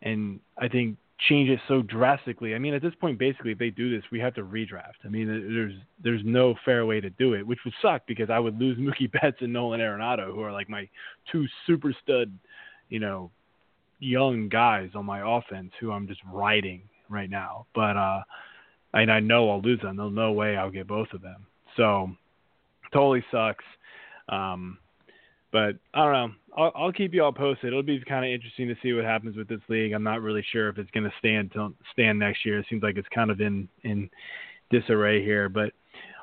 and 0.03 0.41
I 0.59 0.69
think 0.69 0.97
change 1.29 1.51
it 1.51 1.61
so 1.69 1.83
drastically. 1.83 2.55
I 2.55 2.59
mean, 2.59 2.73
at 2.73 2.83
this 2.83 2.95
point, 3.01 3.19
basically, 3.19 3.53
if 3.53 3.59
they 3.59 3.71
do 3.71 3.95
this, 3.95 4.05
we 4.11 4.19
have 4.21 4.35
to 4.35 4.43
redraft. 4.43 5.05
I 5.05 5.09
mean, 5.09 5.27
there's 5.27 5.75
there's 6.03 6.23
no 6.25 6.55
fair 6.65 6.87
way 6.87 7.01
to 7.01 7.11
do 7.11 7.35
it, 7.35 7.47
which 7.47 7.59
would 7.65 7.75
suck 7.83 8.03
because 8.07 8.31
I 8.31 8.39
would 8.39 8.59
lose 8.59 8.79
Mookie 8.81 9.11
Betts 9.11 9.39
and 9.41 9.53
Nolan 9.53 9.81
Arenado, 9.81 10.35
who 10.35 10.43
are 10.43 10.53
like 10.53 10.69
my 10.69 10.89
two 11.31 11.47
super 11.67 11.95
stud, 12.03 12.33
you 12.89 13.01
know, 13.01 13.31
young 13.99 14.49
guys 14.49 14.91
on 14.95 15.05
my 15.05 15.39
offense 15.39 15.73
who 15.81 15.93
I'm 15.93 16.07
just 16.07 16.21
riding 16.33 16.83
right 17.09 17.29
now. 17.29 17.67
But 17.75 17.97
uh, 17.97 18.23
and 18.95 19.11
I 19.11 19.21
know 19.21 19.51
I'll 19.51 19.63
lose 19.63 19.81
them. 19.81 19.97
There's 19.97 20.13
no 20.13 20.33
way 20.33 20.57
I'll 20.57 20.71
get 20.71 20.87
both 20.87 21.09
of 21.13 21.23
them. 21.23 21.47
So 21.77 22.11
totally 22.93 23.25
sucks. 23.31 23.65
Um, 24.29 24.79
but 25.53 25.77
I 25.95 26.05
don't 26.05 26.13
know. 26.13 26.31
I'll, 26.57 26.73
I'll 26.75 26.93
keep 26.93 27.15
you 27.15 27.23
all 27.23 27.33
posted. 27.33 27.69
It'll 27.69 27.83
be 27.83 28.01
kind 28.07 28.25
of 28.25 28.31
interesting 28.31 28.69
to 28.69 28.77
see 28.83 28.93
what 28.93 29.05
happens 29.05 29.37
with 29.37 29.49
this 29.49 29.61
league. 29.69 29.93
I'm 29.93 30.03
not 30.03 30.23
really 30.23 30.45
sure 30.53 30.69
if 30.69 30.79
it's 30.79 30.91
going 30.91 31.05
to 31.05 31.13
stand 31.19 31.53
till, 31.53 31.73
stand 31.93 32.19
next 32.19 32.45
year. 32.45 32.59
It 32.59 32.67
seems 32.69 32.83
like 32.83 32.97
it's 32.97 33.09
kind 33.15 33.31
of 33.31 33.41
in 33.41 33.69
in 33.83 34.11
disarray 34.71 35.25
here, 35.25 35.49
but 35.49 35.73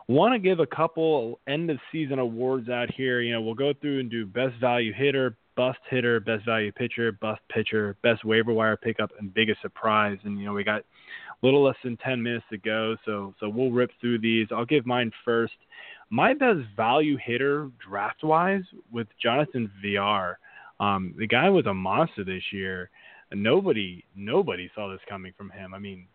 want 0.07 0.33
to 0.33 0.39
give 0.39 0.59
a 0.59 0.65
couple 0.65 1.39
end 1.47 1.69
of 1.69 1.77
season 1.91 2.19
awards 2.19 2.69
out 2.69 2.89
here. 2.93 3.21
You 3.21 3.33
know, 3.33 3.41
we'll 3.41 3.53
go 3.53 3.73
through 3.73 3.99
and 3.99 4.09
do 4.09 4.25
best 4.25 4.55
value 4.59 4.93
hitter, 4.93 5.35
bust 5.55 5.79
hitter, 5.89 6.19
best 6.19 6.45
value 6.45 6.71
pitcher, 6.71 7.11
bust 7.11 7.41
pitcher, 7.49 7.97
best 8.03 8.23
waiver 8.23 8.53
wire 8.53 8.77
pickup, 8.77 9.11
and 9.19 9.33
biggest 9.33 9.61
surprise. 9.61 10.17
And 10.23 10.39
you 10.39 10.45
know, 10.45 10.53
we 10.53 10.63
got 10.63 10.83
little 11.41 11.63
less 11.63 11.75
than 11.83 11.97
10 11.97 12.21
minutes 12.21 12.45
to 12.49 12.57
go, 12.57 12.95
so 13.05 13.33
so 13.39 13.49
we'll 13.49 13.71
rip 13.71 13.91
through 14.01 14.19
these. 14.19 14.47
I'll 14.51 14.65
give 14.65 14.85
mine 14.85 15.11
first. 15.23 15.53
My 16.09 16.33
best 16.33 16.59
value 16.75 17.17
hitter 17.17 17.69
draft 17.87 18.23
wise 18.23 18.63
with 18.91 19.07
Jonathan 19.21 19.69
Villar. 19.81 20.39
Um, 20.79 21.13
the 21.17 21.27
guy 21.27 21.49
was 21.49 21.65
a 21.65 21.73
monster 21.73 22.23
this 22.23 22.43
year. 22.51 22.89
Nobody 23.33 24.03
nobody 24.15 24.69
saw 24.73 24.89
this 24.89 25.01
coming 25.09 25.33
from 25.37 25.49
him. 25.49 25.73
I 25.73 25.79
mean, 25.79 26.07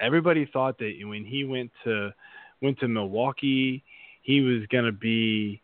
everybody 0.00 0.48
thought 0.52 0.78
that 0.78 0.94
when 1.02 1.24
he 1.24 1.44
went 1.44 1.70
to 1.84 2.10
went 2.62 2.78
to 2.80 2.88
Milwaukee, 2.88 3.82
he 4.22 4.40
was 4.40 4.66
gonna 4.70 4.92
be, 4.92 5.60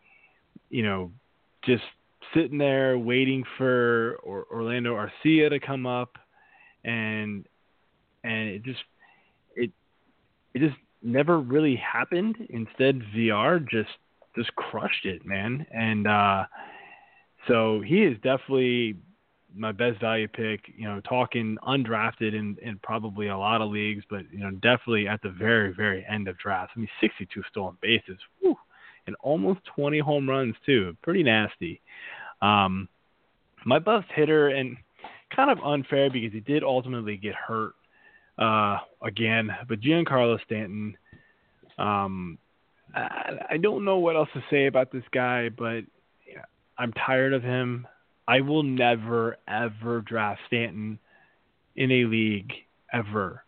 you 0.69 0.83
know, 0.83 1.11
just 1.63 1.83
sitting 2.33 2.57
there 2.57 2.97
waiting 2.97 3.43
for 3.57 4.17
Orlando 4.23 4.95
Arcia 4.95 5.49
to 5.49 5.59
come 5.59 5.85
up, 5.85 6.17
and 6.83 7.45
and 8.25 8.49
it 8.49 8.63
just 8.63 8.83
it 9.55 9.71
it 10.53 10.59
just 10.59 10.77
never 11.01 11.39
really 11.39 11.75
happened. 11.75 12.35
Instead, 12.49 13.01
VR 13.15 13.65
just 13.69 13.89
just 14.35 14.53
crushed 14.55 15.05
it, 15.05 15.25
man. 15.25 15.65
And 15.71 16.07
uh, 16.07 16.45
so 17.47 17.81
he 17.85 18.03
is 18.03 18.15
definitely 18.15 18.95
my 19.55 19.71
best 19.71 20.01
value 20.01 20.27
pick. 20.27 20.61
You 20.75 20.87
know, 20.87 21.01
talking 21.01 21.57
undrafted 21.67 22.33
in, 22.33 22.57
in 22.61 22.79
probably 22.83 23.27
a 23.27 23.37
lot 23.37 23.61
of 23.61 23.69
leagues, 23.69 24.03
but 24.09 24.23
you 24.31 24.39
know, 24.39 24.51
definitely 24.51 25.07
at 25.07 25.21
the 25.21 25.29
very 25.29 25.73
very 25.73 26.05
end 26.09 26.27
of 26.27 26.37
drafts. 26.37 26.73
I 26.75 26.79
mean, 26.79 26.89
62 26.99 27.41
stolen 27.49 27.77
bases, 27.81 28.17
whew, 28.41 28.57
and 29.07 29.15
almost 29.21 29.59
20 29.75 29.99
home 29.99 30.29
runs 30.29 30.55
too. 30.65 30.97
Pretty 31.01 31.23
nasty. 31.23 31.81
Um, 32.41 32.89
my 33.65 33.79
best 33.79 34.07
hitter, 34.13 34.49
and 34.49 34.77
kind 35.35 35.49
of 35.49 35.59
unfair 35.63 36.09
because 36.09 36.31
he 36.31 36.39
did 36.39 36.63
ultimately 36.63 37.17
get 37.17 37.35
hurt 37.35 37.73
uh, 38.37 38.77
again. 39.01 39.49
But 39.67 39.81
Giancarlo 39.81 40.37
Stanton, 40.45 40.97
um, 41.77 42.37
I, 42.93 43.31
I 43.51 43.57
don't 43.57 43.85
know 43.85 43.97
what 43.97 44.15
else 44.15 44.29
to 44.33 44.43
say 44.49 44.67
about 44.67 44.91
this 44.91 45.03
guy, 45.11 45.49
but 45.49 45.81
I'm 46.77 46.93
tired 46.93 47.33
of 47.33 47.43
him. 47.43 47.87
I 48.27 48.41
will 48.41 48.63
never 48.63 49.37
ever 49.47 50.01
draft 50.01 50.41
Stanton 50.47 50.99
in 51.75 51.91
a 51.91 52.05
league 52.05 52.51
ever. 52.91 53.43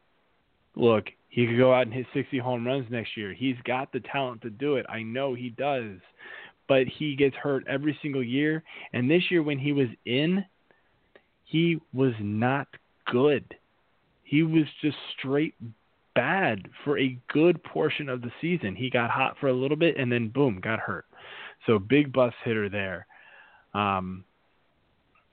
Look, 0.76 1.06
he 1.30 1.46
could 1.48 1.58
go 1.58 1.74
out 1.74 1.84
and 1.84 1.94
hit 1.94 2.06
60 2.14 2.38
home 2.40 2.66
runs 2.66 2.90
next 2.90 3.18
year. 3.18 3.34
He's 3.34 3.56
got 3.64 3.92
the 3.92 4.00
talent 4.00 4.42
to 4.42 4.50
do 4.50 4.76
it. 4.76 4.86
I 4.88 5.04
know 5.04 5.34
he 5.34 5.50
does. 5.50 5.98
But 6.68 6.88
he 6.88 7.16
gets 7.16 7.36
hurt 7.36 7.66
every 7.68 7.98
single 8.02 8.24
year. 8.24 8.64
And 8.92 9.10
this 9.10 9.24
year, 9.32 9.42
when 9.42 9.58
he 9.58 9.72
was 9.72 9.88
in, 10.06 10.44
he 11.46 11.80
was 11.94 12.14
not 12.20 12.68
good. 13.06 13.56
He 14.28 14.44
was 14.44 14.66
just 14.82 14.98
straight 15.18 15.56
bad 16.14 16.68
for 16.84 17.00
a 17.00 17.18
good 17.32 17.64
portion 17.64 18.10
of 18.10 18.22
the 18.22 18.32
season. 18.42 18.76
He 18.76 18.90
got 18.90 19.10
hot 19.10 19.38
for 19.40 19.48
a 19.48 19.54
little 19.54 19.78
bit 19.78 19.98
and 19.98 20.12
then 20.12 20.28
boom, 20.28 20.60
got 20.62 20.80
hurt. 20.80 21.06
So 21.66 21.80
big 21.80 22.12
bus 22.12 22.34
hitter 22.44 22.68
there. 22.68 23.08
Um, 23.74 24.26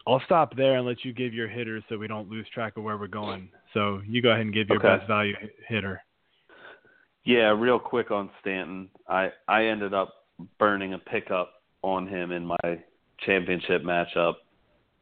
I'll 0.07 0.23
stop 0.27 0.55
there 0.57 0.77
and 0.77 0.87
let 0.87 1.05
you 1.05 1.13
give 1.13 1.35
your 1.35 1.49
hitters 1.49 1.83
so 1.89 1.99
we 1.99 2.07
don't 2.07 2.31
lose 2.31 2.47
track 2.55 2.77
of 2.77 2.85
where 2.85 2.97
we're 2.97 3.09
going. 3.09 3.49
So 3.73 4.01
you 4.07 4.23
go 4.23 4.31
ahead 4.31 4.43
and 4.43 4.55
give 4.55 4.69
your 4.69 4.79
okay. 4.79 4.99
best 4.99 5.09
value 5.09 5.35
hitter. 5.67 6.01
Yeah, 7.25 7.59
real 7.59 7.81
quick 7.81 8.13
on 8.13 8.31
Stanton. 8.41 8.91
I 9.09 9.31
I 9.49 9.65
ended 9.65 9.93
up 9.93 10.13
burning 10.59 10.93
a 10.95 10.99
pickup 10.99 11.55
on 11.83 12.07
him 12.07 12.31
in 12.31 12.45
my 12.45 12.83
championship 13.25 13.83
matchup 13.83 14.35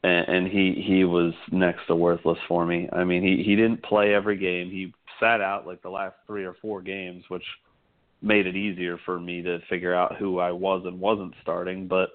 and, 0.03 0.29
and 0.29 0.49
he 0.49 0.83
he 0.87 1.05
was 1.05 1.33
next 1.51 1.87
to 1.87 1.97
worthless 1.97 2.39
for 2.49 2.67
me. 2.67 2.89
I 2.93 3.05
mean, 3.05 3.23
he 3.23 3.43
he 3.43 3.57
didn't 3.57 3.83
play 3.83 4.15
every 4.15 4.37
game. 4.37 4.71
He 4.71 4.93
sat 5.21 5.41
out 5.41 5.67
like 5.67 5.83
the 5.83 5.91
last 5.91 6.17
three 6.27 6.45
or 6.45 6.55
four 6.61 6.83
games, 6.83 7.25
which 7.29 7.45
made 8.21 8.47
it 8.47 8.57
easier 8.57 8.99
for 9.05 9.19
me 9.19 9.43
to 9.43 9.59
figure 9.69 9.95
out 9.95 10.17
who 10.17 10.39
I 10.39 10.53
was 10.53 10.83
and 10.87 11.01
wasn't 11.01 11.35
starting. 11.43 11.89
But 11.89 12.11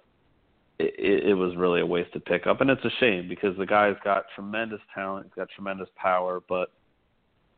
it, 0.79 1.29
it 1.29 1.33
was 1.33 1.55
really 1.55 1.81
a 1.81 1.85
wasted 1.85 2.25
pickup, 2.25 2.61
and 2.61 2.69
it's 2.69 2.83
a 2.85 2.91
shame 2.99 3.27
because 3.27 3.57
the 3.57 3.65
guy's 3.65 3.95
got 4.03 4.25
tremendous 4.35 4.81
talent, 4.93 5.27
he's 5.27 5.35
got 5.35 5.49
tremendous 5.55 5.89
power, 5.95 6.41
but 6.47 6.71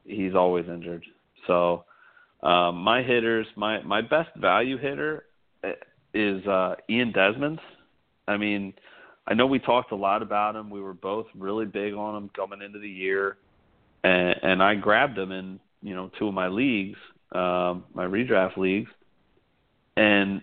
he's 0.06 0.36
always 0.36 0.66
injured. 0.68 1.06
So 1.48 1.86
um, 2.44 2.78
my 2.78 3.02
hitters, 3.02 3.48
my 3.56 3.82
my 3.82 4.02
best 4.02 4.30
value 4.38 4.78
hitter 4.78 5.26
eh, 5.64 5.74
is 6.14 6.46
uh, 6.48 6.76
Ian 6.90 7.12
Desmond. 7.12 7.60
I 8.28 8.38
mean, 8.38 8.74
I 9.30 9.36
know 9.36 9.46
we 9.46 9.60
talked 9.60 9.92
a 9.92 9.96
lot 9.96 10.24
about 10.24 10.56
him. 10.56 10.72
We 10.72 10.82
were 10.82 10.96
both 10.96 11.28
really 11.38 11.66
big 11.66 11.94
on 11.94 12.16
him 12.16 12.32
coming 12.36 12.64
into 12.64 12.80
the 12.80 12.90
year, 12.90 13.38
and, 14.04 14.36
and 14.42 14.64
I 14.64 14.74
grabbed 14.74 15.18
him 15.18 15.32
in 15.32 15.60
you 15.84 15.96
know 15.96 16.10
two 16.18 16.30
of 16.30 16.34
my 16.34 16.48
leagues, 16.48 16.98
um, 17.32 17.84
my 17.94 18.06
redraft 18.06 18.58
leagues, 18.58 18.90
and 19.96 20.42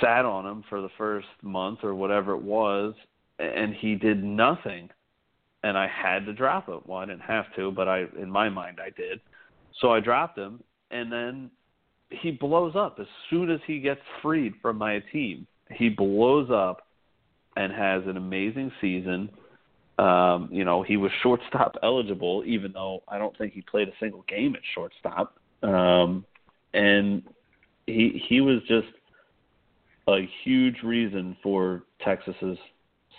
sat 0.00 0.24
on 0.24 0.46
him 0.46 0.64
for 0.68 0.80
the 0.80 0.90
first 0.96 1.26
month 1.42 1.80
or 1.82 1.94
whatever 1.94 2.34
it 2.34 2.42
was, 2.42 2.94
and 3.40 3.74
he 3.74 3.96
did 3.96 4.22
nothing, 4.22 4.88
and 5.64 5.76
I 5.76 5.88
had 5.88 6.26
to 6.26 6.32
drop 6.32 6.68
him. 6.68 6.80
Well, 6.86 6.98
I 6.98 7.06
didn't 7.06 7.22
have 7.22 7.46
to, 7.56 7.72
but 7.72 7.88
I 7.88 8.04
in 8.16 8.30
my 8.30 8.48
mind 8.48 8.78
I 8.80 8.90
did. 8.90 9.20
So 9.80 9.92
I 9.92 9.98
dropped 9.98 10.38
him, 10.38 10.62
and 10.92 11.10
then 11.10 11.50
he 12.10 12.30
blows 12.30 12.76
up 12.76 12.98
as 13.00 13.06
soon 13.28 13.50
as 13.50 13.58
he 13.66 13.80
gets 13.80 14.00
freed 14.22 14.54
from 14.62 14.78
my 14.78 15.02
team. 15.12 15.48
He 15.72 15.88
blows 15.88 16.48
up 16.52 16.86
and 17.56 17.72
has 17.72 18.02
an 18.06 18.16
amazing 18.16 18.72
season. 18.80 19.30
Um, 19.98 20.48
you 20.50 20.64
know, 20.64 20.82
he 20.82 20.96
was 20.96 21.10
shortstop 21.22 21.76
eligible, 21.82 22.42
even 22.46 22.72
though 22.72 23.02
I 23.08 23.18
don't 23.18 23.36
think 23.36 23.52
he 23.52 23.62
played 23.62 23.88
a 23.88 23.92
single 24.00 24.24
game 24.28 24.54
at 24.54 24.62
shortstop. 24.74 25.36
Um, 25.62 26.24
and 26.72 27.22
he 27.86 28.22
he 28.28 28.40
was 28.40 28.60
just 28.66 28.88
a 30.08 30.28
huge 30.44 30.82
reason 30.82 31.36
for 31.42 31.84
Texas's 32.04 32.58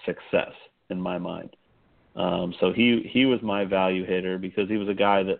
success 0.06 0.54
in 0.90 1.00
my 1.00 1.18
mind. 1.18 1.56
Um, 2.16 2.54
so 2.60 2.74
he 2.74 3.10
he 3.12 3.26
was 3.26 3.42
my 3.42 3.66
value 3.66 4.06
hitter 4.06 4.38
because 4.38 4.68
he 4.68 4.78
was 4.78 4.90
a 4.90 4.94
guy 4.94 5.24
that 5.24 5.40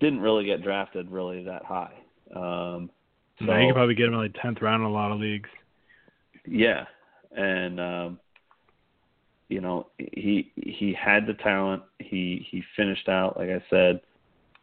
didn't 0.00 0.20
really 0.20 0.44
get 0.44 0.62
drafted 0.62 1.10
really 1.10 1.44
that 1.44 1.64
high. 1.64 1.92
Um, 2.34 2.90
so, 3.38 3.46
no, 3.46 3.58
you 3.58 3.68
could 3.68 3.74
probably 3.74 3.94
get 3.94 4.06
him 4.06 4.14
in 4.14 4.20
like 4.20 4.34
tenth 4.40 4.62
round 4.62 4.82
in 4.82 4.88
a 4.88 4.92
lot 4.92 5.12
of 5.12 5.20
leagues. 5.20 5.48
Yeah, 6.46 6.84
and 7.36 7.80
um, 7.80 8.20
you 9.48 9.60
know 9.60 9.88
he 9.98 10.52
he 10.56 10.94
had 10.98 11.26
the 11.26 11.34
talent. 11.34 11.82
He 11.98 12.46
he 12.50 12.62
finished 12.76 13.08
out 13.08 13.36
like 13.38 13.50
I 13.50 13.62
said, 13.70 14.00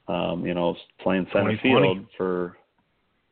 um, 0.07 0.45
you 0.45 0.53
know, 0.53 0.75
playing 0.99 1.27
center 1.31 1.57
field 1.61 2.05
for 2.17 2.57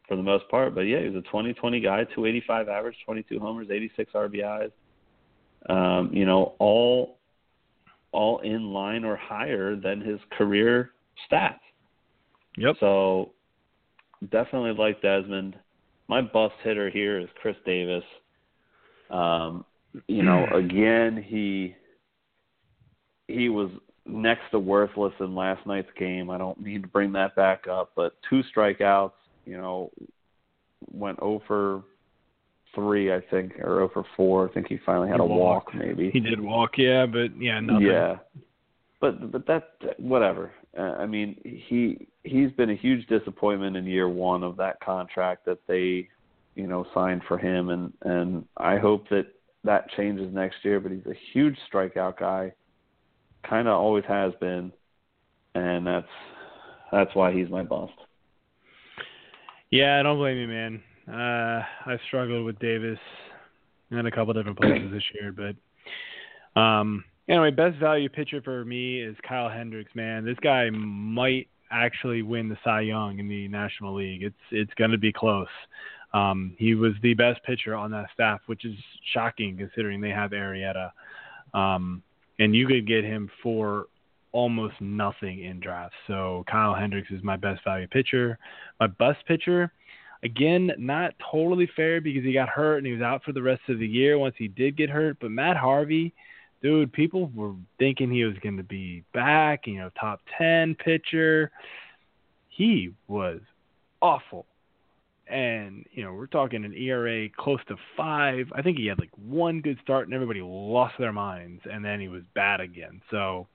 for 0.07 0.15
the 0.15 0.23
most 0.23 0.47
part. 0.49 0.75
But 0.75 0.81
yeah, 0.81 0.99
he 0.99 1.09
was 1.09 1.15
a 1.15 1.27
2020 1.27 1.79
guy, 1.79 2.03
285 2.05 2.69
average, 2.69 2.95
22 3.05 3.39
homers, 3.39 3.67
86 3.71 4.11
RBIs. 4.13 4.71
Um, 5.69 6.11
you 6.13 6.25
know, 6.25 6.55
all 6.59 7.17
all 8.11 8.39
in 8.39 8.73
line 8.73 9.03
or 9.03 9.15
higher 9.15 9.75
than 9.75 10.01
his 10.01 10.19
career 10.37 10.91
stats. 11.29 11.59
Yep. 12.57 12.75
So 12.79 13.31
definitely 14.31 14.73
like 14.73 15.01
Desmond. 15.01 15.55
My 16.07 16.21
bust 16.21 16.55
hitter 16.63 16.89
here 16.89 17.19
is 17.19 17.27
Chris 17.41 17.55
Davis. 17.65 18.03
Um, 19.09 19.65
you 20.07 20.23
know, 20.23 20.45
again, 20.53 21.23
he 21.27 21.75
he 23.27 23.49
was 23.49 23.69
next 24.05 24.43
to 24.51 24.59
worthless 24.59 25.13
in 25.19 25.35
last 25.35 25.65
night's 25.65 25.89
game. 25.97 26.29
I 26.29 26.37
don't 26.37 26.59
need 26.61 26.81
to 26.83 26.87
bring 26.87 27.11
that 27.13 27.35
back 27.35 27.67
up, 27.67 27.91
but 27.95 28.13
two 28.29 28.41
strikeouts, 28.55 29.13
you 29.45 29.57
know, 29.57 29.91
went 30.91 31.19
over 31.19 31.83
three, 32.75 33.13
I 33.13 33.21
think, 33.29 33.59
or 33.59 33.81
over 33.81 34.03
four. 34.15 34.49
I 34.49 34.53
think 34.53 34.67
he 34.67 34.79
finally 34.85 35.09
had 35.09 35.19
he 35.19 35.23
a 35.23 35.25
walked. 35.25 35.73
walk, 35.73 35.75
maybe. 35.75 36.11
He 36.11 36.19
did 36.19 36.39
walk, 36.39 36.71
yeah, 36.77 37.05
but 37.05 37.39
yeah, 37.39 37.59
nothing. 37.59 37.87
Yeah, 37.87 38.17
but 39.01 39.31
but 39.31 39.45
that 39.47 39.69
whatever. 39.97 40.51
Uh, 40.77 40.95
I 40.99 41.05
mean, 41.05 41.35
he 41.67 42.07
he's 42.23 42.51
been 42.51 42.69
a 42.69 42.75
huge 42.75 43.07
disappointment 43.07 43.75
in 43.75 43.85
year 43.85 44.07
one 44.07 44.43
of 44.43 44.57
that 44.57 44.79
contract 44.81 45.45
that 45.45 45.59
they 45.67 46.09
you 46.55 46.67
know, 46.67 46.85
signed 46.93 47.21
for 47.27 47.37
him, 47.37 47.69
and 47.69 47.93
and 48.03 48.45
I 48.57 48.77
hope 48.77 49.09
that 49.09 49.27
that 49.63 49.89
changes 49.91 50.33
next 50.33 50.57
year. 50.63 50.79
But 50.79 50.91
he's 50.91 51.05
a 51.05 51.15
huge 51.33 51.57
strikeout 51.71 52.19
guy, 52.19 52.53
kind 53.47 53.67
of 53.67 53.75
always 53.75 54.05
has 54.07 54.33
been, 54.39 54.71
and 55.55 55.85
that's 55.85 56.07
that's 56.91 57.13
why 57.15 57.31
he's 57.31 57.49
my 57.49 57.63
bust. 57.63 57.93
Yeah, 59.71 60.01
don't 60.01 60.17
blame 60.17 60.37
me, 60.37 60.45
man. 60.47 60.81
Uh, 61.07 61.63
I 61.85 61.97
struggled 62.07 62.45
with 62.45 62.59
Davis. 62.59 62.99
in 63.91 64.05
a 64.05 64.11
couple 64.11 64.33
different 64.33 64.59
places 64.59 64.91
this 64.91 65.03
year. 65.13 65.31
But 65.31 66.59
um, 66.59 67.03
anyway, 67.27 67.51
best 67.51 67.77
value 67.77 68.09
pitcher 68.09 68.41
for 68.41 68.65
me 68.65 69.01
is 69.01 69.15
Kyle 69.27 69.49
Hendricks. 69.49 69.93
Man, 69.95 70.25
this 70.25 70.37
guy 70.41 70.69
might 70.69 71.47
actually 71.71 72.21
win 72.21 72.49
the 72.49 72.57
Cy 72.63 72.81
Young 72.81 73.19
in 73.19 73.27
the 73.27 73.47
National 73.47 73.95
League. 73.95 74.23
It's 74.23 74.35
it's 74.51 74.73
going 74.75 74.91
to 74.91 74.97
be 74.97 75.13
close. 75.13 75.47
Um, 76.13 76.55
he 76.57 76.75
was 76.75 76.93
the 77.01 77.13
best 77.13 77.43
pitcher 77.43 77.75
on 77.75 77.91
that 77.91 78.07
staff, 78.13 78.41
which 78.47 78.65
is 78.65 78.75
shocking 79.13 79.57
considering 79.57 80.01
they 80.01 80.09
have 80.09 80.31
Arrieta. 80.31 80.91
Um, 81.53 82.03
and 82.39 82.55
you 82.55 82.67
could 82.67 82.87
get 82.87 83.03
him 83.03 83.29
for 83.43 83.87
almost 84.31 84.75
nothing 84.79 85.43
in 85.43 85.59
drafts. 85.59 85.95
So 86.07 86.43
Kyle 86.49 86.73
Hendricks 86.73 87.11
is 87.11 87.23
my 87.23 87.35
best 87.35 87.63
value 87.63 87.87
pitcher. 87.87 88.37
My 88.79 88.87
bust 88.87 89.19
pitcher, 89.27 89.71
again, 90.23 90.71
not 90.77 91.13
totally 91.31 91.69
fair 91.75 92.01
because 92.01 92.23
he 92.23 92.33
got 92.33 92.49
hurt 92.49 92.77
and 92.77 92.87
he 92.87 92.93
was 92.93 93.01
out 93.01 93.23
for 93.23 93.33
the 93.33 93.41
rest 93.41 93.61
of 93.69 93.79
the 93.79 93.87
year 93.87 94.17
once 94.17 94.35
he 94.37 94.47
did 94.47 94.77
get 94.77 94.89
hurt. 94.89 95.17
But 95.19 95.31
Matt 95.31 95.57
Harvey, 95.57 96.13
dude, 96.61 96.93
people 96.93 97.31
were 97.35 97.53
thinking 97.77 98.11
he 98.11 98.23
was 98.23 98.37
going 98.41 98.57
to 98.57 98.63
be 98.63 99.03
back, 99.13 99.67
you 99.67 99.77
know, 99.77 99.89
top 99.99 100.21
10 100.37 100.75
pitcher. 100.75 101.51
He 102.49 102.93
was 103.07 103.39
awful. 104.01 104.45
And, 105.29 105.85
you 105.91 106.03
know, 106.03 106.13
we're 106.13 106.27
talking 106.27 106.65
an 106.65 106.73
ERA 106.73 107.29
close 107.37 107.59
to 107.67 107.75
five. 107.95 108.47
I 108.55 108.61
think 108.61 108.77
he 108.77 108.87
had 108.87 108.99
like 108.99 109.11
one 109.15 109.61
good 109.61 109.77
start 109.83 110.05
and 110.05 110.13
everybody 110.13 110.41
lost 110.41 110.95
their 110.97 111.13
minds. 111.13 111.61
And 111.71 111.85
then 111.85 111.99
he 111.99 112.07
was 112.07 112.23
bad 112.33 112.61
again. 112.61 113.01
So, 113.11 113.47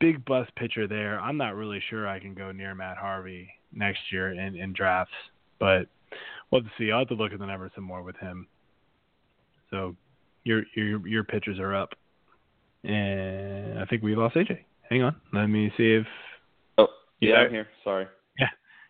big 0.00 0.24
bust 0.24 0.50
pitcher 0.56 0.88
there. 0.88 1.20
I'm 1.20 1.36
not 1.36 1.54
really 1.54 1.82
sure 1.90 2.08
I 2.08 2.20
can 2.20 2.34
go 2.34 2.52
near 2.52 2.74
Matt 2.74 2.96
Harvey 2.96 3.48
next 3.72 4.00
year 4.10 4.32
in, 4.32 4.56
in 4.56 4.72
drafts. 4.72 5.12
But 5.60 5.88
we'll 6.50 6.62
have 6.62 6.70
to 6.70 6.76
see. 6.78 6.90
I'll 6.90 7.00
have 7.00 7.08
to 7.08 7.14
look 7.14 7.32
at 7.32 7.38
the 7.38 7.46
numbers 7.46 7.72
some 7.74 7.84
more 7.84 8.02
with 8.02 8.16
him. 8.16 8.46
So, 9.70 9.96
your 10.44 10.62
your 10.74 11.06
your 11.06 11.24
pitchers 11.24 11.58
are 11.58 11.74
up. 11.74 11.90
And 12.84 13.78
I 13.78 13.84
think 13.86 14.02
we 14.02 14.14
lost 14.14 14.36
AJ. 14.36 14.58
Hang 14.90 15.02
on. 15.02 15.16
Let 15.32 15.46
me 15.46 15.72
see 15.76 15.94
if. 15.94 16.06
Oh, 16.78 16.86
yeah, 17.20 17.36
I'm 17.36 17.50
here. 17.50 17.68
Sorry. 17.82 18.06
Yeah, 18.38 18.48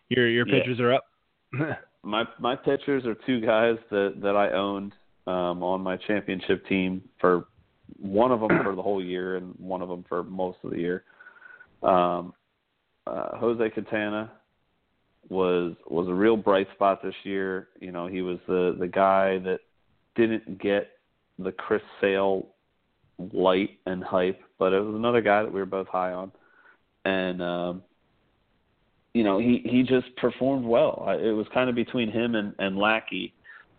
your 0.09 0.27
your 0.29 0.45
pitchers 0.45 0.77
yeah. 0.79 0.85
are 0.85 0.93
up. 0.93 1.05
my 2.05 2.23
my 2.39 2.55
pitchers 2.55 3.05
are 3.05 3.15
two 3.25 3.41
guys 3.41 3.77
that 3.89 4.15
that 4.21 4.35
I 4.35 4.51
owned 4.51 4.93
um, 5.27 5.63
on 5.63 5.81
my 5.81 5.97
championship 5.97 6.65
team 6.67 7.01
for 7.19 7.47
one 7.99 8.31
of 8.31 8.39
them 8.39 8.63
for 8.63 8.75
the 8.75 8.81
whole 8.81 9.03
year 9.03 9.37
and 9.37 9.53
one 9.57 9.81
of 9.81 9.89
them 9.89 10.05
for 10.07 10.23
most 10.23 10.59
of 10.63 10.71
the 10.71 10.77
year. 10.77 11.03
Um, 11.83 12.33
uh, 13.07 13.37
Jose 13.37 13.69
Quintana 13.71 14.31
was 15.29 15.73
was 15.87 16.07
a 16.07 16.13
real 16.13 16.37
bright 16.37 16.67
spot 16.75 17.01
this 17.03 17.15
year. 17.23 17.69
You 17.79 17.91
know, 17.91 18.07
he 18.07 18.21
was 18.21 18.37
the 18.47 18.75
the 18.79 18.87
guy 18.87 19.39
that 19.39 19.59
didn't 20.15 20.61
get 20.61 20.91
the 21.39 21.51
Chris 21.51 21.81
Sale 21.99 22.47
light 23.33 23.71
and 23.85 24.03
hype, 24.03 24.41
but 24.59 24.73
it 24.73 24.79
was 24.79 24.95
another 24.95 25.21
guy 25.21 25.41
that 25.43 25.51
we 25.51 25.59
were 25.59 25.65
both 25.65 25.87
high 25.87 26.13
on, 26.13 26.31
and 27.03 27.41
um, 27.41 27.83
you 29.15 29.23
know 29.23 29.39
he 29.39 29.61
he 29.63 29.81
just 29.81 30.13
performed 30.17 30.65
well. 30.65 31.05
I, 31.07 31.13
it 31.13 31.31
was 31.31 31.47
kind 31.53 31.69
of 31.69 31.75
between 31.75 32.11
him 32.11 32.35
and 32.35 32.53
and 32.59 32.77
Lackey 32.77 33.33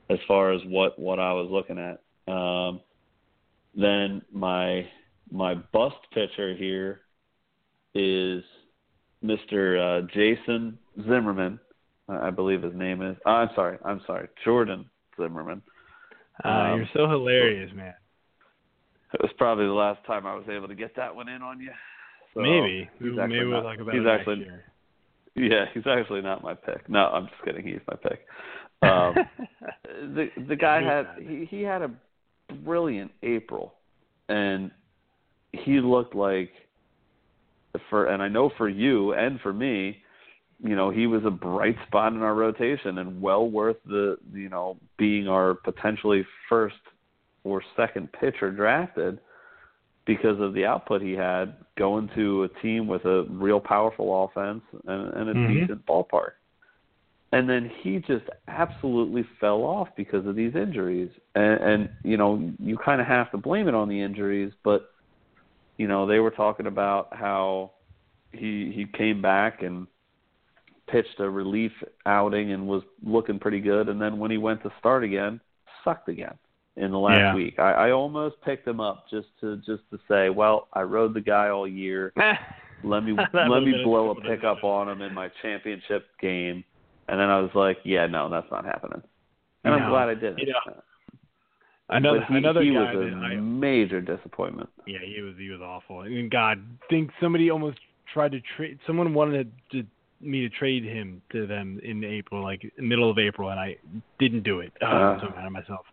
as 0.09 0.19
far 0.27 0.51
as 0.51 0.63
what 0.65 0.99
what 0.99 1.21
I 1.21 1.35
was 1.35 1.49
looking 1.51 1.79
at. 1.79 2.01
Um, 2.33 2.81
then 3.75 4.23
my 4.33 4.89
my 5.31 5.55
bust 5.75 5.97
pitcher 6.15 6.57
here 6.57 7.01
is 7.95 8.43
Mr. 9.23 10.05
Uh, 10.05 10.07
Jason 10.15 10.79
Zimmerman, 11.07 11.61
I 12.09 12.31
believe 12.31 12.63
his 12.63 12.75
name 12.75 13.03
is. 13.03 13.17
Oh, 13.27 13.31
I'm 13.31 13.51
sorry, 13.55 13.79
I'm 13.85 14.01
sorry, 14.07 14.29
Jordan 14.43 14.89
Zimmermann. 15.21 15.61
Uh, 16.43 16.49
um, 16.49 16.79
you're 16.79 16.89
so 16.95 17.11
hilarious, 17.11 17.71
man. 17.75 17.95
It 19.13 19.21
was 19.21 19.31
probably 19.37 19.67
the 19.67 19.73
last 19.73 20.05
time 20.07 20.27
I 20.27 20.35
was 20.35 20.47
able 20.49 20.69
to 20.69 20.75
get 20.75 20.97
that 20.97 21.15
one 21.15 21.29
in 21.29 21.43
on 21.43 21.61
you. 21.61 21.73
So 22.33 22.41
maybe, 22.41 22.89
maybe 23.01 23.45
we'll 23.45 23.63
not, 23.63 23.63
talk 23.63 23.81
about 23.81 23.95
he's 23.95 24.03
it 24.03 24.09
actually, 24.09 24.39
year. 24.39 24.65
Yeah, 25.37 25.67
he's 25.75 25.87
actually 25.87 26.23
not 26.23 26.43
my 26.43 26.55
pick. 26.55 26.89
No, 26.89 27.07
I'm 27.07 27.27
just 27.27 27.43
kidding. 27.45 27.67
He's 27.67 27.81
my 27.87 27.97
pick. 27.97 28.21
Um, 28.83 29.15
the 30.15 30.29
the 30.49 30.57
guy 30.57 30.83
had 30.83 31.07
he, 31.21 31.45
he 31.45 31.63
had 31.63 31.83
a 31.83 31.91
brilliant 32.65 33.13
April, 33.23 33.75
and 34.29 34.71
he 35.53 35.81
looked 35.81 36.15
like 36.15 36.51
for 37.91 38.07
and 38.07 38.23
I 38.23 38.29
know 38.29 38.51
for 38.57 38.69
you 38.69 39.13
and 39.13 39.41
for 39.41 39.53
me, 39.53 40.03
you 40.63 40.75
know, 40.75 40.91
he 40.91 41.07
was 41.07 41.23
a 41.25 41.31
bright 41.31 41.77
spot 41.87 42.13
in 42.13 42.23
our 42.23 42.35
rotation 42.35 42.99
and 42.99 43.21
well 43.21 43.49
worth 43.49 43.77
the 43.85 44.17
you 44.33 44.49
know 44.49 44.79
being 44.97 45.29
our 45.29 45.55
potentially 45.55 46.25
first 46.49 46.77
or 47.45 47.63
second 47.77 48.11
pitcher 48.13 48.51
drafted 48.51 49.19
because 50.07 50.41
of 50.41 50.55
the 50.55 50.65
output 50.65 51.03
he 51.03 51.13
had 51.13 51.55
going 51.77 52.09
to 52.15 52.45
a 52.45 52.49
team 52.63 52.87
with 52.87 53.05
a 53.05 53.25
real 53.29 53.61
powerful 53.61 54.25
offense 54.25 54.63
and, 54.87 55.13
and 55.15 55.29
a 55.29 55.35
mm-hmm. 55.35 55.61
decent 55.61 55.85
ballpark. 55.85 56.33
And 57.33 57.51
then 57.51 57.71
he 57.83 57.99
just 57.99 58.25
absolutely 58.47 59.25
fell 59.41 59.63
off 59.63 59.89
because 59.97 60.25
of 60.27 60.37
these 60.37 60.55
injuries. 60.55 61.11
And, 61.35 61.61
and 61.61 61.91
you 62.05 62.17
know, 62.17 62.53
you 62.61 62.79
kind 62.79 63.01
of 63.01 63.07
have 63.09 63.31
to 63.33 63.37
blame 63.37 63.67
it 63.67 63.75
on 63.75 63.89
the 63.89 64.01
injuries, 64.01 64.53
but 64.63 64.91
you 65.77 65.89
know, 65.89 66.07
they 66.07 66.21
were 66.21 66.31
talking 66.31 66.67
about 66.67 67.09
how 67.15 67.73
he 68.33 68.73
he 68.75 68.87
came 68.97 69.21
back 69.21 69.63
and 69.63 69.87
pitched 70.87 71.19
a 71.19 71.29
relief 71.29 71.73
outing 72.07 72.53
and 72.53 72.67
was 72.67 72.83
looking 73.03 73.41
pretty 73.41 73.61
good 73.61 73.89
and 73.89 74.01
then 74.01 74.19
when 74.19 74.31
he 74.31 74.39
went 74.39 74.63
to 74.63 74.71
start 74.79 75.03
again, 75.03 75.41
sucked 75.85 76.09
again 76.09 76.39
in 76.77 76.91
the 76.91 76.99
last 76.99 77.19
yeah. 77.19 77.35
week. 77.35 77.59
I, 77.59 77.73
I 77.73 77.91
almost 77.91 78.37
picked 78.45 78.67
him 78.67 78.81
up 78.81 79.07
just 79.11 79.29
to 79.41 79.57
just 79.59 79.83
to 79.91 79.99
say, 80.09 80.29
well, 80.29 80.69
I 80.73 80.83
rode 80.83 81.15
the 81.15 81.21
guy 81.21 81.49
all 81.49 81.67
year. 81.67 82.13
let 82.85 83.05
me 83.05 83.17
let 83.33 83.63
me 83.63 83.75
blow 83.85 84.11
a 84.11 84.21
pickup 84.21 84.63
on 84.65 84.89
him 84.89 85.03
in 85.03 85.15
my 85.15 85.31
championship 85.43 86.07
game, 86.21 86.65
and 87.09 87.21
then 87.21 87.29
I 87.29 87.41
was 87.41 87.51
like, 87.55 87.79
yeah, 87.85 88.07
no, 88.07 88.29
that's 88.29 88.51
not 88.51 88.65
happening. 88.65 89.03
And 89.65 89.77
no. 89.77 89.83
I'm 89.83 89.91
glad 89.91 90.09
I 90.09 90.15
didn't. 90.15 90.39
You 90.39 90.53
know, 90.53 90.73
uh, 90.73 90.81
another 91.89 92.25
he, 92.29 92.37
another 92.37 92.63
he 92.63 92.73
guy 92.73 92.95
was 92.95 93.13
a 93.13 93.17
I, 93.17 93.37
major 93.37 94.01
disappointment. 94.01 94.69
Yeah, 94.87 94.99
he 95.05 95.23
was 95.23 95.35
he 95.39 95.49
was 95.49 95.61
awful. 95.61 96.01
I 96.01 96.09
mean, 96.09 96.29
God, 96.29 96.63
think 96.91 97.11
somebody 97.21 97.51
almost 97.51 97.79
tried 98.13 98.33
to 98.33 98.41
trade. 98.57 98.79
Someone 98.87 99.15
wanted 99.15 99.51
to, 99.73 99.85
me 100.21 100.41
to 100.41 100.49
trade 100.49 100.85
him 100.85 101.23
to 101.33 101.47
them 101.47 101.81
in 101.83 102.05
April, 102.05 102.43
like 102.43 102.71
middle 102.79 103.11
of 103.11 103.19
April, 103.19 103.51
and 103.51 103.59
I 103.59 103.77
didn't 104.19 104.43
do 104.43 104.61
it. 104.61 104.73
Oh, 104.83 104.87
I'm 104.87 105.19
uh, 105.19 105.21
so 105.21 105.35
mad 105.35 105.47
at 105.47 105.53
myself. 105.53 105.87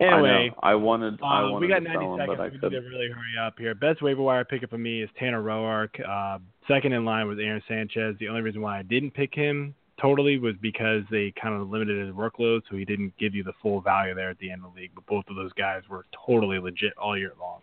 Anyway, 0.00 0.50
I, 0.62 0.72
I 0.72 0.74
wanted. 0.74 1.18
I 1.22 1.42
um, 1.42 1.52
wanted 1.52 1.66
we 1.66 1.68
got 1.68 1.78
to 1.78 1.84
90 1.84 1.98
sell 1.98 2.12
him, 2.14 2.18
seconds. 2.20 2.36
but 2.36 2.42
I 2.42 2.48
we 2.48 2.58
to 2.82 2.88
really 2.88 3.08
hurry 3.08 3.46
up 3.46 3.54
here. 3.58 3.74
Best 3.74 4.02
waiver 4.02 4.22
wire 4.22 4.44
pickup 4.44 4.70
for 4.70 4.78
me 4.78 5.02
is 5.02 5.10
Tanner 5.18 5.42
Roark. 5.42 5.88
Uh, 6.06 6.38
second 6.68 6.92
in 6.92 7.04
line 7.04 7.26
was 7.28 7.38
Aaron 7.38 7.62
Sanchez. 7.66 8.16
The 8.20 8.28
only 8.28 8.42
reason 8.42 8.60
why 8.60 8.78
I 8.78 8.82
didn't 8.82 9.12
pick 9.12 9.34
him 9.34 9.74
totally 10.00 10.38
was 10.38 10.54
because 10.60 11.02
they 11.10 11.32
kind 11.40 11.60
of 11.60 11.70
limited 11.70 12.06
his 12.06 12.14
workload, 12.14 12.60
so 12.68 12.76
he 12.76 12.84
didn't 12.84 13.16
give 13.18 13.34
you 13.34 13.42
the 13.42 13.54
full 13.62 13.80
value 13.80 14.14
there 14.14 14.28
at 14.28 14.38
the 14.38 14.50
end 14.50 14.62
of 14.64 14.74
the 14.74 14.80
league. 14.82 14.90
But 14.94 15.06
both 15.06 15.24
of 15.30 15.36
those 15.36 15.52
guys 15.54 15.82
were 15.88 16.04
totally 16.26 16.58
legit 16.58 16.92
all 16.98 17.16
year 17.16 17.32
long. 17.40 17.60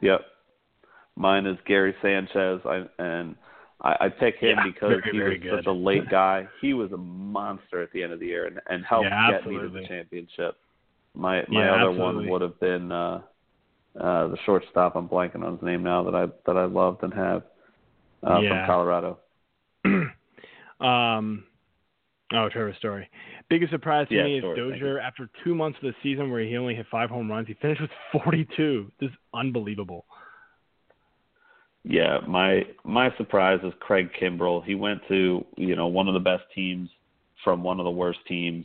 Yep. 0.00 0.20
Mine 1.16 1.46
is 1.46 1.56
Gary 1.66 1.94
Sanchez, 2.02 2.60
I, 2.64 2.82
and 2.98 3.36
I, 3.80 4.06
I 4.06 4.08
pick 4.08 4.36
him 4.36 4.56
Yeah, 4.58 4.64
because 4.74 5.00
very, 5.12 5.38
he 5.38 5.48
was 5.48 5.54
good. 5.56 5.64
such 5.64 5.66
a 5.66 5.72
late 5.72 6.10
guy. 6.10 6.48
He 6.60 6.74
was 6.74 6.90
a 6.90 6.96
monster 6.96 7.80
at 7.82 7.92
the 7.92 8.02
end 8.02 8.12
of 8.12 8.18
the 8.18 8.26
year 8.26 8.46
and, 8.46 8.60
and 8.68 8.84
helped 8.84 9.06
Yeah, 9.08 9.30
get 9.30 9.46
me 9.46 9.58
to 9.58 9.68
the 9.68 9.86
championship. 9.86 10.56
My 11.14 11.44
my 11.48 11.64
Yeah, 11.64 11.74
other 11.74 11.90
absolutely. 11.90 12.24
one 12.24 12.30
would 12.30 12.42
have 12.42 12.60
been 12.60 12.92
uh 12.92 13.22
uh 13.98 14.28
the 14.28 14.38
shortstop. 14.44 14.96
I'm 14.96 15.08
blanking 15.08 15.44
on 15.44 15.54
his 15.54 15.62
name 15.62 15.82
now 15.82 16.02
that 16.04 16.14
I 16.14 16.26
that 16.46 16.56
I 16.56 16.64
loved 16.64 17.02
and 17.02 17.14
have 17.14 17.42
uh, 18.26 18.40
Yeah. 18.40 18.48
from 18.48 18.66
Colorado. 18.66 19.18
um, 20.80 21.44
oh, 22.32 22.48
Trevor 22.48 22.74
Story. 22.78 23.08
Biggest 23.48 23.70
surprise 23.70 24.08
to 24.08 24.14
Yeah, 24.14 24.24
me 24.24 24.38
is 24.38 24.42
Story, 24.42 24.56
Dozier. 24.56 24.98
After 24.98 25.28
two 25.44 25.54
months 25.54 25.78
of 25.82 25.92
the 25.92 25.94
season 26.02 26.30
where 26.30 26.40
he 26.40 26.56
only 26.56 26.74
hit 26.74 26.86
five 26.90 27.10
home 27.10 27.30
runs, 27.30 27.46
he 27.46 27.54
finished 27.54 27.80
with 27.82 27.90
42. 28.24 28.90
This 29.00 29.10
is 29.10 29.16
unbelievable. 29.34 30.06
Yeah, 31.84 32.20
my 32.26 32.62
my 32.84 33.14
surprise 33.18 33.60
is 33.62 33.72
Craig 33.78 34.08
Kimbrel. 34.18 34.64
He 34.64 34.74
went 34.74 35.00
to 35.08 35.44
you 35.56 35.76
know 35.76 35.86
one 35.86 36.08
of 36.08 36.14
the 36.14 36.20
best 36.20 36.44
teams 36.54 36.88
from 37.42 37.62
one 37.62 37.78
of 37.78 37.84
the 37.84 37.90
worst 37.90 38.20
teams, 38.26 38.64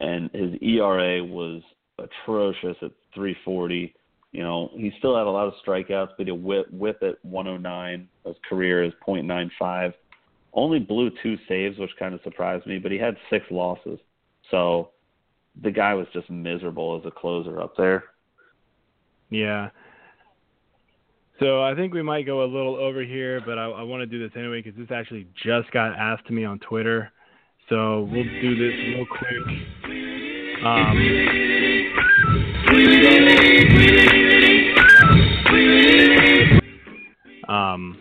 and 0.00 0.30
his 0.32 0.54
ERA 0.60 1.22
was 1.24 1.62
atrocious 1.98 2.76
at 2.82 2.90
340. 3.14 3.94
You 4.32 4.42
know 4.42 4.70
he 4.74 4.92
still 4.98 5.16
had 5.16 5.26
a 5.26 5.30
lot 5.30 5.46
of 5.46 5.54
strikeouts, 5.66 6.10
but 6.18 6.26
he 6.26 6.32
whip 6.32 6.66
whip 6.72 7.02
at 7.02 7.24
109. 7.24 8.08
His 8.26 8.36
career 8.48 8.82
is 8.84 8.92
.95. 9.06 9.94
Only 10.52 10.78
blew 10.78 11.10
two 11.22 11.36
saves, 11.48 11.78
which 11.78 11.90
kind 11.98 12.14
of 12.14 12.20
surprised 12.22 12.66
me, 12.66 12.78
but 12.78 12.92
he 12.92 12.98
had 12.98 13.16
six 13.30 13.44
losses. 13.50 13.98
So 14.50 14.90
the 15.62 15.70
guy 15.70 15.94
was 15.94 16.06
just 16.12 16.30
miserable 16.30 16.98
as 16.98 17.06
a 17.06 17.10
closer 17.10 17.60
up 17.60 17.76
there. 17.76 18.04
Yeah. 19.30 19.70
So 21.40 21.62
I 21.62 21.74
think 21.74 21.92
we 21.92 22.02
might 22.02 22.26
go 22.26 22.44
a 22.44 22.46
little 22.46 22.76
over 22.76 23.02
here, 23.02 23.42
but 23.44 23.58
I, 23.58 23.64
I 23.64 23.82
want 23.82 24.00
to 24.00 24.06
do 24.06 24.20
this 24.20 24.36
anyway 24.36 24.62
because 24.62 24.78
this 24.78 24.94
actually 24.94 25.26
just 25.44 25.70
got 25.72 25.92
asked 25.98 26.26
to 26.28 26.32
me 26.32 26.44
on 26.44 26.60
Twitter. 26.60 27.10
So 27.68 28.08
we'll 28.10 28.24
do 28.24 28.56
this 28.56 28.74
real 28.88 29.06
quick. 29.06 29.46
Um, 30.64 30.98
Um, 37.48 38.00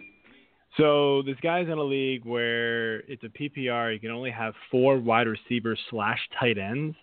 so 0.77 1.21
this 1.21 1.37
guy's 1.41 1.67
in 1.67 1.73
a 1.77 1.83
league 1.83 2.25
where 2.25 2.99
it's 3.01 3.23
a 3.23 3.29
PPR. 3.29 3.93
You 3.93 3.99
can 3.99 4.11
only 4.11 4.31
have 4.31 4.53
four 4.71 4.97
wide 4.97 5.27
receivers 5.27 5.79
slash 5.89 6.19
tight 6.39 6.57
ends. 6.57 6.95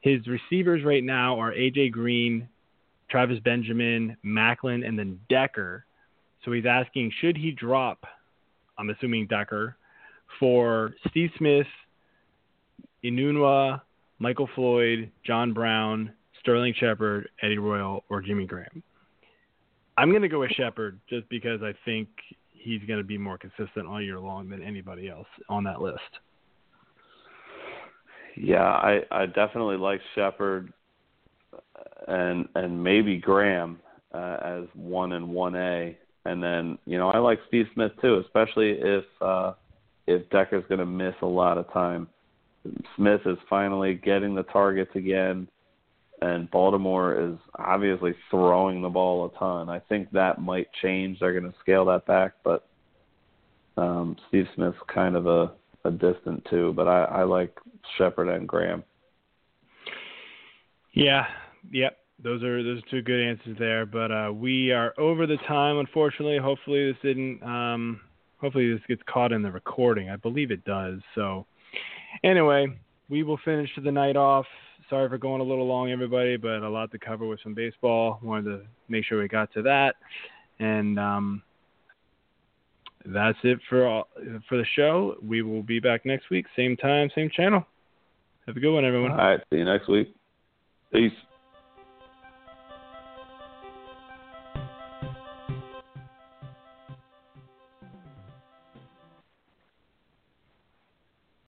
His 0.00 0.20
receivers 0.26 0.84
right 0.84 1.04
now 1.04 1.38
are 1.38 1.52
AJ 1.52 1.92
Green, 1.92 2.48
Travis 3.10 3.38
Benjamin, 3.40 4.16
Maclin, 4.24 4.86
and 4.86 4.98
then 4.98 5.20
Decker. 5.28 5.84
So 6.44 6.52
he's 6.52 6.66
asking, 6.66 7.12
should 7.20 7.36
he 7.36 7.52
drop? 7.52 8.04
I'm 8.78 8.90
assuming 8.90 9.26
Decker 9.26 9.76
for 10.38 10.92
Steve 11.08 11.30
Smith, 11.38 11.66
Enunwa, 13.04 13.80
Michael 14.18 14.48
Floyd, 14.54 15.10
John 15.24 15.52
Brown, 15.52 16.12
Sterling 16.40 16.74
Shepard, 16.78 17.28
Eddie 17.42 17.58
Royal, 17.58 18.04
or 18.08 18.20
Jimmy 18.20 18.46
Graham. 18.46 18.82
I'm 19.98 20.10
going 20.10 20.22
to 20.22 20.28
go 20.28 20.40
with 20.40 20.50
Shepard 20.52 21.00
just 21.08 21.28
because 21.28 21.62
I 21.62 21.72
think 21.84 22.08
he's 22.52 22.82
going 22.86 22.98
to 22.98 23.04
be 23.04 23.16
more 23.16 23.38
consistent 23.38 23.86
all 23.86 24.00
year 24.00 24.18
long 24.18 24.48
than 24.48 24.62
anybody 24.62 25.08
else 25.08 25.26
on 25.48 25.64
that 25.64 25.80
list. 25.80 26.00
Yeah, 28.36 28.64
I 28.64 29.00
I 29.10 29.26
definitely 29.26 29.78
like 29.78 30.00
Shepard 30.14 30.72
and 32.06 32.46
and 32.54 32.82
maybe 32.82 33.16
Graham 33.16 33.78
uh, 34.12 34.36
as 34.42 34.64
one 34.74 35.12
and 35.12 35.28
one 35.30 35.54
A, 35.54 35.96
and 36.26 36.42
then 36.42 36.78
you 36.84 36.98
know 36.98 37.08
I 37.08 37.18
like 37.18 37.38
Steve 37.48 37.66
Smith 37.72 37.92
too, 38.02 38.22
especially 38.24 38.72
if 38.72 39.04
uh, 39.22 39.54
if 40.06 40.28
Decker's 40.30 40.64
going 40.68 40.80
to 40.80 40.86
miss 40.86 41.14
a 41.22 41.26
lot 41.26 41.56
of 41.56 41.72
time. 41.72 42.08
Smith 42.96 43.20
is 43.26 43.38
finally 43.48 43.94
getting 43.94 44.34
the 44.34 44.42
targets 44.44 44.90
again 44.94 45.48
and 46.22 46.50
Baltimore 46.50 47.18
is 47.20 47.36
obviously 47.56 48.14
throwing 48.30 48.80
the 48.80 48.88
ball 48.88 49.26
a 49.26 49.38
ton. 49.38 49.68
I 49.68 49.80
think 49.80 50.10
that 50.12 50.40
might 50.40 50.68
change. 50.82 51.18
They're 51.18 51.38
going 51.38 51.50
to 51.50 51.58
scale 51.60 51.84
that 51.86 52.06
back, 52.06 52.34
but 52.42 52.66
um, 53.76 54.16
Steve 54.28 54.46
Smith's 54.54 54.78
kind 54.92 55.16
of 55.16 55.26
a, 55.26 55.52
a 55.84 55.90
distant 55.90 56.46
too. 56.48 56.72
But 56.74 56.88
I, 56.88 57.04
I 57.04 57.22
like 57.24 57.56
Shepard 57.98 58.28
and 58.28 58.48
Graham. 58.48 58.82
Yeah, 60.92 61.26
yep. 61.70 61.98
Those 62.22 62.42
are 62.42 62.62
those 62.62 62.78
are 62.78 62.90
two 62.90 63.02
good 63.02 63.22
answers 63.22 63.56
there. 63.58 63.84
But 63.84 64.10
uh, 64.10 64.32
we 64.32 64.72
are 64.72 64.94
over 64.98 65.26
the 65.26 65.36
time, 65.46 65.76
unfortunately. 65.78 66.38
Hopefully 66.38 66.90
this 66.90 67.00
didn't. 67.02 67.42
Um, 67.42 68.00
hopefully 68.40 68.72
this 68.72 68.80
gets 68.88 69.02
caught 69.06 69.32
in 69.32 69.42
the 69.42 69.52
recording. 69.52 70.08
I 70.08 70.16
believe 70.16 70.50
it 70.50 70.64
does. 70.64 71.00
So 71.14 71.46
anyway, 72.24 72.66
we 73.08 73.22
will 73.22 73.38
finish 73.44 73.70
the 73.82 73.92
night 73.92 74.16
off 74.16 74.46
sorry 74.88 75.08
for 75.08 75.18
going 75.18 75.40
a 75.40 75.44
little 75.44 75.66
long, 75.66 75.90
everybody, 75.90 76.36
but 76.36 76.62
a 76.62 76.68
lot 76.68 76.90
to 76.92 76.98
cover 76.98 77.26
with 77.26 77.40
some 77.42 77.54
baseball. 77.54 78.18
Wanted 78.22 78.44
to 78.44 78.66
make 78.88 79.04
sure 79.04 79.20
we 79.20 79.28
got 79.28 79.52
to 79.54 79.62
that, 79.62 79.96
and 80.58 80.98
um, 80.98 81.42
that's 83.04 83.38
it 83.42 83.58
for 83.68 83.86
all, 83.86 84.08
for 84.48 84.58
the 84.58 84.66
show. 84.74 85.16
We 85.22 85.42
will 85.42 85.62
be 85.62 85.80
back 85.80 86.04
next 86.04 86.30
week, 86.30 86.46
same 86.56 86.76
time, 86.76 87.10
same 87.14 87.30
channel. 87.34 87.66
Have 88.46 88.56
a 88.56 88.60
good 88.60 88.74
one, 88.74 88.84
everyone. 88.84 89.12
All 89.12 89.16
right, 89.16 89.40
see 89.50 89.58
you 89.58 89.64
next 89.64 89.88
week. 89.88 90.14
Peace. 90.92 91.12